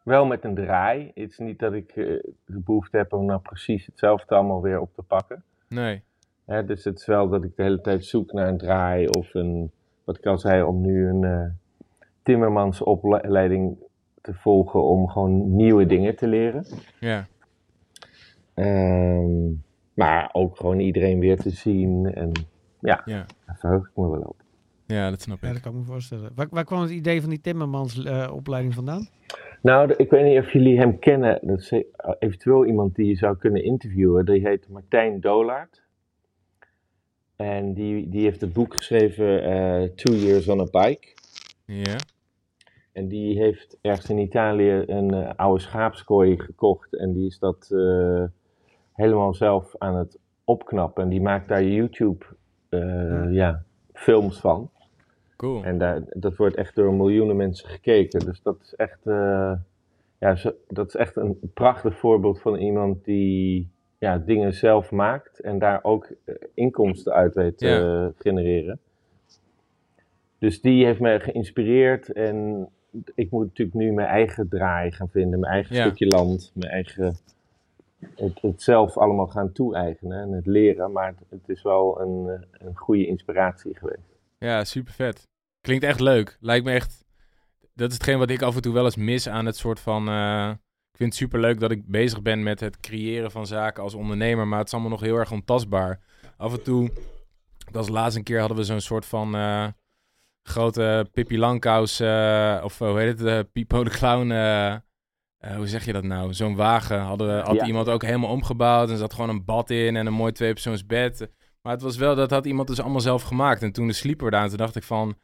Wel 0.06 0.26
met 0.26 0.44
een 0.44 0.54
draai. 0.54 1.10
Het 1.14 1.30
is 1.30 1.38
niet 1.38 1.58
dat 1.58 1.72
ik 1.72 1.90
eh, 1.90 2.04
de 2.46 2.60
behoefte 2.64 2.96
heb 2.96 3.12
om 3.12 3.24
nou 3.24 3.40
precies 3.40 3.86
hetzelfde 3.86 4.34
allemaal 4.34 4.62
weer 4.62 4.80
op 4.80 4.94
te 4.94 5.02
pakken. 5.02 5.42
Nee. 5.68 6.02
Hè, 6.44 6.64
dus 6.64 6.84
het 6.84 6.98
is 6.98 7.06
wel 7.06 7.28
dat 7.28 7.44
ik 7.44 7.56
de 7.56 7.62
hele 7.62 7.80
tijd 7.80 8.04
zoek 8.04 8.32
naar 8.32 8.48
een 8.48 8.58
draai 8.58 9.06
of 9.08 9.34
een, 9.34 9.70
wat 10.04 10.18
ik 10.18 10.26
al 10.26 10.38
zei, 10.38 10.62
om 10.62 10.80
nu 10.80 11.08
een 11.08 11.24
eh 11.24 11.44
timmermansopleiding 12.22 13.76
te 14.20 14.34
volgen 14.34 14.82
om 14.84 15.08
gewoon 15.08 15.56
nieuwe 15.56 15.86
dingen 15.86 16.16
te 16.16 16.26
leren. 16.28 16.66
Ja. 17.00 17.26
Ehm, 18.54 19.50
maar 19.94 20.30
ook 20.32 20.56
gewoon 20.56 20.78
iedereen 20.78 21.18
weer 21.18 21.36
te 21.36 21.50
zien 21.50 22.14
en 22.14 22.32
ja, 22.80 23.02
Ja. 23.04 23.26
daar 23.46 23.56
verheug 23.58 23.86
ik 23.88 23.96
me 23.96 24.08
wel 24.10 24.20
op. 24.20 24.36
ja, 24.86 25.10
dat 25.10 25.20
snap 25.20 25.40
Ja, 25.40 25.46
ik. 25.48 25.52
dat 25.54 25.62
kan 25.62 25.72
ik 25.72 25.78
me 25.78 25.84
voorstellen. 25.84 26.30
Waar, 26.34 26.46
waar 26.50 26.64
kwam 26.64 26.80
het 26.80 26.90
idee 26.90 27.20
van 27.20 27.30
die 27.30 27.40
Timmermans 27.40 28.04
eh, 28.04 28.30
opleiding 28.34 28.74
vandaan? 28.74 29.08
Nou, 29.62 29.94
ik 29.96 30.10
weet 30.10 30.24
niet 30.24 30.38
of 30.38 30.52
jullie 30.52 30.78
hem 30.78 30.98
kennen. 30.98 31.38
Dat 31.42 31.58
is 31.58 31.72
eh, 31.72 31.80
eventueel 32.18 32.66
iemand 32.66 32.94
die 32.94 33.06
je 33.06 33.16
zou 33.16 33.36
kunnen 33.36 33.64
interviewen. 33.64 34.24
Die 34.24 34.48
heet 34.48 34.68
Martijn 34.68 35.20
Dolaert. 35.20 35.82
En 37.36 37.74
die, 37.74 38.08
die 38.08 38.22
heeft 38.22 38.40
het 38.40 38.52
boek 38.52 38.74
geschreven 38.74 39.42
eh, 39.42 39.82
Two 39.82 40.14
Years 40.14 40.48
on 40.48 40.60
a 40.60 40.64
Bike. 40.64 41.08
Ja. 41.64 41.96
En 42.92 43.08
die 43.08 43.38
heeft 43.38 43.78
ergens 43.80 44.10
in 44.10 44.18
Italië 44.18 44.82
een 44.86 45.14
eh, 45.14 45.30
oude 45.36 45.60
schaapskooi 45.60 46.38
gekocht. 46.38 46.96
En 46.96 47.12
die 47.12 47.26
is 47.26 47.38
dat 47.38 47.68
helemaal 48.92 49.34
zelf 49.34 49.74
aan 49.78 49.96
het 49.96 50.18
opknappen. 50.44 51.02
En 51.02 51.08
die 51.08 51.20
maakt 51.20 51.48
daar 51.48 51.64
YouTube 51.64 52.24
eh, 52.68 53.32
ja, 53.32 53.62
films 53.92 54.40
van. 54.40 54.70
Cool. 55.36 55.64
En 55.64 55.78
daar, 55.78 56.02
dat 56.08 56.36
wordt 56.36 56.56
echt 56.56 56.74
door 56.74 56.92
miljoenen 56.94 57.36
mensen 57.36 57.68
gekeken. 57.68 58.20
Dus 58.20 58.42
dat 58.42 58.56
is 58.62 58.74
echt. 58.74 58.98
eh, 59.06 59.52
ja, 60.18 60.36
dat 60.68 60.88
is 60.88 60.94
echt 60.94 61.16
een 61.16 61.38
prachtig 61.54 61.98
voorbeeld 61.98 62.40
van 62.40 62.56
iemand 62.56 63.04
die 63.04 63.68
ja, 63.98 64.18
dingen 64.18 64.54
zelf 64.54 64.90
maakt 64.90 65.40
en 65.40 65.58
daar 65.58 65.78
ook 65.82 66.08
eh, 66.24 66.34
inkomsten 66.54 67.12
uit 67.12 67.34
weet 67.34 67.58
te 67.58 67.66
Ja. 67.66 68.12
genereren. 68.18 68.78
Dus 70.38 70.60
die 70.60 70.84
heeft 70.84 71.00
me 71.00 71.20
geïnspireerd 71.20 72.12
en 72.12 72.68
ik 73.14 73.30
moet 73.30 73.46
natuurlijk 73.46 73.76
nu 73.76 73.92
mijn 73.92 74.08
eigen 74.08 74.48
draai 74.48 74.90
gaan 74.92 75.08
vinden, 75.08 75.40
mijn 75.40 75.52
eigen 75.52 75.74
stukje 75.86 76.06
land, 76.06 76.50
mijn 76.54 76.72
eigen. 76.72 77.16
Het, 78.16 78.40
het 78.40 78.62
zelf 78.62 78.96
allemaal 78.98 79.26
gaan 79.26 79.52
toe-eigenen 79.52 80.20
en 80.22 80.32
het 80.32 80.46
leren, 80.46 80.92
maar 80.92 81.06
het, 81.06 81.40
het 81.40 81.48
is 81.48 81.62
wel 81.62 82.00
een, 82.00 82.28
eh, 82.28 82.66
een 82.66 82.76
goede 82.76 83.06
inspiratie 83.06 83.74
geweest. 83.76 84.15
Ja, 84.46 84.64
super 84.64 84.92
vet. 84.92 85.28
Klinkt 85.60 85.84
echt 85.84 86.00
leuk. 86.00 86.36
Lijkt 86.40 86.64
me 86.64 86.72
echt. 86.72 87.04
Dat 87.74 87.88
is 87.88 87.94
hetgeen 87.94 88.18
wat 88.18 88.30
ik 88.30 88.42
af 88.42 88.54
en 88.56 88.62
toe 88.62 88.74
wel 88.74 88.84
eens 88.84 88.96
mis 88.96 89.28
aan 89.28 89.46
het 89.46 89.56
soort 89.56 89.80
van. 89.80 90.08
eh, 90.08 90.50
ik 90.90 90.96
vind 91.02 91.08
het 91.12 91.18
super 91.22 91.40
leuk 91.40 91.60
dat 91.60 91.70
ik 91.70 91.86
bezig 91.86 92.22
ben 92.22 92.42
met 92.42 92.60
het 92.60 92.80
creëren 92.80 93.30
van 93.30 93.46
zaken 93.46 93.82
als 93.82 93.94
ondernemer, 93.94 94.46
maar 94.46 94.58
het 94.58 94.66
is 94.66 94.72
allemaal 94.72 94.90
nog 94.90 95.00
heel 95.00 95.16
erg 95.16 95.30
ontastbaar. 95.32 96.00
Af 96.36 96.52
en 96.52 96.62
toe, 96.62 96.90
dat 97.64 97.74
was 97.74 97.88
laatst 97.88 98.16
een 98.16 98.22
keer 98.24 98.38
hadden 98.38 98.56
we 98.56 98.64
zo'n 98.64 98.80
soort 98.80 99.06
van 99.06 99.34
eh, 99.34 99.66
grote 100.42 101.08
Pippi 101.12 101.38
Langkous, 101.38 102.00
eh, 102.00 102.60
of 102.64 102.78
hoe 102.78 102.98
heet 102.98 103.18
het, 103.18 103.28
eh, 103.28 103.40
Pipo 103.52 103.84
de 103.84 103.90
Clown. 103.90 104.28
hoe 105.56 105.66
zeg 105.68 105.84
je 105.84 105.92
dat 105.92 106.04
nou? 106.04 106.34
Zo'n 106.34 106.56
wagen 106.56 107.00
hadden 107.00 107.26
we, 107.36 107.42
had 107.42 107.54
Ja. 107.56 107.66
iemand 107.66 107.88
ook 107.88 108.02
helemaal 108.02 108.30
omgebouwd 108.30 108.90
en 108.90 108.96
zat 108.96 109.14
gewoon 109.14 109.28
een 109.30 109.44
bad 109.44 109.70
in 109.70 109.96
en 109.96 110.06
een 110.06 110.12
mooi 110.12 110.32
tweepersoonsbed. 110.32 111.28
Maar 111.66 111.74
het 111.74 111.84
was 111.84 111.96
wel, 111.96 112.14
dat 112.14 112.30
had 112.30 112.46
iemand 112.46 112.68
dus 112.68 112.80
allemaal 112.80 113.00
zelf 113.00 113.22
gemaakt. 113.22 113.62
En 113.62 113.72
toen 113.72 113.86
de 113.86 113.92
slieper 113.92 114.30
daar, 114.30 114.48
toen 114.48 114.56
dacht 114.56 114.76
ik 114.76 114.82
van, 114.82 115.14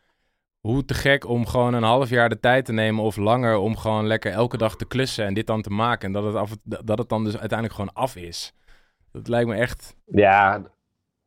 hoe 0.61 0.85
te 0.85 0.95
gek 0.95 1.29
om 1.29 1.47
gewoon 1.47 1.75
een 1.75 1.83
half 1.83 2.11
jaar 2.11 2.29
de 2.29 2.41
tijd 2.41 2.65
te 2.65 2.73
nemen 2.73 3.05
of 3.05 3.17
langer 3.17 3.57
om 3.57 3.77
gewoon 3.77 4.07
lekker 4.07 4.33
elke 4.33 4.57
dag 4.57 4.77
te 4.77 4.87
klussen 4.87 5.25
en 5.25 5.35
dit 5.35 5.47
dan 5.47 5.63
te 5.63 5.71
maken. 5.71 6.07
En 6.07 6.13
dat 6.13 6.25
het, 6.25 6.35
af, 6.35 6.57
dat 6.63 6.99
het 6.99 7.09
dan 7.09 7.25
dus 7.25 7.39
uiteindelijk 7.39 7.79
gewoon 7.79 7.95
af 7.95 8.17
is. 8.17 8.55
Dat 9.13 9.29
lijkt 9.29 9.49
me 9.49 9.55
echt, 9.55 9.97
Ja, 10.05 10.63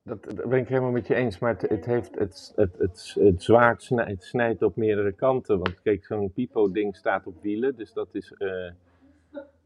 dat, 0.03 0.49
ben 0.49 0.59
ik 0.59 0.67
helemaal 0.67 0.91
met 0.91 1.07
je 1.07 1.15
eens. 1.15 1.39
Maar 1.39 1.55
het, 1.57 1.85
heeft, 1.85 2.15
het, 2.19 2.53
het, 2.55 2.77
het, 2.77 3.15
het 3.19 3.43
zwaard 3.43 3.83
snijdt, 3.83 4.23
snijdt 4.23 4.61
op 4.61 4.75
meerdere 4.75 5.11
kanten. 5.11 5.57
Want 5.57 5.81
kijk, 5.81 6.05
zo'n 6.05 6.33
Pipo-ding 6.33 6.95
staat 6.95 7.27
op 7.27 7.41
wielen. 7.41 7.75
Dus 7.75 7.93
dat 7.93 8.07
is 8.11 8.33
eh 8.37 8.71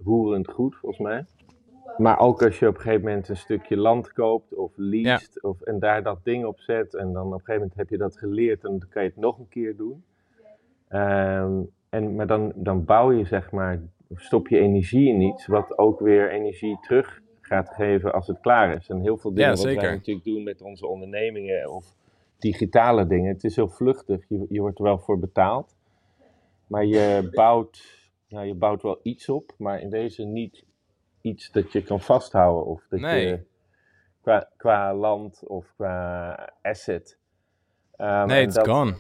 roerend 0.04 0.52
goed, 0.52 0.76
volgens 0.76 1.02
mij. 1.02 1.26
Maar 1.98 2.20
ook 2.20 2.44
als 2.44 2.60
je 2.60 2.68
op 2.68 2.76
een 2.76 2.82
gegeven 2.82 3.06
moment 3.06 3.30
een 3.30 3.38
stukje 3.38 3.78
land 3.78 4.14
koopt 4.14 4.54
of 4.54 4.72
leest. 4.76 5.44
Of, 5.44 5.62
en 5.62 5.80
daar 5.80 6.04
dat 6.04 6.20
ding 6.24 6.46
op 6.46 6.60
zet. 6.60 6.96
En 6.96 7.14
dan 7.14 7.26
op 7.26 7.34
een 7.34 7.40
gegeven 7.40 7.62
moment 7.62 7.76
heb 7.76 7.90
je 7.90 7.98
dat 7.98 8.18
geleerd. 8.18 8.64
En 8.64 8.70
dan 8.70 8.90
kan 8.90 9.04
je 9.04 9.10
het 9.10 9.18
nog 9.18 9.40
een 9.40 9.50
keer 9.50 9.76
doen. 9.76 10.04
Ehm, 10.88 11.62
en, 11.90 12.16
maar 12.16 12.28
dan, 12.28 12.52
dan 12.56 12.86
bouw 12.86 13.12
je 13.12 13.26
zeg 13.26 13.52
maar, 13.52 13.82
stop 14.14 14.48
je 14.48 14.60
energie 14.60 15.08
in 15.08 15.22
iets. 15.22 15.48
Wat 15.48 15.78
ook 15.78 16.00
weer 16.00 16.32
energie 16.32 16.78
terug 16.82 17.22
gaat 17.42 17.70
geven 17.70 18.14
als 18.14 18.28
het 18.28 18.40
klaar 18.40 18.76
is. 18.76 18.90
En 18.90 19.02
heel 19.02 19.18
veel 19.18 19.34
dingen 19.34 19.50
Ja, 19.50 19.56
wat 19.56 19.64
wij 19.64 19.92
natuurlijk 19.92 20.26
doen 20.26 20.44
met 20.44 20.62
onze 20.62 20.88
ondernemingen 20.88 21.72
of 21.72 21.94
digitale 22.40 23.08
dingen. 23.08 23.34
Het 23.34 23.44
is 23.44 23.56
heel 23.56 23.70
vluchtig. 23.70 24.26
Je, 24.28 24.46
je 24.50 24.62
wordt 24.62 24.78
er 24.78 24.84
wel 24.84 25.00
voor 25.00 25.20
betaald. 25.20 25.76
Maar 26.68 26.86
je 26.86 27.30
bouwt, 27.32 28.10
nou, 28.28 28.46
je 28.46 28.54
bouwt 28.54 28.82
wel 28.82 29.00
iets 29.04 29.30
op, 29.30 29.54
maar 29.58 29.82
in 29.82 29.90
deze 29.90 30.24
niet 30.24 30.66
iets 31.22 31.52
dat 31.52 31.72
je 31.72 31.84
kan 31.84 32.00
vasthouden. 32.02 32.66
Of 32.66 32.86
dat 32.90 33.00
Nee. 33.00 33.28
je 33.28 33.40
qua, 34.22 34.50
qua 34.58 34.94
land 34.94 35.44
of 35.48 35.74
qua 35.76 36.50
asset. 36.62 37.18
Ehm, 37.96 38.28
nee, 38.28 38.44
it's 38.44 38.56
dat- 38.56 38.68
gone. 38.68 38.94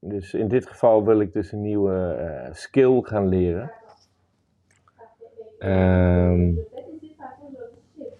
dus 0.00 0.34
in 0.34 0.48
dit 0.48 0.66
geval 0.66 1.04
wil 1.04 1.20
ik 1.20 1.32
dus 1.32 1.52
een 1.52 1.60
nieuwe 1.62 2.12
eh, 2.14 2.52
skill 2.54 3.00
gaan 3.02 3.28
leren. 3.28 3.72
Ehm, 5.58 6.52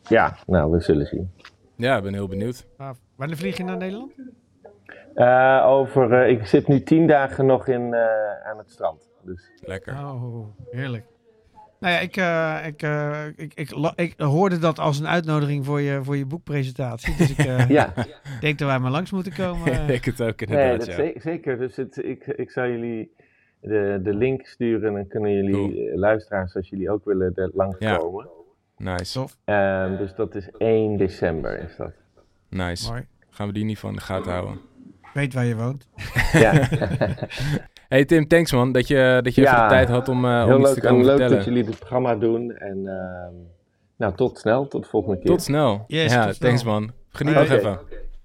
ja, 0.03 0.37
nou, 0.47 0.71
we 0.71 0.81
zullen 0.81 1.07
zien. 1.07 1.31
Ja, 1.77 1.97
ik 1.97 2.03
ben 2.03 2.15
heel 2.15 2.29
benieuwd. 2.29 2.67
Ah, 2.77 2.91
wanneer 3.17 3.37
vlieg 3.37 3.57
je 3.57 3.65
naar 3.65 3.77
Nederland? 3.77 4.12
Eh, 5.15 5.65
over, 5.67 6.12
eh, 6.23 6.29
ik 6.31 6.47
zit 6.47 6.69
nu 6.69 6.83
tien 6.83 7.07
dagen 7.07 7.47
nog 7.47 7.67
in, 7.69 7.95
eh, 7.95 8.47
aan 8.47 8.59
het 8.59 8.71
strand. 8.71 9.11
Dus 9.23 9.51
Lekker. 9.61 9.93
Oh, 9.95 10.47
heerlijk. 10.71 11.05
Nou 11.85 11.97
ja, 11.97 12.01
ik, 12.03 12.16
eh, 12.16 12.66
ik, 12.66 12.82
eh, 12.82 13.26
ik, 13.37 13.53
ik, 13.55 13.70
la- 13.74 13.93
ik 13.97 14.14
hoorde 14.20 14.59
dat 14.59 14.78
als 14.78 14.99
een 14.99 15.07
uitnodiging 15.09 15.64
voor 15.64 15.80
je, 15.80 16.01
voor 16.05 16.16
je 16.16 16.26
boekpresentatie. 16.26 17.16
Dus 17.16 17.30
ik 17.30 17.39
eh, 17.47 17.68
ja, 17.68 17.93
denk 18.41 18.59
dat 18.59 18.68
wij 18.68 18.78
maar 18.78 18.91
langs 18.91 19.11
moeten 19.11 19.32
komen. 19.35 19.72
ik 19.80 19.87
denk 19.87 20.05
het 20.05 20.22
ook 20.22 20.41
nee, 20.47 20.49
inderdaad, 20.49 20.78
dat 20.78 20.87
ja. 20.87 20.95
ze- 20.95 21.14
zeker. 21.20 21.59
Dus 21.59 21.76
het, 21.76 22.05
ik, 22.05 22.26
ik 22.26 22.51
zou 22.51 22.70
jullie 22.70 23.11
de, 23.61 24.01
de 24.03 24.14
link 24.14 24.47
sturen 24.47 24.89
en 24.89 24.95
dan 24.95 25.07
kunnen 25.09 25.32
jullie 25.32 25.53
Cool. 25.53 25.89
eh, 25.89 25.97
luisteraars, 25.97 26.55
als 26.57 26.68
jullie 26.68 26.91
ook 26.91 27.05
willen, 27.05 27.32
er 27.35 27.51
langskomen. 27.55 28.28
Nice, 28.76 29.12
Tof, 29.12 29.37
Ehm, 29.45 29.97
dus 29.97 30.14
dat 30.14 30.35
is 30.35 30.49
1 30.59 30.97
december 30.97 31.59
is 31.59 31.76
dat. 31.76 31.93
nice. 32.49 32.91
mooi. 32.91 33.07
Gaan 33.30 33.47
we 33.47 33.53
die 33.53 33.64
niet 33.64 33.78
van 33.78 33.91
in 33.91 33.97
de 33.97 34.03
gaten 34.03 34.32
houden. 34.32 34.61
Weet 35.14 35.35
waar 35.35 35.45
je 35.45 35.57
woont. 35.57 35.89
Ja, 36.32 36.53
Hey 37.95 38.05
Tim, 38.05 38.27
thanks 38.27 38.53
man, 38.53 38.73
dat 38.73 38.89
je, 38.89 39.21
dat 39.23 39.35
je 39.35 39.41
Ja, 39.41 39.53
even 39.53 39.63
de 39.63 39.69
tijd 39.69 39.89
had 39.89 40.09
om, 40.09 40.25
eh, 40.25 40.45
om 40.47 40.61
iets 40.61 40.63
leuk, 40.63 40.75
te 40.75 40.81
komen 40.81 41.01
en 41.01 41.07
leuk 41.07 41.17
vertellen. 41.17 41.37
dat 41.37 41.45
jullie 41.45 41.65
dit 41.65 41.79
programma 41.79 42.17
doen. 42.17 42.53
En 42.57 42.87
ehm, 42.87 43.35
nou, 43.97 44.15
tot 44.15 44.39
snel, 44.39 44.69
tot 44.69 44.83
de 44.83 44.89
volgende 44.89 45.19
keer. 45.19 45.27
Tot 45.27 45.43
snel. 45.43 45.85
Yes, 45.87 46.13
ja, 46.13 46.27
tot 46.27 46.35
snel. 46.35 46.49
thanks 46.51 46.65
man. 46.65 46.93
Geniet 47.09 47.35
nog 47.35 47.49
even. 47.49 47.79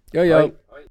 Yo, 0.05 0.23
yo. 0.23 0.51
Hoi. 0.67 0.83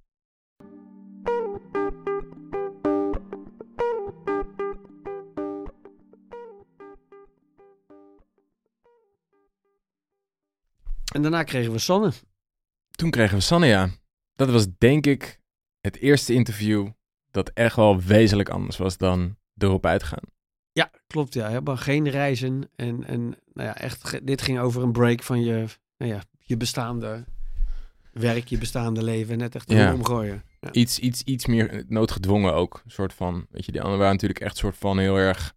En 11.14 11.22
daarna 11.22 11.42
kregen 11.42 11.72
we 11.72 11.78
Sanne. 11.78 12.10
Toen 12.90 13.10
kregen 13.10 13.36
we 13.36 13.42
Sanne, 13.42 13.66
ja. 13.66 13.88
Dat 14.36 14.50
was 14.50 14.66
denk 14.78 15.06
ik 15.06 15.40
het 15.80 15.96
eerste 15.96 16.32
interview 16.32 16.88
dat 17.30 17.50
echt 17.54 17.76
wel 17.76 18.00
wezenlijk 18.00 18.48
anders 18.48 18.76
was 18.76 18.96
dan 18.96 19.36
erop 19.56 19.86
uitgaan. 19.86 20.22
Ja, 20.72 20.90
klopt. 21.06 21.34
Ja, 21.34 21.48
helemaal 21.48 21.76
geen 21.76 22.08
reizen. 22.08 22.70
En, 22.76 23.04
en 23.04 23.20
nou 23.52 23.68
ja, 23.68 23.76
echt, 23.76 24.26
dit 24.26 24.42
ging 24.42 24.58
over 24.58 24.82
een 24.82 24.92
break 24.92 25.22
van 25.22 25.44
je, 25.44 25.64
nou 25.96 26.12
ja, 26.12 26.22
je 26.38 26.56
bestaande 26.56 27.24
werk, 28.12 28.46
je 28.46 28.58
bestaande 28.58 29.04
leven. 29.04 29.38
Net 29.38 29.54
echt 29.54 29.70
ja. 29.70 29.94
omgooien. 29.94 30.42
Ja. 30.60 30.72
Iets, 30.72 30.98
iets, 30.98 31.22
iets 31.22 31.46
meer 31.46 31.84
noodgedwongen 31.88 32.54
ook. 32.54 32.80
Een 32.84 32.90
soort 32.90 33.14
van, 33.14 33.46
weet 33.50 33.64
je, 33.64 33.72
die 33.72 33.80
anderen 33.80 33.98
waren 33.98 34.14
natuurlijk 34.14 34.40
echt 34.40 34.56
soort 34.56 34.76
van 34.76 34.98
heel 34.98 35.16
erg 35.16 35.54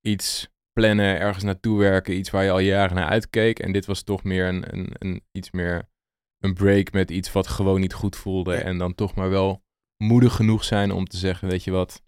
iets 0.00 0.48
plannen, 0.72 1.18
ergens 1.18 1.44
naartoe 1.44 1.78
werken, 1.78 2.16
iets 2.16 2.30
waar 2.30 2.44
je 2.44 2.50
al 2.50 2.58
jaren 2.58 2.96
naar 2.96 3.08
uitkeek. 3.08 3.58
En 3.58 3.72
dit 3.72 3.86
was 3.86 4.02
toch 4.02 4.24
meer 4.24 4.48
een, 4.48 4.74
een, 4.74 4.90
een 4.98 5.22
iets 5.32 5.50
meer 5.50 5.88
een 6.38 6.54
break 6.54 6.92
met 6.92 7.10
iets 7.10 7.32
wat 7.32 7.46
gewoon 7.46 7.80
niet 7.80 7.94
goed 7.94 8.16
voelde. 8.16 8.52
Ja. 8.52 8.60
En 8.60 8.78
dan 8.78 8.94
toch 8.94 9.14
maar 9.14 9.30
wel 9.30 9.64
moedig 9.96 10.34
genoeg 10.34 10.64
zijn 10.64 10.90
om 10.92 11.04
te 11.04 11.16
zeggen, 11.16 11.48
weet 11.48 11.64
je 11.64 11.70
wat, 11.70 12.02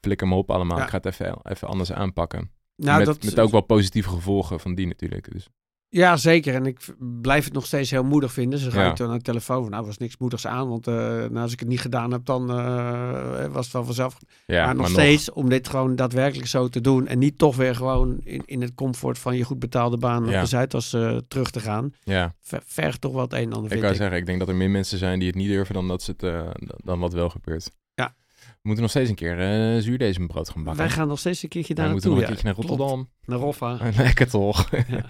flikker 0.00 0.28
me 0.28 0.34
op 0.34 0.50
allemaal. 0.50 0.76
Ja. 0.76 0.82
Ik 0.82 0.90
ga 0.90 0.96
het 0.96 1.06
even, 1.06 1.38
even 1.42 1.68
anders 1.68 1.92
aanpakken. 1.92 2.50
Nou, 2.76 2.98
met, 2.98 3.06
dat, 3.06 3.22
met 3.22 3.40
ook 3.40 3.50
wel 3.50 3.60
positieve 3.60 4.08
gevolgen 4.08 4.60
van 4.60 4.74
die 4.74 4.86
natuurlijk. 4.86 5.32
Dus. 5.32 5.48
Ja, 5.94 6.16
zeker. 6.16 6.54
En 6.54 6.66
ik 6.66 6.80
blijf 7.20 7.44
het 7.44 7.52
nog 7.52 7.66
steeds 7.66 7.90
heel 7.90 8.04
moedig 8.04 8.32
vinden. 8.32 8.58
Ze 8.58 8.70
gaan 8.70 8.84
Ja. 8.84 8.92
toen 8.92 9.08
aan 9.10 9.16
de 9.16 9.22
telefoon 9.22 9.62
van, 9.62 9.70
nou, 9.70 9.86
was 9.86 9.98
niks 9.98 10.16
moedigs 10.18 10.46
aan. 10.46 10.68
Want 10.68 10.86
eh, 10.86 10.94
nou, 10.94 11.36
als 11.38 11.52
ik 11.52 11.60
het 11.60 11.68
niet 11.68 11.80
gedaan 11.80 12.12
heb, 12.12 12.24
dan 12.24 12.50
eh, 12.50 13.46
was 13.46 13.64
het 13.64 13.72
wel 13.72 13.84
vanzelf. 13.84 14.16
Ja, 14.46 14.64
maar 14.66 14.74
nog 14.74 14.88
steeds, 14.88 15.30
om 15.32 15.48
dit 15.48 15.68
gewoon 15.68 15.96
daadwerkelijk 15.96 16.48
zo 16.48 16.68
te 16.68 16.80
doen. 16.80 17.06
En 17.06 17.18
niet 17.18 17.38
toch 17.38 17.56
weer 17.56 17.74
gewoon 17.74 18.18
in, 18.24 18.42
in 18.46 18.60
het 18.60 18.74
comfort 18.74 19.18
van 19.18 19.36
je 19.36 19.44
goed 19.44 19.58
betaalde 19.58 19.96
baan 19.96 20.24
Ja. 20.26 20.34
op 20.34 20.40
de 20.40 20.46
Zuidas 20.48 20.92
eh, 20.92 21.16
terug 21.28 21.50
te 21.50 21.60
gaan. 21.60 21.92
Ja, 22.02 22.34
Ver- 22.40 22.62
vergt 22.66 23.00
toch 23.00 23.12
wel 23.12 23.22
het 23.22 23.32
een 23.32 23.38
en 23.38 23.52
ander, 23.52 23.72
ik 23.72 23.80
kan 23.80 23.90
ik. 23.90 23.96
zeggen, 23.96 24.16
ik 24.16 24.26
denk 24.26 24.38
dat 24.38 24.48
er 24.48 24.54
meer 24.56 24.70
mensen 24.70 24.98
zijn 24.98 25.18
die 25.18 25.28
het 25.28 25.36
niet 25.36 25.48
durven 25.48 25.74
dan 25.74 25.88
dat 25.88 26.02
ze 26.02 26.14
het, 26.16 26.54
dan 26.84 26.98
wat 26.98 27.12
wel 27.12 27.28
gebeurt. 27.30 27.70
Ja. 27.94 28.14
We 28.42 28.58
moeten 28.62 28.82
nog 28.82 28.90
steeds 28.90 29.08
een 29.10 29.14
keer 29.16 29.38
eh 29.40 29.82
zuurdesembrood 29.82 30.48
gaan 30.50 30.64
bakken. 30.64 30.82
Wij 30.84 30.92
gaan 30.92 31.08
nog 31.08 31.18
steeds 31.18 31.42
een 31.42 31.48
keertje 31.48 31.74
We 31.74 31.80
daar 31.80 31.90
moeten 31.90 32.10
naartoe. 32.10 32.28
nog 32.28 32.38
een 32.38 32.44
keertje 32.44 32.64
naar 32.64 32.76
Klopt. 32.76 32.90
Rotterdam. 32.90 33.10
Naar 33.24 33.38
Roffa. 33.38 33.90
Lekker 34.04 34.28
toch? 34.30 34.70
Ja. 34.88 35.04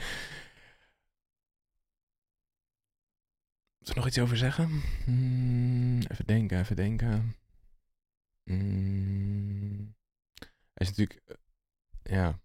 Moet 3.83 3.91
er 3.91 3.97
nog 3.97 4.07
iets 4.07 4.18
over 4.18 4.37
zeggen? 4.37 4.68
Hmm, 5.05 5.99
even 6.01 6.26
denken, 6.26 6.59
even 6.59 6.76
denken. 6.76 7.35
Hmm. 8.45 9.95
Hij 10.72 10.87
is 10.87 10.89
natuurlijk... 10.89 11.20
eh, 11.26 11.37
ja. 12.03 12.41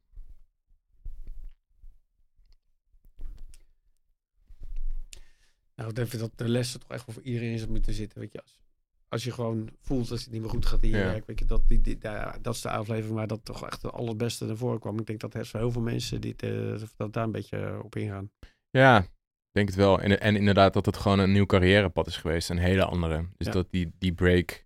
Nou, 5.76 5.90
ik 5.90 5.96
denk 5.96 6.12
dat 6.12 6.32
de 6.36 6.50
lessen 6.50 6.80
toch 6.80 6.90
echt 6.90 7.06
wel 7.06 7.16
voor 7.16 7.24
iedereen 7.24 7.54
is 7.54 7.68
moeten 7.68 7.94
zitten. 7.94 8.20
Weet 8.20 8.32
je, 8.32 8.42
als, 8.42 8.60
als 9.08 9.24
je 9.24 9.32
gewoon 9.32 9.70
voelt 9.82 10.08
dat 10.08 10.20
het 10.20 10.32
niet 10.32 10.42
meer 10.42 10.50
goed 10.50 10.66
gaat 10.66 10.84
in 10.84 10.90
je 10.90 10.98
Ja. 10.98 11.04
werk. 11.06 11.26
Weet 11.26 11.40
je, 11.40 11.46
dat, 11.46 11.68
die, 11.68 11.82
die, 11.82 11.98
ja, 12.02 12.38
dat 12.42 12.56
is 12.56 12.62
de 12.62 12.70
aflevering 12.70 13.16
waar 13.16 13.28
dat 13.28 13.46
toch 13.46 13.66
echt 13.66 13.82
het 13.82 13.92
allerbeste 13.92 14.46
naar 14.46 14.58
voren 14.58 14.80
kwam. 14.80 15.00
Ik 15.00 15.06
denk 15.06 15.20
dat 15.20 15.34
er 15.34 15.50
heel 15.52 15.72
veel 15.72 15.82
mensen 15.82 16.22
die 16.22 16.36
eh, 16.36 16.82
dat 16.98 17.14
daar 17.14 17.24
een 17.24 17.32
beetje 17.32 17.84
op 17.84 17.96
ingaan. 17.96 18.32
Ja, 18.70 19.08
denk 19.58 19.68
het 19.68 19.78
wel. 19.78 20.00
En, 20.02 20.20
en 20.22 20.36
inderdaad 20.36 20.74
dat 20.74 20.86
het 20.86 20.98
gewoon 20.98 21.20
een 21.20 21.32
nieuw 21.32 21.46
carrièrepad 21.46 22.08
is 22.08 22.18
geweest. 22.18 22.50
Een 22.50 22.58
hele 22.58 22.86
andere. 22.86 23.26
Dus 23.38 23.48
Ja. 23.48 23.54
dat 23.54 23.68
die, 23.72 23.92
die 24.00 24.14
break 24.14 24.66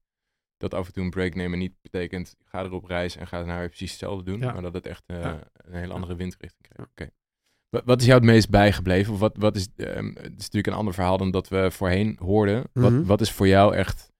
dat 0.58 0.74
af 0.74 0.88
en 0.88 0.94
toe 0.94 1.04
een 1.04 1.10
break 1.10 1.36
nemen 1.36 1.60
niet 1.60 1.74
betekent, 1.82 2.36
ga 2.46 2.64
erop 2.64 2.86
reis 2.86 3.16
en 3.16 3.28
ga 3.28 3.46
weer 3.46 3.68
precies 3.68 3.90
hetzelfde 3.92 4.24
doen. 4.24 4.40
Ja. 4.40 4.52
Maar 4.54 4.62
dat 4.62 4.74
het 4.74 4.86
echt 4.86 5.04
eh, 5.06 5.22
Ja. 5.22 5.40
een 5.54 5.74
hele 5.74 5.94
andere 5.94 6.16
windrichting 6.16 6.68
krijgt. 6.68 6.92
Oké. 6.92 7.10
Wa- 7.70 7.82
Wat 7.86 8.00
is 8.00 8.06
jou 8.06 8.18
het 8.20 8.28
meest 8.30 8.50
bijgebleven? 8.50 9.14
Of 9.14 9.20
wat, 9.20 9.38
wat 9.38 9.56
is, 9.56 9.68
ehm, 9.76 10.06
het 10.08 10.18
is 10.26 10.44
natuurlijk 10.46 10.68
een 10.68 10.74
ander 10.74 10.94
verhaal 10.94 11.18
dan 11.18 11.32
dat 11.32 11.48
we 11.48 11.72
voorheen 11.72 12.18
hoorden. 12.22 12.64
Wat, 12.74 12.92
Mhm. 12.92 13.04
wat 13.04 13.22
is 13.22 13.32
voor 13.32 13.48
jou 13.48 13.76
echt 13.76 14.12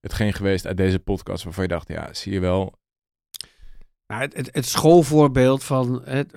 hetgeen 0.00 0.32
geweest 0.32 0.66
uit 0.66 0.76
deze 0.76 0.98
podcast 0.98 1.44
waarvan 1.44 1.62
je 1.62 1.68
dacht, 1.68 1.88
ja, 1.88 2.12
zie 2.14 2.32
je 2.32 2.40
wel. 2.40 2.74
Nou, 4.06 4.20
het, 4.22 4.34
het, 4.36 4.54
het 4.54 4.66
schoolvoorbeeld 4.66 5.64
van... 5.64 6.02
Het, 6.04 6.34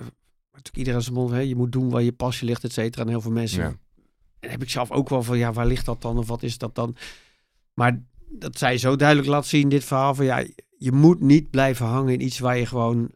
natuurlijk 0.58 0.76
iedereen 0.76 1.02
zijn 1.02 1.14
mond, 1.14 1.30
hè, 1.30 1.38
je 1.38 1.56
moet 1.56 1.72
doen 1.72 1.90
waar 1.90 2.02
je 2.02 2.12
passie 2.12 2.46
ligt, 2.48 2.64
et 2.64 2.72
cetera. 2.72 3.02
En 3.02 3.08
heel 3.08 3.20
veel 3.20 3.30
mensen... 3.30 3.62
Ja. 3.62 3.72
En 4.40 4.50
heb 4.50 4.62
ik 4.62 4.70
zelf 4.70 4.90
ook 4.90 5.08
wel 5.08 5.22
van, 5.22 5.38
ja, 5.38 5.52
waar 5.52 5.66
ligt 5.66 5.86
dat 5.86 6.02
dan? 6.02 6.18
Of 6.18 6.26
wat 6.28 6.42
is 6.42 6.58
dat 6.58 6.74
dan? 6.74 6.96
Maar 7.74 8.02
dat 8.30 8.58
zij 8.58 8.78
zo 8.78 8.96
duidelijk 8.96 9.28
laat 9.28 9.46
zien, 9.46 9.68
dit 9.68 9.84
verhaal, 9.84 10.14
van 10.14 10.24
ja, 10.24 10.44
je 10.78 10.92
moet 10.92 11.20
niet 11.20 11.50
blijven 11.50 11.86
hangen 11.86 12.12
in 12.12 12.22
iets 12.22 12.38
waar 12.38 12.58
je 12.58 12.66
gewoon, 12.66 13.10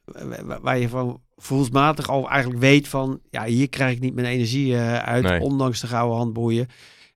waar- 0.44 0.60
waar 0.60 0.78
je 0.78 0.88
gewoon 0.88 1.20
voelsmatig 1.36 2.08
al 2.08 2.28
eigenlijk 2.28 2.60
weet 2.60 2.88
van, 2.88 3.20
ja, 3.30 3.44
hier 3.44 3.68
krijg 3.68 3.94
ik 3.94 4.00
niet 4.00 4.14
mijn 4.14 4.26
energie 4.26 4.74
eh, 4.76 4.96
uit, 4.98 5.24
Nee. 5.24 5.40
ondanks 5.40 5.80
de 5.80 5.86
gouden 5.86 6.16
handboeien. 6.16 6.66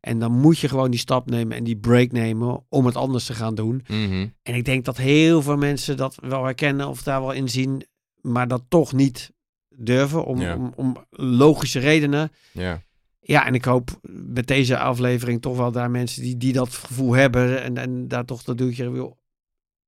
En 0.01 0.19
dan 0.19 0.33
moet 0.33 0.59
je 0.59 0.69
gewoon 0.69 0.91
die 0.91 1.01
stap 1.01 1.31
nemen 1.31 1.57
en 1.57 1.65
die 1.65 1.77
break 1.77 2.13
nemen 2.13 2.65
om 2.69 2.87
het 2.87 2.97
anders 2.97 3.25
te 3.25 3.35
gaan 3.35 3.55
doen. 3.55 3.85
Mhm. 3.89 4.27
En 4.43 4.55
ik 4.55 4.65
denk 4.65 4.85
dat 4.85 4.97
heel 4.97 5.43
veel 5.43 5.57
mensen 5.57 5.97
dat 5.97 6.19
wel 6.21 6.45
herkennen 6.45 6.89
of 6.89 7.03
daar 7.03 7.21
wel 7.21 7.33
in 7.33 7.49
zien, 7.49 7.87
maar 8.21 8.49
dat 8.49 8.63
toch 8.69 8.93
niet 8.93 9.33
durven 9.77 10.25
om, 10.25 10.41
Ja. 10.41 10.55
om, 10.57 10.73
om 10.77 10.97
logische 11.11 11.79
redenen. 11.79 12.31
Ja. 12.53 12.83
Ja, 13.21 13.47
en 13.47 13.55
ik 13.55 13.65
hoop 13.65 13.99
met 14.11 14.47
deze 14.47 14.79
aflevering 14.79 15.43
toch 15.43 15.57
wel 15.57 15.73
daar 15.73 15.91
mensen 15.91 16.23
die, 16.23 16.37
die 16.37 16.53
dat 16.53 16.69
gevoel 16.75 17.13
hebben 17.15 17.63
en, 17.63 17.77
en 17.77 18.09
daar 18.09 18.25
toch 18.25 18.43
dat 18.43 18.59
duwtje 18.59 18.91
wil. 18.91 19.19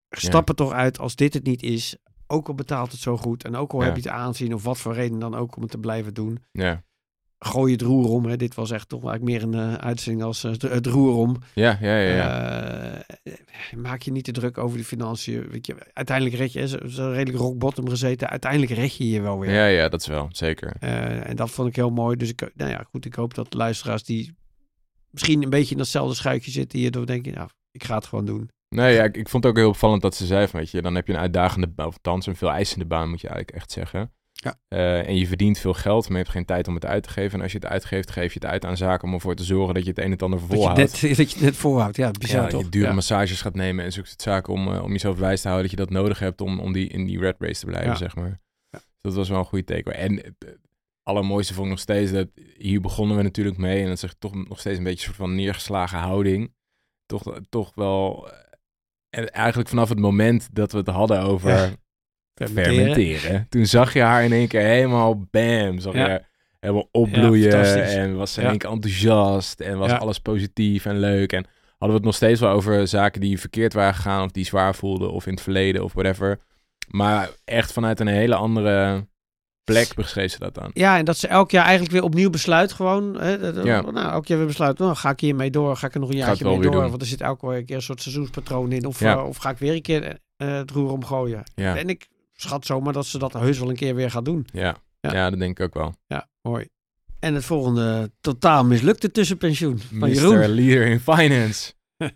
Stap 0.08 0.48
er 0.48 0.54
toch 0.54 0.72
uit 0.72 0.98
als 0.98 1.16
dit 1.16 1.34
het 1.34 1.44
niet 1.44 1.62
is. 1.62 1.96
Ook 2.26 2.48
al 2.48 2.54
betaalt 2.54 2.92
het 2.92 3.00
zo 3.00 3.16
goed 3.16 3.44
en 3.44 3.56
ook 3.56 3.72
al 3.72 3.80
Ja. 3.80 3.84
heb 3.86 3.96
je 3.96 4.02
het 4.02 4.10
aanzien 4.10 4.54
of 4.54 4.62
wat 4.64 4.78
voor 4.78 4.94
reden 4.94 5.18
dan 5.18 5.34
ook 5.34 5.56
om 5.56 5.62
het 5.62 5.70
te 5.70 5.78
blijven 5.78 6.14
doen. 6.14 6.38
Ja. 6.52 6.84
Gooi 7.38 7.72
het 7.72 7.82
roer 7.82 8.08
om. 8.08 8.24
Hè. 8.26 8.36
Dit 8.36 8.54
was 8.54 8.70
echt 8.70 8.88
toch 8.88 9.04
eigenlijk 9.08 9.44
meer 9.50 9.60
een 9.60 9.70
eh, 9.70 9.74
uitzending 9.74 10.24
als 10.24 10.44
eh, 10.44 10.50
het- 10.58 10.86
roer 10.86 11.16
om. 11.16 11.36
Ja, 11.54 11.78
ja, 11.80 11.98
ja. 11.98 12.14
ja. 12.14 13.02
Eh, 13.22 13.32
maak 13.76 14.02
je 14.02 14.10
niet 14.12 14.24
te 14.24 14.32
druk 14.32 14.58
over 14.58 14.76
die 14.76 14.86
financiën. 14.86 15.48
Weet 15.50 15.66
je, 15.66 15.76
uiteindelijk 15.92 16.36
red 16.36 16.52
je, 16.52 16.68
zo 16.88 17.10
redelijk 17.10 17.38
rock 17.38 17.58
bottom 17.58 17.88
gezeten. 17.88 18.28
Uiteindelijk 18.28 18.72
red 18.72 18.96
je 18.96 19.08
je 19.10 19.20
wel 19.20 19.38
weer. 19.38 19.52
ja, 19.52 19.66
ja, 19.66 19.88
dat 19.88 20.00
is 20.00 20.06
wel, 20.06 20.28
zeker. 20.30 20.76
En 20.80 21.36
dat 21.36 21.50
vond 21.50 21.68
ik 21.68 21.76
heel 21.76 21.90
mooi. 21.90 22.16
Dus 22.16 22.28
ik, 22.28 22.50
nou 22.54 22.70
ja, 22.70 22.86
goed, 22.90 23.04
ik 23.04 23.14
hoop 23.14 23.34
dat 23.34 23.50
de 23.52 23.56
luisteraars 23.56 24.04
die 24.04 24.34
misschien 25.10 25.42
een 25.42 25.50
beetje 25.50 25.72
in 25.72 25.78
datzelfde 25.78 26.14
schuitje 26.14 26.50
zitten 26.50 26.78
hierdoor 26.78 27.06
denken, 27.06 27.34
nou, 27.34 27.48
ik 27.70 27.84
ga 27.84 27.94
het 27.94 28.06
gewoon 28.06 28.24
doen. 28.24 28.48
Nee, 28.74 28.94
ja, 28.94 29.04
ik, 29.04 29.16
ik 29.16 29.28
vond 29.28 29.42
het 29.44 29.52
ook 29.52 29.58
heel 29.58 29.68
opvallend 29.68 30.02
dat 30.02 30.14
ze 30.14 30.26
zei 30.26 30.46
van, 30.48 30.60
weet 30.60 30.70
je, 30.70 30.82
dan 30.82 30.94
heb 30.94 31.06
je 31.06 31.12
een 31.12 31.18
uitdagende, 31.18 31.68
of 31.76 31.84
althans 31.84 32.26
een 32.26 32.36
veel 32.36 32.50
eisende 32.50 32.84
baan, 32.86 33.08
moet 33.10 33.20
je 33.20 33.28
eigenlijk 33.28 33.56
echt 33.56 33.70
zeggen. 33.72 34.12
Ja. 34.44 34.58
Eh, 34.68 35.08
en 35.08 35.16
je 35.16 35.26
verdient 35.26 35.58
veel 35.58 35.74
geld, 35.74 36.02
maar 36.02 36.16
je 36.16 36.22
hebt 36.22 36.34
geen 36.34 36.44
tijd 36.44 36.68
om 36.68 36.74
het 36.74 36.84
uit 36.86 37.02
te 37.02 37.08
geven. 37.08 37.32
En 37.38 37.42
als 37.42 37.52
je 37.52 37.58
het 37.58 37.66
uitgeeft, 37.66 38.10
geef 38.10 38.32
je 38.32 38.38
het 38.40 38.48
uit 38.48 38.64
aan 38.64 38.76
zaken 38.76 39.08
om 39.08 39.14
ervoor 39.14 39.34
te 39.34 39.44
zorgen 39.44 39.74
dat 39.74 39.82
je 39.82 39.88
het 39.88 39.98
een 39.98 40.04
en 40.04 40.10
het 40.10 40.22
ander 40.22 40.38
Dat 40.40 40.48
je, 40.48 40.54
volhoudt. 40.54 40.78
net, 40.80 40.90
dat 41.16 41.30
je 41.30 41.34
het 41.34 41.40
net 41.40 41.56
voorhoudt. 41.56 41.96
Ja, 41.96 42.10
bizar 42.10 42.42
ja, 42.42 42.48
toch? 42.48 42.62
je 42.62 42.68
dure 42.68 42.86
ja. 42.86 42.92
massages 42.92 43.40
gaat 43.40 43.54
nemen 43.54 43.84
en 43.84 43.92
zulke 43.92 44.08
soort 44.08 44.22
zaken 44.22 44.52
om, 44.52 44.72
eh, 44.74 44.82
om 44.82 44.90
jezelf 44.92 45.18
wijs 45.18 45.40
te 45.40 45.48
houden 45.48 45.68
dat 45.70 45.78
je 45.78 45.84
dat 45.84 45.94
nodig 45.94 46.18
hebt 46.18 46.40
om, 46.40 46.60
om 46.60 46.72
die, 46.72 46.88
in 46.88 47.06
die 47.06 47.18
red 47.18 47.36
race 47.38 47.60
te 47.60 47.66
blijven, 47.66 47.90
Ja. 47.90 47.96
zeg 47.96 48.16
maar. 48.16 48.40
Ja. 48.70 48.80
Dat 49.00 49.14
was 49.14 49.28
wel 49.28 49.38
een 49.38 49.44
goede 49.44 49.64
teken. 49.64 49.94
En 49.94 50.16
het 50.16 50.34
het 50.38 50.58
allermooiste 51.02 51.52
vond 51.54 51.64
ik 51.66 51.72
nog 51.72 51.80
steeds 51.80 52.12
dat 52.12 52.28
hier 52.56 52.80
begonnen 52.80 53.16
we 53.16 53.22
natuurlijk 53.22 53.56
mee 53.58 53.82
en 53.82 53.88
dat 53.88 54.02
is 54.02 54.14
toch 54.18 54.34
nog 54.48 54.60
steeds 54.60 54.78
een 54.78 54.84
beetje 54.84 54.98
een 54.98 55.14
soort 55.14 55.28
van 55.28 55.34
neergeslagen 55.34 55.98
houding. 55.98 56.54
Toch, 57.06 57.40
toch 57.48 57.72
wel, 57.74 58.30
eh, 58.30 58.38
en 59.10 59.32
eigenlijk 59.32 59.68
vanaf 59.68 59.88
het 59.88 59.98
moment 59.98 60.48
dat 60.54 60.72
we 60.72 60.78
het 60.78 60.88
hadden 60.88 61.22
over 61.22 61.76
Fermenteren. 62.46 63.46
Toen 63.48 63.66
zag 63.66 63.92
je 63.92 64.00
haar 64.00 64.24
in 64.24 64.32
één 64.32 64.48
keer 64.48 64.60
helemaal 64.60 65.26
bam. 65.30 65.78
Zag 65.78 65.94
Ja. 65.94 66.08
je 66.08 66.22
helemaal 66.60 66.88
opbloeien. 66.92 67.52
En 67.52 68.16
was 68.16 68.32
ze 68.32 68.40
in 68.40 68.46
één 68.48 68.58
keer 68.58 68.70
enthousiast. 68.70 69.60
En 69.60 69.78
was 69.78 69.92
alles 69.92 70.18
positief 70.20 70.84
en 70.86 70.98
leuk. 70.98 71.32
En 71.32 71.46
hadden 71.68 71.88
we 71.88 71.94
het 71.94 72.04
nog 72.04 72.14
steeds 72.14 72.40
wel 72.40 72.50
over 72.50 72.88
zaken 72.88 73.20
die 73.20 73.40
verkeerd 73.40 73.72
waren 73.72 73.94
gegaan. 73.94 74.24
Of 74.24 74.30
die 74.30 74.44
zwaar 74.44 74.74
voelden. 74.74 75.10
Of 75.12 75.26
in 75.26 75.32
het 75.32 75.42
verleden 75.42 75.84
of 75.84 75.92
whatever. 75.92 76.38
Maar 76.88 77.28
echt 77.44 77.72
vanuit 77.72 78.00
een 78.00 78.06
hele 78.06 78.34
andere 78.34 79.06
plek 79.64 79.94
beschreef 79.94 80.32
ze 80.32 80.38
dat 80.38 80.54
dan. 80.54 80.70
Ja, 80.72 80.98
en 80.98 81.04
dat 81.04 81.16
ze 81.16 81.26
elk 81.28 81.50
jaar 81.50 81.62
eigenlijk 81.64 81.92
weer 81.92 82.02
opnieuw 82.02 82.30
besluit 82.30 82.72
gewoon. 82.72 83.20
Hè, 83.20 83.52
dat- 83.52 83.64
Ja. 83.64 83.80
Nou, 83.80 84.12
elk 84.12 84.26
jaar 84.26 84.38
weer 84.38 84.46
besluit, 84.46 84.78
nou, 84.78 84.94
ga 84.94 85.10
ik 85.10 85.20
hiermee 85.20 85.50
door? 85.50 85.76
Ga 85.76 85.86
ik 85.86 85.94
er 85.94 86.00
nog 86.00 86.10
een 86.10 86.16
jaartje 86.16 86.44
mee 86.44 86.60
door? 86.60 86.72
doen. 86.72 86.88
Want 86.88 87.00
er 87.00 87.06
zit 87.08 87.20
elke 87.20 87.62
keer 87.66 87.76
een 87.76 87.82
soort 87.82 88.02
seizoenspatroon 88.02 88.72
in. 88.72 88.84
Of, 88.86 89.00
Ja. 89.00 89.16
eh, 89.16 89.26
of 89.26 89.36
ga 89.36 89.50
ik 89.50 89.58
weer 89.58 89.72
een 89.74 89.82
keer 89.82 90.18
eh, 90.36 90.52
het 90.56 90.70
roer 90.70 90.90
omgooien? 90.92 91.42
Ja, 91.54 91.76
En 91.76 91.88
ik 91.88 92.08
schat 92.40 92.66
zomaar 92.66 92.92
dat 92.92 93.06
ze 93.06 93.18
dat 93.18 93.32
heus 93.32 93.58
wel 93.58 93.70
een 93.70 93.76
keer 93.76 93.94
weer 93.94 94.10
gaat 94.10 94.24
doen. 94.24 94.46
ja. 94.52 94.76
Ja. 95.00 95.12
ja. 95.12 95.30
dat 95.30 95.38
denk 95.38 95.58
ik 95.58 95.64
ook 95.64 95.74
wel. 95.74 95.94
Ja, 96.06 96.28
mooi. 96.42 96.68
En 97.20 97.34
het 97.34 97.44
volgende 97.44 98.10
totaal 98.20 98.64
mislukte 98.64 99.10
tussenpensioen 99.10 99.78
van 99.78 99.98
Mr. 99.98 100.08
Jeroen. 100.08 100.54
Leader 100.54 100.86
in 100.86 101.00
Finance. 101.00 101.72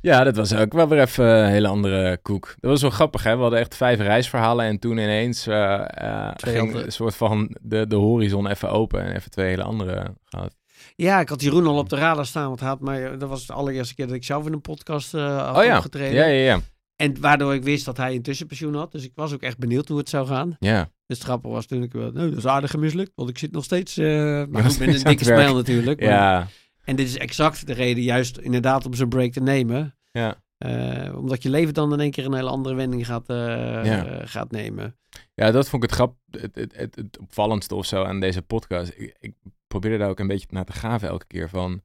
ja, 0.00 0.24
dat 0.24 0.36
was 0.36 0.54
ook 0.54 0.72
wel 0.72 0.88
weer 0.88 1.00
even 1.00 1.24
een 1.24 1.50
hele 1.50 1.68
andere 1.68 2.18
koek. 2.22 2.54
Dat 2.60 2.70
was 2.70 2.80
wel 2.82 2.90
grappig, 2.90 3.22
hè? 3.22 3.36
We 3.36 3.42
hadden 3.42 3.58
echt 3.58 3.76
vijf 3.76 3.98
reisverhalen 4.00 4.64
en 4.66 4.78
toen 4.78 4.92
ineens 4.98 5.46
eh, 5.46 5.84
eh, 5.88 6.32
ging 6.36 6.74
een 6.74 6.92
soort 6.92 7.14
van 7.16 7.56
de, 7.60 7.86
de 7.86 7.96
horizon 7.96 8.46
even 8.46 8.70
open 8.70 9.02
en 9.02 9.14
even 9.16 9.30
twee 9.30 9.48
hele 9.48 9.62
andere 9.62 10.14
gehad. 10.24 10.56
Ja, 10.96 11.20
ik 11.20 11.28
had 11.28 11.42
Jeroen 11.42 11.66
al 11.66 11.78
op 11.78 11.88
de 11.88 11.96
radar 11.96 12.26
staan. 12.26 12.48
Want 12.48 12.60
hij 12.60 12.68
had 12.68 12.80
mij, 12.80 13.16
dat 13.18 13.28
was 13.28 13.46
de 13.46 13.52
allereerste 13.52 13.94
keer 13.94 14.06
dat 14.06 14.16
ik 14.16 14.24
zelf 14.24 14.46
in 14.46 14.52
een 14.52 14.60
podcast 14.60 15.14
eh 15.14 15.46
had 15.46 15.56
Oh 15.56 15.64
ja. 15.64 15.76
opgetreden. 15.76 16.14
Ja, 16.14 16.26
ja, 16.26 16.44
ja. 16.44 16.60
En 16.96 17.20
waardoor 17.20 17.54
ik 17.54 17.62
wist 17.62 17.84
dat 17.84 17.96
hij 17.96 18.14
een 18.14 18.22
tussenpensioen 18.22 18.74
had. 18.74 18.92
Dus 18.92 19.04
ik 19.04 19.12
was 19.14 19.32
ook 19.32 19.42
echt 19.42 19.58
benieuwd 19.58 19.88
hoe 19.88 19.98
het 19.98 20.08
zou 20.08 20.26
gaan. 20.26 20.56
Ja, 20.58 20.82
Dus 21.06 21.16
het 21.18 21.26
grappige 21.26 21.54
was 21.54 21.62
natuurlijk 21.66 21.92
wel, 21.92 22.10
nou, 22.12 22.28
dat 22.28 22.38
is 22.38 22.46
aardig 22.46 22.76
mislukt. 22.76 23.12
Want 23.14 23.28
ik 23.30 23.38
zit 23.38 23.52
nog 23.52 23.64
steeds, 23.64 23.96
eh 23.96 24.06
maar 24.50 24.64
goed, 24.64 24.78
met 24.78 24.94
een 24.94 25.02
dikke 25.10 25.24
smile 25.24 25.52
natuurlijk. 25.54 26.00
maar- 26.00 26.08
ja, 26.08 26.48
En 26.84 26.96
dit 26.96 27.06
is 27.06 27.16
exact 27.18 27.66
de 27.66 27.72
reden, 27.72 28.02
juist 28.02 28.38
inderdaad 28.38 28.86
om 28.86 28.94
zo'n 28.94 29.08
break 29.08 29.32
te 29.32 29.40
nemen. 29.40 29.96
ja. 30.12 30.44
Eh, 30.56 31.16
omdat 31.16 31.42
je 31.42 31.50
leven 31.50 31.74
dan 31.74 31.92
in 31.92 32.00
één 32.00 32.10
keer 32.10 32.24
een 32.24 32.34
hele 32.34 32.48
andere 32.48 32.74
wending 32.74 33.06
gaat, 33.06 33.28
eh, 33.28 33.36
Ja. 33.84 34.06
eh, 34.06 34.20
gaat 34.28 34.50
nemen. 34.50 34.96
Ja, 35.34 35.50
dat 35.50 35.68
vond 35.68 35.82
ik 35.82 35.88
het 35.90 35.98
grap, 35.98 36.16
het, 36.30 36.54
het, 36.54 36.76
het, 36.76 36.94
het 36.96 37.18
opvallendste 37.18 37.74
of 37.74 37.86
zo 37.86 38.04
aan 38.04 38.20
deze 38.20 38.42
podcast. 38.42 38.92
Ik, 38.96 39.16
ik 39.20 39.34
probeerde 39.66 39.98
daar 39.98 40.08
ook 40.08 40.18
een 40.20 40.26
beetje 40.26 40.46
naar 40.50 40.64
te 40.64 40.72
gaven 40.72 41.08
elke 41.08 41.26
keer 41.26 41.48
van... 41.48 41.82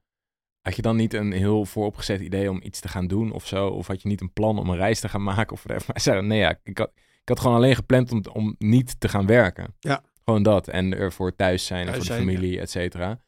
Had 0.62 0.76
je 0.76 0.82
dan 0.82 0.96
niet 0.96 1.14
een 1.14 1.32
heel 1.32 1.66
vooropgezet 1.66 2.22
idee 2.22 2.50
om 2.50 2.60
iets 2.64 2.80
te 2.80 2.88
gaan 2.88 3.08
doen 3.08 3.32
of 3.32 3.48
zo? 3.48 3.68
Of 3.68 3.88
had 3.88 4.02
je 4.02 4.08
niet 4.08 4.22
een 4.22 4.34
plan 4.34 4.60
om 4.60 4.70
een 4.70 4.78
reis 4.78 5.00
te 5.00 5.10
gaan 5.10 5.24
maken 5.34 5.54
of 5.54 5.64
whatever? 5.64 5.88
Maar 5.94 6.02
zei, 6.02 6.22
nee 6.22 6.40
ja, 6.40 6.60
ik 6.64 6.78
had, 6.78 6.92
ik 6.96 7.30
had 7.30 7.40
gewoon 7.40 7.56
alleen 7.56 7.76
gepland 7.76 8.12
om, 8.12 8.24
om 8.34 8.56
niet 8.58 9.00
te 9.00 9.10
gaan 9.10 9.26
werken. 9.26 9.76
Ja. 9.80 10.04
Gewoon 10.24 10.44
dat. 10.44 10.68
En 10.68 10.98
ervoor 10.98 11.36
thuis 11.36 11.66
zijn 11.66 11.88
en 11.88 11.94
voor 11.94 12.04
de 12.06 12.14
familie, 12.14 12.60
et 12.60 12.70
cetera. 12.70 13.20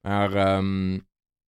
Maar 0.00 0.34
ehm, 0.34 0.98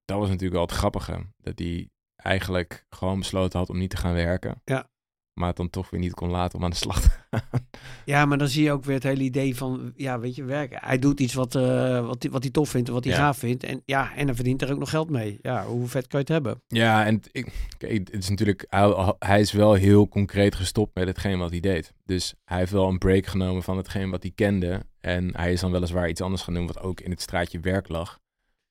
dat 0.06 0.18
was 0.18 0.28
natuurlijk 0.28 0.54
wel 0.54 0.66
het 0.66 0.72
grappige. 0.72 1.26
Dat 1.38 1.60
hij 1.60 1.89
eigenlijk 2.16 2.86
gewoon 2.89 3.20
besloten 3.20 3.60
had 3.60 3.70
om 3.70 3.78
niet 3.78 3.89
te 3.89 3.98
gaan 3.98 4.14
werken. 4.14 4.62
Ja. 4.66 4.89
Maar 5.34 5.47
het 5.47 5.57
dan 5.57 5.69
toch 5.69 5.89
weer 5.89 5.99
niet 5.99 6.13
kon 6.13 6.29
laten 6.29 6.57
om 6.57 6.63
aan 6.63 6.69
de 6.69 6.75
slag 6.75 7.01
te 7.01 7.09
gaan. 7.29 7.67
Ja, 8.05 8.25
maar 8.25 8.38
dan 8.38 8.47
zie 8.47 8.63
je 8.63 8.71
ook 8.71 8.84
weer 8.86 8.95
het 8.95 9.03
hele 9.03 9.23
idee 9.23 9.55
van, 9.55 9.91
ja, 9.95 10.19
weet 10.19 10.36
je, 10.36 10.43
werken. 10.43 10.79
Hij 10.82 10.99
doet 10.99 11.19
iets 11.19 11.34
wat, 11.34 11.55
eh, 11.55 12.05
wat, 12.07 12.21
hij- 12.23 12.32
wat 12.32 12.43
hij 12.43 12.51
tof 12.51 12.69
vindt 12.69 12.88
en 12.88 12.93
wat 12.93 13.03
hij 13.03 13.13
Ja. 13.13 13.19
gaaf 13.19 13.38
vindt. 13.38 13.63
En 13.63 13.82
ja, 13.86 14.15
en 14.15 14.25
hij 14.25 14.36
verdient 14.36 14.61
er 14.61 14.71
ook 14.71 14.79
nog 14.79 14.89
geld 14.89 15.09
mee. 15.09 15.39
Ja, 15.41 15.65
hoe 15.65 15.88
vet 15.88 16.07
kan 16.07 16.19
je 16.19 16.34
het 16.34 16.43
hebben? 16.43 16.61
Ja, 16.67 17.05
en 17.05 17.21
ik, 17.32 17.53
kijk, 17.77 17.91
het 17.93 18.11
is 18.13 18.29
natuurlijk, 18.29 18.65
hij, 18.69 19.13
hij 19.19 19.39
is 19.39 19.51
wel 19.51 19.73
heel 19.73 20.07
concreet 20.07 20.55
gestopt 20.55 20.95
met 20.95 21.08
hetgeen 21.08 21.39
wat 21.39 21.51
hij 21.51 21.59
deed. 21.59 21.93
Dus 22.05 22.33
hij 22.45 22.58
heeft 22.58 22.71
wel 22.71 22.87
een 22.87 22.97
break 22.97 23.25
genomen 23.25 23.63
van 23.63 23.78
hetgeen 23.78 24.09
wat 24.09 24.21
hij 24.24 24.32
kende. 24.36 24.86
En 24.99 25.36
hij 25.37 25.51
is 25.53 25.62
dan 25.62 25.71
weliswaar 25.71 26.09
iets 26.09 26.21
anders 26.21 26.41
gaan 26.41 26.53
doen, 26.53 26.67
wat 26.67 26.79
ook 26.82 26.99
in 27.01 27.12
het 27.12 27.21
straatje 27.21 27.59
werk 27.59 27.89
lag. 27.89 28.20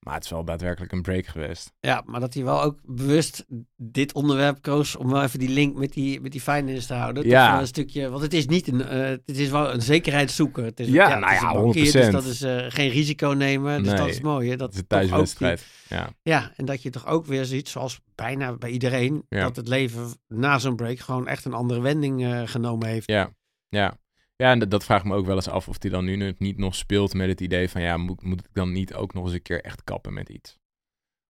Maar 0.00 0.14
het 0.14 0.24
is 0.24 0.30
wel 0.30 0.44
daadwerkelijk 0.44 0.92
een 0.92 1.02
break 1.02 1.26
geweest. 1.26 1.72
Ja, 1.80 2.02
maar 2.06 2.20
dat 2.20 2.34
hij 2.34 2.44
wel 2.44 2.62
ook 2.62 2.78
bewust 2.84 3.44
dit 3.76 4.12
onderwerp 4.14 4.62
koos 4.62 4.96
om 4.96 5.10
wel 5.10 5.22
even 5.22 5.38
die 5.38 5.48
link 5.48 5.76
met 5.76 5.92
die, 5.92 6.20
met 6.20 6.32
die 6.32 6.40
finance 6.40 6.86
te 6.86 6.94
houden. 6.94 7.26
Ja. 7.26 7.50
wel 7.52 7.60
een 7.60 7.66
stukje, 7.66 8.08
want 8.10 8.22
het 8.22 8.34
is 8.34 8.46
niet 8.46 8.68
een, 8.68 8.82
eh, 8.82 8.98
het 9.08 9.38
is 9.38 9.48
wel 9.50 9.72
een 9.74 9.82
zekerheidszoeker. 9.82 10.64
Het 10.64 10.80
is, 10.80 10.88
Ja, 10.88 11.10
het 11.10 11.20
nou 11.20 11.32
ja, 11.32 11.40
een 11.54 11.62
bankier, 11.62 11.84
100%. 11.84 11.92
Dus 11.92 12.10
dat 12.10 12.24
is 12.24 12.42
eh, 12.42 12.64
geen 12.68 12.90
risico 12.90 13.28
nemen. 13.28 13.82
Dus 13.82 13.92
dat 13.96 14.08
is 14.08 14.20
mooi. 14.20 14.50
Hè? 14.50 14.56
Dat 14.56 14.58
Dat 14.58 14.72
is 14.74 14.78
een 14.80 14.86
thuiswedstrijd. 14.86 15.66
Ja, 15.88 16.08
Ja, 16.22 16.52
en 16.56 16.64
dat 16.64 16.82
je 16.82 16.90
toch 16.90 17.06
ook 17.06 17.26
weer 17.26 17.44
ziet, 17.44 17.68
zoals 17.68 18.00
bijna 18.14 18.56
bij 18.56 18.70
iedereen, 18.70 19.24
Ja. 19.28 19.42
dat 19.42 19.56
het 19.56 19.68
leven 19.68 20.06
na 20.28 20.58
zo'n 20.58 20.76
break 20.76 20.98
gewoon 20.98 21.26
echt 21.26 21.44
een 21.44 21.54
andere 21.54 21.80
wending 21.80 22.24
eh, 22.24 22.42
genomen 22.44 22.88
heeft. 22.88 23.10
ja, 23.10 23.30
ja. 23.68 23.94
Ja, 24.40 24.50
en 24.50 24.58
dat, 24.58 24.70
dat 24.70 24.84
vraagt 24.84 25.04
me 25.04 25.14
ook 25.14 25.26
wel 25.26 25.34
eens 25.36 25.48
af 25.48 25.68
of 25.68 25.76
hij 25.82 25.90
dan 25.90 26.04
nu 26.04 26.34
niet 26.38 26.58
nog 26.58 26.74
speelt 26.74 27.14
met 27.14 27.28
het 27.28 27.40
idee 27.40 27.68
van... 27.68 27.82
ja, 27.82 27.96
moet, 27.96 28.22
moet 28.22 28.40
ik 28.40 28.48
dan 28.54 28.72
niet 28.72 28.94
ook 28.94 29.14
nog 29.14 29.24
eens 29.24 29.32
een 29.32 29.42
keer 29.42 29.60
echt 29.64 29.84
kappen 29.84 30.12
met 30.12 30.28
iets? 30.28 30.58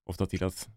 Of 0.04 0.16
dat 0.16 0.30
hij 0.30 0.38
dat... 0.40 0.68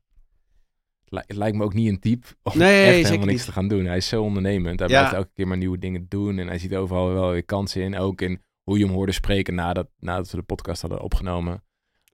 Het 1.05 1.35
lijkt 1.37 1.57
me 1.57 1.63
ook 1.63 1.73
niet 1.73 1.89
een 1.89 1.99
type 1.99 2.27
om 2.43 2.57
Nee, 2.57 2.85
echt 2.85 2.95
helemaal 2.95 3.17
niks 3.25 3.37
niet. 3.37 3.45
te 3.45 3.51
gaan 3.51 3.67
doen. 3.67 3.85
Hij 3.85 3.97
is 3.97 4.07
zo 4.07 4.23
ondernemend. 4.23 4.79
Hij 4.79 4.87
Ja. 4.89 4.95
blijft 4.97 5.13
elke 5.15 5.31
keer 5.33 5.47
maar 5.47 5.57
nieuwe 5.57 5.77
dingen 5.77 6.05
doen. 6.09 6.39
En 6.39 6.47
hij 6.47 6.57
ziet 6.57 6.75
overal 6.75 7.13
wel 7.13 7.31
weer 7.31 7.45
kansen 7.45 7.81
in. 7.81 7.97
Ook 7.97 8.21
in 8.21 8.41
hoe 8.63 8.77
je 8.77 8.85
hem 8.85 8.93
hoorde 8.93 9.11
spreken 9.11 9.55
nadat, 9.55 9.89
nadat 9.99 10.31
we 10.31 10.37
de 10.37 10.43
podcast 10.43 10.81
hadden 10.81 11.01
opgenomen. 11.01 11.63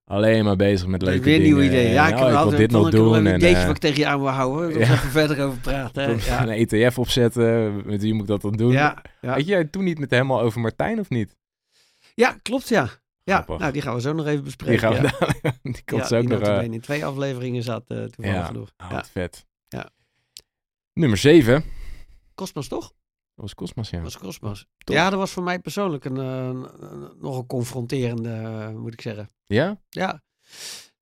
Alleen 0.09 0.43
maar 0.43 0.55
bezig 0.55 0.87
met 0.87 1.01
leuke 1.01 1.23
Weer 1.23 1.33
dingen. 1.33 1.43
nieuwe 1.47 1.63
ideeën. 1.65 1.91
Ja, 1.91 2.07
ik, 2.07 2.13
En, 2.13 2.23
oh, 2.23 2.31
wel 2.31 2.49
wil 2.49 2.57
dit 2.57 2.71
nog 2.71 2.85
ik 2.85 2.91
doen. 2.91 3.13
een 3.13 3.27
En, 3.27 3.35
ideetje 3.35 3.57
eh, 3.61 3.65
wat 3.65 3.75
ik 3.75 3.81
tegen 3.81 3.99
je 3.99 4.05
aan 4.07 4.19
wil 4.19 4.29
houden. 4.29 4.69
Daar 4.73 4.79
ja. 4.87 4.93
even 4.93 5.09
verder 5.09 5.45
over 5.45 5.59
praten. 5.59 6.17
Ja. 6.25 6.47
een 6.47 6.67
ETF 6.67 6.97
opzetten. 6.99 7.75
Met 7.85 8.01
wie 8.01 8.13
moet 8.13 8.21
ik 8.21 8.27
dat 8.27 8.41
dan 8.41 8.51
doen? 8.53 8.71
Ja, 8.71 9.01
ja. 9.21 9.35
Weet 9.35 9.47
jij 9.47 9.63
toen 9.65 9.83
niet 9.83 9.99
met 9.99 10.09
hem 10.11 10.31
al 10.31 10.41
over 10.41 10.61
Martijn 10.61 10.99
of 10.99 11.09
niet? 11.09 11.35
ja, 12.15 12.37
klopt 12.41 12.69
ja. 12.69 12.89
Ja, 13.23 13.33
Grappig. 13.35 13.57
nou 13.59 13.71
die 13.71 13.81
gaan 13.81 13.93
we 13.95 14.01
zo 14.01 14.13
nog 14.13 14.25
even 14.27 14.43
bespreken. 14.43 14.91
Die 14.91 15.01
gaan 15.01 15.11
we 15.21 15.37
ja. 15.41 15.51
Die 15.71 15.83
komt 15.85 16.05
zo 16.07 16.17
ook 16.17 16.27
nog... 16.27 16.39
bene 16.39 16.73
in 16.73 16.81
twee 16.81 17.05
afleveringen 17.05 17.63
zat 17.63 17.83
eh 17.87 17.97
toevallig 18.03 18.39
ja, 18.39 18.45
genoeg. 18.45 18.71
oh, 18.83 18.87
Ja. 18.91 19.03
vet. 19.11 19.45
Ja. 19.67 19.89
Nummer 20.93 21.17
7. 21.17 21.53
Dat 21.53 21.63
Cosmos 22.35 22.67
toch? 22.67 22.93
Was 23.41 23.55
Cosmos, 23.55 23.89
ja. 23.89 24.01
Dat 24.01 24.13
was 24.13 24.17
Cosmos. 24.21 24.65
Top. 24.77 24.95
Ja, 24.95 25.09
dat 25.09 25.19
was 25.19 25.31
voor 25.31 25.43
mij 25.43 25.59
persoonlijk 25.59 26.05
een, 26.05 26.15
een- 26.17 27.11
nog 27.19 27.37
een 27.37 27.45
confronterende, 27.47 28.29
eh, 28.29 28.69
moet 28.69 28.93
ik 28.93 29.01
zeggen. 29.01 29.29
Ja? 29.45 29.81
Ja. 29.89 30.21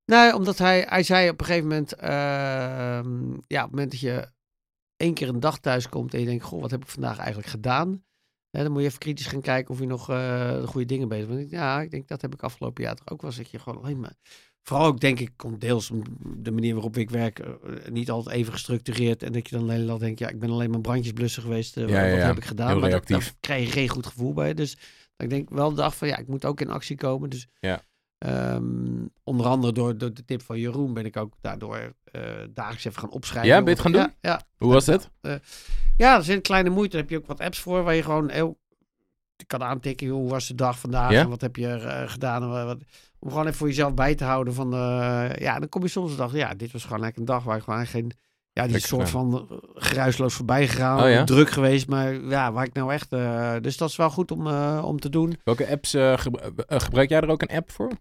Nee, 0.06 0.36
omdat 0.36 0.58
hij, 0.58 0.86
hij 0.90 1.04
zei 1.04 1.30
op 1.30 1.40
een 1.40 1.46
gegeven 1.46 1.68
moment, 1.68 1.94
ehm, 1.96 3.32
ja, 3.48 3.64
op 3.64 3.68
het 3.68 3.72
moment 3.72 3.92
dat 3.92 4.00
je 4.00 4.28
één 4.98 5.14
keer 5.14 5.30
een 5.30 5.40
dag 5.40 5.60
thuis 5.60 5.90
komt 5.90 6.14
en 6.14 6.20
je 6.20 6.26
denkt, 6.26 6.44
goh, 6.44 6.62
wat 6.62 6.72
heb 6.72 6.82
ik 6.84 6.90
vandaag 6.90 7.18
eigenlijk 7.18 7.48
gedaan? 7.48 8.04
Hè, 8.50 8.64
dan 8.64 8.72
moet 8.72 8.82
je 8.82 8.88
even 8.88 9.00
kritisch 9.00 9.26
gaan 9.28 9.42
kijken 9.42 9.74
of 9.74 9.80
je 9.80 9.86
nog 9.86 10.10
eh, 10.10 10.52
de 10.52 10.68
goede 10.68 10.86
dingen 10.88 11.08
bezig 11.08 11.28
bent. 11.28 11.50
Ja, 11.50 11.82
ik 11.82 11.92
denk 11.92 12.08
dat 12.08 12.22
heb 12.22 12.34
ik 12.34 12.42
afgelopen 12.44 12.84
jaar 12.84 12.96
toch 12.96 13.10
ook 13.10 13.22
wel. 13.22 13.30
eens 13.30 13.40
Dat 13.40 13.50
je 13.52 13.60
gewoon 13.60 13.84
alleen 13.84 14.00
maar, 14.00 14.14
vooral 14.68 14.86
ook 14.88 15.00
denk 15.00 15.20
ik, 15.20 15.32
komt 15.36 15.62
deels 15.62 15.92
de 16.38 16.52
manier 16.52 16.74
waarop 16.74 16.98
ik 16.98 17.10
werk 17.10 17.40
eh, 17.40 17.50
niet 17.90 18.10
altijd 18.10 18.36
even 18.36 18.54
gestructureerd. 18.54 19.24
En 19.24 19.32
dat 19.32 19.50
je 19.50 19.58
dan 19.58 19.68
de 19.68 19.74
hele 19.74 19.86
dag 19.86 19.98
denkt, 19.98 20.20
ja, 20.20 20.30
ik 20.30 20.40
ben 20.40 20.50
alleen 20.50 20.70
maar 20.70 20.82
brandjes 20.82 21.14
blussen 21.14 21.42
geweest. 21.42 21.78
eh, 21.78 21.90
Ja, 21.90 22.10
wat 22.10 22.20
ja. 22.20 22.26
heb 22.26 22.38
ik 22.38 22.46
gedaan? 22.46 22.70
Heel 22.70 22.80
maar 22.80 22.90
dat, 22.90 23.08
daar 23.08 23.34
krijg 23.40 23.66
je 23.66 23.72
geen 23.72 23.90
goed 23.90 24.06
gevoel 24.06 24.34
bij. 24.34 24.54
Dus 24.54 24.78
ik 25.18 25.30
denk 25.30 25.50
wel 25.50 25.70
de 25.70 25.76
dag 25.76 25.96
van, 25.98 26.08
ja, 26.08 26.18
ik 26.18 26.28
moet 26.28 26.46
ook 26.46 26.62
in 26.62 26.70
actie 26.70 26.96
komen. 26.96 27.30
Dus 27.30 27.48
Ja. 27.60 27.82
Ehm, 28.18 29.06
onder 29.24 29.46
andere 29.46 29.74
door, 29.74 29.98
door 29.98 30.14
de 30.14 30.26
tip 30.26 30.42
van 30.42 30.60
Jeroen 30.60 30.94
ben 30.94 31.06
ik 31.06 31.18
ook 31.18 31.34
daardoor 31.42 31.94
eh 32.12 32.22
dagelijks 32.54 32.86
even 32.86 33.00
gaan 33.00 33.10
opschrijven. 33.10 33.50
Ja, 33.52 33.58
ben 33.64 33.66
je 33.66 33.70
het 33.70 33.80
gaan 33.80 33.92
Ja, 33.92 34.16
ja. 34.22 34.42
Hoe 34.58 34.74
was 34.74 34.86
het? 34.86 35.10
ja, 35.98 36.18
is 36.18 36.28
een 36.28 36.42
kleine 36.42 36.70
moeite. 36.70 36.92
Daar 36.92 37.02
heb 37.02 37.10
je 37.10 37.18
ook 37.18 37.26
wat 37.28 37.40
apps 37.40 37.60
voor 37.60 37.84
waar 37.84 37.96
je 37.96 38.04
gewoon 38.04 38.30
heel 38.30 38.58
je 39.38 39.46
kan 39.46 39.64
aantikken. 39.64 40.08
Hoe 40.08 40.30
was 40.30 40.48
de 40.48 40.56
dag 40.56 40.80
vandaag? 40.80 41.12
Ja? 41.12 41.22
En 41.22 41.30
wat 41.30 41.42
heb 41.42 41.56
je 41.56 41.68
eh, 41.68 42.10
gedaan? 42.10 42.42
En 42.44 42.50
wat, 42.50 42.66
wat- 42.66 42.84
om 43.20 43.30
gewoon 43.30 43.46
even 43.46 43.58
voor 43.58 43.68
jezelf 43.68 43.94
bij 43.94 44.16
te 44.16 44.24
houden. 44.24 44.54
Van, 44.54 44.74
eh, 44.74 45.30
ja, 45.36 45.60
dan 45.60 45.70
kom 45.70 45.82
je 45.82 45.88
soms 45.88 46.12
de 46.12 46.18
dag. 46.18 46.34
Ja, 46.34 46.54
dit 46.54 46.72
was 46.72 46.84
gewoon 46.84 47.04
eigenlijk 47.04 47.18
een 47.30 47.36
dag 47.36 47.44
waar 47.44 47.58
ik 47.58 47.64
gewoon 47.64 47.86
geen. 47.88 48.12
Ja, 48.54 48.64
die 48.64 48.72
Lekker 48.72 48.90
soort 48.90 49.10
van 49.10 49.48
eh, 49.50 49.58
geruisloos 49.74 50.34
voorbij 50.34 50.68
gegaan. 50.68 51.04
Oh 51.04 51.10
ja? 51.10 51.24
Druk 51.24 51.50
geweest, 51.50 51.88
maar 51.88 52.14
ja, 52.14 52.52
waar 52.52 52.66
ik 52.66 52.74
nou 52.74 52.94
echt. 52.94 53.10
dus 53.64 53.78
dat 53.78 53.90
is 53.90 53.96
wel 53.96 54.10
goed 54.10 54.32
om, 54.32 54.48
om 54.78 55.00
te 55.00 55.10
doen. 55.10 55.40
Welke 55.44 55.68
apps 55.70 55.92
gebru- 56.16 56.52
gebruik 56.68 57.10
jij 57.10 57.22
er 57.22 57.30
ook 57.30 57.42
een 57.42 57.56
app 57.58 57.72
voor? 57.72 57.92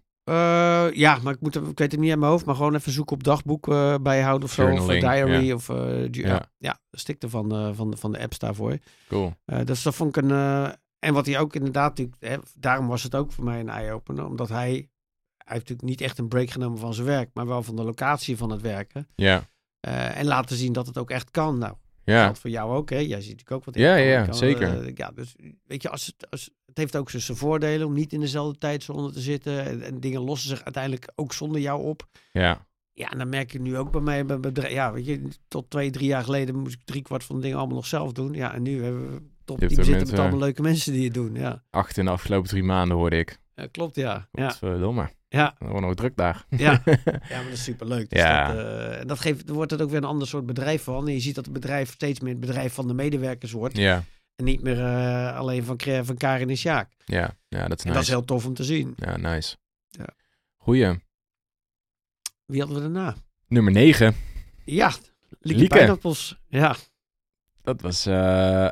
Ja, 0.93 1.17
maar 1.23 1.33
ik, 1.33 1.41
moet, 1.41 1.55
ik 1.55 1.61
weet 1.79 1.91
het 1.91 1.99
niet 1.99 2.09
uit 2.09 2.19
mijn 2.19 2.31
hoofd. 2.31 2.45
Maar 2.45 2.55
gewoon 2.55 2.75
even 2.75 2.91
zoeken 2.91 3.15
op 3.15 3.23
dagboek 3.23 3.65
bijhouden 4.03 4.47
of 4.47 4.53
zo. 4.53 4.69
Of 4.71 4.85
diary. 4.85 5.47
ja. 5.47 5.53
Of, 5.53 5.67
Ja. 6.11 6.45
ja. 6.57 6.79
de 6.89 6.99
stikte 6.99 7.29
van, 7.29 7.49
de 7.49 7.71
van, 7.75 7.91
de- 7.91 7.97
van 7.97 8.11
de 8.11 8.19
apps 8.19 8.39
daarvoor. 8.39 8.77
Cool. 9.09 9.33
Dus 9.63 9.83
dat 9.83 9.95
vond 9.95 10.17
ik 10.17 10.23
een... 10.23 10.71
eh, 11.07 11.13
en 11.13 11.13
wat 11.13 11.25
hij 11.25 11.39
ook 11.39 11.55
inderdaad... 11.55 11.89
natuurlijk, 11.97 12.17
Hè, 12.19 12.35
daarom 12.59 12.87
was 12.87 13.03
het 13.03 13.15
ook 13.15 13.31
voor 13.31 13.43
mij 13.43 13.59
een 13.59 13.69
eye-opener. 13.69 14.25
Omdat 14.25 14.49
hij... 14.49 14.89
Hij 15.37 15.55
heeft 15.55 15.69
natuurlijk 15.69 15.99
niet 15.99 16.01
echt 16.09 16.17
een 16.17 16.27
break 16.27 16.49
genomen 16.49 16.77
van 16.79 16.93
zijn 16.93 17.07
werk. 17.07 17.29
Maar 17.33 17.47
wel 17.47 17.63
van 17.63 17.75
de 17.75 17.83
locatie 17.83 18.37
van 18.37 18.49
het 18.51 18.61
werken. 18.61 19.07
Ja. 19.15 19.47
Eh, 19.79 20.17
en 20.17 20.25
laten 20.25 20.55
zien 20.57 20.73
dat 20.73 20.87
het 20.87 20.97
ook 20.97 21.09
echt 21.09 21.31
kan. 21.31 21.57
Nou, 21.57 21.73
Ja. 22.03 22.23
geldt 22.23 22.39
voor 22.39 22.49
jou 22.49 22.75
ook, 22.75 22.89
hè? 22.89 22.95
Jij 22.97 23.21
ziet 23.21 23.29
natuurlijk 23.31 23.51
ook 23.51 23.65
wat 23.65 23.75
ik 23.75 23.81
Ja, 23.81 23.95
kan. 23.95 24.03
ja, 24.05 24.25
kan, 24.25 24.35
zeker. 24.35 24.81
eh, 24.85 24.91
ja, 24.95 25.11
dus 25.11 25.35
weet 25.65 25.81
je, 25.81 25.89
als 25.89 26.05
het, 26.05 26.29
als, 26.29 26.49
het 26.65 26.77
heeft 26.77 26.95
ook 26.97 27.09
zijn 27.09 27.21
zijn 27.21 27.37
voordelen 27.37 27.87
om 27.87 27.93
niet 27.93 28.13
in 28.13 28.19
dezelfde 28.19 28.57
tijdzone 28.57 29.11
te 29.11 29.19
zitten. 29.19 29.63
En, 29.65 29.81
en 29.81 29.99
dingen 29.99 30.21
lossen 30.21 30.49
zich 30.49 30.63
uiteindelijk 30.63 31.11
ook 31.15 31.33
zonder 31.33 31.61
jou 31.61 31.83
op. 31.83 32.07
Ja. 32.31 32.65
Ja, 32.93 33.11
en 33.11 33.17
dan 33.17 33.29
merk 33.29 33.51
je 33.51 33.59
nu 33.61 33.77
ook 33.77 33.91
bij 33.91 34.01
mij, 34.01 34.25
bij 34.25 34.39
bedrijf. 34.39 34.73
Ja, 34.73 34.91
weet 34.93 35.05
je, 35.05 35.27
tot 35.47 35.69
twee, 35.69 35.89
drie 35.91 36.07
jaar 36.07 36.23
geleden 36.23 36.55
moest 36.55 36.73
ik 36.73 36.83
drie 36.85 37.01
kwart 37.01 37.23
van 37.23 37.35
de 37.35 37.41
dingen 37.41 37.57
allemaal 37.57 37.75
nog 37.75 37.85
zelf 37.85 38.11
doen. 38.11 38.33
Ja, 38.33 38.53
en 38.53 38.61
nu 38.61 38.83
hebben 38.83 39.11
we 39.13 39.21
top 39.47 39.59
Je 39.59 39.65
er 39.65 39.71
zitten 39.71 39.91
mensen- 39.93 40.11
met 40.11 40.19
allemaal 40.19 40.39
leuke 40.39 40.61
mensen 40.61 40.93
die 40.93 41.03
het 41.03 41.13
doen. 41.13 41.33
Ja, 41.35 41.63
Acht 41.69 41.97
in 41.97 42.05
de 42.05 42.11
afgelopen 42.11 42.49
drie 42.49 42.63
maanden 42.63 42.97
hoorde 42.97 43.17
ik. 43.17 43.39
ja 43.55 43.67
klopt, 43.71 43.95
ja. 43.95 44.27
Ja, 44.31 44.51
Verdomme. 44.51 45.09
ja, 45.29 45.45
Dat 45.59 45.67
wordt 45.67 45.79
nog 45.81 45.89
een 45.89 45.95
drukdag. 45.95 46.45
ja. 46.49 46.71
ja, 46.85 46.99
maar 47.29 47.43
dat 47.43 47.51
is 47.51 47.63
superleuk. 47.63 48.09
Dus 48.09 48.19
Ja. 48.19 48.47
dat, 48.53 48.57
eh, 48.65 48.99
en 48.99 49.07
dat 49.07 49.19
geeft, 49.19 49.49
er 49.49 49.55
wordt 49.55 49.71
het 49.71 49.81
ook 49.81 49.89
weer 49.89 49.97
een 49.97 50.03
ander 50.03 50.27
soort 50.27 50.45
bedrijf 50.45 50.83
van. 50.83 51.07
En 51.07 51.13
je 51.13 51.19
ziet 51.19 51.35
dat 51.35 51.45
het 51.45 51.53
bedrijf 51.53 51.91
steeds 51.91 52.19
meer 52.19 52.31
het 52.31 52.39
bedrijf 52.39 52.73
van 52.73 52.87
de 52.87 52.93
medewerkers 52.93 53.51
wordt. 53.51 53.77
ja. 53.77 54.03
En 54.35 54.45
niet 54.45 54.61
meer 54.61 54.79
eh, 54.85 55.37
alleen 55.37 55.63
van, 55.63 55.79
van 56.05 56.17
Karin 56.17 56.49
en 56.49 56.57
Sjaak. 56.57 56.91
Ja. 57.05 57.37
Ja, 57.47 57.67
dat 57.67 57.79
is 57.79 57.85
En 57.85 57.91
nice. 57.91 57.93
dat 57.93 58.01
is 58.01 58.07
heel 58.07 58.25
tof 58.25 58.45
om 58.45 58.53
te 58.53 58.63
zien. 58.63 58.93
Ja, 58.95 59.17
nice. 59.17 59.55
Ja. 59.89 60.07
Goeie. 60.57 60.99
Wie 62.45 62.59
hadden 62.59 62.77
we 62.77 62.83
daarna? 62.83 63.15
Nummer 63.47 63.71
9. 63.73 64.15
Ja, 64.65 64.91
Lieke, 65.39 65.59
Lieke. 65.59 65.75
Pijnappels. 65.75 66.39
Ja, 66.47 66.75
Dat 67.61 67.81
was 67.81 68.05
eh, 68.05 68.69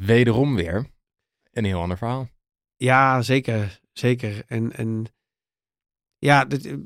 wederom 0.00 0.54
weer 0.56 0.86
een 1.52 1.64
heel 1.64 1.80
ander 1.80 1.98
verhaal. 1.98 2.28
ja 2.76 3.22
zeker. 3.22 3.80
Zeker. 3.92 4.42
En, 4.46 4.72
en 4.76 5.04
ja, 6.18 6.44
dit, 6.44 6.76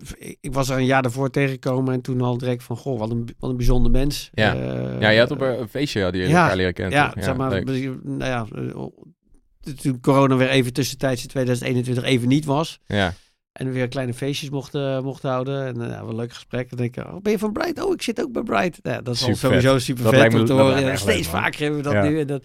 ik- 0.41 0.53
was 0.53 0.69
er 0.69 0.77
een 0.77 0.85
jaar 0.85 1.03
daarvoor 1.03 1.31
tegengekomen 1.31 1.95
en 1.95 2.01
toen 2.01 2.21
al 2.21 2.39
direct 2.39 2.63
van, 2.63 2.77
goh, 2.77 2.99
wat 2.99 3.11
een, 3.11 3.29
wat 3.39 3.51
een 3.51 3.57
bijzonder 3.57 3.91
mens. 3.93 4.31
Ja. 4.33 4.55
Eh, 4.55 5.01
Ja, 5.01 5.09
je 5.09 5.19
had 5.19 5.31
op 5.31 5.41
een 5.41 5.69
feestje 5.69 6.03
had 6.03 6.15
je 6.15 6.29
ja, 6.29 6.41
elkaar 6.43 6.57
leren 6.57 6.73
kennen. 6.75 6.95
Ja, 6.95 7.11
toch? 7.11 7.25
zeg 7.25 7.37
maar, 7.37 7.51
leuk. 7.51 7.65
nou 8.03 8.25
ja, 8.25 8.47
eh, 8.55 9.75
toen 9.83 10.01
corona 10.01 10.37
weer 10.37 10.49
even 10.49 10.73
tussentijds 10.73 11.23
in 11.23 11.29
2021 11.29 12.05
even 12.05 12.29
niet 12.29 12.45
was. 12.45 12.79
Ja, 12.87 13.15
En 13.53 13.73
weer 13.73 13.89
kleine 13.89 14.15
feestjes 14.15 14.51
mochten, 14.51 15.05
mochten 15.05 15.31
houden. 15.31 15.67
En 15.67 15.77
uh, 15.91 15.99
een 16.09 16.15
leuk 16.17 16.33
gesprek. 16.33 16.69
Dan 16.69 16.79
denk 16.79 16.97
ik, 16.97 17.05
oh, 17.05 17.21
ben 17.23 17.33
je 17.33 17.39
van 17.39 17.53
Bright? 17.53 17.83
Oh, 17.83 17.93
ik 17.93 18.03
zit 18.03 18.21
ook 18.23 18.33
bij 18.33 18.43
Bright. 18.43 18.79
Ja, 18.83 19.01
dat 19.01 19.15
is 19.15 19.25
al 19.25 19.35
sowieso 19.35 19.79
super 19.79 20.09
vet 20.09 20.33
me- 20.33 20.39
om 20.41 20.45
te 20.47 20.53
horen. 20.53 20.81
Ja, 20.81 20.97
steeds 20.97 21.17
leuk, 21.33 21.41
vaker 21.43 21.61
hebben 21.61 21.77
we 21.79 21.85
dat 21.85 21.93
Ja. 21.93 22.03
nu. 22.03 22.21
En 22.21 22.27
dat, 22.27 22.45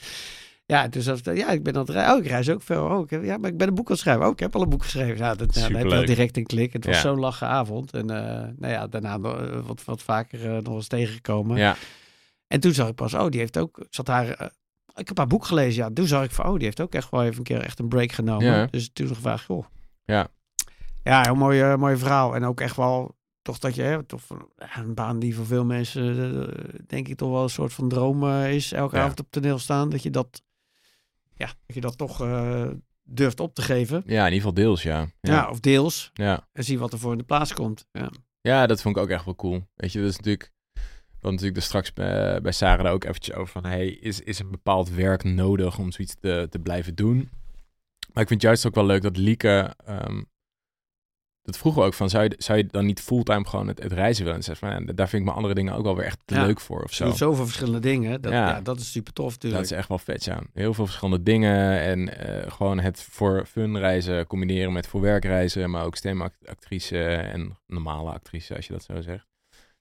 ja, 0.66 0.88
dus 0.88 1.06
dat, 1.06 1.26
ja, 1.26 1.50
ik 1.50 1.64
ben 1.64 1.74
aan 1.74 1.80
het 1.80 1.90
rijden. 1.90 2.14
Oh, 2.14 2.20
ik 2.24 2.28
reis 2.28 2.50
ook 2.50 2.62
veel. 2.62 2.84
Oh, 2.84 3.10
heb, 3.10 3.24
ja, 3.24 3.38
maar 3.38 3.50
ik 3.50 3.58
ben 3.58 3.68
een 3.68 3.74
boek 3.76 3.86
aan 3.86 3.92
het 3.92 4.02
schrijven. 4.02 4.26
Oh, 4.26 4.32
ik 4.32 4.40
heb 4.40 4.56
al 4.56 4.62
een 4.62 4.70
boek 4.70 4.84
geschreven. 4.84 5.18
Ja, 5.18 5.36
dat, 5.36 5.54
dan 5.54 5.74
heb 5.76 5.88
je 5.90 6.06
direct 6.06 6.38
een 6.38 6.46
klik. 6.46 6.74
Het 6.74 6.86
was 6.86 6.96
Ja. 6.96 7.02
zo'n 7.02 7.20
lachen 7.20 7.48
avond. 7.48 7.92
En 7.94 8.12
uh, 8.12 8.18
nou 8.58 8.74
ja, 8.74 8.88
daarna 8.88 9.18
uh, 9.18 9.60
wat, 9.66 9.84
wat 9.86 10.02
vaker 10.02 10.46
uh, 10.46 10.58
nog 10.62 10.74
eens 10.76 10.88
tegengekomen. 10.88 11.58
ja. 11.58 11.76
En 12.48 12.60
toen 12.60 12.74
zag 12.74 12.88
ik 12.88 12.96
pas, 12.96 13.14
oh, 13.14 13.30
die 13.30 13.40
heeft 13.40 13.58
ook, 13.58 13.78
ik 13.78 13.88
zat 13.90 14.08
haar, 14.08 14.26
uh, 14.42 14.48
ik 14.96 15.08
heb 15.08 15.18
haar 15.18 15.28
boek 15.28 15.46
gelezen. 15.46 15.84
Ja, 15.84 15.90
toen 15.94 16.08
zag 16.08 16.24
ik 16.24 16.32
van, 16.32 16.46
oh, 16.46 16.54
die 16.56 16.64
heeft 16.64 16.82
ook 16.82 16.94
echt 16.94 17.10
wel 17.12 17.24
even 17.24 17.38
een 17.38 17.44
keer 17.44 17.62
echt 17.62 17.80
een 17.80 17.88
break 17.88 18.12
genomen. 18.12 18.46
Ja. 18.46 18.66
Dus 18.66 18.90
toen 18.94 19.08
gevraagd, 19.08 19.46
goh. 19.46 19.66
Ja. 20.06 20.28
Ja, 21.04 21.22
heel 21.22 21.36
mooi, 21.36 21.64
uh, 21.72 21.76
mooi 21.76 21.98
verhaal. 21.98 22.36
En 22.36 22.44
ook 22.46 22.62
echt 22.62 22.76
wel, 22.76 23.16
toch 23.42 23.60
dat 23.60 23.76
je, 23.76 23.82
hè, 23.82 24.04
toch 24.04 24.22
een 24.76 24.94
baan 24.94 25.20
die 25.20 25.36
voor 25.36 25.46
veel 25.46 25.66
mensen, 25.66 26.50
denk 26.88 27.08
ik, 27.08 27.18
toch 27.18 27.30
wel 27.32 27.44
een 27.44 27.50
soort 27.50 27.74
van 27.74 27.90
droom 27.90 28.28
is. 28.44 28.72
Elke 28.72 28.96
Ja. 28.96 29.02
avond 29.02 29.20
op 29.20 29.28
toneel 29.30 29.60
staan. 29.60 29.90
Dat 29.90 30.04
je 30.04 30.10
dat, 30.10 30.42
ja, 31.36 31.46
dat 31.66 31.76
je 31.76 31.82
dat 31.82 31.98
toch 31.98 32.22
uh, 32.22 32.68
durft 33.04 33.40
op 33.40 33.56
te 33.56 33.62
geven. 33.62 34.04
Ja, 34.06 34.20
in 34.28 34.34
ieder 34.34 34.50
geval 34.50 34.54
deels, 34.54 34.84
ja. 34.84 35.00
Ja, 35.00 35.34
Ja, 35.34 35.50
of 35.50 35.60
deels. 35.60 36.12
ja. 36.14 36.48
En 36.54 36.64
zie 36.64 36.80
wat 36.80 36.94
er 36.94 37.00
voor 37.00 37.12
in 37.12 37.18
de 37.18 37.24
plaats 37.24 37.54
komt. 37.54 37.86
Ja. 37.92 38.12
Ja, 38.42 38.68
dat 38.68 38.82
vond 38.82 38.96
ik 38.96 39.02
ook 39.02 39.10
echt 39.10 39.26
wel 39.26 39.36
cool. 39.36 39.68
Weet 39.76 39.92
je, 39.92 40.00
dat 40.00 40.10
is 40.10 40.18
natuurlijk... 40.18 40.52
Hadden 41.12 41.32
natuurlijk 41.32 41.58
er 41.58 41.64
straks 41.64 41.94
bij, 41.94 42.42
bij 42.42 42.52
Sarah 42.52 42.84
daar 42.84 42.94
ook 42.94 43.04
eventjes 43.04 43.36
over 43.36 43.52
van... 43.62 43.66
Hey, 43.66 43.88
is, 43.88 44.20
is 44.20 44.40
een 44.40 44.52
bepaald 44.52 44.90
werk 44.90 45.24
nodig 45.24 45.78
om 45.78 45.92
zoiets 45.92 46.16
te, 46.20 46.48
te 46.50 46.60
blijven 46.60 46.96
doen? 46.96 47.18
Maar 48.14 48.24
ik 48.24 48.28
vind 48.28 48.30
het 48.30 48.42
juist 48.42 48.66
ook 48.66 48.76
wel 48.76 48.86
leuk 48.86 49.02
dat 49.02 49.18
Lieke... 49.18 49.76
Um, 49.90 50.32
dat 51.44 51.58
vroegen 51.58 51.82
we 51.82 51.88
ook 51.88 51.94
van, 51.94 52.10
zou 52.10 52.24
je, 52.24 52.36
zou 52.38 52.58
je 52.58 52.66
dan 52.66 52.86
niet 52.86 53.02
fulltime 53.02 53.46
gewoon 53.48 53.68
het, 53.68 53.84
het 53.84 53.92
reizen 53.92 54.24
willen? 54.24 54.38
En 54.40 54.44
zei 54.44 54.58
van, 54.58 54.70
ja, 54.70 54.94
daar 54.94 55.10
vind 55.10 55.22
ik 55.22 55.24
mijn 55.24 55.36
andere 55.36 55.54
dingen 55.54 55.74
ook 55.74 55.84
wel 55.84 55.96
weer 55.96 56.06
echt 56.06 56.20
te 56.26 56.36
Ja. 56.36 56.46
leuk 56.46 56.60
voor 56.60 56.84
of 56.84 56.94
zo. 56.94 57.06
doet 57.06 57.18
zoveel 57.18 57.46
verschillende 57.46 57.80
dingen. 57.80 58.22
Dat, 58.22 58.32
Ja. 58.32 58.48
ja. 58.48 58.62
dat 58.62 58.80
is 58.80 58.92
super 58.92 59.14
tof 59.14 59.32
natuurlijk. 59.32 59.62
Dat 59.62 59.72
is 59.72 59.78
echt 59.78 59.88
wel 59.88 59.98
vet, 59.98 60.24
ja. 60.24 60.42
Heel 60.54 60.74
veel 60.74 60.86
verschillende 60.86 61.24
dingen 61.24 61.80
en 61.82 62.18
eh, 62.18 62.52
gewoon 62.52 62.80
het 62.80 63.02
voor 63.02 63.46
fun 63.46 63.78
reizen 63.78 64.28
combineren 64.28 64.74
met 64.74 64.88
voor 64.88 65.02
werkreizen, 65.02 65.70
maar 65.70 65.86
ook 65.86 65.96
stemactrice 65.96 67.06
en 67.16 67.58
normale 67.68 68.12
actrice, 68.12 68.56
als 68.56 68.68
je 68.68 68.74
dat 68.74 68.84
zo 68.84 69.02
zegt. 69.02 69.28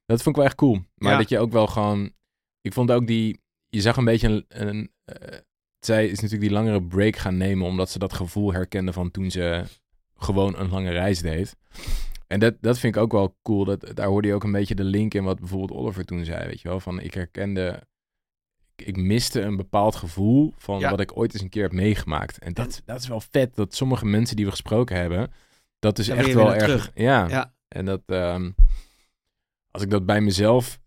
Dat 0.06 0.22
vond 0.22 0.28
ik 0.28 0.36
wel 0.36 0.44
echt 0.44 0.54
cool. 0.54 0.80
Maar 0.94 1.18
dat 1.18 1.28
je 1.28 1.38
ook 1.38 1.52
wel 1.52 1.66
gewoon, 1.66 2.12
ik 2.60 2.72
vond 2.72 2.90
ook 2.90 3.06
die, 3.06 3.40
je 3.68 3.80
zag 3.80 3.96
een 3.96 4.04
beetje 4.04 4.28
een, 4.28 4.44
een 4.48 4.90
eh, 5.04 5.38
zij 5.78 6.04
is 6.06 6.20
natuurlijk 6.20 6.40
die 6.40 6.58
langere 6.58 6.82
break 6.82 7.16
gaan 7.16 7.36
nemen, 7.36 7.66
omdat 7.66 7.90
ze 7.90 7.98
dat 7.98 8.12
gevoel 8.12 8.52
herkende 8.52 8.92
van 8.92 9.10
toen 9.10 9.30
ze 9.30 9.64
gewoon 10.22 10.58
een 10.58 10.70
lange 10.70 10.90
reis 10.90 11.20
deed. 11.20 11.56
En 12.26 12.40
dat, 12.40 12.54
dat 12.60 12.78
vind 12.78 12.96
ik 12.96 13.02
ook 13.02 13.12
wel 13.12 13.36
cool. 13.42 13.64
Dat, 13.64 13.90
daar 13.94 14.06
hoorde 14.06 14.28
je 14.28 14.34
ook 14.34 14.44
een 14.44 14.52
beetje 14.52 14.74
de 14.74 14.84
link 14.84 15.14
in 15.14 15.24
wat 15.24 15.38
bijvoorbeeld 15.38 15.80
Oliver 15.80 16.04
toen 16.04 16.24
zei, 16.24 16.46
weet 16.46 16.60
je 16.60 16.68
wel. 16.68 16.80
Van 16.80 17.00
ik 17.00 17.14
herkende 17.14 17.82
ik, 18.76 18.86
ik 18.86 18.96
miste 18.96 19.40
een 19.40 19.56
bepaald 19.56 19.94
gevoel 19.96 20.52
van 20.56 20.78
Ja. 20.78 20.90
wat 20.90 21.00
ik 21.00 21.16
ooit 21.16 21.32
eens 21.32 21.42
een 21.42 21.48
keer 21.48 21.62
heb 21.62 21.72
meegemaakt. 21.72 22.38
En 22.38 22.52
dat, 22.52 22.82
dat 22.84 23.00
is 23.00 23.08
wel 23.08 23.20
vet, 23.20 23.54
dat 23.54 23.74
sommige 23.74 24.06
mensen 24.06 24.36
die 24.36 24.44
we 24.44 24.50
gesproken 24.50 24.96
hebben, 24.96 25.32
dat 25.78 25.98
is 25.98 26.06
Daar 26.06 26.16
echt 26.16 26.32
wel 26.34 26.54
erg... 26.54 26.56
naar 26.56 26.66
terug. 26.66 26.90
Ja. 26.94 27.28
Ja. 27.28 27.54
en 27.68 27.84
dat... 27.84 28.02
ehm, 28.06 28.50
als 29.70 29.82
ik 29.82 29.90
dat 29.90 30.06
bij 30.06 30.20
mezelf 30.20 30.80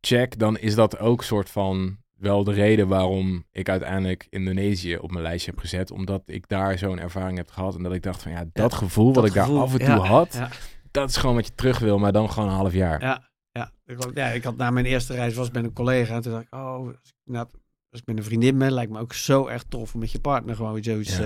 check, 0.00 0.38
dan 0.38 0.58
is 0.58 0.74
dat 0.74 0.98
ook 0.98 1.24
soort 1.24 1.50
van 1.50 1.98
wel 2.22 2.44
de 2.44 2.52
reden 2.52 2.88
waarom 2.88 3.44
ik 3.52 3.68
uiteindelijk 3.68 4.26
Indonesië 4.30 4.96
op 4.96 5.10
mijn 5.10 5.22
lijstje 5.22 5.50
heb 5.50 5.60
gezet. 5.60 5.90
Omdat 5.90 6.22
ik 6.26 6.48
daar 6.48 6.78
zo'n 6.78 6.98
ervaring 6.98 7.36
heb 7.36 7.50
gehad. 7.50 7.76
En 7.76 7.82
dat 7.82 7.92
ik 7.92 8.02
dacht 8.02 8.22
van 8.22 8.32
ja, 8.32 8.44
dat 8.52 8.70
Ja, 8.70 8.76
gevoel 8.76 9.14
wat 9.14 9.24
ik 9.24 9.32
daar 9.32 9.48
af 9.48 9.72
en 9.72 9.78
toe 9.78 9.88
ja, 9.88 9.98
had, 9.98 10.32
ja. 10.34 10.48
dat 10.90 11.08
is 11.08 11.16
gewoon 11.16 11.34
wat 11.34 11.46
je 11.46 11.54
terug 11.54 11.78
wil, 11.78 11.98
maar 11.98 12.12
dan 12.12 12.30
gewoon 12.30 12.48
een 12.48 12.54
half 12.54 12.72
jaar. 12.72 13.00
Ja, 13.00 13.28
ja. 13.50 13.70
Ik, 13.86 14.10
ja, 14.14 14.26
ik 14.26 14.44
had 14.44 14.56
na 14.56 14.70
mijn 14.70 14.86
eerste 14.86 15.14
reis 15.14 15.34
was 15.34 15.50
met 15.50 15.64
een 15.64 15.72
collega. 15.72 16.14
En 16.14 16.22
toen 16.22 16.32
dacht 16.32 16.44
ik, 16.44 16.54
oh, 16.54 16.86
als 16.86 17.08
ik, 17.08 17.14
nou, 17.24 17.46
als 17.90 18.00
ik 18.00 18.06
met 18.06 18.16
een 18.16 18.24
vriendin 18.24 18.58
ben, 18.58 18.72
lijkt 18.72 18.92
me 18.92 19.00
ook 19.00 19.12
zo 19.12 19.46
erg 19.46 19.62
tof 19.68 19.94
om 19.94 20.00
met 20.00 20.12
je 20.12 20.20
partner 20.20 20.56
gewoon 20.56 20.82
zoiets 20.82 21.12
eh, 21.12 21.18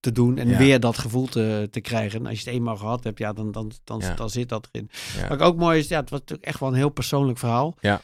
te 0.00 0.12
doen. 0.12 0.38
En 0.38 0.56
weer 0.56 0.80
dat 0.80 0.98
gevoel 0.98 1.26
te, 1.26 1.68
te 1.70 1.80
krijgen. 1.80 2.20
En 2.20 2.26
als 2.26 2.38
je 2.38 2.44
het 2.44 2.54
eenmaal 2.54 2.76
gehad 2.76 3.04
hebt, 3.04 3.18
ja, 3.18 3.32
dan, 3.32 3.52
dan, 3.52 3.72
dan, 3.84 4.30
zit 4.30 4.48
dat 4.48 4.68
erin. 4.72 4.90
Wat 5.28 5.40
ook 5.40 5.56
mooi 5.56 5.78
is, 5.78 5.88
ja, 5.88 6.00
het 6.00 6.10
was 6.10 6.20
natuurlijk 6.20 6.48
echt 6.48 6.60
wel 6.60 6.68
een 6.68 6.74
heel 6.74 6.88
persoonlijk 6.88 7.38
verhaal. 7.38 7.76
Ja. 7.80 8.00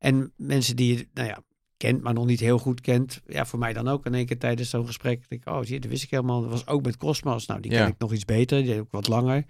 En 0.00 0.32
mensen 0.36 0.76
die 0.76 0.96
je, 0.96 1.08
nou 1.14 1.28
ja, 1.28 1.42
kent, 1.76 2.02
maar 2.02 2.14
nog 2.14 2.26
niet 2.26 2.40
heel 2.40 2.58
goed 2.58 2.80
kent. 2.80 3.20
Ja, 3.26 3.46
voor 3.46 3.58
mij 3.58 3.72
dan 3.72 3.88
ook 3.88 4.06
in 4.06 4.14
één 4.14 4.26
keer 4.26 4.38
tijdens 4.38 4.70
zo'n 4.70 4.86
gesprek. 4.86 5.28
Denk 5.28 5.42
ik, 5.46 5.48
oh, 5.52 5.60
zie 5.62 5.74
je, 5.74 5.80
dat 5.80 5.90
wist 5.90 6.02
ik 6.02 6.10
helemaal. 6.10 6.40
Dat 6.40 6.50
was 6.50 6.66
ook 6.66 6.82
met 6.82 6.96
Cosmos. 6.96 7.46
Nou, 7.46 7.60
die 7.60 7.70
ken 7.70 7.80
Ja. 7.80 7.86
ik 7.86 7.98
nog 7.98 8.12
iets 8.12 8.24
beter. 8.24 8.62
Die 8.62 8.80
ook 8.80 8.90
wat 8.90 9.08
langer. 9.08 9.24
Maar 9.34 9.44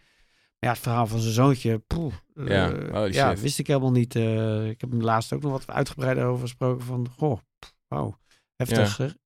ja, 0.59 0.69
het 0.71 0.79
verhaal 0.79 1.07
van 1.07 1.19
zijn 1.19 1.35
zoontje, 1.35 1.79
poeh, 1.79 2.15
Ja, 2.35 2.73
eh, 2.73 3.13
ja, 3.13 3.31
shit. 3.31 3.41
wist 3.43 3.59
ik 3.59 3.67
helemaal 3.67 3.91
niet. 3.91 4.15
eh, 4.17 4.69
ik 4.69 4.81
heb 4.81 4.91
hem 4.91 5.01
laatst 5.03 5.33
ook 5.33 5.43
nog 5.43 5.53
wat 5.53 5.67
uitgebreider 5.67 6.25
over 6.25 6.41
gesproken 6.43 6.85
van, 6.87 7.09
goh, 7.09 7.39
wauw, 7.89 8.19
heftig. 8.57 8.89
zeg. 8.95 9.17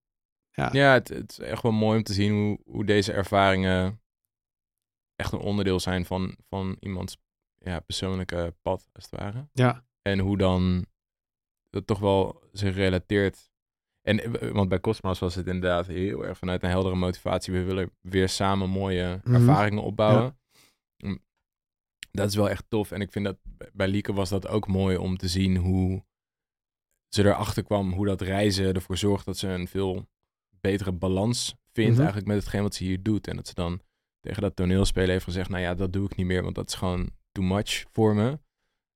Ja, 0.72 0.92
het, 0.92 1.08
het 1.08 1.30
is 1.30 1.38
echt 1.38 1.62
wel 1.62 1.72
mooi 1.72 1.96
om 1.98 2.02
te 2.04 2.12
zien 2.12 2.32
hoe, 2.32 2.58
hoe 2.64 2.84
deze 2.84 3.12
ervaringen 3.12 4.00
echt 5.16 5.32
een 5.32 5.38
onderdeel 5.38 5.80
zijn 5.80 6.04
van, 6.04 6.36
van 6.48 6.76
iemands 6.80 7.16
ja, 7.58 7.80
persoonlijke 7.80 8.54
pad, 8.62 8.88
als 8.92 9.04
het 9.10 9.20
ware. 9.20 9.48
Ja, 9.52 9.84
En 10.02 10.18
hoe 10.18 10.36
dan 10.38 10.86
dat 11.74 11.86
toch 11.86 11.98
wel 11.98 12.42
zich 12.52 12.74
relateert. 12.74 13.50
En, 14.02 14.40
eh, 14.40 14.50
want 14.50 14.68
bij 14.68 14.80
Cosmos 14.80 15.18
was 15.18 15.34
het 15.34 15.46
inderdaad 15.46 15.86
heel 15.86 16.24
erg 16.26 16.38
vanuit 16.38 16.62
een 16.62 16.68
heldere 16.68 16.94
motivatie. 16.94 17.52
We 17.52 17.62
willen 17.62 17.90
weer 18.00 18.28
samen 18.28 18.70
mooie 18.70 19.20
Mhm. 19.24 19.34
ervaringen 19.34 19.82
opbouwen. 19.82 20.38
Mm. 20.96 21.22
Dat 22.10 22.28
is 22.28 22.34
wel 22.36 22.50
echt 22.50 22.64
tof. 22.68 22.90
En 22.90 23.00
ik 23.00 23.12
vind 23.12 23.24
dat 23.24 23.36
bij- 23.72 23.88
Lieke 23.88 24.12
was 24.12 24.28
dat 24.28 24.46
ook 24.48 24.66
mooi 24.66 24.96
om 24.96 25.16
te 25.16 25.28
zien 25.28 25.56
hoe 25.56 26.04
ze 27.08 27.24
erachter 27.24 27.62
kwam. 27.62 27.92
Hoe 27.92 28.06
dat 28.06 28.20
reizen 28.20 28.74
ervoor 28.74 28.96
zorgt 28.96 29.24
dat 29.24 29.36
ze 29.38 29.48
een 29.48 29.68
veel 29.68 30.08
betere 30.60 30.92
balans 30.92 31.54
vindt 31.72 31.90
Mhm. 31.90 31.98
eigenlijk 32.00 32.28
met 32.28 32.36
hetgeen 32.36 32.62
wat 32.62 32.74
ze 32.74 32.84
hier 32.84 33.02
doet. 33.02 33.26
En 33.28 33.36
dat 33.36 33.46
ze 33.48 33.54
dan 33.54 33.80
tegen 34.20 34.42
dat 34.42 34.56
toneelspelen 34.56 35.10
heeft 35.10 35.24
gezegd, 35.24 35.48
nou 35.48 35.62
ja, 35.62 35.74
dat 35.74 35.92
doe 35.92 36.04
ik 36.04 36.16
niet 36.16 36.26
meer, 36.26 36.42
want 36.42 36.54
dat 36.54 36.68
is 36.68 36.74
gewoon 36.74 37.10
too 37.32 37.44
much 37.44 37.84
voor 37.92 38.14
me. 38.14 38.38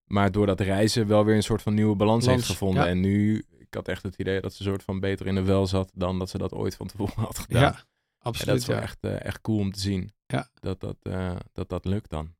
Maar 0.08 0.32
door 0.32 0.46
dat 0.46 0.60
reizen 0.60 1.06
wel 1.06 1.24
weer 1.24 1.34
een 1.36 1.42
soort 1.42 1.62
van 1.62 1.74
nieuwe 1.74 1.96
balans, 1.96 2.24
Balans, 2.24 2.40
heeft 2.42 2.58
gevonden. 2.58 2.82
ja. 2.84 2.88
En 2.88 3.00
nu, 3.00 3.44
ik 3.58 3.74
had 3.74 3.88
echt 3.88 4.02
het 4.02 4.14
idee 4.16 4.40
dat 4.40 4.54
ze 4.54 4.62
een 4.62 4.68
soort 4.70 4.82
van 4.82 5.00
beter 5.00 5.26
in 5.26 5.34
de 5.34 5.42
wel 5.42 5.66
zat 5.66 5.90
dan 5.94 6.18
dat 6.18 6.30
ze 6.30 6.38
dat 6.38 6.52
ooit 6.52 6.76
van 6.76 6.86
tevoren 6.86 7.22
had 7.24 7.38
gedaan. 7.38 7.62
ja, 7.62 7.74
en 7.78 7.84
absoluut. 8.18 8.46
dat 8.52 8.56
is 8.60 8.66
wel 8.66 8.76
ja. 8.76 8.82
echt, 8.82 8.98
eh, 9.04 9.24
echt 9.24 9.40
cool 9.40 9.58
om 9.58 9.72
te 9.72 9.80
zien. 9.80 10.12
Ja. 10.26 10.48
Dat, 10.54 10.80
dat, 10.80 10.96
eh, 11.02 11.36
dat 11.52 11.68
dat 11.68 11.84
lukt 11.84 12.10
dan. 12.10 12.34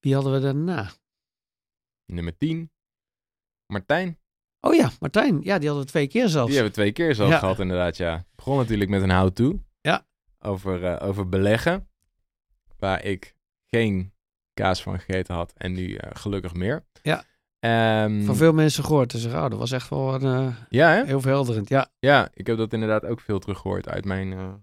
Wie 0.00 0.14
hadden 0.14 0.32
we 0.32 0.40
daarna? 0.40 0.90
Nummer 2.06 2.36
10. 2.38 2.70
Martijn. 3.66 4.18
Oh 4.60 4.74
ja, 4.74 4.90
Martijn. 5.00 5.34
Ja, 5.42 5.58
die 5.58 5.68
hadden 5.68 5.84
we 5.86 5.90
twee 5.90 6.06
keer 6.08 6.28
zelfs. 6.28 6.46
Die 6.46 6.56
hebben 6.56 6.74
we 6.74 6.80
twee 6.80 6.92
keer 6.92 7.14
zelf 7.14 7.30
Ja. 7.30 7.38
gehad 7.38 7.58
inderdaad, 7.58 7.96
ja. 7.96 8.24
Begon 8.34 8.56
natuurlijk 8.56 8.90
met 8.90 9.02
een 9.02 9.10
how-to. 9.10 9.62
Ja. 9.80 10.06
Over, 10.38 10.84
eh, 10.84 11.08
over 11.08 11.28
beleggen. 11.28 11.88
Waar 12.78 13.04
ik 13.04 13.36
geen 13.70 14.12
kaas 14.54 14.82
van 14.82 14.98
gegeten 15.00 15.34
had 15.34 15.52
en 15.56 15.72
nu 15.72 15.94
eh, 15.94 16.10
gelukkig 16.12 16.54
meer. 16.54 16.84
Ja. 17.02 17.24
Ehm, 17.58 18.22
Van 18.24 18.36
veel 18.36 18.52
mensen 18.52 18.84
gehoord. 18.84 19.10
Dus 19.10 19.24
oh, 19.26 19.32
dat 19.32 19.52
was 19.58 19.72
echt 19.72 19.88
wel 19.88 20.14
een, 20.14 20.46
eh, 20.48 20.56
Ja, 20.68 20.90
hè? 20.90 21.04
heel 21.06 21.20
verhelderend. 21.20 21.68
Ja, 21.68 21.90
Ja, 21.98 22.28
ik 22.34 22.46
heb 22.46 22.56
dat 22.56 22.72
inderdaad 22.72 23.04
ook 23.04 23.20
veel 23.20 23.38
teruggehoord 23.38 23.88
uit 23.88 24.04
mijn, 24.04 24.32
eh, 24.32 24.54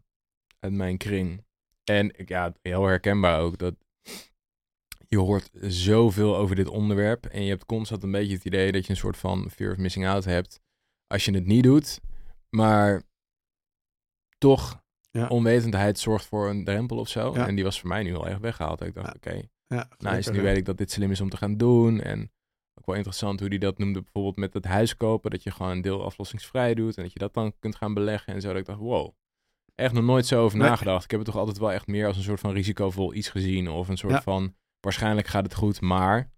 uit 0.60 0.74
mijn 0.74 0.98
kring. 0.98 1.44
En 1.84 2.20
ik- 2.20 2.30
ja, 2.30 2.54
heel 2.62 2.86
herkenbaar 2.86 3.40
ook. 3.40 3.58
Dat 3.58 3.76
je 5.08 5.18
hoort 5.18 5.50
zoveel 5.62 6.38
over 6.38 6.56
dit 6.56 6.68
onderwerp. 6.68 7.26
En 7.26 7.44
je 7.44 7.50
hebt 7.50 7.66
constant 7.66 8.04
een 8.04 8.12
beetje 8.12 8.34
het 8.36 8.46
idee 8.46 8.72
dat 8.72 8.84
je 8.86 8.90
een 8.92 8.98
soort 8.98 9.18
van 9.18 9.50
fear 9.50 9.72
of 9.72 9.78
missing 9.78 10.08
out 10.08 10.26
hebt. 10.26 10.60
Als 11.08 11.26
je 11.26 11.34
het 11.34 11.46
niet 11.46 11.64
doet. 11.64 12.00
Maar 12.50 13.02
toch, 14.38 14.82
Ja. 15.12 15.28
onwetendheid 15.28 16.00
zorgt 16.00 16.26
voor 16.26 16.50
een 16.50 16.64
drempel 16.64 16.98
of 16.98 17.08
zo. 17.08 17.34
Ja. 17.34 17.48
En 17.48 17.56
die 17.56 17.64
was 17.64 17.80
voor 17.80 17.90
mij 17.90 18.04
nu 18.04 18.16
al 18.16 18.28
echt 18.28 18.40
weggehaald. 18.40 18.82
Ik 18.82 18.94
dacht, 18.94 19.08
Ja. 19.08 19.14
oké, 19.32 19.48
ja 19.76 19.88
gelukkig, 19.98 20.32
Nu 20.34 20.42
weet 20.42 20.58
ik 20.58 20.66
dat 20.66 20.78
dit 20.78 20.92
slim 20.92 21.12
is 21.12 21.22
om 21.22 21.30
te 21.30 21.38
gaan 21.38 21.58
doen. 21.58 22.02
En 22.02 22.32
ook 22.74 22.86
wel 22.86 22.96
interessant 22.96 23.40
hoe 23.40 23.50
die 23.50 23.60
dat 23.60 23.78
noemde. 23.78 24.02
Bijvoorbeeld 24.02 24.36
met 24.36 24.54
het 24.54 24.66
huis 24.66 24.98
kopen. 24.98 25.32
Dat 25.32 25.44
je 25.44 25.52
gewoon 25.52 25.72
een 25.72 25.82
deel 25.82 26.06
aflossingsvrij 26.06 26.74
doet. 26.74 26.98
En 26.98 27.04
dat 27.04 27.14
je 27.14 27.20
dat 27.20 27.34
dan 27.34 27.54
kunt 27.60 27.76
gaan 27.76 27.94
beleggen 27.94 28.34
en 28.34 28.42
zo. 28.42 28.48
Dat 28.48 28.58
ik 28.58 28.66
dacht, 28.66 28.80
wow. 28.80 29.12
Echt 29.76 29.94
nog 29.94 30.04
nooit 30.04 30.26
zo 30.26 30.44
over 30.44 30.58
Nee. 30.58 30.70
nagedacht. 30.70 31.04
Ik 31.04 31.12
heb 31.12 31.20
het 31.20 31.30
toch 31.30 31.40
altijd 31.40 31.58
wel 31.58 31.72
echt 31.72 31.88
meer 31.88 32.08
als 32.08 32.18
een 32.18 32.24
soort 32.24 32.40
van 32.40 32.52
risicovol 32.54 33.14
iets 33.14 33.30
gezien. 33.30 33.70
Of 33.70 33.88
een 33.88 33.98
soort 33.98 34.14
Ja. 34.14 34.22
van, 34.22 34.56
waarschijnlijk 34.80 35.28
gaat 35.28 35.44
het 35.44 35.54
goed, 35.56 35.82
maar... 35.82 36.32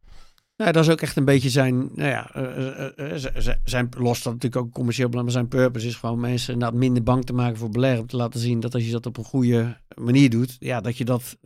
Nou, 0.62 0.74
dat 0.74 0.84
is 0.84 0.90
ook 0.92 1.02
echt 1.02 1.16
een 1.16 1.26
beetje 1.26 1.50
zijn, 1.50 1.78
nou 1.78 2.10
ja, 2.10 2.34
eh, 2.34 2.68
eh, 2.98 3.26
eh, 3.26 3.56
zijn, 3.64 3.90
los 3.98 4.24
dat 4.24 4.34
natuurlijk 4.34 4.62
ook 4.66 4.72
commercieel 4.72 5.10
maar 5.10 5.32
zijn 5.32 5.48
purpose 5.48 5.88
is 5.88 5.96
gewoon 5.96 6.20
mensen 6.20 6.54
inderdaad 6.54 6.78
minder 6.80 7.04
bang 7.04 7.26
te 7.26 7.34
maken 7.34 7.58
voor 7.58 7.70
beleggen. 7.70 8.02
Om 8.02 8.08
te 8.08 8.16
laten 8.16 8.40
zien 8.40 8.60
dat 8.60 8.74
als 8.74 8.86
je 8.86 8.92
dat 8.92 9.06
op 9.06 9.18
een 9.18 9.24
goede 9.24 9.78
manier 9.96 10.30
doet, 10.30 10.56
ja, 10.60 10.82
dat 10.82 10.98
je 10.98 11.06
dat, 11.06 11.38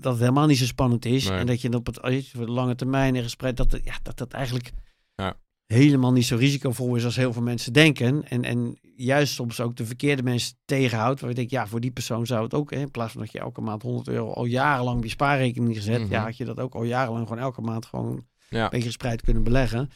dat 0.00 0.12
het 0.12 0.18
helemaal 0.18 0.46
niet 0.46 0.58
zo 0.58 0.64
spannend 0.64 1.04
is. 1.04 1.28
Nee. 1.28 1.38
En 1.38 1.46
dat 1.46 1.60
je 1.60 1.72
op 1.72 1.86
het, 1.86 1.98
je 2.02 2.24
voor 2.36 2.46
de 2.46 2.52
lange 2.52 2.74
termijn 2.74 3.16
en 3.16 3.22
gespreid, 3.22 3.56
dat, 3.56 3.78
ja, 3.82 3.94
dat 4.02 4.18
dat 4.18 4.32
eigenlijk 4.32 4.72
Ja. 5.14 5.34
helemaal 5.66 6.12
niet 6.12 6.26
zo 6.26 6.36
risicovol 6.36 6.94
is 6.96 7.04
als 7.04 7.16
heel 7.16 7.32
veel 7.32 7.42
mensen 7.42 7.72
denken. 7.72 8.28
En, 8.28 8.42
en 8.44 8.78
juist 8.96 9.32
soms 9.34 9.60
ook 9.60 9.76
de 9.76 9.86
verkeerde 9.86 10.22
mensen 10.22 10.54
tegenhoudt. 10.64 11.20
Waar 11.20 11.30
ik 11.30 11.36
denk, 11.36 11.50
ja, 11.50 11.66
voor 11.66 11.80
die 11.80 11.90
persoon 11.90 12.26
zou 12.26 12.42
het 12.42 12.54
ook, 12.54 12.70
hè, 12.70 12.80
in 12.80 12.90
plaats 12.90 13.12
van 13.12 13.20
dat 13.20 13.32
je 13.32 13.38
elke 13.38 13.60
maand 13.60 13.82
100 13.82 14.08
euro 14.08 14.32
al 14.32 14.44
jarenlang 14.44 14.96
op 14.96 15.04
je 15.04 15.10
spaarrekening 15.10 15.76
gezet, 15.76 16.00
Mhm. 16.00 16.10
ja, 16.12 16.22
had 16.24 16.36
je 16.36 16.44
dat 16.44 16.60
ook 16.60 16.74
al 16.74 16.82
jarenlang 16.84 17.28
gewoon 17.28 17.42
elke 17.42 17.60
maand 17.60 17.86
gewoon 17.86 18.28
Ja, 18.50 18.64
een 18.64 18.70
beetje 18.70 18.86
gespreid 18.86 19.22
kunnen 19.22 19.42
beleggen. 19.42 19.90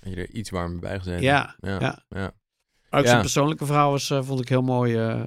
dat 0.00 0.12
je 0.12 0.18
er 0.20 0.30
iets 0.30 0.50
warmer 0.50 0.78
bij 0.78 0.98
gezet. 0.98 1.20
Ja, 1.20 1.56
ja. 1.60 2.02
ja. 2.08 2.32
Ook 2.90 3.06
zijn 3.06 3.20
persoonlijke 3.20 3.66
verhaal 3.66 3.90
was, 3.90 4.10
eh, 4.10 4.22
vond 4.22 4.40
ik 4.40 4.48
heel 4.48 4.62
mooi. 4.62 4.96
eh, 4.96 5.22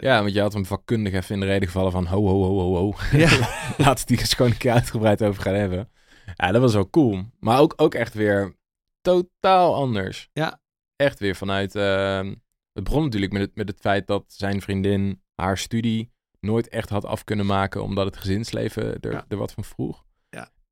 Ja, 0.00 0.20
want 0.22 0.32
je 0.34 0.40
had 0.40 0.52
hem 0.52 0.66
vakkundig 0.66 1.12
even 1.12 1.34
in 1.34 1.40
de 1.40 1.46
reden 1.46 1.68
gevallen 1.68 1.92
van 1.92 2.06
ho, 2.06 2.26
ho, 2.26 2.42
ho, 2.42 2.58
ho, 2.58 2.74
ho. 2.74 2.94
ja. 3.18 3.28
Laten 3.38 3.84
we 3.84 3.84
het 3.84 4.08
hier 4.08 4.18
eens 4.18 4.34
gewoon 4.34 4.50
een 4.50 4.56
keer 4.58 4.72
uitgebreid 4.72 5.22
over 5.22 5.42
gaan 5.42 5.54
hebben. 5.54 5.90
Ja, 6.36 6.52
dat 6.52 6.60
was 6.60 6.74
wel 6.74 6.90
cool. 6.90 7.24
Maar 7.40 7.58
ook, 7.60 7.72
ook 7.76 7.94
echt 7.94 8.14
weer 8.14 8.56
totaal 9.00 9.74
anders. 9.74 10.28
Ja. 10.32 10.60
Echt 10.96 11.18
weer 11.18 11.36
vanuit... 11.36 11.74
ehm, 11.74 12.34
het 12.72 12.84
begon 12.84 13.02
natuurlijk 13.04 13.32
met 13.32 13.42
het, 13.42 13.56
met 13.56 13.68
het 13.68 13.80
feit 13.80 14.06
dat 14.06 14.24
zijn 14.26 14.60
vriendin 14.60 15.22
haar 15.34 15.58
studie 15.58 16.12
nooit 16.40 16.68
echt 16.68 16.88
had 16.88 17.04
af 17.04 17.24
kunnen 17.24 17.46
maken... 17.46 17.82
omdat 17.82 18.06
het 18.06 18.16
gezinsleven 18.16 19.00
er, 19.00 19.12
Ja. 19.12 19.24
er 19.28 19.36
wat 19.36 19.52
van 19.52 19.64
vroeg. 19.64 20.04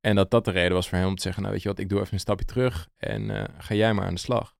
En 0.05 0.15
dat 0.15 0.31
dat 0.31 0.45
de 0.45 0.51
reden 0.51 0.73
was 0.73 0.89
voor 0.89 0.97
hem 0.97 1.07
om 1.07 1.15
te 1.15 1.21
zeggen... 1.21 1.41
nou 1.41 1.53
weet 1.53 1.63
je 1.63 1.69
wat, 1.69 1.79
ik 1.79 1.89
doe 1.89 1.99
even 1.99 2.13
een 2.13 2.19
stapje 2.19 2.45
terug 2.45 2.89
en 2.97 3.29
eh, 3.29 3.43
ga 3.57 3.75
jij 3.75 3.93
maar 3.93 4.05
aan 4.05 4.13
de 4.13 4.19
slag. 4.19 4.55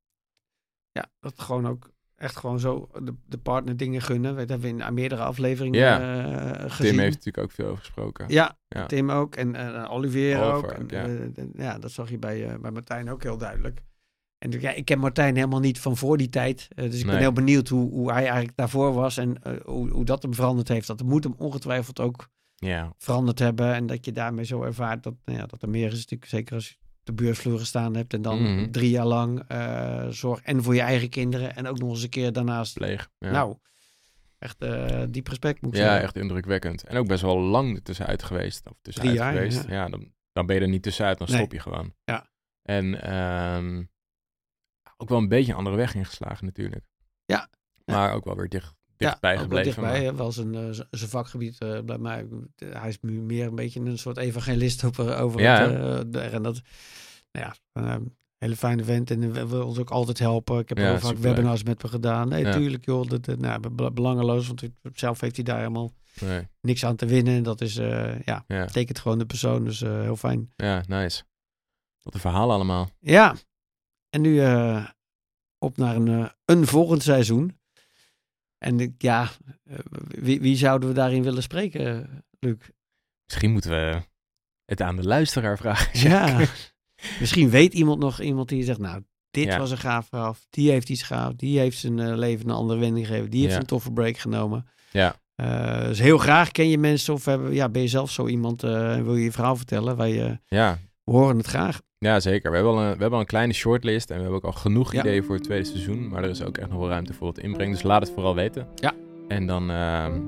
ja, 0.92 1.06
dat 1.20 1.40
gewoon 1.42 1.68
ook 1.68 1.90
echt 2.16 2.36
gewoon 2.36 2.60
zo 2.60 2.90
de, 3.04 3.14
de 3.26 3.38
partner 3.38 3.78
dingen 3.78 4.02
gunnen. 4.02 4.36
Dat 4.36 4.50
hebben 4.50 4.78
we 4.78 4.84
in 4.84 4.94
meerdere 4.94 5.24
afleveringen 5.24 5.80
Ja. 5.80 6.00
eh, 6.00 6.60
Tim 6.60 6.70
gezien. 6.70 7.00
heeft 7.00 7.16
natuurlijk 7.16 7.44
ook 7.44 7.52
veel 7.52 7.66
over 7.66 7.78
gesproken. 7.78 8.26
Ja, 8.28 8.58
Ja. 8.68 8.86
Tim 8.86 9.12
ook 9.12 9.36
en 9.36 9.56
eh 9.56 9.92
Olivier 9.92 10.42
Oliver 10.42 10.80
ook. 10.80 10.90
En, 10.92 11.52
ja. 11.56 11.78
dat 11.80 11.92
zag 11.92 12.10
je 12.10 12.18
bij, 12.18 12.60
bij 12.60 12.72
Martijn 12.72 13.10
ook 13.10 13.24
heel 13.24 13.38
duidelijk. 13.38 13.84
En 14.38 14.52
ja, 14.62 14.72
ik 14.72 14.86
ken 14.86 15.00
Martijn 15.00 15.36
helemaal 15.36 15.60
niet 15.60 15.80
van 15.80 15.98
voor 15.98 16.18
die 16.18 16.30
tijd. 16.30 16.68
dus 16.76 17.00
ik 17.00 17.06
ben 17.06 17.18
heel 17.18 17.34
benieuwd 17.34 17.68
hoe, 17.68 17.92
hoe 17.92 18.12
hij 18.12 18.24
eigenlijk 18.24 18.58
daarvoor 18.58 18.94
was 18.94 19.18
en 19.18 19.38
hoe, 19.66 19.90
hoe 19.90 20.06
dat 20.06 20.22
hem 20.22 20.34
veranderd 20.34 20.68
heeft. 20.68 20.88
Dat 20.88 21.04
moet 21.04 21.24
hem 21.24 21.36
ongetwijfeld 21.38 22.00
ook 22.00 22.30
Ja, 22.56 22.94
veranderd 22.98 23.40
hebben. 23.40 23.74
En 23.74 23.86
dat 23.88 24.06
je 24.06 24.12
daarmee 24.12 24.46
zo 24.46 24.64
ervaart 24.64 25.04
dat, 25.04 25.14
nou 25.26 25.40
ja, 25.40 25.46
dat 25.46 25.62
er 25.62 25.70
meer 25.70 25.88
is. 25.92 25.98
Natuurlijk, 25.98 26.26
zeker 26.30 26.56
als 26.56 26.68
je 26.70 26.76
de 27.04 27.14
beursvloer 27.14 27.60
gestaan 27.60 27.96
hebt. 27.96 28.14
En 28.14 28.22
dan 28.22 28.42
Mhm. 28.42 28.72
drie 28.72 28.90
jaar 28.90 29.06
lang 29.06 29.44
eh, 29.48 30.08
zorg 30.10 30.42
en 30.42 30.64
voor 30.64 30.76
je 30.76 30.82
eigen 30.82 31.10
kinderen. 31.10 31.56
En 31.56 31.68
ook 31.68 31.78
nog 31.80 31.90
eens 31.90 32.04
een 32.04 32.10
keer 32.10 32.32
daarnaast. 32.34 32.74
pleeg. 32.74 33.10
Ja. 33.20 33.32
Nou, 33.32 33.58
echt 34.38 34.62
eh, 34.62 35.04
diep 35.10 35.28
respect 35.28 35.62
moet 35.62 35.74
ik 35.74 35.80
Ja, 35.80 35.86
zeggen. 35.86 36.04
echt 36.04 36.16
indrukwekkend. 36.18 36.84
En 36.84 36.98
ook 36.98 37.08
best 37.08 37.22
wel 37.22 37.40
lang 37.40 37.76
ertussenuit 37.76 38.24
geweest. 38.24 38.68
Of 38.70 38.78
tussenuit 38.82 39.16
Drie 39.16 39.26
jaar, 39.26 39.34
geweest. 39.36 39.68
ja. 39.68 39.74
Ja, 39.74 39.90
dan, 39.90 40.14
dan 40.34 40.46
ben 40.46 40.56
je 40.56 40.62
er 40.62 40.68
niet 40.68 40.84
tussenuit, 40.84 41.18
dan 41.18 41.28
Nee. 41.30 41.38
stop 41.38 41.52
je 41.52 41.60
gewoon. 41.60 41.94
Ja. 42.06 42.30
En 42.62 43.02
ehm, 43.02 43.84
ook 44.98 45.10
wel 45.10 45.18
een 45.18 45.28
beetje 45.28 45.52
een 45.52 45.58
andere 45.58 45.76
weg 45.76 45.96
ingeslagen 45.96 46.46
natuurlijk. 46.46 46.86
Ja. 47.26 47.50
Maar 47.86 48.14
ook 48.14 48.26
wel 48.26 48.36
weer 48.36 48.50
dicht, 48.50 48.75
dichtbij 48.98 49.32
ook 49.32 49.38
wel 49.38 49.44
gebleven. 49.44 49.82
dichtbij, 49.82 50.04
maar- 50.06 50.16
wel 50.16 50.32
zijn, 50.32 50.56
eh, 50.56 50.84
zijn 50.92 51.10
vakgebied 51.10 51.58
eh 51.60 51.80
bij 51.82 51.98
mij. 51.98 52.28
Hij 52.56 52.90
is 52.90 52.98
nu 53.02 53.22
meer 53.22 53.48
een 53.48 53.56
beetje 53.56 53.80
een 53.80 53.98
soort 53.98 54.18
evangelist 54.18 54.84
over, 54.84 55.18
over 55.18 55.42
Ja, 55.42 55.70
het, 55.70 56.16
eh. 56.16 56.34
En 56.34 56.44
dat, 56.44 56.62
nou 57.32 57.46
ja, 57.46 57.56
een 57.74 58.16
hele 58.38 58.56
fijne 58.56 58.84
vent. 58.84 59.12
En 59.12 59.32
we 59.34 59.48
wil 59.48 59.66
ons 59.66 59.78
ook 59.80 59.90
altijd 59.90 60.20
helpen. 60.20 60.60
Ik 60.60 60.70
heb 60.70 60.78
Ja, 60.78 60.84
heel 60.90 61.00
vaak 61.00 61.18
webinars 61.18 61.64
met 61.64 61.84
me 61.84 61.90
gedaan. 61.90 62.30
Nee, 62.30 62.44
Ja. 62.46 62.52
tuurlijk 62.52 62.86
joh, 62.86 63.08
dat, 63.08 63.28
eh, 63.28 63.36
nou, 63.38 63.70
be- 63.70 63.92
belangeloos. 63.92 64.48
Want 64.48 64.64
zelf 64.94 65.22
heeft 65.22 65.36
hij 65.36 65.46
daar 65.46 65.58
helemaal 65.58 65.92
Nee, 66.22 66.48
niks 66.62 66.86
aan 66.86 66.96
te 66.96 67.06
winnen. 67.06 67.44
Dat 67.44 67.62
is, 67.62 67.78
eh, 67.78 68.20
ja, 68.22 68.44
ja. 68.48 68.66
tekent 68.66 69.00
gewoon 69.00 69.18
de 69.18 69.26
persoon. 69.26 69.64
Dus 69.64 69.82
eh, 69.82 70.02
heel 70.02 70.16
fijn. 70.16 70.52
ja, 70.56 70.84
nice. 70.88 71.24
Wat 72.02 72.14
een 72.14 72.20
verhaal 72.20 72.52
allemaal. 72.52 72.90
Ja, 73.00 73.36
en 74.10 74.22
nu 74.22 74.40
eh, 74.42 74.86
op 75.58 75.78
naar 75.78 75.96
een, 75.96 76.08
eh, 76.08 76.30
een 76.46 76.68
volgend 76.68 77.04
seizoen. 77.04 77.58
En 78.58 78.96
ja, 78.98 79.30
eh, 79.64 79.78
wie, 80.08 80.42
wie 80.42 80.56
zouden 80.58 80.90
we 80.90 80.96
daarin 80.96 81.24
willen 81.24 81.44
spreken, 81.44 82.10
Luc? 82.40 82.56
Misschien 83.26 83.52
moeten 83.52 83.70
we 83.72 84.02
het 84.66 84.82
aan 84.82 84.96
de 84.96 85.04
luisteraar 85.04 85.58
vragen. 85.58 86.00
Ja. 86.10 86.40
Misschien 87.20 87.50
weet 87.50 87.74
iemand 87.74 88.00
nog 88.00 88.22
iemand 88.22 88.50
die 88.50 88.64
zegt, 88.64 88.80
nou, 88.80 89.04
dit 89.32 89.46
Ja. 89.46 89.58
was 89.58 89.72
een 89.72 89.78
gaaf 89.78 90.08
verhaal. 90.08 90.36
Die 90.50 90.72
heeft 90.72 90.90
iets 90.90 91.04
gaaf. 91.04 91.34
Die 91.34 91.60
heeft 91.60 91.78
zijn 91.78 92.00
eh, 92.00 92.16
leven 92.18 92.50
een 92.50 92.56
andere 92.56 92.80
wending 92.80 93.08
gegeven. 93.08 93.30
Die 93.30 93.42
heeft 93.42 93.54
Ja. 93.54 93.60
een 93.60 93.66
toffe 93.66 93.92
break 93.92 94.18
genomen. 94.18 94.68
Ja. 94.92 95.16
Eh, 95.36 95.80
dus 95.86 96.00
heel 96.00 96.18
graag 96.18 96.52
ken 96.52 96.70
je 96.70 96.78
mensen 96.78 97.14
of 97.14 97.26
hebben, 97.26 97.54
ja, 97.54 97.70
ben 97.70 97.82
je 97.82 97.88
zelf 97.88 98.12
zo 98.12 98.28
iemand 98.28 98.64
en 98.64 99.04
wil 99.04 99.16
je 99.16 99.24
je 99.24 99.32
verhaal 99.32 99.56
vertellen. 99.56 99.98
Wij 99.98 100.40
Ja, 100.48 100.80
we 101.04 101.12
horen 101.12 101.38
het 101.38 101.48
graag. 101.48 101.82
Ja 101.98 102.20
zeker. 102.20 102.50
We 102.52 102.56
hebben, 102.58 102.74
al 102.76 102.80
een, 102.82 102.86
we 102.86 102.90
hebben 102.90 103.14
al 103.14 103.20
een 103.20 103.26
kleine 103.26 103.54
shortlist 103.54 104.10
en 104.10 104.16
we 104.16 104.22
hebben 104.22 104.40
ook 104.40 104.46
al 104.54 104.60
genoeg 104.60 104.94
Ja. 104.94 105.00
ideeën 105.00 105.24
voor 105.24 105.36
het 105.36 105.44
tweede 105.44 105.66
seizoen. 105.66 106.08
Maar 106.08 106.24
er 106.24 106.30
is 106.30 106.44
ook 106.44 106.58
echt 106.58 106.70
nog 106.70 106.80
wel 106.80 106.90
ruimte 106.90 107.14
voor 107.14 107.28
het 107.28 107.38
inbrengen. 107.38 107.74
Dus 107.74 107.84
laat 107.84 108.02
het 108.02 108.12
vooral 108.14 108.36
weten. 108.36 108.68
Ja. 108.76 108.94
En 109.28 109.48
dan 109.48 109.72
ehm, 109.72 110.20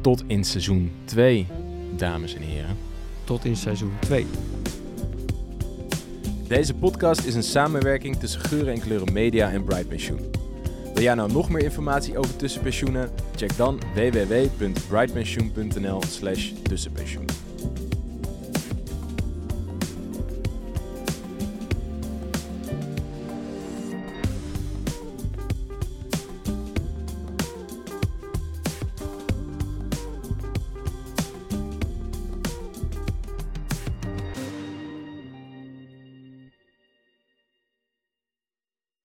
tot 0.00 0.24
in 0.26 0.44
seizoen 0.44 0.92
2, 1.04 1.46
dames 1.96 2.34
en 2.34 2.42
heren. 2.42 2.76
Tot 3.24 3.44
in 3.44 3.56
seizoen 3.56 3.92
2. 4.00 4.26
Deze 6.48 6.74
podcast 6.74 7.24
is 7.24 7.34
een 7.34 7.42
samenwerking 7.42 8.16
tussen 8.16 8.40
Geuren 8.40 8.72
en 8.72 8.80
Kleuren 8.80 9.12
Media 9.12 9.50
en 9.50 9.64
Bright 9.64 9.88
Pensioen. 9.88 10.20
Wil 10.94 11.02
jij 11.04 11.14
nou 11.14 11.32
nog 11.32 11.50
meer 11.50 11.62
informatie 11.62 12.18
over 12.18 12.36
tussenpensioenen? 12.36 13.10
Check 13.34 13.56
dan 13.56 13.80
www.brightpensioen.nl 13.94 16.02
slash 16.08 16.52
tussenpensioen. 16.62 17.24